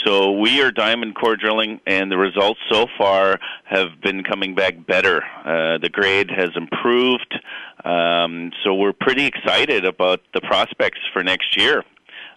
So 0.04 0.32
we 0.32 0.62
are 0.62 0.70
diamond 0.70 1.14
core 1.14 1.36
drilling, 1.36 1.80
and 1.86 2.12
the 2.12 2.18
results 2.18 2.60
so 2.70 2.86
far 2.98 3.40
have 3.64 4.00
been 4.02 4.22
coming 4.22 4.54
back 4.54 4.86
better. 4.86 5.22
Uh, 5.44 5.78
the 5.78 5.88
grade 5.90 6.30
has 6.30 6.50
improved, 6.54 7.34
um, 7.82 8.52
so 8.62 8.74
we're 8.74 8.92
pretty 8.92 9.24
excited 9.24 9.86
about 9.86 10.20
the 10.34 10.42
prospects 10.42 11.00
for 11.12 11.24
next 11.24 11.56
year. 11.56 11.82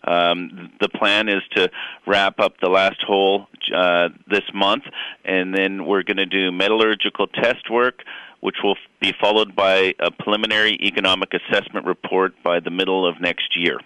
Um, 0.06 0.72
the 0.80 0.90
plan 0.90 1.30
is 1.30 1.42
to 1.56 1.70
wrap 2.08 2.40
up 2.40 2.54
the 2.62 2.70
last 2.70 3.02
hole 3.06 3.48
uh, 3.76 4.10
this 4.30 4.44
month, 4.54 4.84
and 5.26 5.54
then 5.54 5.86
we're 5.86 6.04
going 6.04 6.18
to 6.18 6.26
do 6.26 6.52
metallurgical 6.52 7.28
test 7.28 7.70
work, 7.70 8.04
which 8.40 8.58
will 8.64 8.78
be 9.02 9.14
followed 9.20 9.56
by 9.56 9.94
a 10.00 10.12
preliminary 10.12 10.78
economic 10.82 11.30
assessment 11.34 11.86
report 11.86 12.34
by 12.44 12.60
the 12.60 12.72
middle 12.72 13.08
of 13.08 13.20
next 13.22 13.56
year. 13.56 13.80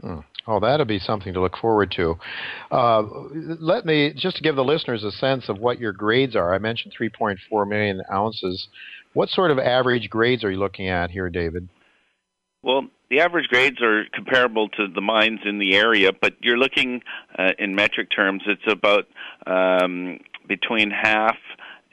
Hmm. 0.00 0.20
Oh, 0.46 0.58
that'll 0.58 0.86
be 0.86 0.98
something 0.98 1.34
to 1.34 1.40
look 1.40 1.56
forward 1.58 1.92
to. 1.96 2.18
Uh, 2.70 3.02
let 3.60 3.84
me 3.84 4.12
just 4.16 4.36
to 4.36 4.42
give 4.42 4.56
the 4.56 4.64
listeners 4.64 5.04
a 5.04 5.12
sense 5.12 5.48
of 5.48 5.58
what 5.58 5.78
your 5.78 5.92
grades 5.92 6.34
are. 6.34 6.54
I 6.54 6.58
mentioned 6.58 6.94
3.4 6.98 7.68
million 7.68 8.02
ounces. 8.10 8.68
What 9.12 9.28
sort 9.28 9.50
of 9.50 9.58
average 9.58 10.08
grades 10.08 10.42
are 10.42 10.50
you 10.50 10.58
looking 10.58 10.88
at 10.88 11.10
here, 11.10 11.28
David? 11.28 11.68
Well, 12.62 12.88
the 13.10 13.20
average 13.20 13.48
grades 13.48 13.82
are 13.82 14.04
comparable 14.14 14.68
to 14.70 14.86
the 14.88 15.00
mines 15.00 15.40
in 15.44 15.58
the 15.58 15.74
area, 15.74 16.10
but 16.12 16.34
you're 16.40 16.58
looking 16.58 17.02
uh, 17.36 17.50
in 17.58 17.74
metric 17.74 18.08
terms, 18.14 18.42
it's 18.46 18.62
about 18.70 19.06
um, 19.46 20.20
between 20.46 20.90
half 20.90 21.36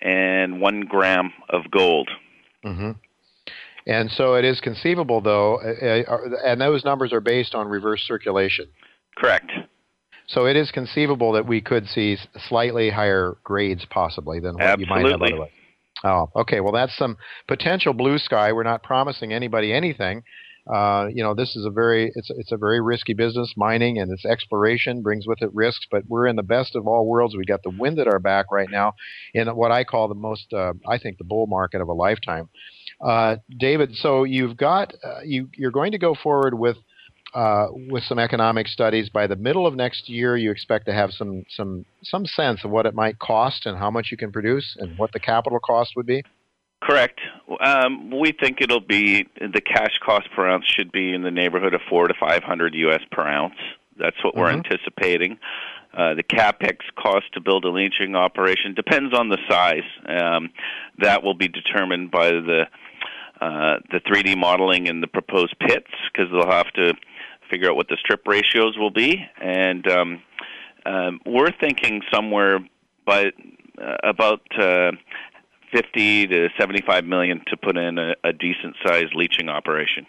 and 0.02 0.62
one 0.62 0.82
gram 0.82 1.34
of 1.50 1.70
gold. 1.72 2.10
Mm-hmm. 2.64 2.92
And 3.88 4.12
so 4.12 4.36
it 4.36 4.46
is 4.46 4.60
conceivable, 4.60 5.22
though, 5.22 5.60
uh, 5.62 6.12
uh, 6.12 6.18
and 6.46 6.62
those 6.62 6.84
numbers 6.86 7.14
are 7.14 7.22
based 7.22 7.56
on 7.56 7.68
reverse 7.68 8.04
circulation. 8.06 8.68
Correct. 9.16 9.52
So 10.28 10.46
it 10.46 10.58
is 10.58 10.72
conceivable 10.72 11.32
that 11.32 11.48
we 11.48 11.62
could 11.62 11.88
see 11.88 12.18
slightly 12.50 12.90
higher 12.90 13.38
grades, 13.44 13.86
possibly, 13.90 14.40
than 14.40 14.56
what 14.56 14.64
Absolutely. 14.64 14.84
you 14.84 15.04
might 15.04 15.12
have 15.12 15.22
otherwise. 15.22 15.52
Oh, 16.04 16.30
okay. 16.42 16.60
Well, 16.60 16.74
that's 16.74 16.96
some 16.96 17.18
potential 17.48 17.94
blue 17.94 18.20
sky. 18.20 18.52
We're 18.52 18.64
not 18.64 18.84
promising 18.84 19.34
anybody 19.34 19.74
anything, 19.74 20.24
uh, 20.72 21.08
you 21.14 21.24
know, 21.24 21.34
this 21.34 21.56
is 21.56 21.66
a 21.66 21.70
very 21.70 22.12
it's 22.16 22.30
it's 22.30 22.52
a 22.52 22.58
very 22.58 22.82
risky 22.82 23.14
business. 23.14 23.54
Mining 23.56 24.00
and 24.00 24.12
its 24.12 24.26
exploration 24.26 25.02
brings 25.02 25.26
with 25.26 25.42
it 25.42 25.54
risks, 25.54 25.86
but 25.90 26.04
we're 26.08 26.28
in 26.28 26.36
the 26.36 26.44
best 26.44 26.76
of 26.76 26.88
all 26.88 27.06
worlds. 27.06 27.36
We 27.36 27.46
got 27.46 27.64
the 27.64 27.70
wind 27.70 28.00
at 28.00 28.08
our 28.08 28.20
back 28.20 28.48
right 28.52 28.70
now 28.70 28.94
in 29.34 29.48
what 29.56 29.72
I 29.72 29.84
call 29.84 30.08
the 30.08 30.16
most, 30.16 30.52
uh, 30.52 30.74
I 30.88 30.98
think, 30.98 31.18
the 31.18 31.24
bull 31.24 31.48
market 31.48 31.82
of 31.82 31.88
a 31.88 31.94
lifetime. 31.94 32.50
Uh, 33.00 33.38
David, 33.58 33.96
so 33.96 34.24
you've 34.24 34.58
got 34.58 34.94
uh, 35.04 35.22
you 35.24 35.50
you're 35.56 35.72
going 35.72 35.94
to 35.94 36.00
go 36.00 36.16
forward 36.16 36.58
with. 36.58 36.78
Uh, 37.34 37.68
with 37.90 38.04
some 38.06 38.18
economic 38.18 38.68
studies, 38.70 39.10
by 39.10 39.28
the 39.28 39.36
middle 39.36 39.68
of 39.68 39.76
next 39.76 40.08
year, 40.08 40.38
you 40.38 40.50
expect 40.50 40.86
to 40.86 40.94
have 40.94 41.12
some 41.12 41.44
some 41.50 41.86
some 42.02 42.26
sense 42.26 42.64
of 42.64 42.72
what 42.72 42.86
it 42.86 42.96
might 42.96 43.20
cost 43.20 43.66
and 43.66 43.78
how 43.78 43.92
much 43.92 44.08
you 44.12 44.18
can 44.18 44.32
produce 44.32 44.78
and 44.80 44.98
what 44.98 45.12
the 45.12 45.20
capital 45.20 45.60
cost 45.60 45.92
would 45.98 46.06
be. 46.06 46.24
Correct. 46.82 47.20
Um, 47.60 48.12
we 48.12 48.32
think 48.32 48.62
it'll 48.62 48.80
be 48.80 49.28
the 49.40 49.62
cash 49.62 49.98
cost 50.06 50.28
per 50.36 50.48
ounce 50.48 50.66
should 50.66 50.92
be 50.92 51.14
in 51.14 51.24
the 51.24 51.32
neighborhood 51.32 51.74
of 51.74 51.82
four 51.90 52.08
to 52.08 52.14
five 52.20 52.44
hundred 52.44 52.76
U.S. 52.76 53.02
per 53.12 53.26
ounce. 53.26 53.56
That's 53.98 54.16
what 54.24 54.36
mm-hmm. 54.36 54.42
we're 54.42 54.52
anticipating. 54.52 55.40
Uh, 55.98 56.14
the 56.14 56.24
capex 56.24 56.78
cost 56.96 57.26
to 57.34 57.42
build 57.42 57.66
a 57.66 57.70
leaching 57.70 58.16
operation 58.16 58.76
depends 58.76 59.18
on 59.18 59.30
the 59.30 59.40
size. 59.50 59.82
Um, 60.06 60.52
that 61.00 61.24
will 61.24 61.34
be 61.34 61.48
determined 61.48 62.12
by 62.12 62.30
the 62.30 62.66
uh, 63.42 63.78
the 63.92 64.00
3D 64.00 64.38
modeling 64.38 64.86
in 64.86 65.02
the 65.02 65.08
proposed 65.08 65.56
pits 65.60 65.92
because 66.12 66.32
they'll 66.32 66.52
have 66.52 66.72
to 66.74 66.94
figure 67.50 67.70
out 67.70 67.76
what 67.76 67.88
the 67.88 67.98
strip 68.00 68.28
ratios 68.28 68.78
will 68.78 68.92
be, 68.92 69.26
and 69.42 69.88
um, 69.90 70.22
um, 70.86 71.20
we're 71.26 71.52
thinking 71.60 72.02
somewhere 72.14 72.60
by 73.06 73.32
uh, 73.82 73.96
about 74.04 74.42
uh, 74.60 74.92
50 75.72 76.28
to 76.28 76.50
75 76.60 77.06
million 77.06 77.42
to 77.48 77.58
put 77.58 77.78
in 77.78 77.98
a, 77.98 78.14
a 78.24 78.34
decent 78.34 78.76
sized 78.86 79.14
leaching 79.14 79.50
operation. 79.50 80.06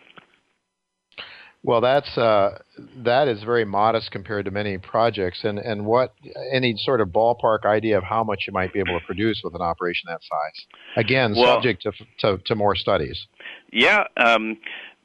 Well, 1.64 1.80
that's 1.80 2.16
uh, 2.16 2.60
that 3.04 3.26
is 3.26 3.42
very 3.42 3.64
modest 3.64 4.12
compared 4.12 4.44
to 4.44 4.50
many 4.52 4.78
projects. 4.78 5.40
And 5.42 5.58
and 5.58 5.84
what 5.84 6.14
any 6.52 6.76
sort 6.78 7.00
of 7.00 7.08
ballpark 7.08 7.66
idea 7.66 7.98
of 7.98 8.04
how 8.04 8.22
much 8.22 8.44
you 8.46 8.52
might 8.52 8.72
be 8.72 8.78
able 8.78 8.98
to 8.98 9.04
produce 9.04 9.40
with 9.42 9.54
an 9.56 9.60
operation 9.60 10.06
that 10.08 10.20
size? 10.22 10.66
Again, 10.96 11.34
well, 11.36 11.56
subject 11.56 11.82
to, 11.82 11.92
to, 12.20 12.38
to 12.44 12.54
more 12.54 12.76
studies. 12.76 13.26
Yeah, 13.72 14.04
um, 14.16 14.56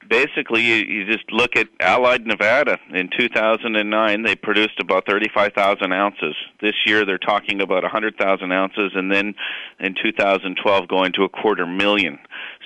basically 0.08 0.62
you, 0.62 0.74
you 0.74 1.06
just 1.06 1.30
look 1.32 1.56
at 1.56 1.68
Allied 1.80 2.26
Nevada 2.26 2.78
in 2.92 3.08
2009 3.16 4.22
they 4.22 4.36
produced 4.36 4.80
about 4.80 5.06
35,000 5.06 5.92
ounces. 5.92 6.34
This 6.60 6.74
year 6.86 7.04
they're 7.04 7.18
talking 7.18 7.60
about 7.60 7.82
100,000 7.82 8.52
ounces 8.52 8.92
and 8.94 9.10
then 9.12 9.34
in 9.80 9.94
2012 10.02 10.88
going 10.88 11.12
to 11.12 11.24
a 11.24 11.28
quarter 11.28 11.66
million. 11.66 12.18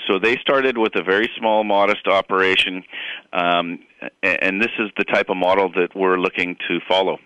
So 0.07 0.19
they 0.19 0.37
started 0.37 0.79
with 0.79 0.95
a 0.97 1.03
very 1.03 1.31
small 1.39 1.65
modest 1.65 2.07
operation 2.07 2.83
um, 3.33 3.81
and 4.23 4.61
this 4.61 4.73
is 4.79 4.91
the 4.97 5.05
type 5.05 5.29
of 5.29 5.37
model 5.37 5.71
that 5.73 5.95
we're 5.95 6.19
looking 6.19 6.57
to 6.69 6.81
follow. 6.89 7.19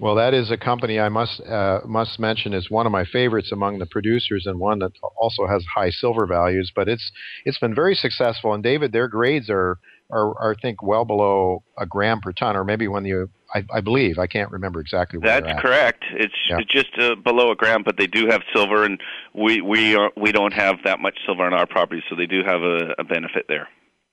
Well, 0.00 0.14
that 0.14 0.34
is 0.34 0.50
a 0.50 0.56
company 0.56 1.00
I 1.00 1.08
must 1.08 1.40
uh, 1.40 1.80
must 1.84 2.20
mention 2.20 2.54
is 2.54 2.70
one 2.70 2.86
of 2.86 2.92
my 2.92 3.04
favorites 3.04 3.50
among 3.50 3.78
the 3.78 3.86
producers, 3.86 4.46
and 4.46 4.60
one 4.60 4.78
that 4.78 4.92
also 5.20 5.46
has 5.46 5.64
high 5.74 5.90
silver 5.90 6.26
values. 6.26 6.70
But 6.74 6.88
it's 6.88 7.10
it's 7.44 7.58
been 7.58 7.74
very 7.74 7.94
successful. 7.94 8.54
And 8.54 8.62
David, 8.62 8.92
their 8.92 9.08
grades 9.08 9.50
are 9.50 9.78
are, 10.10 10.38
are 10.38 10.54
I 10.56 10.60
think 10.60 10.82
well 10.82 11.04
below 11.04 11.64
a 11.76 11.86
gram 11.86 12.20
per 12.20 12.32
ton, 12.32 12.56
or 12.56 12.64
maybe 12.64 12.86
when 12.86 13.04
you 13.04 13.30
I, 13.52 13.64
I 13.72 13.80
believe 13.80 14.18
I 14.18 14.26
can't 14.26 14.50
remember 14.52 14.80
exactly. 14.80 15.18
That's 15.22 15.60
correct. 15.60 16.04
It's, 16.12 16.34
yeah. 16.48 16.58
just 16.68 16.90
uh, 16.98 17.14
below 17.16 17.50
a 17.50 17.56
gram, 17.56 17.82
but 17.82 17.96
they 17.96 18.06
do 18.06 18.26
have 18.28 18.42
silver, 18.54 18.84
and 18.84 19.00
we 19.34 19.60
we 19.60 19.96
are 19.96 20.12
we 20.16 20.30
don't 20.30 20.52
have 20.52 20.76
that 20.84 21.00
much 21.00 21.18
silver 21.26 21.44
on 21.44 21.54
our 21.54 21.66
property, 21.66 22.02
so 22.08 22.14
they 22.14 22.26
do 22.26 22.42
have 22.44 22.62
a, 22.62 22.94
a 22.98 23.04
benefit 23.04 23.46
there. 23.48 23.68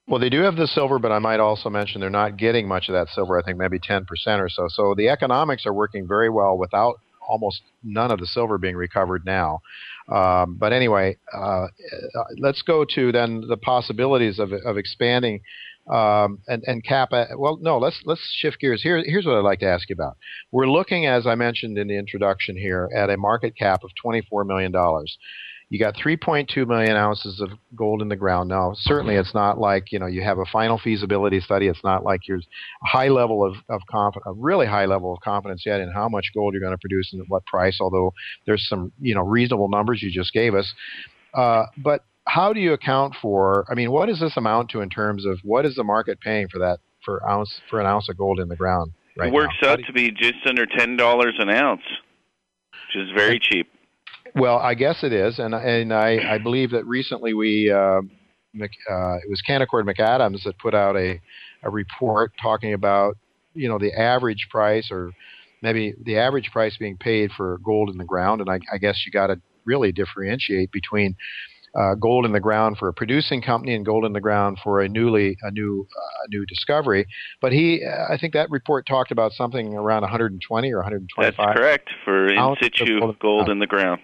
Well, 0.07 0.19
they 0.19 0.29
do 0.29 0.41
have 0.41 0.55
the 0.55 0.67
silver, 0.67 0.99
but 0.99 1.11
I 1.11 1.19
might 1.19 1.39
also 1.39 1.69
mention 1.69 1.99
they're 1.99 2.09
not 2.11 2.37
getting 2.37 2.67
much 2.67 2.89
of 2.89 2.93
that 2.93 3.07
silver. 3.09 3.39
I 3.39 3.43
think 3.43 3.57
maybe 3.57 3.79
10% 3.79 4.05
or 4.39 4.49
so. 4.49 4.67
So 4.69 4.93
the 4.95 5.09
economics 5.09 5.65
are 5.65 5.73
working 5.73 6.07
very 6.07 6.29
well 6.29 6.57
without 6.57 6.99
almost 7.27 7.61
none 7.83 8.11
of 8.11 8.19
the 8.19 8.27
silver 8.27 8.59
being 8.59 8.75
recovered 8.75 9.25
now. 9.25 9.61
Um, 10.11 10.57
but 10.59 10.73
anyway, 10.73 11.17
uh, 11.33 11.67
let's 12.37 12.61
go 12.61 12.85
to 12.93 13.11
then 13.11 13.45
the 13.47 13.57
possibilities 13.57 14.37
of, 14.37 14.51
of 14.51 14.77
expanding 14.77 15.41
um, 15.91 16.39
and, 16.47 16.63
and 16.67 16.83
cap. 16.83 17.09
Well, 17.11 17.57
no, 17.61 17.77
let's 17.79 18.01
let's 18.05 18.21
shift 18.39 18.59
gears. 18.59 18.83
Here, 18.83 19.03
here's 19.05 19.25
what 19.25 19.35
I'd 19.35 19.39
like 19.39 19.59
to 19.59 19.67
ask 19.67 19.89
you 19.89 19.93
about. 19.93 20.17
We're 20.51 20.67
looking, 20.67 21.05
as 21.07 21.25
I 21.25 21.35
mentioned 21.35 21.77
in 21.77 21.87
the 21.87 21.97
introduction 21.97 22.55
here, 22.57 22.89
at 22.95 23.09
a 23.09 23.17
market 23.17 23.57
cap 23.57 23.83
of 23.83 23.91
$24 24.03 24.45
million. 24.45 24.73
You 25.69 25.79
got 25.79 25.95
3.2 25.95 26.67
million 26.67 26.95
ounces 26.95 27.41
of 27.41 27.49
gold 27.75 28.01
in 28.01 28.07
the 28.07 28.15
ground. 28.15 28.49
Now, 28.49 28.73
certainly 28.75 29.15
it's 29.15 29.33
not 29.33 29.57
like, 29.57 29.91
you 29.91 29.97
know, 29.97 30.05
you 30.05 30.21
have 30.21 30.37
a 30.37 30.45
final 30.45 30.77
feasibility 30.77 31.39
study. 31.39 31.67
It's 31.67 31.83
not 31.83 32.03
like 32.03 32.27
you're 32.27 32.37
a 32.37 32.87
high 32.87 33.07
level 33.07 33.43
of, 33.43 33.55
of 33.69 33.81
confidence, 33.89 34.25
a 34.27 34.33
really 34.33 34.67
high 34.67 34.85
level 34.85 35.11
of 35.11 35.19
confidence 35.21 35.63
yet 35.65 35.81
in 35.81 35.91
how 35.91 36.07
much 36.07 36.25
gold 36.35 36.53
you're 36.53 36.61
going 36.61 36.73
to 36.73 36.77
produce 36.77 37.11
and 37.13 37.21
at 37.21 37.27
what 37.29 37.45
price, 37.45 37.79
although 37.81 38.13
there's 38.45 38.67
some, 38.69 38.91
you 39.01 39.15
know, 39.15 39.21
reasonable 39.21 39.67
numbers 39.67 40.03
you 40.03 40.11
just 40.11 40.33
gave 40.33 40.53
us. 40.53 40.71
Uh, 41.33 41.65
but 41.77 42.05
how 42.27 42.53
do 42.53 42.59
you 42.59 42.73
account 42.73 43.15
for, 43.19 43.65
I 43.69 43.73
mean, 43.73 43.91
what 43.91 44.05
does 44.05 44.19
this 44.19 44.37
amount 44.37 44.69
to 44.71 44.81
in 44.81 44.89
terms 44.89 45.25
of 45.25 45.39
what 45.43 45.65
is 45.65 45.75
the 45.75 45.83
market 45.83 46.19
paying 46.21 46.47
for 46.47 46.59
that, 46.59 46.77
for 47.03 47.27
ounce, 47.27 47.59
for 47.71 47.79
an 47.79 47.87
ounce 47.87 48.07
of 48.07 48.17
gold 48.17 48.39
in 48.39 48.49
the 48.49 48.55
ground? 48.55 48.93
Right 49.17 49.29
it 49.29 49.33
works 49.33 49.55
now? 49.63 49.73
out 49.73 49.79
to 49.87 49.93
be 49.93 50.11
just 50.11 50.45
under 50.47 50.65
$10 50.67 51.29
an 51.39 51.49
ounce, 51.49 51.81
which 52.71 53.03
is 53.03 53.09
very 53.15 53.39
cheap 53.39 53.67
well, 54.35 54.57
I 54.57 54.73
guess 54.73 55.03
it 55.03 55.13
is, 55.13 55.39
and 55.39 55.53
and 55.53 55.93
I, 55.93 56.35
I 56.35 56.37
believe 56.37 56.71
that 56.71 56.85
recently 56.85 57.33
we 57.33 57.71
uh, 57.71 58.01
Mc, 58.53 58.71
uh, 58.89 59.15
it 59.15 59.29
was 59.29 59.41
Canaccord 59.47 59.83
McAdams 59.83 60.43
that 60.43 60.57
put 60.59 60.73
out 60.73 60.95
a 60.95 61.21
a 61.63 61.69
report 61.69 62.33
talking 62.41 62.73
about 62.73 63.15
you 63.53 63.69
know 63.69 63.79
the 63.79 63.93
average 63.93 64.47
price 64.49 64.89
or 64.91 65.11
maybe 65.61 65.93
the 66.03 66.17
average 66.17 66.51
price 66.51 66.77
being 66.77 66.97
paid 66.97 67.31
for 67.31 67.59
gold 67.63 67.89
in 67.89 67.97
the 67.97 68.05
ground, 68.05 68.41
and 68.41 68.49
I, 68.49 68.59
I 68.71 68.77
guess 68.77 69.03
you 69.05 69.11
got 69.11 69.27
to 69.27 69.39
really 69.65 69.91
differentiate 69.91 70.71
between 70.71 71.15
uh, 71.75 71.95
gold 71.95 72.25
in 72.25 72.31
the 72.31 72.39
ground 72.39 72.77
for 72.77 72.87
a 72.87 72.93
producing 72.93 73.41
company 73.41 73.75
and 73.75 73.85
gold 73.85 74.05
in 74.05 74.13
the 74.13 74.21
ground 74.21 74.57
for 74.63 74.81
a 74.81 74.87
newly 74.87 75.37
a 75.41 75.51
new 75.51 75.87
uh, 75.95 76.27
new 76.29 76.45
discovery. 76.45 77.05
But 77.41 77.51
he, 77.51 77.83
uh, 77.85 78.13
I 78.13 78.17
think 78.17 78.33
that 78.33 78.49
report 78.49 78.85
talked 78.85 79.11
about 79.11 79.31
something 79.33 79.73
around 79.75 80.01
120 80.01 80.71
or 80.73 80.77
125. 80.77 81.35
That's 81.37 81.57
correct 81.57 81.89
for 82.03 82.27
in 82.27 82.55
situ 82.61 82.99
gold, 82.99 83.19
gold 83.19 83.49
in 83.49 83.59
the 83.59 83.67
ground. 83.67 84.01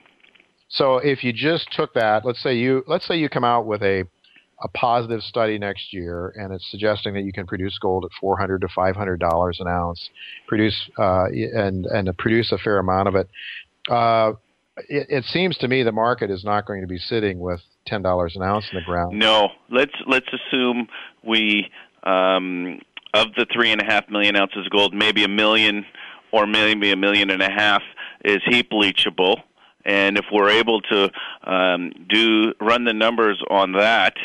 So 0.71 0.97
if 0.97 1.23
you 1.23 1.33
just 1.33 1.71
took 1.73 1.93
that, 1.95 2.25
let's 2.25 2.41
say 2.41 2.55
you 2.55 2.83
let's 2.87 3.05
say 3.05 3.17
you 3.17 3.29
come 3.29 3.43
out 3.43 3.65
with 3.65 3.83
a 3.83 4.05
a 4.63 4.67
positive 4.69 5.21
study 5.23 5.57
next 5.57 5.91
year, 5.91 6.33
and 6.35 6.53
it's 6.53 6.69
suggesting 6.69 7.13
that 7.15 7.21
you 7.21 7.33
can 7.33 7.47
produce 7.47 7.77
gold 7.79 8.05
at 8.05 8.11
400 8.19 8.61
to 8.61 8.67
500 8.67 9.19
dollars 9.19 9.59
an 9.59 9.67
ounce, 9.67 10.09
produce 10.47 10.89
uh, 10.97 11.25
and 11.25 11.85
and 11.85 12.17
produce 12.17 12.51
a 12.51 12.57
fair 12.57 12.79
amount 12.79 13.09
of 13.09 13.15
it. 13.15 13.29
Uh, 13.89 14.33
it, 14.87 15.07
it 15.09 15.25
seems 15.25 15.57
to 15.57 15.67
me 15.67 15.83
the 15.83 15.91
market 15.91 16.31
is 16.31 16.43
not 16.43 16.65
going 16.65 16.81
to 16.81 16.87
be 16.87 16.97
sitting 16.97 17.39
with 17.39 17.61
ten 17.85 18.01
dollars 18.01 18.37
an 18.37 18.41
ounce 18.41 18.65
in 18.71 18.79
the 18.79 18.85
ground. 18.85 19.19
No, 19.19 19.49
let's 19.69 19.93
let's 20.07 20.27
assume 20.31 20.87
we 21.27 21.69
um, 22.03 22.79
of 23.13 23.27
the 23.35 23.45
three 23.53 23.71
and 23.71 23.81
a 23.81 23.85
half 23.85 24.09
million 24.09 24.37
ounces 24.37 24.65
of 24.65 24.71
gold, 24.71 24.93
maybe 24.93 25.25
a 25.25 25.27
million 25.27 25.85
or 26.31 26.47
maybe 26.47 26.91
a 26.91 26.95
million 26.95 27.29
and 27.29 27.41
a 27.41 27.51
half 27.51 27.81
is 28.23 28.39
heap 28.47 28.71
leachable. 28.71 29.41
And 29.85 30.17
if 30.17 30.25
we're 30.31 30.49
able 30.49 30.81
to 30.81 31.09
um, 31.43 31.91
do 32.09 32.53
run 32.59 32.85
the 32.85 32.93
numbers 32.93 33.41
on 33.49 33.73
that, 33.73 34.15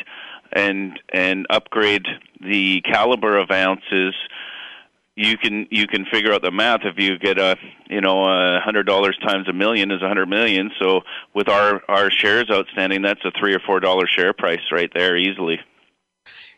and 0.52 0.98
and 1.12 1.46
upgrade 1.50 2.06
the 2.40 2.80
caliber 2.82 3.36
of 3.36 3.50
ounces 3.50 4.14
you 5.16 5.38
can 5.38 5.66
you 5.70 5.86
can 5.86 6.04
figure 6.12 6.32
out 6.32 6.42
the 6.42 6.50
math. 6.50 6.80
If 6.84 6.98
you 6.98 7.18
get 7.18 7.38
a 7.38 7.56
you 7.88 8.00
know 8.00 8.24
a 8.24 8.60
hundred 8.60 8.86
dollars 8.86 9.18
times 9.26 9.48
a 9.48 9.52
million 9.52 9.90
is 9.90 10.02
a 10.02 10.08
hundred 10.08 10.28
million. 10.28 10.70
So 10.80 11.00
with 11.34 11.48
our 11.48 11.80
our 11.88 12.10
shares 12.10 12.48
outstanding 12.50 13.02
that's 13.02 13.24
a 13.24 13.32
three 13.38 13.54
or 13.54 13.60
four 13.60 13.80
dollar 13.80 14.06
share 14.06 14.34
price 14.34 14.60
right 14.70 14.90
there 14.94 15.16
easily 15.16 15.58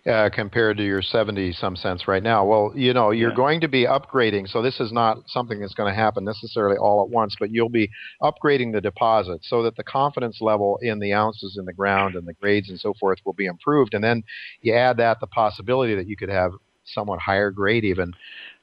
uh, 0.07 0.31
compared 0.33 0.77
to 0.77 0.85
your 0.85 1.03
70 1.03 1.53
some 1.53 1.77
cents 1.77 2.09
right 2.09 2.23
now. 2.23 2.45
Well, 2.45 2.73
you 2.75 2.93
know, 2.93 3.11
you're 3.11 3.31
yeah. 3.31 3.37
going 3.37 3.61
to 3.61 3.69
be 3.69 3.87
upgrading, 3.87 4.49
so 4.49 4.63
this 4.63 4.81
is 4.81 4.93
not 4.93 5.19
something 5.27 5.61
that's 5.61 5.75
going 5.75 5.93
to 5.93 5.99
happen 5.99 6.25
necessarily 6.25 6.77
all 6.77 7.03
at 7.03 7.11
once, 7.11 7.37
but 7.39 7.51
you'll 7.51 7.69
be 7.69 7.91
upgrading 8.23 8.73
the 8.73 8.81
deposit 8.81 9.41
so 9.43 9.63
that 9.63 9.77
the 9.77 9.85
confidence 9.85 10.41
level 10.41 10.79
in 10.83 10.99
the 10.99 11.13
ounces 11.13 11.57
in 11.59 11.65
the 11.65 11.73
ground 11.73 12.15
and 12.15 12.27
the 12.27 12.35
grades 12.35 12.69
and 12.69 12.79
so 12.81 12.95
forth 12.95 13.19
will 13.25 13.33
be 13.33 13.47
improved. 13.47 13.95
And 13.95 14.03
then 14.03 14.23
you 14.63 14.75
add 14.75 14.97
that 14.99 15.21
the 15.21 15.27
possibility 15.27 15.95
that 15.95 16.07
you 16.07 16.17
could 16.17 16.31
have 16.31 16.53
somewhat 16.85 17.21
higher 17.21 17.51
grade 17.51 17.85
even. 17.85 18.15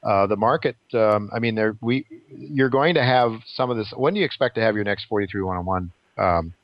Uh, 0.02 0.26
the 0.26 0.36
market, 0.36 0.76
um, 0.94 1.30
I 1.34 1.38
mean, 1.38 1.54
there 1.54 1.76
we 1.80 2.06
you're 2.28 2.70
going 2.70 2.94
to 2.94 3.02
have 3.02 3.32
some 3.54 3.70
of 3.70 3.76
this. 3.76 3.92
When 3.96 4.14
do 4.14 4.20
you 4.20 4.26
expect 4.26 4.56
to 4.56 4.60
have 4.60 4.74
your 4.74 4.84
next 4.84 5.06
43101 5.08 5.92
um, 6.18 6.54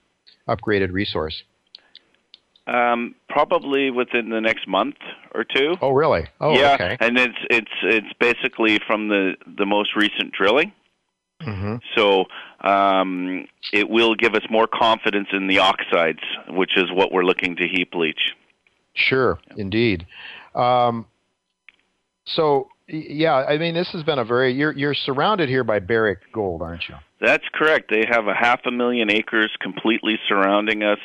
upgraded 0.49 0.93
resource? 0.93 1.43
Um, 2.73 3.15
probably 3.29 3.91
within 3.91 4.31
the 4.31 4.41
next 4.41 4.67
month 4.67 4.97
or 5.35 5.45
two. 5.45 5.77
Oh, 5.83 5.91
really? 5.91 6.27
Oh, 6.41 6.55
yeah. 6.55 6.75
Okay. 6.75 6.97
And 7.01 7.19
it's 7.19 7.39
it's 7.51 7.73
it's 7.83 8.13
basically 8.19 8.79
from 8.87 9.09
the 9.09 9.37
the 9.59 9.67
most 9.67 9.95
recent 9.95 10.33
drilling. 10.33 10.73
Mm-hmm. 11.43 11.77
So 11.97 12.25
um, 12.67 13.47
it 13.73 13.91
will 13.91 14.15
give 14.15 14.35
us 14.35 14.43
more 14.49 14.67
confidence 14.67 15.29
in 15.33 15.49
the 15.49 15.59
oxides, 15.59 16.23
which 16.49 16.77
is 16.77 16.91
what 16.93 17.13
we're 17.13 17.25
looking 17.25 17.57
to 17.57 17.69
heap 17.69 17.95
leach. 17.95 18.35
Sure, 18.95 19.39
indeed. 19.57 20.07
Um, 20.55 21.07
so 22.25 22.69
yeah, 22.89 23.35
I 23.35 23.59
mean, 23.59 23.75
this 23.75 23.89
has 23.93 24.03
been 24.03 24.19
a 24.19 24.25
very 24.25 24.53
you're 24.53 24.73
you're 24.73 24.95
surrounded 24.95 25.49
here 25.49 25.65
by 25.65 25.79
Barrick 25.79 26.21
Gold, 26.33 26.63
aren't 26.63 26.89
you? 26.89 26.95
That's 27.21 27.45
correct. 27.55 27.91
They 27.91 28.05
have 28.09 28.27
a 28.27 28.35
half 28.35 28.61
a 28.67 28.71
million 28.71 29.11
acres 29.11 29.51
completely 29.61 30.19
surrounding 30.29 30.83
us. 30.83 30.99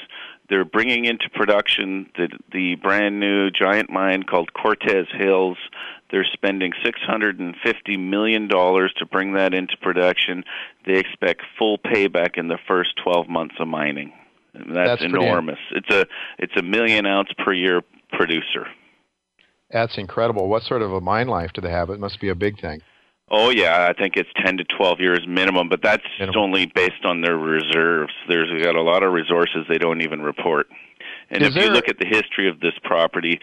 They're 0.49 0.65
bringing 0.65 1.05
into 1.05 1.29
production 1.29 2.09
the 2.15 2.29
the 2.51 2.75
brand 2.75 3.19
new 3.19 3.49
giant 3.51 3.89
mine 3.89 4.23
called 4.23 4.53
Cortez 4.53 5.07
Hills. 5.17 5.57
They're 6.09 6.27
spending 6.31 6.71
six 6.83 7.01
hundred 7.01 7.39
and 7.39 7.55
fifty 7.63 7.97
million 7.97 8.47
dollars 8.47 8.93
to 8.97 9.05
bring 9.05 9.33
that 9.33 9.53
into 9.53 9.75
production. 9.81 10.43
They 10.85 10.97
expect 10.99 11.41
full 11.59 11.77
payback 11.77 12.37
in 12.37 12.47
the 12.47 12.57
first 12.67 12.91
twelve 13.03 13.27
months 13.27 13.55
of 13.59 13.67
mining. 13.67 14.13
That's, 14.53 15.01
That's 15.01 15.03
enormous. 15.03 15.59
It's 15.71 15.89
a 15.93 16.05
it's 16.39 16.55
a 16.57 16.63
million 16.63 17.05
ounce 17.05 17.29
per 17.37 17.51
year 17.53 17.81
producer. 18.11 18.67
That's 19.69 19.97
incredible. 19.97 20.47
What 20.47 20.63
sort 20.63 20.81
of 20.81 20.93
a 20.93 21.01
mine 21.01 21.27
life 21.27 21.51
do 21.53 21.61
they 21.61 21.71
have? 21.71 21.89
It 21.89 21.99
must 21.99 22.21
be 22.21 22.29
a 22.29 22.35
big 22.35 22.59
thing. 22.61 22.81
Oh 23.29 23.49
yeah, 23.49 23.87
I 23.89 23.93
think 23.93 24.15
it's 24.15 24.29
ten 24.43 24.57
to 24.57 24.63
twelve 24.63 24.99
years 24.99 25.25
minimum, 25.27 25.67
but 25.67 25.81
that's 25.81 26.03
minimum. 26.19 26.39
only 26.39 26.65
based 26.65 27.03
on 27.03 27.21
their 27.21 27.37
reserves. 27.37 28.13
There's 28.29 28.63
got 28.63 28.75
a 28.75 28.81
lot 28.81 29.03
of 29.03 29.11
resources 29.11 29.65
they 29.67 29.77
don't 29.77 30.01
even 30.01 30.21
report. 30.21 30.67
And 31.29 31.41
Is 31.41 31.49
if 31.49 31.53
there... 31.55 31.65
you 31.65 31.71
look 31.71 31.89
at 31.89 31.99
the 31.99 32.05
history 32.05 32.47
of 32.49 32.59
this 32.61 32.73
property, 32.83 33.39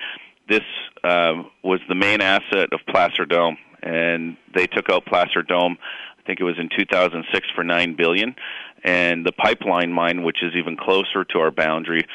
this 0.48 0.62
uh, 1.02 1.42
was 1.62 1.80
the 1.88 1.94
main 1.94 2.22
asset 2.22 2.72
of 2.72 2.80
Placer 2.88 3.26
Dome, 3.26 3.58
and 3.82 4.36
they 4.54 4.66
took 4.66 4.88
out 4.90 5.04
Placer 5.04 5.42
Dome. 5.42 5.76
I 6.18 6.22
think 6.26 6.40
it 6.40 6.44
was 6.44 6.58
in 6.58 6.70
2006 6.74 7.46
for 7.54 7.62
nine 7.62 7.94
billion, 7.94 8.34
and 8.82 9.26
the 9.26 9.32
pipeline 9.32 9.92
mine, 9.92 10.22
which 10.22 10.42
is 10.42 10.54
even 10.56 10.78
closer 10.78 11.24
to 11.24 11.38
our 11.38 11.50
boundary, 11.50 12.06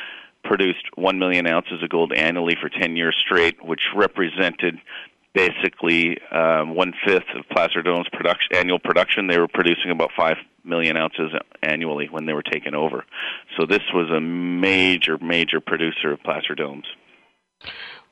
produced 0.44 0.86
1 0.96 1.20
million 1.20 1.46
ounces 1.46 1.84
of 1.84 1.90
gold 1.90 2.14
annually 2.14 2.56
for 2.60 2.70
10 2.70 2.96
years 2.96 3.16
straight, 3.24 3.64
which 3.64 3.82
represented 3.96 4.80
basically 5.34 6.18
um, 6.32 6.76
one 6.76 6.94
fifth 7.06 7.30
of 7.36 7.48
Placer 7.50 7.82
Dome's 7.82 8.08
production, 8.12 8.56
annual 8.56 8.80
production. 8.80 9.28
They 9.28 9.40
were 9.40 9.48
producing 9.48 9.92
about 9.92 10.12
5 10.18 10.38
million 10.64 10.98
ounces 10.98 11.32
annually 11.62 12.08
when 12.10 12.26
they 12.26 12.34
were 12.34 12.44
taken 12.44 12.76
over. 12.76 13.06
So 13.58 13.66
this 13.66 13.84
was 13.94 14.10
a 14.10 14.20
major, 14.20 15.18
major 15.20 15.60
producer 15.60 16.14
of 16.14 16.24
Placer 16.24 16.56
Domes. 16.56 16.86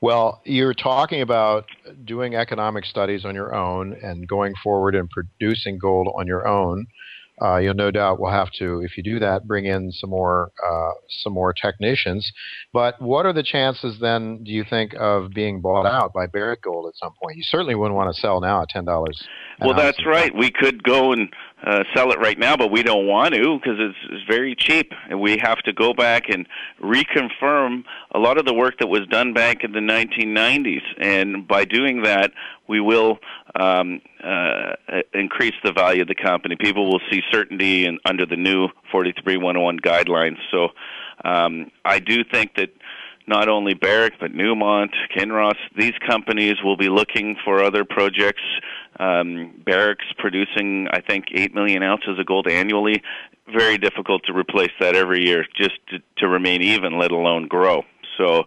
Well, 0.00 0.40
you're 0.44 0.74
talking 0.74 1.22
about 1.22 1.66
doing 2.04 2.36
economic 2.36 2.84
studies 2.84 3.24
on 3.24 3.34
your 3.34 3.54
own 3.54 3.94
and 4.02 4.28
going 4.28 4.54
forward 4.62 4.94
and 4.94 5.10
producing 5.10 5.78
gold 5.78 6.08
on 6.14 6.26
your 6.26 6.46
own 6.46 6.86
uh, 7.42 7.56
you'll 7.56 7.74
no 7.74 7.90
doubt 7.90 8.20
will 8.20 8.30
have 8.30 8.50
to, 8.58 8.80
if 8.80 8.96
you 8.96 9.02
do 9.02 9.18
that, 9.18 9.46
bring 9.46 9.66
in 9.66 9.92
some 9.92 10.10
more 10.10 10.50
uh, 10.64 10.90
some 11.22 11.32
more 11.32 11.52
technicians. 11.52 12.30
But 12.72 13.00
what 13.00 13.26
are 13.26 13.32
the 13.32 13.42
chances 13.42 13.98
then? 14.00 14.42
Do 14.44 14.50
you 14.50 14.64
think 14.68 14.94
of 14.98 15.30
being 15.30 15.60
bought 15.60 15.86
out 15.86 16.12
by 16.12 16.26
Barrick 16.26 16.62
Gold 16.62 16.86
at 16.88 16.96
some 16.96 17.12
point? 17.22 17.36
You 17.36 17.42
certainly 17.44 17.74
wouldn't 17.74 17.96
want 17.96 18.14
to 18.14 18.20
sell 18.20 18.40
now 18.40 18.62
at 18.62 18.68
ten 18.68 18.84
dollars. 18.84 19.22
Well, 19.60 19.74
that's 19.74 20.04
right. 20.06 20.32
We 20.36 20.50
could 20.50 20.82
go 20.82 21.12
and 21.12 21.28
uh, 21.64 21.82
sell 21.94 22.12
it 22.12 22.18
right 22.18 22.38
now, 22.38 22.56
but 22.56 22.70
we 22.70 22.82
don't 22.82 23.06
want 23.06 23.34
to 23.34 23.58
because 23.58 23.78
it's, 23.78 23.98
it's 24.10 24.24
very 24.28 24.54
cheap, 24.54 24.92
and 25.10 25.20
we 25.20 25.38
have 25.42 25.58
to 25.58 25.72
go 25.72 25.92
back 25.92 26.28
and 26.28 26.46
reconfirm 26.80 27.84
a 28.14 28.18
lot 28.18 28.38
of 28.38 28.44
the 28.44 28.54
work 28.54 28.78
that 28.78 28.86
was 28.86 29.06
done 29.08 29.32
back 29.32 29.64
in 29.64 29.72
the 29.72 29.80
1990s. 29.80 30.82
And 30.98 31.46
by 31.46 31.64
doing 31.64 32.02
that, 32.02 32.32
we 32.68 32.80
will 32.80 33.18
um, 33.58 34.00
uh, 34.22 34.74
increase 35.14 35.54
the 35.64 35.72
value 35.72 36.02
of 36.02 36.08
the 36.08 36.14
company. 36.14 36.56
People 36.56 36.88
will 36.90 37.00
see 37.10 37.22
certainty 37.32 37.86
in, 37.86 37.98
under 38.04 38.24
the 38.24 38.36
new 38.36 38.68
43101 38.92 39.80
guidelines. 39.80 40.36
So 40.52 40.68
um, 41.24 41.70
I 41.84 41.98
do 41.98 42.22
think 42.24 42.54
that 42.56 42.70
not 43.26 43.48
only 43.48 43.74
Barrick 43.74 44.14
but 44.18 44.32
Newmont, 44.32 44.90
Kinross, 45.14 45.56
these 45.76 45.92
companies 46.06 46.54
will 46.64 46.76
be 46.76 46.88
looking 46.88 47.36
for 47.44 47.62
other 47.62 47.84
projects. 47.84 48.42
Um, 48.98 49.62
Barrick's 49.64 50.06
producing, 50.18 50.88
I 50.92 51.00
think, 51.00 51.26
eight 51.34 51.54
million 51.54 51.82
ounces 51.82 52.18
of 52.18 52.26
gold 52.26 52.48
annually. 52.48 53.02
Very 53.52 53.78
difficult 53.78 54.22
to 54.26 54.32
replace 54.32 54.72
that 54.80 54.94
every 54.94 55.24
year, 55.24 55.44
just 55.56 55.78
to, 55.88 55.98
to 56.18 56.28
remain 56.28 56.62
even, 56.62 56.98
let 56.98 57.12
alone 57.12 57.46
grow. 57.46 57.82
So, 58.18 58.44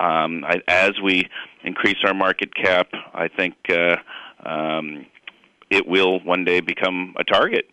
um, 0.00 0.44
I, 0.44 0.60
as 0.68 0.92
we 1.02 1.28
increase 1.64 1.98
our 2.04 2.14
market 2.14 2.54
cap, 2.54 2.88
I 3.14 3.28
think 3.28 3.54
uh, 3.70 3.96
um, 4.44 5.06
it 5.70 5.86
will 5.86 6.20
one 6.20 6.44
day 6.44 6.60
become 6.60 7.14
a 7.18 7.24
target. 7.24 7.66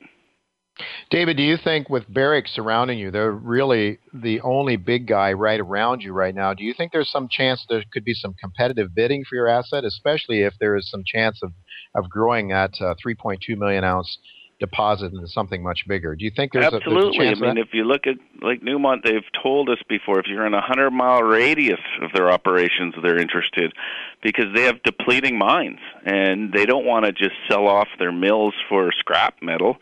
David, 1.09 1.37
do 1.37 1.43
you 1.43 1.57
think 1.57 1.89
with 1.89 2.11
Barrick 2.11 2.47
surrounding 2.47 2.99
you, 2.99 3.11
they're 3.11 3.31
really 3.31 3.99
the 4.13 4.41
only 4.41 4.77
big 4.77 5.07
guy 5.07 5.33
right 5.33 5.59
around 5.59 6.01
you 6.01 6.13
right 6.13 6.33
now? 6.33 6.53
Do 6.53 6.63
you 6.63 6.73
think 6.73 6.91
there's 6.91 7.09
some 7.09 7.27
chance 7.29 7.65
there 7.67 7.83
could 7.91 8.05
be 8.05 8.13
some 8.13 8.33
competitive 8.33 8.93
bidding 8.93 9.23
for 9.25 9.35
your 9.35 9.47
asset, 9.47 9.83
especially 9.83 10.41
if 10.41 10.53
there 10.59 10.75
is 10.75 10.89
some 10.89 11.03
chance 11.05 11.41
of, 11.43 11.51
of 11.95 12.09
growing 12.09 12.49
that 12.49 12.73
uh, 12.81 12.95
3.2 13.03 13.57
million 13.57 13.83
ounce 13.83 14.19
deposit 14.59 15.13
into 15.13 15.27
something 15.27 15.63
much 15.63 15.85
bigger. 15.87 16.15
Do 16.15 16.25
you 16.25 16.31
think 16.35 16.51
there's 16.51 16.65
absolutely? 16.65 17.25
A, 17.25 17.29
there's 17.29 17.41
a 17.41 17.45
I 17.45 17.47
mean, 17.53 17.57
if 17.57 17.69
you 17.73 17.85
look 17.85 18.05
at 18.05 18.15
like 18.41 18.61
Newmont, 18.61 19.03
they've 19.03 19.23
told 19.41 19.69
us 19.69 19.77
before 19.87 20.19
if 20.19 20.27
you're 20.27 20.45
in 20.45 20.53
a 20.53 20.61
hundred 20.61 20.91
mile 20.91 21.23
radius 21.23 21.79
of 22.01 22.11
their 22.13 22.29
operations, 22.29 22.93
they're 23.01 23.17
interested 23.17 23.73
because 24.21 24.45
they 24.53 24.63
have 24.63 24.83
depleting 24.83 25.37
mines 25.37 25.79
and 26.05 26.51
they 26.53 26.65
don't 26.65 26.85
want 26.85 27.05
to 27.05 27.11
just 27.11 27.35
sell 27.49 27.67
off 27.67 27.87
their 27.97 28.11
mills 28.11 28.53
for 28.67 28.91
scrap 28.91 29.35
metal. 29.41 29.77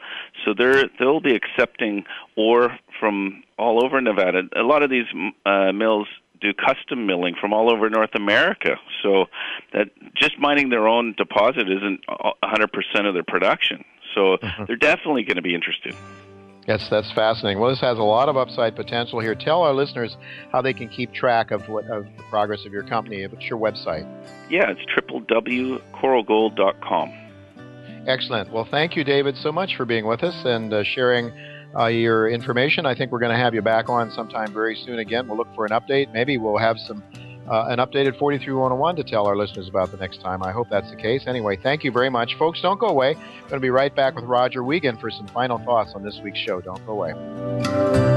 So 0.48 0.54
they're 0.58 0.86
they'll 0.98 1.20
be 1.20 1.36
accepting 1.36 2.06
ore 2.38 2.80
from 3.00 3.44
all 3.60 3.84
over 3.84 4.00
Nevada. 4.00 4.44
A 4.56 4.64
lot 4.64 4.82
of 4.82 4.90
these 4.90 5.04
uh, 5.46 5.74
mills 5.74 6.08
do 6.40 6.54
custom 6.54 7.06
milling 7.06 7.36
from 7.40 7.52
all 7.52 7.70
over 7.70 7.90
North 7.90 8.16
America. 8.16 8.78
So 9.04 9.26
that 9.74 9.90
just 10.16 10.40
mining 10.40 10.70
their 10.70 10.88
own 10.88 11.16
deposit 11.18 11.70
isn't 11.70 12.06
100% 12.08 13.08
of 13.08 13.14
their 13.14 13.24
production. 13.24 13.84
So 14.16 14.38
mm-hmm. 14.38 14.64
they're 14.68 14.78
definitely 14.78 15.24
going 15.24 15.36
to 15.36 15.42
be 15.42 15.54
interested. 15.54 15.94
Yes, 16.68 16.88
that's 16.90 17.12
fascinating. 17.12 17.60
Well, 17.60 17.72
this 17.72 17.82
has 17.82 17.98
a 17.98 18.04
lot 18.04 18.30
of 18.30 18.38
upside 18.38 18.74
potential 18.76 19.20
here. 19.20 19.36
Tell 19.36 19.64
our 19.64 19.74
listeners 19.74 20.16
how 20.52 20.62
they 20.62 20.74
can 20.74 20.88
keep 20.90 21.14
track 21.14 21.52
of 21.52 21.68
what 21.68 21.84
of 21.86 22.06
the 22.18 22.24
progress 22.30 22.66
of 22.66 22.72
your 22.72 22.84
company. 22.84 23.28
What's 23.28 23.46
your 23.46 23.60
website? 23.60 24.08
Yeah, 24.50 24.72
it's 24.72 24.82
www.coralgold.com. 25.10 27.27
Excellent. 28.08 28.52
Well, 28.52 28.68
thank 28.70 28.96
you, 28.96 29.04
David, 29.04 29.36
so 29.38 29.52
much 29.52 29.76
for 29.76 29.86
being 29.86 30.08
with 30.08 30.24
us 30.24 30.36
and 30.46 30.74
uh, 30.74 30.84
sharing 30.84 31.32
uh, 31.78 31.88
your 31.88 32.30
information. 32.30 32.86
I 32.86 32.96
think 32.96 33.12
we're 33.12 33.20
going 33.20 33.34
to 33.34 33.38
have 33.38 33.54
you 33.54 33.62
back 33.62 33.90
on 33.90 34.12
sometime 34.12 34.54
very 34.54 34.82
soon 34.86 35.00
again. 35.00 35.28
We'll 35.28 35.38
look 35.38 35.54
for 35.54 35.66
an 35.66 35.72
update. 35.72 36.14
Maybe 36.14 36.38
we'll 36.38 36.58
have 36.58 36.78
some 36.80 37.04
uh, 37.50 37.68
an 37.70 37.80
updated 37.80 38.18
43101 38.20 38.96
to 38.98 39.04
tell 39.04 39.26
our 39.26 39.36
listeners 39.36 39.68
about 39.68 39.92
the 39.92 39.98
next 39.98 40.22
time. 40.22 40.44
I 40.44 40.52
hope 40.52 40.68
that's 40.70 40.90
the 40.90 40.98
case. 40.98 41.24
Anyway, 41.28 41.58
thank 41.62 41.84
you 41.84 41.92
very 41.92 42.10
much. 42.10 42.36
Folks, 42.38 42.62
don't 42.62 42.80
go 42.80 42.88
away. 42.88 43.16
I'm 43.16 43.42
going 43.42 43.54
to 43.54 43.60
be 43.60 43.70
right 43.70 43.94
back 43.96 44.16
with 44.16 44.26
Roger 44.26 44.64
Wiegand 44.64 45.00
for 45.00 45.10
some 45.10 45.28
final 45.28 45.58
thoughts 45.60 45.92
on 45.96 46.04
this 46.04 46.20
week's 46.24 46.40
show. 46.40 46.60
Don't 46.62 46.86
go 46.86 46.94
away. 46.94 48.17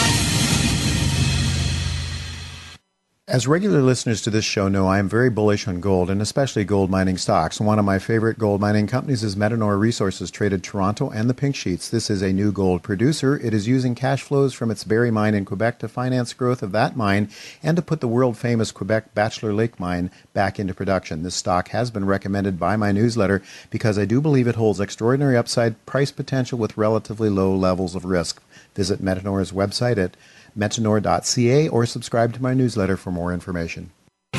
As 3.31 3.47
regular 3.47 3.81
listeners 3.81 4.21
to 4.23 4.29
this 4.29 4.43
show 4.43 4.67
know, 4.67 4.87
I 4.87 4.99
am 4.99 5.07
very 5.07 5.29
bullish 5.29 5.65
on 5.65 5.79
gold 5.79 6.09
and 6.09 6.21
especially 6.21 6.65
gold 6.65 6.89
mining 6.89 7.17
stocks. 7.17 7.61
One 7.61 7.79
of 7.79 7.85
my 7.85 7.97
favorite 7.97 8.37
gold 8.37 8.59
mining 8.59 8.87
companies 8.87 9.23
is 9.23 9.37
Metanor 9.37 9.79
Resources, 9.79 10.29
traded 10.29 10.65
Toronto 10.65 11.09
and 11.09 11.29
the 11.29 11.33
Pink 11.33 11.55
Sheets. 11.55 11.87
This 11.87 12.09
is 12.09 12.21
a 12.21 12.33
new 12.33 12.51
gold 12.51 12.83
producer. 12.83 13.37
It 13.37 13.53
is 13.53 13.69
using 13.69 13.95
cash 13.95 14.21
flows 14.21 14.53
from 14.53 14.69
its 14.69 14.83
Barry 14.83 15.11
mine 15.11 15.33
in 15.33 15.45
Quebec 15.45 15.79
to 15.79 15.87
finance 15.87 16.33
growth 16.33 16.61
of 16.61 16.73
that 16.73 16.97
mine 16.97 17.29
and 17.63 17.77
to 17.77 17.81
put 17.81 18.01
the 18.01 18.07
world 18.09 18.37
famous 18.37 18.69
Quebec 18.73 19.15
Bachelor 19.15 19.53
Lake 19.53 19.79
mine 19.79 20.11
back 20.33 20.59
into 20.59 20.73
production. 20.73 21.23
This 21.23 21.35
stock 21.35 21.69
has 21.69 21.89
been 21.89 22.03
recommended 22.03 22.59
by 22.59 22.75
my 22.75 22.91
newsletter 22.91 23.41
because 23.69 23.97
I 23.97 24.03
do 24.03 24.19
believe 24.19 24.49
it 24.49 24.55
holds 24.55 24.81
extraordinary 24.81 25.37
upside 25.37 25.85
price 25.85 26.11
potential 26.11 26.59
with 26.59 26.75
relatively 26.75 27.29
low 27.29 27.55
levels 27.55 27.95
of 27.95 28.03
risk. 28.03 28.43
Visit 28.75 29.01
Metanor's 29.01 29.53
website 29.53 29.97
at 29.97 30.17
metanor.ca 30.57 31.67
or 31.69 31.85
subscribe 31.85 32.33
to 32.33 32.41
my 32.41 32.53
newsletter 32.53 32.97
for 32.97 33.11
more 33.11 33.33
information. 33.33 33.91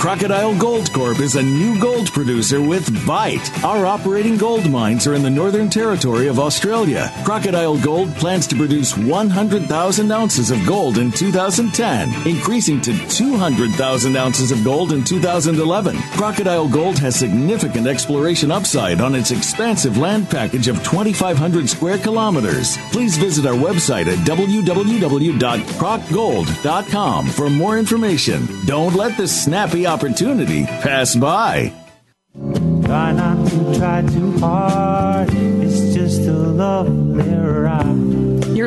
Crocodile 0.02 0.56
Gold 0.58 0.90
Corp 0.92 1.20
is 1.20 1.36
a 1.36 1.42
new 1.42 1.78
gold 1.78 2.12
producer 2.12 2.60
with 2.60 3.06
Bite. 3.06 3.48
Our 3.62 3.86
operating 3.86 4.36
gold 4.36 4.68
mines 4.68 5.06
are 5.06 5.14
in 5.14 5.22
the 5.22 5.30
Northern 5.30 5.70
Territory 5.70 6.26
of 6.26 6.40
Australia. 6.40 7.12
Crocodile 7.24 7.78
Gold 7.78 8.12
plans 8.16 8.48
to 8.48 8.56
produce 8.56 8.96
100,000 8.96 10.10
ounces 10.10 10.50
of 10.50 10.66
gold 10.66 10.98
in 10.98 11.12
2010, 11.12 12.26
increasing 12.26 12.80
to 12.80 12.92
200,000 13.10 14.16
ounces 14.16 14.50
of 14.50 14.64
gold 14.64 14.92
in 14.92 15.04
2011. 15.04 15.96
Crocodile 16.14 16.68
Gold 16.68 16.98
has 16.98 17.14
significant 17.14 17.86
exploration 17.86 18.50
upside 18.50 19.00
on 19.00 19.14
its 19.14 19.30
expansive 19.30 19.98
land 19.98 20.28
package 20.28 20.66
of 20.66 20.82
2,500 20.82 21.68
square 21.68 21.98
kilometers. 21.98 22.76
Please 22.90 23.16
visit 23.16 23.46
our 23.46 23.54
website 23.54 24.08
at 24.08 24.18
www.crocgold.com 24.26 27.26
for 27.28 27.50
more 27.50 27.78
information. 27.78 28.48
Don't 28.66 28.96
let 28.96 29.16
the 29.16 29.28
snappy 29.28 29.81
opportunity 29.86 30.64
pass 30.64 31.14
by. 31.14 31.72
Try 32.84 33.12
not 33.12 33.48
to 33.48 33.78
try 33.78 34.02
too 34.02 34.38
hard. 34.38 35.28
It's 35.32 35.94
just 35.94 36.22
a. 36.22 36.42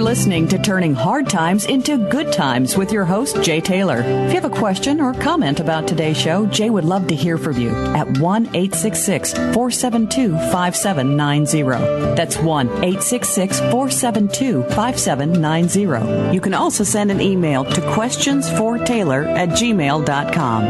Listening 0.06 0.48
to 0.50 0.60
Turning 0.60 0.94
Hard 0.94 1.28
Times 1.28 1.66
into 1.66 1.98
Good 1.98 2.32
Times 2.32 2.78
with 2.78 2.92
your 2.92 3.06
host, 3.06 3.42
Jay 3.42 3.60
Taylor. 3.60 4.02
If 4.02 4.36
you 4.36 4.40
have 4.40 4.46
a 4.46 4.56
question 4.56 5.02
or 5.02 5.16
comment 5.16 5.60
about 5.60 5.88
today's 5.88 6.16
show, 6.16 6.46
Jay 6.46 6.70
would 6.70 6.86
love 6.86 7.08
to 7.08 7.16
hear 7.16 7.40
from 7.40 7.58
you 7.58 7.72
at 7.72 8.20
1 8.20 8.46
866 8.46 9.34
472 9.34 10.38
5790. 10.52 12.16
That's 12.16 12.38
1 12.38 12.68
866 12.68 13.60
472 13.62 14.62
5790. 14.76 16.36
You 16.36 16.40
can 16.40 16.54
also 16.54 16.84
send 16.84 17.10
an 17.10 17.20
email 17.20 17.66
to 17.66 17.82
questionsfortaylor 17.82 19.26
at 19.36 19.50
gmail.com. 19.50 20.66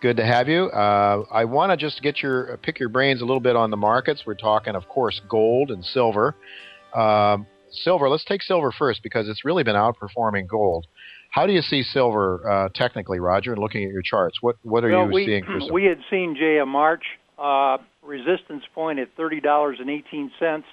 Good 0.00 0.16
to 0.18 0.26
have 0.26 0.48
you. 0.48 0.64
Uh, 0.66 1.24
I 1.30 1.44
want 1.46 1.72
to 1.72 1.76
just 1.76 2.02
get 2.02 2.22
your 2.22 2.58
pick 2.58 2.78
your 2.78 2.90
brains 2.90 3.22
a 3.22 3.24
little 3.24 3.40
bit 3.40 3.56
on 3.56 3.70
the 3.70 3.76
markets. 3.76 4.24
We're 4.26 4.34
talking, 4.34 4.74
of 4.74 4.86
course, 4.88 5.20
gold 5.28 5.70
and 5.70 5.84
silver. 5.84 6.34
Uh, 6.92 7.38
silver. 7.70 8.08
Let's 8.08 8.24
take 8.24 8.42
silver 8.42 8.70
first 8.70 9.02
because 9.02 9.28
it's 9.28 9.44
really 9.44 9.62
been 9.62 9.76
outperforming 9.76 10.46
gold. 10.46 10.86
How 11.30 11.46
do 11.46 11.52
you 11.52 11.62
see 11.62 11.82
silver 11.82 12.48
uh, 12.48 12.68
technically, 12.74 13.18
Roger? 13.18 13.52
And 13.52 13.60
looking 13.60 13.84
at 13.84 13.90
your 13.90 14.02
charts, 14.02 14.38
what 14.40 14.56
what 14.62 14.84
are 14.84 14.90
well, 14.90 15.06
you 15.06 15.12
we, 15.12 15.26
seeing 15.26 15.44
for 15.44 15.58
silver? 15.58 15.72
We 15.72 15.84
had 15.84 15.98
seen 16.10 16.36
Jay 16.38 16.58
a 16.58 16.66
March 16.66 17.04
uh, 17.38 17.78
resistance 18.02 18.64
point 18.74 18.98
at 18.98 19.08
thirty 19.16 19.40
dollars 19.40 19.78
and 19.80 19.88
eighteen 19.88 20.30
cents, 20.38 20.66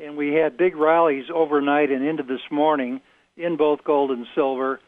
and 0.00 0.16
we 0.16 0.34
had 0.34 0.56
big 0.56 0.74
rallies 0.74 1.26
overnight 1.32 1.90
and 1.90 2.04
into 2.04 2.22
this 2.22 2.40
morning 2.50 3.00
in 3.36 3.56
both 3.56 3.84
gold 3.84 4.10
and 4.10 4.26
silver. 4.34 4.80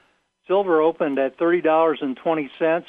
Silver 0.49 0.81
opened 0.81 1.19
at 1.19 1.39
thirty 1.39 1.61
dollars 1.61 1.99
and 2.01 2.17
twenty 2.17 2.51
cents 2.59 2.87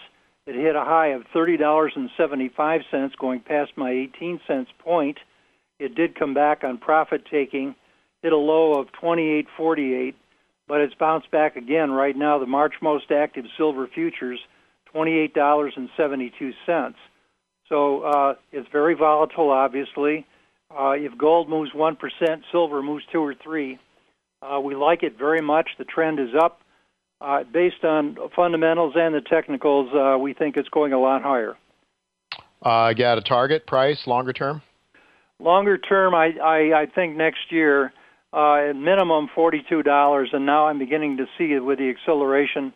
it 0.47 0.55
hit 0.55 0.75
a 0.75 0.83
high 0.83 1.07
of 1.07 1.23
$30.75 1.35 3.17
going 3.19 3.41
past 3.41 3.71
my 3.75 3.91
18 3.91 4.39
cents 4.47 4.71
point. 4.79 5.17
It 5.77 5.93
did 5.93 6.17
come 6.17 6.33
back 6.33 6.63
on 6.63 6.77
profit 6.77 7.23
taking, 7.29 7.75
hit 8.23 8.31
a 8.31 8.37
low 8.37 8.79
of 8.79 8.87
28.48, 9.01 10.15
but 10.67 10.81
it's 10.81 10.95
bounced 10.95 11.29
back 11.31 11.57
again 11.57 11.91
right 11.91 12.15
now. 12.15 12.39
The 12.39 12.45
March 12.45 12.75
most 12.81 13.11
active 13.11 13.45
silver 13.57 13.87
futures, 13.93 14.39
$28.72. 14.95 16.93
So 17.67 18.01
uh, 18.03 18.35
it's 18.53 18.69
very 18.71 18.95
volatile, 18.95 19.51
obviously. 19.51 20.25
Uh, 20.71 20.91
if 20.91 21.17
gold 21.17 21.49
moves 21.49 21.71
1%, 21.73 21.97
silver 22.51 22.81
moves 22.81 23.03
2 23.11 23.19
or 23.19 23.35
3. 23.35 23.77
Uh, 24.41 24.59
we 24.61 24.75
like 24.75 25.03
it 25.03 25.17
very 25.17 25.41
much. 25.41 25.69
The 25.77 25.83
trend 25.83 26.19
is 26.19 26.29
up. 26.41 26.61
Uh, 27.19 27.43
based 27.51 27.83
on 27.83 28.15
fundamentals 28.35 28.93
and 28.95 29.15
the 29.15 29.21
technicals, 29.21 29.89
uh, 29.93 30.17
we 30.17 30.33
think 30.33 30.55
it's 30.55 30.69
going 30.69 30.93
a 30.93 30.99
lot 30.99 31.23
higher. 31.23 31.57
Uh, 32.61 32.93
got 32.93 33.17
a 33.17 33.21
target 33.21 33.65
price 33.65 34.05
longer 34.05 34.33
term? 34.33 34.61
Longer 35.39 35.77
term, 35.77 36.13
I, 36.13 36.31
I, 36.43 36.81
I 36.81 36.85
think 36.93 37.15
next 37.15 37.51
year, 37.51 37.91
uh, 38.33 38.69
at 38.69 38.75
minimum 38.75 39.29
$42, 39.35 40.25
and 40.33 40.45
now 40.45 40.67
I'm 40.67 40.79
beginning 40.79 41.17
to 41.17 41.25
see 41.37 41.53
it 41.53 41.59
with 41.59 41.79
the 41.79 41.89
acceleration. 41.89 42.73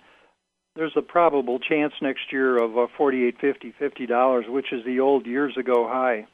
There's 0.76 0.93
a 0.95 1.01
probable 1.01 1.59
chance 1.59 1.93
next 2.01 2.31
year 2.31 2.57
of 2.57 2.77
uh, 2.77 2.88
48 2.97 3.35
50 3.39 3.73
$50, 3.80 4.49
which 4.49 4.72
is 4.72 4.84
the 4.85 4.99
old 5.01 5.26
years 5.26 5.57
ago 5.57 5.88
high. 5.88 6.27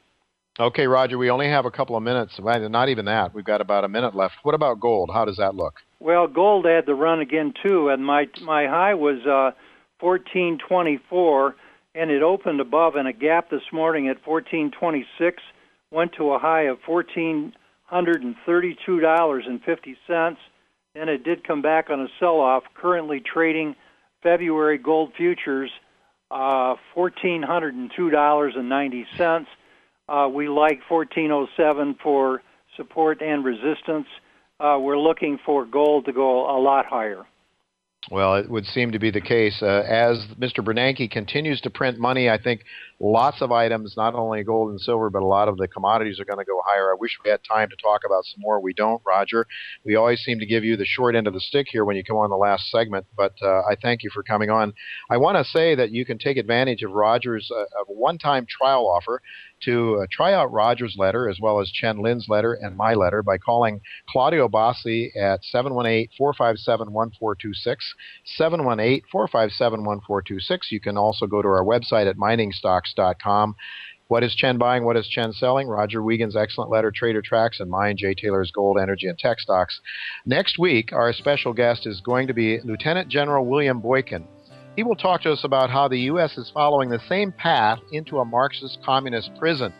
Okay, 0.60 0.88
Roger, 0.88 1.18
we 1.18 1.30
only 1.30 1.48
have 1.48 1.66
a 1.66 1.70
couple 1.70 1.96
of 1.96 2.02
minutes. 2.02 2.36
Not 2.40 2.88
even 2.88 3.04
that. 3.04 3.32
We've 3.32 3.44
got 3.44 3.60
about 3.60 3.84
a 3.84 3.88
minute 3.88 4.16
left. 4.16 4.34
What 4.42 4.56
about 4.56 4.80
gold? 4.80 5.08
How 5.12 5.24
does 5.24 5.36
that 5.36 5.54
look? 5.54 5.74
Well, 6.00 6.26
gold 6.26 6.64
had 6.64 6.84
the 6.84 6.94
run 6.94 7.20
again 7.20 7.54
too, 7.62 7.90
and 7.90 8.04
my 8.04 8.26
my 8.42 8.66
high 8.66 8.94
was 8.94 9.24
uh, 9.24 9.52
1424, 10.00 11.54
and 11.94 12.10
it 12.10 12.22
opened 12.22 12.60
above 12.60 12.96
in 12.96 13.06
a 13.06 13.12
gap 13.12 13.50
this 13.50 13.62
morning 13.72 14.08
at 14.08 14.16
1426, 14.26 15.40
went 15.92 16.14
to 16.14 16.32
a 16.32 16.38
high 16.38 16.62
of 16.62 16.80
14 16.84 17.52
$132.50. 17.92 20.36
Then 20.94 21.08
it 21.08 21.24
did 21.24 21.46
come 21.46 21.62
back 21.62 21.90
on 21.90 22.00
a 22.00 22.08
sell 22.18 22.40
off, 22.40 22.64
currently 22.74 23.20
trading 23.20 23.76
February 24.22 24.78
gold 24.78 25.12
futures 25.16 25.70
uh, 26.30 26.74
$1,402.90. 26.96 29.46
Uh, 30.08 30.28
we 30.32 30.48
like 30.48 30.80
1407 30.88 31.96
for 32.02 32.42
support 32.76 33.20
and 33.20 33.44
resistance. 33.44 34.06
Uh, 34.60 34.78
we're 34.80 34.98
looking 34.98 35.38
for 35.44 35.64
gold 35.64 36.06
to 36.06 36.12
go 36.12 36.50
a 36.50 36.58
lot 36.60 36.86
higher. 36.86 37.26
Well, 38.10 38.36
it 38.36 38.48
would 38.48 38.64
seem 38.64 38.92
to 38.92 38.98
be 38.98 39.10
the 39.10 39.20
case. 39.20 39.58
Uh, 39.60 39.82
as 39.86 40.24
Mr. 40.38 40.60
Bernanke 40.64 41.10
continues 41.10 41.60
to 41.62 41.70
print 41.70 41.98
money, 41.98 42.30
I 42.30 42.38
think 42.40 42.62
lots 43.00 43.40
of 43.40 43.52
items, 43.52 43.94
not 43.96 44.14
only 44.14 44.42
gold 44.42 44.70
and 44.70 44.80
silver, 44.80 45.10
but 45.10 45.22
a 45.22 45.26
lot 45.26 45.48
of 45.48 45.56
the 45.56 45.68
commodities 45.68 46.18
are 46.18 46.24
going 46.24 46.38
to 46.38 46.44
go 46.44 46.60
higher. 46.66 46.90
I 46.90 46.96
wish 46.98 47.16
we 47.24 47.30
had 47.30 47.40
time 47.48 47.68
to 47.68 47.76
talk 47.76 48.02
about 48.04 48.24
some 48.24 48.40
more. 48.40 48.60
We 48.60 48.74
don't, 48.74 49.00
Roger. 49.06 49.46
We 49.84 49.96
always 49.96 50.20
seem 50.20 50.38
to 50.40 50.46
give 50.46 50.64
you 50.64 50.76
the 50.76 50.84
short 50.84 51.14
end 51.14 51.26
of 51.26 51.34
the 51.34 51.40
stick 51.40 51.66
here 51.70 51.84
when 51.84 51.96
you 51.96 52.04
come 52.04 52.16
on 52.16 52.30
the 52.30 52.36
last 52.36 52.70
segment, 52.70 53.06
but 53.16 53.34
uh, 53.42 53.60
I 53.60 53.76
thank 53.80 54.02
you 54.02 54.10
for 54.12 54.22
coming 54.22 54.50
on. 54.50 54.72
I 55.10 55.16
want 55.16 55.38
to 55.38 55.44
say 55.44 55.74
that 55.74 55.90
you 55.90 56.04
can 56.04 56.18
take 56.18 56.36
advantage 56.36 56.82
of 56.82 56.92
Roger's 56.92 57.50
uh, 57.54 57.64
one 57.86 58.18
time 58.18 58.46
trial 58.48 58.88
offer 58.88 59.20
to 59.62 60.00
uh, 60.02 60.06
try 60.10 60.32
out 60.32 60.50
Roger's 60.52 60.96
letter 60.96 61.28
as 61.28 61.38
well 61.40 61.60
as 61.60 61.70
Chen 61.70 62.00
Lin's 62.00 62.26
letter 62.28 62.54
and 62.54 62.76
my 62.76 62.94
letter 62.94 63.22
by 63.22 63.38
calling 63.38 63.80
Claudio 64.08 64.48
Bossi 64.48 65.10
at 65.16 65.40
718-457-1426, 65.52 67.76
718-457-1426. 68.40 70.70
You 70.70 70.80
can 70.80 70.96
also 70.96 71.26
go 71.26 71.42
to 71.42 71.48
our 71.48 71.64
website 71.64 72.08
at 72.08 72.16
miningstocks.com. 72.96 73.56
What 74.08 74.24
is 74.24 74.34
Chen 74.34 74.56
buying? 74.56 74.84
What 74.84 74.96
is 74.96 75.06
Chen 75.06 75.32
selling? 75.32 75.68
Roger 75.68 76.02
Wiegand's 76.02 76.34
excellent 76.34 76.70
letter, 76.70 76.90
Trader 76.90 77.20
Tracks, 77.20 77.60
and 77.60 77.70
mine, 77.70 77.98
Jay 77.98 78.14
Taylor's 78.14 78.50
Gold, 78.50 78.78
Energy, 78.80 79.06
and 79.06 79.18
Tech 79.18 79.38
Stocks. 79.38 79.80
Next 80.24 80.58
week, 80.58 80.94
our 80.94 81.12
special 81.12 81.52
guest 81.52 81.86
is 81.86 82.00
going 82.00 82.26
to 82.28 82.32
be 82.32 82.58
Lieutenant 82.62 83.10
General 83.10 83.44
William 83.44 83.80
Boykin. 83.80 84.26
He 84.76 84.82
will 84.82 84.96
talk 84.96 85.22
to 85.22 85.32
us 85.32 85.44
about 85.44 85.68
how 85.68 85.88
the 85.88 85.98
U.S. 86.00 86.38
is 86.38 86.50
following 86.54 86.88
the 86.88 87.00
same 87.06 87.32
path 87.32 87.80
into 87.92 88.18
a 88.18 88.24
Marxist 88.24 88.78
communist 88.82 89.30
prison 89.38 89.74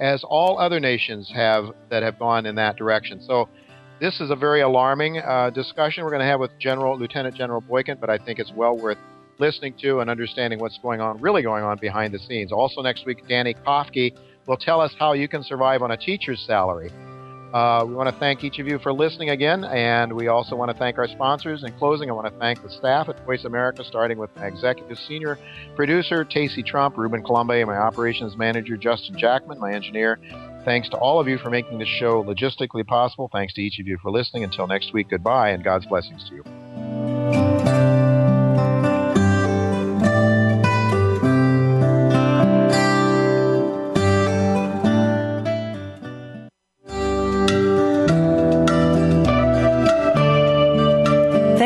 as 0.00 0.24
all 0.24 0.58
other 0.58 0.80
nations 0.80 1.30
have 1.32 1.66
that 1.90 2.02
have 2.02 2.18
gone 2.18 2.46
in 2.46 2.56
that 2.56 2.76
direction. 2.76 3.20
So, 3.22 3.48
this 4.00 4.18
is 4.18 4.30
a 4.30 4.36
very 4.36 4.62
alarming 4.62 5.18
uh, 5.18 5.50
discussion 5.50 6.04
we're 6.04 6.10
going 6.10 6.22
to 6.22 6.26
have 6.26 6.40
with 6.40 6.50
General 6.58 6.98
Lieutenant 6.98 7.36
General 7.36 7.60
Boykin, 7.60 7.98
but 8.00 8.08
I 8.08 8.16
think 8.16 8.38
it's 8.38 8.50
well 8.50 8.74
worth 8.74 8.96
listening 9.40 9.74
to 9.80 10.00
and 10.00 10.10
understanding 10.10 10.58
what's 10.58 10.78
going 10.78 11.00
on, 11.00 11.20
really 11.20 11.42
going 11.42 11.64
on 11.64 11.78
behind 11.78 12.14
the 12.14 12.18
scenes. 12.18 12.52
Also, 12.52 12.82
next 12.82 13.06
week, 13.06 13.26
Danny 13.28 13.54
Kofke 13.54 14.16
will 14.46 14.56
tell 14.56 14.80
us 14.80 14.94
how 14.98 15.12
you 15.14 15.26
can 15.26 15.42
survive 15.42 15.82
on 15.82 15.90
a 15.90 15.96
teacher's 15.96 16.40
salary. 16.46 16.90
Uh, 17.52 17.84
we 17.84 17.94
want 17.94 18.08
to 18.08 18.14
thank 18.20 18.44
each 18.44 18.60
of 18.60 18.68
you 18.68 18.78
for 18.78 18.92
listening 18.92 19.30
again, 19.30 19.64
and 19.64 20.12
we 20.12 20.28
also 20.28 20.54
want 20.54 20.70
to 20.70 20.76
thank 20.76 20.98
our 20.98 21.08
sponsors. 21.08 21.64
In 21.64 21.72
closing, 21.78 22.08
I 22.08 22.12
want 22.12 22.32
to 22.32 22.38
thank 22.38 22.62
the 22.62 22.70
staff 22.70 23.08
at 23.08 23.24
Voice 23.26 23.44
America, 23.44 23.82
starting 23.82 24.18
with 24.18 24.30
my 24.36 24.46
executive 24.46 24.96
senior 25.08 25.36
producer, 25.74 26.24
Tacey 26.24 26.62
Trump, 26.62 26.96
Ruben 26.96 27.24
Colombe, 27.24 27.64
my 27.66 27.76
operations 27.76 28.36
manager, 28.36 28.76
Justin 28.76 29.18
Jackman, 29.18 29.58
my 29.58 29.72
engineer. 29.72 30.20
Thanks 30.64 30.88
to 30.90 30.96
all 30.98 31.18
of 31.18 31.26
you 31.26 31.38
for 31.38 31.50
making 31.50 31.78
this 31.78 31.88
show 31.88 32.22
logistically 32.22 32.86
possible. 32.86 33.28
Thanks 33.32 33.54
to 33.54 33.62
each 33.62 33.80
of 33.80 33.86
you 33.88 33.98
for 34.00 34.12
listening. 34.12 34.44
Until 34.44 34.68
next 34.68 34.92
week, 34.92 35.08
goodbye, 35.10 35.50
and 35.50 35.64
God's 35.64 35.86
blessings 35.86 36.28
to 36.28 36.36
you. 36.36 37.59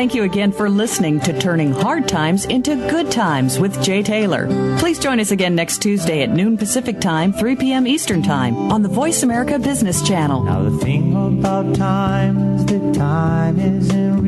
Thank 0.05 0.13
you 0.13 0.21
again 0.21 0.51
for 0.51 0.69
listening 0.69 1.19
to 1.21 1.39
Turning 1.39 1.71
Hard 1.71 2.07
Times 2.07 2.45
into 2.45 2.75
Good 2.75 3.09
Times 3.09 3.57
with 3.57 3.81
Jay 3.81 4.03
Taylor. 4.03 4.45
Please 4.77 4.99
join 4.99 5.19
us 5.19 5.31
again 5.31 5.55
next 5.55 5.81
Tuesday 5.81 6.21
at 6.21 6.29
noon 6.29 6.59
Pacific 6.59 7.01
Time, 7.01 7.33
3 7.33 7.55
p.m. 7.55 7.87
Eastern 7.87 8.21
Time 8.21 8.55
on 8.71 8.83
the 8.83 8.87
Voice 8.87 9.23
America 9.23 9.57
Business 9.57 10.07
Channel. 10.07 10.43
Now 10.43 10.61
the 10.61 10.77
thing 10.77 11.39
about 11.39 11.75
time 11.75 12.37
is 12.53 12.65
that 12.67 12.93
time 12.93 13.59
isn't 13.59 14.21